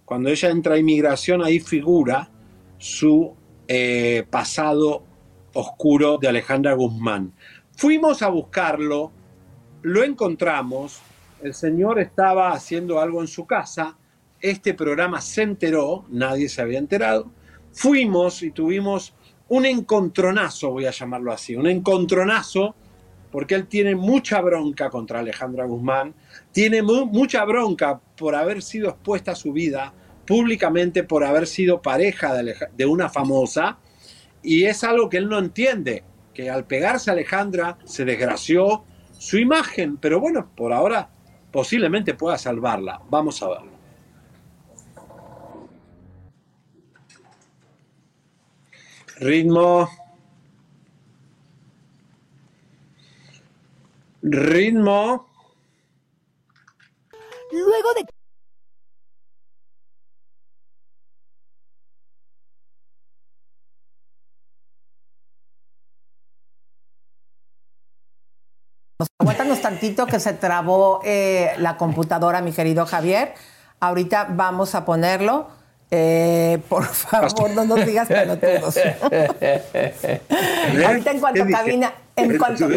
Cuando 0.05 0.31
ella 0.31 0.51
entra 0.51 0.75
a 0.75 0.79
inmigración, 0.79 1.43
ahí 1.43 1.59
figura 1.59 2.31
su 2.79 3.35
eh, 3.67 4.25
pasado 4.31 5.03
oscuro 5.53 6.19
de 6.19 6.29
Alejandra 6.29 6.75
Guzmán. 6.75 7.33
Fuimos 7.77 8.23
a 8.23 8.29
buscarlo, 8.29 9.11
lo 9.87 10.03
encontramos, 10.03 11.01
el 11.45 11.55
señor 11.55 12.01
estaba 12.01 12.51
haciendo 12.51 12.99
algo 13.01 13.21
en 13.21 13.29
su 13.29 13.47
casa, 13.47 13.97
este 14.41 14.75
programa 14.75 15.21
se 15.21 15.43
enteró, 15.43 16.05
nadie 16.09 16.49
se 16.49 16.61
había 16.61 16.81
enterado, 16.81 17.31
fuimos 17.71 18.43
y 18.43 18.51
tuvimos 18.51 19.15
un 19.49 19.65
encontronazo, 19.65 20.71
voy 20.71 20.87
a 20.87 20.91
llamarlo 20.91 21.33
así, 21.33 21.55
un 21.55 21.69
encontronazo, 21.69 22.75
porque 23.31 23.55
él 23.55 23.69
tiene 23.69 23.95
mucha 23.95 24.41
bronca 24.41 24.91
contra 24.91 25.21
Alejandra 25.21 25.67
Guzmán, 25.67 26.15
tiene 26.51 26.83
mu- 26.83 27.07
mucha 27.07 27.45
bronca 27.45 28.01
por 28.17 28.35
haber 28.35 28.63
sido 28.63 28.89
expuesta 28.89 29.33
a 29.33 29.37
su 29.37 29.53
vida 29.53 29.95
públicamente, 30.27 31.05
por 31.05 31.23
haber 31.23 31.47
sido 31.47 31.81
pareja 31.81 32.35
de, 32.35 32.57
de 32.77 32.87
una 32.87 33.09
famosa, 33.09 33.79
y 34.43 34.65
es 34.65 34.83
algo 34.83 35.09
que 35.09 35.19
él 35.19 35.29
no 35.29 35.39
entiende, 35.39 36.03
que 36.35 36.51
al 36.51 36.65
pegarse 36.65 37.09
a 37.09 37.13
Alejandra 37.13 37.79
se 37.85 38.05
desgració 38.05 38.83
su 39.19 39.39
imagen, 39.39 39.97
pero 39.97 40.21
bueno, 40.21 40.51
por 40.55 40.73
ahora 40.73 41.11
posiblemente 41.51 42.15
pueda 42.15 42.39
salvarla. 42.39 43.01
Vamos 43.09 43.43
a 43.43 43.49
verlo. 43.49 43.77
Ritmo. 49.19 49.89
Ritmo. 54.23 55.27
Luego 57.53 57.95
de 57.95 58.16
Aguántanos 69.19 69.61
tantito 69.61 70.07
que 70.07 70.19
se 70.21 70.33
trabó 70.33 71.01
eh, 71.05 71.53
la 71.59 71.77
computadora, 71.77 72.41
mi 72.41 72.53
querido 72.53 72.87
Javier. 72.87 73.35
Ahorita 73.79 74.29
vamos 74.31 74.75
a 74.75 74.87
ponerlo. 74.87 75.49
Eh, 75.91 76.59
por 76.69 76.85
favor, 76.85 77.51
no 77.51 77.65
nos 77.65 77.85
digas 77.85 78.09
pelotudos. 78.09 78.77
Ahorita 80.87 81.11
en 81.11 81.21
cuanto 81.21 81.47
cabina, 81.51 81.93
en 82.17 82.39
cuanto, 82.39 82.69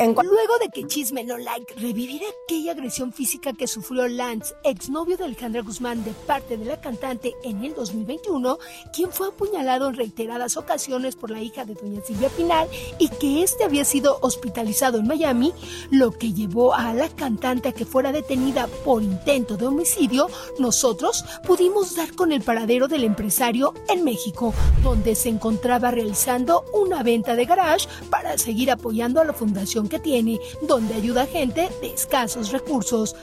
Luego 0.00 0.58
de 0.60 0.68
que 0.70 0.86
Chisme 0.86 1.22
No 1.22 1.38
Like 1.38 1.74
reviviera 1.74 2.26
aquella 2.44 2.72
agresión 2.72 3.12
física 3.12 3.52
que 3.52 3.68
sufrió 3.68 4.08
Lance, 4.08 4.54
exnovio 4.64 5.16
de 5.16 5.24
Alejandra 5.24 5.62
Guzmán, 5.62 6.02
de 6.04 6.10
parte 6.10 6.56
de 6.56 6.64
la 6.64 6.80
cantante 6.80 7.34
en 7.44 7.64
el 7.64 7.74
2021, 7.74 8.58
quien 8.92 9.12
fue 9.12 9.28
apuñalado 9.28 9.88
en 9.88 9.94
reiteradas 9.94 10.56
ocasiones 10.56 11.14
por 11.14 11.30
la 11.30 11.40
hija 11.40 11.64
de 11.64 11.74
doña 11.74 12.00
Silvia 12.04 12.28
Pinal 12.30 12.68
y 12.98 13.08
que 13.08 13.42
este 13.42 13.64
había 13.64 13.84
sido 13.84 14.18
hospitalizado 14.20 14.98
en 14.98 15.06
Miami, 15.06 15.52
lo 15.90 16.10
que 16.10 16.32
llevó 16.32 16.74
a 16.74 16.92
la 16.92 17.08
cantante 17.08 17.68
a 17.68 17.72
que 17.72 17.86
fuera 17.86 18.10
detenida 18.10 18.66
por 18.84 19.02
intento 19.02 19.56
de 19.56 19.66
homicidio, 19.66 20.28
nosotros 20.58 21.24
pudimos 21.46 21.94
dar 21.94 22.14
con 22.14 22.32
el 22.32 22.42
paradero 22.42 22.88
del 22.88 23.04
empresario 23.04 23.74
en 23.88 24.02
México, 24.02 24.52
donde 24.82 25.14
se 25.14 25.28
encontraba 25.28 25.92
realizando 25.92 26.64
una 26.74 27.02
venta 27.02 27.36
de 27.36 27.44
garage 27.44 27.88
para 28.10 28.36
seguir 28.38 28.70
apoyando 28.70 29.20
a 29.20 29.24
la 29.24 29.32
fundación 29.32 29.83
que 29.88 29.98
tiene, 29.98 30.40
donde 30.62 30.94
ayuda 30.94 31.22
a 31.22 31.26
gente 31.26 31.70
de 31.80 31.92
escasos 31.92 32.52
recursos. 32.52 33.16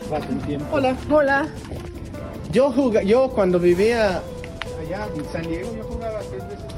Hola. 0.71 0.97
Hola. 1.09 1.47
Yo, 2.51 2.73
yo 3.03 3.29
cuando 3.29 3.59
vivía 3.59 4.21
allá 4.79 5.07
en 5.15 5.25
San 5.31 5.47
Diego, 5.47 5.73
yo 5.75 5.83
jugaba 5.83 6.19
tres 6.19 6.43
veces. 6.49 6.70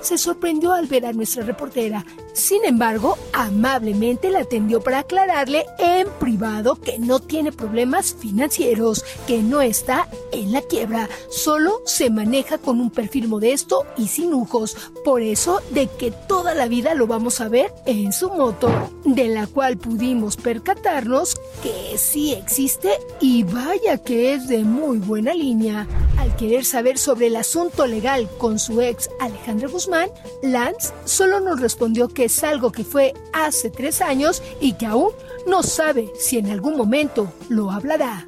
Se 0.00 0.18
sorprendió 0.18 0.72
al 0.72 0.86
ver 0.86 1.06
a 1.06 1.12
nuestra 1.12 1.44
reportera. 1.44 2.04
Sin 2.32 2.64
embargo, 2.64 3.18
amablemente 3.32 4.30
la 4.30 4.40
atendió 4.40 4.80
para 4.80 5.00
aclararle 5.00 5.66
en 5.78 6.08
privado 6.18 6.76
que 6.76 6.98
no 6.98 7.20
tiene 7.20 7.52
problemas 7.52 8.14
financieros, 8.18 9.04
que 9.26 9.42
no 9.42 9.60
está 9.60 10.08
en 10.32 10.52
la 10.52 10.62
quiebra, 10.62 11.08
solo 11.28 11.82
se 11.84 12.10
maneja 12.10 12.58
con 12.58 12.80
un 12.80 12.90
perfil 12.90 13.28
modesto 13.28 13.84
y 13.96 14.08
sin 14.08 14.30
lujos. 14.30 14.76
Por 15.04 15.22
eso 15.22 15.60
de 15.70 15.88
que 15.88 16.10
toda 16.10 16.54
la 16.54 16.66
vida 16.66 16.94
lo 16.94 17.06
vamos 17.06 17.40
a 17.40 17.48
ver 17.48 17.72
en 17.86 18.12
su 18.12 18.30
moto, 18.30 18.70
de 19.04 19.28
la 19.28 19.46
cual 19.46 19.76
pudimos 19.76 20.36
percatarnos 20.36 21.34
que 21.62 21.98
sí 21.98 22.32
existe 22.32 22.90
y 23.20 23.42
vaya 23.42 23.98
que 23.98 24.34
es 24.34 24.48
de 24.48 24.64
muy 24.64 24.98
buena 24.98 25.34
línea. 25.34 25.86
Al 26.20 26.36
querer 26.36 26.66
saber 26.66 26.98
sobre 26.98 27.28
el 27.28 27.36
asunto 27.36 27.86
legal 27.86 28.28
con 28.36 28.58
su 28.58 28.82
ex 28.82 29.08
Alejandra 29.20 29.68
Guzmán, 29.68 30.10
Lance 30.42 30.92
solo 31.06 31.40
nos 31.40 31.60
respondió 31.60 32.08
que 32.08 32.24
es 32.26 32.44
algo 32.44 32.70
que 32.72 32.84
fue 32.84 33.14
hace 33.32 33.70
tres 33.70 34.02
años 34.02 34.42
y 34.60 34.74
que 34.74 34.84
aún 34.84 35.12
no 35.46 35.62
sabe 35.62 36.10
si 36.18 36.36
en 36.36 36.50
algún 36.50 36.76
momento 36.76 37.32
lo 37.48 37.70
hablará. 37.70 38.26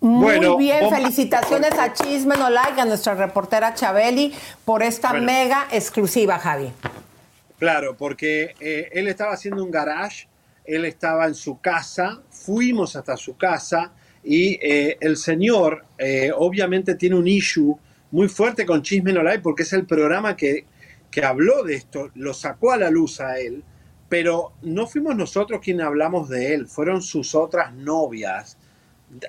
Muy 0.00 0.22
Bueno, 0.22 0.56
bien, 0.58 0.84
bomba- 0.84 0.96
felicitaciones 0.98 1.72
a 1.72 1.92
Chisme 1.94 2.36
No 2.36 2.50
Like, 2.50 2.78
a 2.80 2.84
nuestra 2.84 3.14
reportera 3.14 3.74
Chabeli, 3.74 4.34
por 4.66 4.82
esta 4.82 5.10
Bueno. 5.10 5.26
mega 5.26 5.66
exclusiva, 5.72 6.38
Javi. 6.38 6.70
Claro, 7.58 7.96
porque 7.96 8.54
eh, 8.60 8.90
él 8.92 9.08
estaba 9.08 9.32
haciendo 9.32 9.64
un 9.64 9.70
garage, 9.70 10.28
él 10.64 10.84
estaba 10.84 11.26
en 11.26 11.34
su 11.34 11.58
casa, 11.58 12.20
fuimos 12.30 12.94
hasta 12.94 13.16
su 13.16 13.34
casa 13.36 13.92
y 14.30 14.58
eh, 14.60 14.98
el 15.00 15.16
señor 15.16 15.86
eh, 15.96 16.30
obviamente 16.36 16.96
tiene 16.96 17.16
un 17.16 17.26
issue 17.26 17.74
muy 18.10 18.28
fuerte 18.28 18.66
con 18.66 18.82
Chisme 18.82 19.10
No 19.10 19.22
Like 19.22 19.42
porque 19.42 19.62
es 19.62 19.72
el 19.72 19.86
programa 19.86 20.36
que, 20.36 20.66
que 21.10 21.24
habló 21.24 21.62
de 21.62 21.76
esto, 21.76 22.10
lo 22.14 22.34
sacó 22.34 22.72
a 22.72 22.76
la 22.76 22.90
luz 22.90 23.22
a 23.22 23.38
él, 23.38 23.64
pero 24.10 24.52
no 24.60 24.86
fuimos 24.86 25.16
nosotros 25.16 25.62
quienes 25.64 25.86
hablamos 25.86 26.28
de 26.28 26.52
él, 26.52 26.68
fueron 26.68 27.00
sus 27.00 27.34
otras 27.34 27.72
novias 27.72 28.58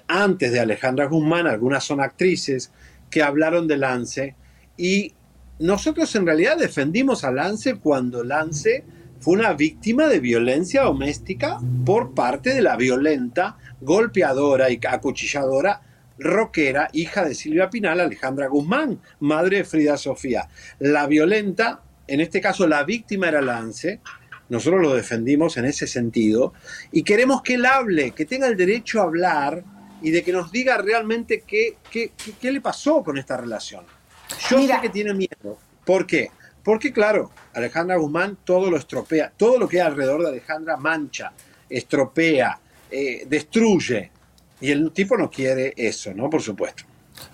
antes 0.09 0.51
de 0.51 0.59
Alejandra 0.59 1.05
Guzmán, 1.05 1.47
algunas 1.47 1.85
son 1.85 2.01
actrices 2.01 2.73
que 3.09 3.23
hablaron 3.23 3.69
de 3.69 3.77
Lance. 3.77 4.35
Y 4.75 5.13
nosotros 5.59 6.13
en 6.17 6.25
realidad 6.25 6.57
defendimos 6.57 7.23
a 7.23 7.31
Lance 7.31 7.75
cuando 7.75 8.25
Lance 8.25 8.83
fue 9.21 9.35
una 9.35 9.53
víctima 9.53 10.07
de 10.07 10.19
violencia 10.19 10.83
doméstica 10.83 11.57
por 11.85 12.13
parte 12.13 12.53
de 12.53 12.61
la 12.61 12.75
violenta, 12.75 13.57
golpeadora 13.81 14.69
y 14.69 14.79
acuchilladora 14.87 15.81
rockera, 16.17 16.89
hija 16.93 17.23
de 17.23 17.33
Silvia 17.33 17.69
Pinal, 17.69 17.99
Alejandra 17.99 18.47
Guzmán, 18.47 18.99
madre 19.21 19.57
de 19.57 19.63
Frida 19.63 19.97
Sofía. 19.97 20.49
La 20.79 21.07
violenta, 21.07 21.81
en 22.07 22.19
este 22.19 22.41
caso 22.41 22.67
la 22.67 22.83
víctima 22.83 23.29
era 23.29 23.41
Lance, 23.41 24.01
nosotros 24.49 24.81
lo 24.81 24.93
defendimos 24.95 25.55
en 25.57 25.65
ese 25.65 25.87
sentido 25.87 26.53
y 26.91 27.03
queremos 27.03 27.41
que 27.41 27.53
él 27.53 27.65
hable, 27.65 28.11
que 28.11 28.25
tenga 28.25 28.47
el 28.47 28.57
derecho 28.57 28.99
a 28.99 29.03
hablar 29.03 29.63
y 30.01 30.11
de 30.11 30.23
que 30.23 30.31
nos 30.33 30.51
diga 30.51 30.77
realmente 30.77 31.43
qué, 31.45 31.77
qué, 31.89 32.11
qué- 32.17 32.33
qué 32.41 32.51
le 32.51 32.59
pasó 32.61 33.03
con 33.03 33.17
esta 33.17 33.37
relación. 33.37 33.83
Yo 34.49 34.65
sé 34.65 34.73
que 34.81 34.89
tiene 34.89 35.13
miedo. 35.13 35.57
¿Por 35.85 36.05
qué? 36.05 36.31
Porque, 36.63 36.91
claro, 36.91 37.31
Alejandra 37.53 37.95
Guzmán 37.97 38.37
todo 38.43 38.69
lo 38.69 38.77
estropea, 38.77 39.31
todo 39.37 39.57
lo 39.57 39.67
que 39.67 39.79
hay 39.81 39.87
alrededor 39.87 40.21
de 40.23 40.27
Alejandra 40.29 40.77
mancha, 40.77 41.31
estropea, 41.69 42.59
eh, 42.91 43.25
destruye. 43.27 44.11
Y 44.61 44.71
el 44.71 44.91
tipo 44.91 45.17
no 45.17 45.29
quiere 45.29 45.73
eso, 45.77 46.13
¿no? 46.13 46.29
Por 46.29 46.41
supuesto. 46.41 46.83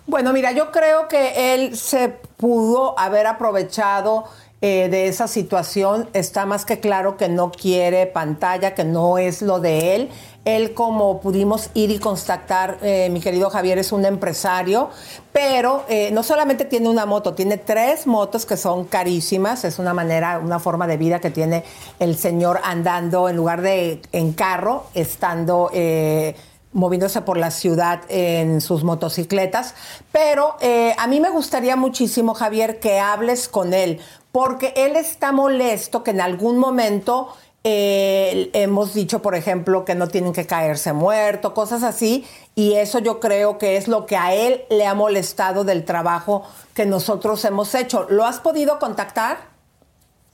Bueno, 0.07 0.33
mira, 0.33 0.51
yo 0.51 0.71
creo 0.71 1.07
que 1.07 1.53
él 1.53 1.75
se 1.75 2.09
pudo 2.09 2.97
haber 2.99 3.27
aprovechado 3.27 4.25
eh, 4.61 4.89
de 4.89 5.07
esa 5.07 5.27
situación. 5.27 6.09
Está 6.13 6.45
más 6.45 6.65
que 6.65 6.79
claro 6.79 7.17
que 7.17 7.29
no 7.29 7.51
quiere 7.51 8.05
pantalla, 8.05 8.73
que 8.73 8.83
no 8.83 9.17
es 9.17 9.41
lo 9.41 9.59
de 9.59 9.95
él. 9.95 10.09
Él, 10.45 10.75
como 10.75 11.19
pudimos 11.21 11.71
ir 11.73 11.89
y 11.89 11.97
constatar, 11.97 12.77
eh, 12.83 13.09
mi 13.09 13.19
querido 13.19 13.49
Javier, 13.49 13.79
es 13.79 13.91
un 13.91 14.05
empresario, 14.05 14.89
pero 15.33 15.83
eh, 15.89 16.11
no 16.11 16.21
solamente 16.21 16.65
tiene 16.65 16.87
una 16.87 17.07
moto, 17.07 17.33
tiene 17.33 17.57
tres 17.57 18.05
motos 18.05 18.45
que 18.45 18.55
son 18.55 18.85
carísimas. 18.85 19.65
Es 19.65 19.79
una 19.79 19.95
manera, 19.95 20.37
una 20.37 20.59
forma 20.59 20.85
de 20.85 20.97
vida 20.97 21.19
que 21.19 21.31
tiene 21.31 21.63
el 21.97 22.15
señor 22.15 22.61
andando 22.63 23.27
en 23.27 23.35
lugar 23.35 23.61
de 23.61 24.01
en 24.11 24.33
carro, 24.33 24.85
estando... 24.93 25.69
eh, 25.73 26.35
moviéndose 26.75 27.21
por 27.21 27.37
la 27.37 27.51
ciudad 27.51 28.01
en 28.09 28.59
sus 28.59 28.83
motocicletas. 28.83 29.75
Pero 30.11 30.57
a 30.97 31.07
mí 31.07 31.21
me 31.21 31.29
gustaría 31.29 31.77
muchísimo, 31.77 32.33
Javier, 32.33 32.81
que 32.81 32.99
hables 32.99 33.47
con 33.47 33.73
él, 33.73 34.01
porque 34.33 34.73
él 34.75 34.97
está 34.97 35.31
molesto 35.31 36.03
que 36.03 36.11
en 36.11 36.19
algún 36.19 36.57
momento 36.57 37.29
hemos 37.67 38.93
dicho, 38.93 39.21
por 39.23 39.33
ejemplo, 39.33 39.85
que 39.85 39.95
no 39.95 40.07
tienen 40.07 40.33
que 40.33 40.45
caerse 40.45 40.93
muertos, 40.93 41.53
cosas 41.53 41.81
así, 41.81 42.23
y 42.53 42.73
eso 42.73 42.99
yo 42.99 43.19
creo 43.19 43.57
que 43.57 43.75
es 43.75 43.87
lo 43.87 44.05
que 44.05 44.17
a 44.17 44.35
él 44.35 44.61
le 44.69 44.85
ha 44.85 44.93
molestado 44.93 45.63
del 45.63 45.83
trabajo 45.83 46.43
que 46.75 46.85
nosotros 46.85 47.43
hemos 47.43 47.73
hecho. 47.73 48.05
¿Lo 48.09 48.25
has 48.25 48.39
podido 48.39 48.77
contactar? 48.77 49.55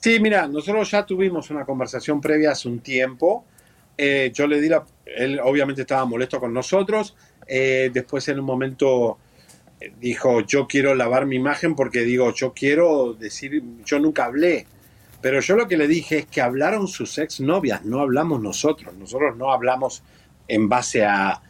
Sí, 0.02 0.20
mira, 0.20 0.48
nosotros 0.48 0.90
ya 0.90 1.06
tuvimos 1.06 1.52
una 1.52 1.64
conversación 1.64 2.20
previa 2.20 2.52
hace 2.52 2.68
un 2.68 2.80
tiempo. 2.80 3.46
Eh, 3.98 4.32
yo 4.34 4.48
le 4.48 4.60
di. 4.60 4.70
Él 5.06 5.40
obviamente 5.44 5.82
estaba 5.82 6.06
molesto 6.06 6.40
con 6.40 6.54
nosotros. 6.54 7.16
Eh, 7.48 7.92
después, 7.94 8.28
en 8.28 8.40
un 8.40 8.46
momento, 8.46 9.20
eh, 9.80 9.94
dijo: 10.00 10.42
Yo 10.42 10.68
quiero 10.68 10.96
lavar 10.96 11.28
mi 11.28 11.36
imagen 11.36 11.76
porque 11.76 12.00
digo, 12.00 12.34
yo 12.34 12.52
quiero 12.54 13.14
decir, 13.14 13.64
yo 13.86 14.00
nunca 14.00 14.26
hablé. 14.26 14.66
Pero 15.22 15.40
yo 15.40 15.56
lo 15.56 15.68
que 15.68 15.78
le 15.78 15.88
dije 15.88 16.20
es 16.20 16.26
que 16.26 16.42
hablaron 16.42 16.88
sus 16.88 17.18
exnovias, 17.18 17.86
no 17.86 18.00
hablamos 18.00 18.42
nosotros. 18.42 18.94
Nosotros 18.96 19.38
no 19.38 19.52
hablamos 19.52 20.04
en 20.48 20.68
base 20.68 21.06
a, 21.06 21.42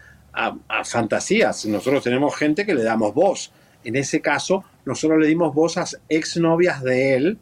fantasías. 0.85 1.65
Nosotros 1.65 2.03
tenemos 2.03 2.35
gente 2.35 2.65
que 2.65 2.73
le 2.73 2.83
damos 2.83 3.13
voz. 3.13 3.51
En 3.83 3.95
ese 3.95 4.21
caso, 4.21 4.63
nosotros 4.85 5.19
le 5.19 5.27
dimos 5.27 5.53
voz 5.53 5.77
a 5.77 5.85
exnovias 6.07 6.81
de 6.83 7.15
él 7.15 7.39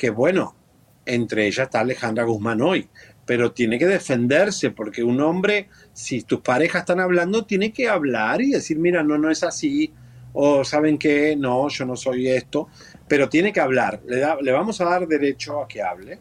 que 0.00 0.08
bueno, 0.08 0.56
entre 1.04 1.46
ellas 1.46 1.66
está 1.66 1.80
Alejandra 1.80 2.24
Guzmán 2.24 2.62
hoy, 2.62 2.88
pero 3.26 3.52
tiene 3.52 3.78
que 3.78 3.86
defenderse 3.86 4.70
porque 4.70 5.04
un 5.04 5.20
hombre, 5.20 5.68
si 5.92 6.22
tus 6.22 6.40
parejas 6.40 6.80
están 6.80 7.00
hablando, 7.00 7.44
tiene 7.44 7.70
que 7.70 7.86
hablar 7.86 8.40
y 8.40 8.52
decir, 8.52 8.78
mira, 8.78 9.02
no, 9.02 9.18
no 9.18 9.30
es 9.30 9.42
así, 9.42 9.92
o 10.32 10.64
saben 10.64 10.96
que 10.96 11.36
no, 11.36 11.68
yo 11.68 11.84
no 11.84 11.96
soy 11.96 12.28
esto, 12.28 12.68
pero 13.10 13.28
tiene 13.28 13.52
que 13.52 13.58
hablar, 13.58 14.00
le, 14.06 14.20
da- 14.20 14.38
le 14.40 14.52
vamos 14.52 14.80
a 14.80 14.84
dar 14.84 15.08
derecho 15.08 15.60
a 15.60 15.66
que 15.66 15.82
hable. 15.82 16.20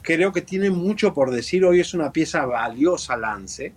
Creo 0.00 0.32
que 0.32 0.40
tiene 0.40 0.70
mucho 0.70 1.12
por 1.12 1.30
decir, 1.30 1.62
hoy 1.62 1.80
es 1.80 1.92
una 1.92 2.10
pieza 2.10 2.46
valiosa 2.46 3.18
Lance, 3.18 3.74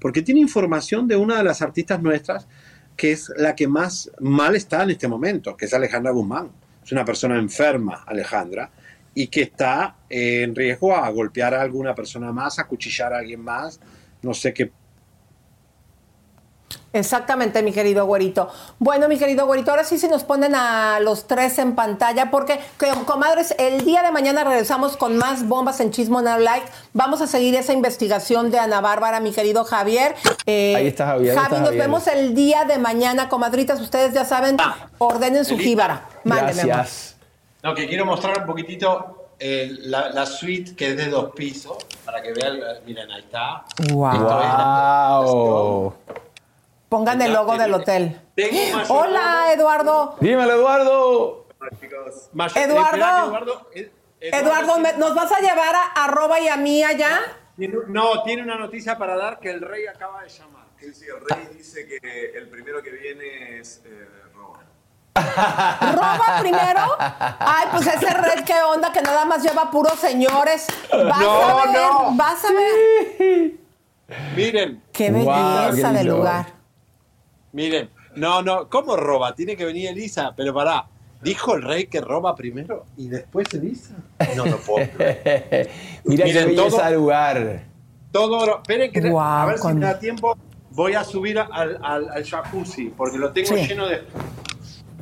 porque 0.00 0.22
tiene 0.22 0.40
información 0.40 1.06
de 1.06 1.16
una 1.16 1.36
de 1.36 1.44
las 1.44 1.60
artistas 1.60 2.00
nuestras 2.00 2.48
que 2.96 3.12
es 3.12 3.30
la 3.36 3.54
que 3.54 3.68
más 3.68 4.10
mal 4.20 4.56
está 4.56 4.84
en 4.84 4.90
este 4.90 5.06
momento, 5.06 5.54
que 5.54 5.66
es 5.66 5.74
Alejandra 5.74 6.10
Guzmán. 6.10 6.50
Es 6.82 6.92
una 6.92 7.04
persona 7.04 7.36
enferma, 7.38 8.04
Alejandra, 8.06 8.70
y 9.14 9.26
que 9.26 9.42
está 9.42 9.96
en 10.08 10.54
riesgo 10.56 10.96
a 10.96 11.10
golpear 11.10 11.52
a 11.52 11.60
alguna 11.60 11.94
persona 11.94 12.32
más, 12.32 12.58
a 12.58 12.64
cuchillar 12.66 13.12
a 13.12 13.18
alguien 13.18 13.42
más, 13.42 13.78
no 14.22 14.32
sé 14.32 14.54
qué. 14.54 14.72
Exactamente, 16.98 17.62
mi 17.62 17.72
querido 17.72 18.04
güerito. 18.06 18.48
Bueno, 18.78 19.08
mi 19.08 19.18
querido 19.18 19.46
güerito, 19.46 19.70
ahora 19.70 19.84
sí 19.84 19.98
se 19.98 20.08
nos 20.08 20.24
ponen 20.24 20.54
a 20.54 20.98
los 21.00 21.26
tres 21.26 21.58
en 21.58 21.74
pantalla 21.74 22.30
porque, 22.30 22.58
que- 22.78 22.90
comadres, 23.06 23.54
el 23.58 23.84
día 23.84 24.02
de 24.02 24.10
mañana 24.10 24.44
regresamos 24.44 24.96
con 24.96 25.16
más 25.16 25.46
bombas 25.48 25.80
en 25.80 25.90
Chismo 25.90 26.20
Now 26.20 26.38
Like. 26.38 26.66
Vamos 26.92 27.20
a 27.22 27.26
seguir 27.26 27.54
esa 27.54 27.72
investigación 27.72 28.50
de 28.50 28.58
Ana 28.58 28.80
Bárbara, 28.80 29.20
mi 29.20 29.32
querido 29.32 29.64
Javier. 29.64 30.14
Eh, 30.46 30.74
Ahí 30.76 30.86
está 30.88 31.06
Javier, 31.06 31.34
Javi, 31.34 31.44
está 31.46 31.58
nos 31.58 31.68
Javier. 31.68 31.82
vemos 31.84 32.06
el 32.08 32.34
día 32.34 32.64
de 32.64 32.78
mañana, 32.78 33.28
comadritas. 33.28 33.80
Ustedes 33.80 34.12
ya 34.12 34.24
saben, 34.24 34.56
ordenen 34.98 35.44
su 35.44 35.56
jíbara. 35.56 36.08
Mándeme, 36.24 36.60
amor. 36.62 36.74
Gracias. 36.76 37.16
No, 37.62 37.74
que 37.74 37.86
quiero 37.88 38.04
mostrar 38.06 38.38
un 38.40 38.46
poquitito 38.46 39.30
eh, 39.40 39.68
la, 39.82 40.10
la 40.10 40.26
suite 40.26 40.74
que 40.76 40.90
es 40.90 40.96
de 40.96 41.06
dos 41.06 41.30
pisos, 41.34 41.76
para 42.04 42.20
que 42.22 42.32
vean, 42.32 42.58
miren, 42.86 43.10
ahí 43.10 43.20
está. 43.20 43.64
Wow. 43.92 44.12
Esto 44.12 44.40
es 44.40 44.46
la-. 44.46 46.27
Pongan 46.88 47.20
el 47.22 47.32
logo 47.32 47.56
del 47.58 47.74
hotel. 47.74 48.20
Hola, 48.88 49.52
Eduardo. 49.52 50.16
Dímelo, 50.20 50.52
Eduardo. 50.54 51.46
Eduardo. 52.54 53.26
Eduardo, 53.26 53.68
eh, 53.74 53.90
Eduardo, 54.20 54.78
¿me- 54.78 54.92
¿nos 54.94 55.14
vas 55.14 55.30
a 55.32 55.40
llevar 55.40 55.74
a 55.74 56.04
arroba 56.04 56.40
y 56.40 56.48
a 56.48 56.56
mí 56.56 56.82
allá? 56.82 57.20
no, 57.88 58.22
tiene 58.22 58.42
una 58.42 58.56
noticia 58.56 58.96
para 58.96 59.16
dar 59.16 59.38
que 59.40 59.50
el 59.50 59.60
rey 59.60 59.86
acaba 59.86 60.22
de 60.22 60.28
llamar. 60.28 60.64
Sí, 60.78 60.94
sí, 60.94 61.06
el 61.06 61.20
rey 61.28 61.48
dice 61.56 61.86
que 61.88 62.32
el 62.36 62.48
primero 62.48 62.80
que 62.82 62.90
viene 62.90 63.58
es 63.58 63.82
eh, 63.84 64.08
Roma. 64.34 64.60
¿Roba 65.92 66.38
primero? 66.40 66.80
Ay, 66.98 67.66
pues 67.72 67.86
ese 67.88 68.10
red, 68.14 68.44
¿qué 68.44 68.54
onda? 68.62 68.92
Que 68.92 69.02
nada 69.02 69.24
más 69.24 69.42
lleva 69.42 69.70
puros 69.70 69.94
señores. 69.98 70.68
Vas 70.92 71.20
No, 71.20 71.58
a 71.58 71.66
ver, 71.66 71.74
no. 71.74 72.12
vas 72.14 72.44
a 72.44 72.52
ver. 72.52 73.52
Miren, 74.36 74.82
Qué 74.92 75.10
Wow, 75.10 75.24
belleza 75.26 75.88
qué 75.90 75.94
del 75.96 76.06
lindo. 76.06 76.16
lugar. 76.18 76.46
Miren. 77.58 77.90
No, 78.16 78.40
no, 78.42 78.68
¿cómo 78.68 78.96
roba? 78.96 79.34
Tiene 79.34 79.56
que 79.56 79.64
venir 79.64 79.88
Elisa, 79.88 80.32
pero 80.36 80.54
pará. 80.54 80.86
¿Dijo 81.22 81.56
el 81.56 81.62
rey 81.62 81.86
que 81.88 82.00
roba 82.00 82.34
primero 82.36 82.86
y 82.96 83.08
después 83.08 83.52
Elisa? 83.52 83.94
No 84.36 84.46
lo 84.46 84.56
puedo 84.58 84.88
creer. 84.96 85.68
Mira 86.04 86.24
qué 86.24 86.32
Miren, 86.32 86.46
belleza 86.56 86.76
todo- 86.84 86.90
lugar. 86.94 87.62
Todo 88.12 88.38
oro. 88.38 88.56
Esperen 88.62 88.92
que 88.92 89.00
Guau, 89.10 89.26
a 89.42 89.46
ver 89.46 89.58
con- 89.58 89.72
si 89.72 89.78
me 89.80 89.86
da 89.86 89.98
tiempo. 89.98 90.36
Voy 90.70 90.94
a 90.94 91.02
subir 91.02 91.38
al, 91.40 91.78
al, 91.82 92.08
al 92.08 92.24
jacuzzi 92.24 92.92
porque 92.96 93.18
lo 93.18 93.32
tengo 93.32 93.48
Sí. 93.48 93.66
lleno 93.66 93.88
de. 93.88 94.02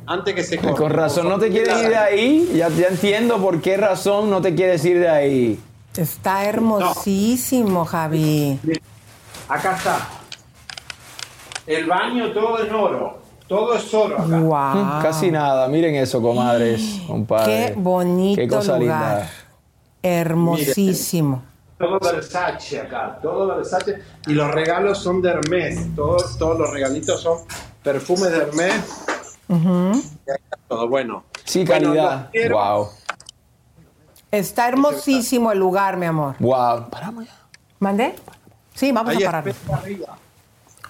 Antes 0.07 0.33
que 0.33 0.43
se 0.43 0.57
corte. 0.57 0.75
Con 0.81 0.91
razón 0.91 1.29
no 1.29 1.37
te 1.37 1.49
quieres 1.49 1.77
ir 1.83 1.89
de 1.89 1.95
ahí. 1.97 2.51
Ya, 2.55 2.69
ya 2.69 2.87
entiendo 2.87 3.37
por 3.37 3.61
qué 3.61 3.77
razón 3.77 4.29
no 4.31 4.41
te 4.41 4.55
quieres 4.55 4.83
ir 4.85 4.99
de 4.99 5.09
ahí. 5.09 5.59
Está 5.95 6.45
hermosísimo, 6.45 7.85
Javi. 7.85 8.59
Acá 9.49 9.75
está. 9.75 10.09
El 11.67 11.85
baño 11.85 12.31
todo 12.31 12.63
en 12.65 12.73
oro. 12.73 13.17
Todo 13.47 13.75
es 13.75 13.93
oro 13.93 14.15
acá. 14.17 14.39
Wow. 14.39 15.01
Casi 15.01 15.29
nada. 15.31 15.67
Miren 15.67 15.95
eso, 15.95 16.21
comadres, 16.21 17.01
compadre. 17.07 17.67
Qué 17.67 17.73
bonito 17.77 18.41
Qué 18.41 18.47
cosa 18.47 18.77
lugar. 18.79 19.11
linda. 19.17 19.29
Hermosísimo. 20.03 21.43
Todo 21.77 21.99
Versace 21.99 22.81
acá. 22.81 23.19
Todo 23.21 23.55
Versace. 23.55 24.01
Y 24.25 24.33
los 24.33 24.49
regalos 24.51 24.97
son 24.97 25.21
de 25.21 25.29
Hermes. 25.29 25.95
Todos, 25.95 26.37
todos 26.37 26.57
los 26.59 26.69
regalitos 26.71 27.21
son 27.21 27.39
perfumes 27.83 28.31
de 28.31 28.37
Hermes. 28.37 28.73
Ahí 29.49 30.01
está 30.25 30.57
todo 30.67 30.89
bueno. 30.89 31.23
Sí, 31.45 31.63
Bueno, 31.63 31.87
calidad. 31.93 32.29
quiero. 32.31 32.57
Wow. 32.57 32.87
Está 34.31 34.67
hermosísimo 34.67 35.51
el 35.51 35.59
lugar, 35.59 35.95
mi 35.97 36.05
amor. 36.05 36.35
Wow. 36.39 36.89
Paramos 36.89 37.25
ya. 37.25 37.31
¿Mandé? 37.79 38.15
Sí, 38.73 38.91
vamos 38.91 39.15
Ahí 39.15 39.23
a 39.23 39.31
parar. 39.31 39.53
arriba. 39.83 40.17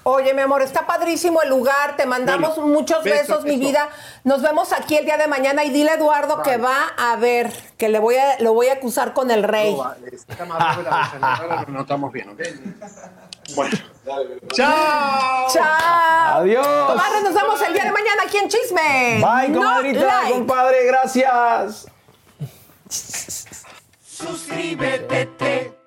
Oye, 0.10 0.34
mi 0.34 0.42
amor, 0.42 0.62
está 0.62 0.88
padrísimo 0.88 1.42
el 1.42 1.50
lugar. 1.50 1.98
Te 1.98 2.06
mandamos 2.06 2.56
Bueno, 2.56 2.72
muchos 2.72 3.04
beso, 3.04 3.18
besos, 3.18 3.44
mi 3.44 3.58
beso. 3.58 3.60
vida. 3.60 3.90
Nos 4.24 4.42
vemos 4.42 4.72
aquí 4.72 4.96
el 4.96 5.04
día 5.04 5.18
de 5.18 5.28
mañana 5.28 5.66
y 5.66 5.70
dile 5.70 5.90
a 5.90 5.94
Eduardo 5.96 6.42
que 6.44 6.56
va 6.56 6.94
a 6.98 7.18
ver, 7.18 7.52
que 7.78 7.90
le 7.90 8.00
voy 8.00 8.16
a, 8.16 8.40
lo 8.40 8.54
voy 8.54 8.70
a 8.70 8.76
acusar 8.76 9.12
con 9.12 9.32
el 9.32 9.44
rey. 9.44 9.74
No, 9.74 9.80
vale, 9.80 10.08
está 10.14 10.46
más 10.46 10.78
la 10.82 11.66
no 11.68 11.82
estamos 11.82 12.14
bien, 12.14 12.30
¿ok? 12.30 12.40
Bueno. 13.54 13.78
¡Chao! 14.54 15.48
¡Chao! 15.52 16.38
Adiós. 16.40 16.66
Comadre, 16.66 17.22
nos 17.24 17.34
vemos 17.34 17.62
el 17.64 17.74
día 17.74 17.84
de 17.84 17.92
mañana 17.92 18.24
aquí 18.26 18.38
en 18.38 18.48
Chisme. 18.48 19.22
Bye, 19.22 19.54
comadrita, 19.54 20.06
like. 20.06 20.32
compadre. 20.32 20.86
Gracias. 20.86 21.86
Suscríbete, 24.06 25.26
te, 25.38 25.78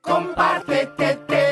compártete, 0.00 1.16
te, 1.16 1.51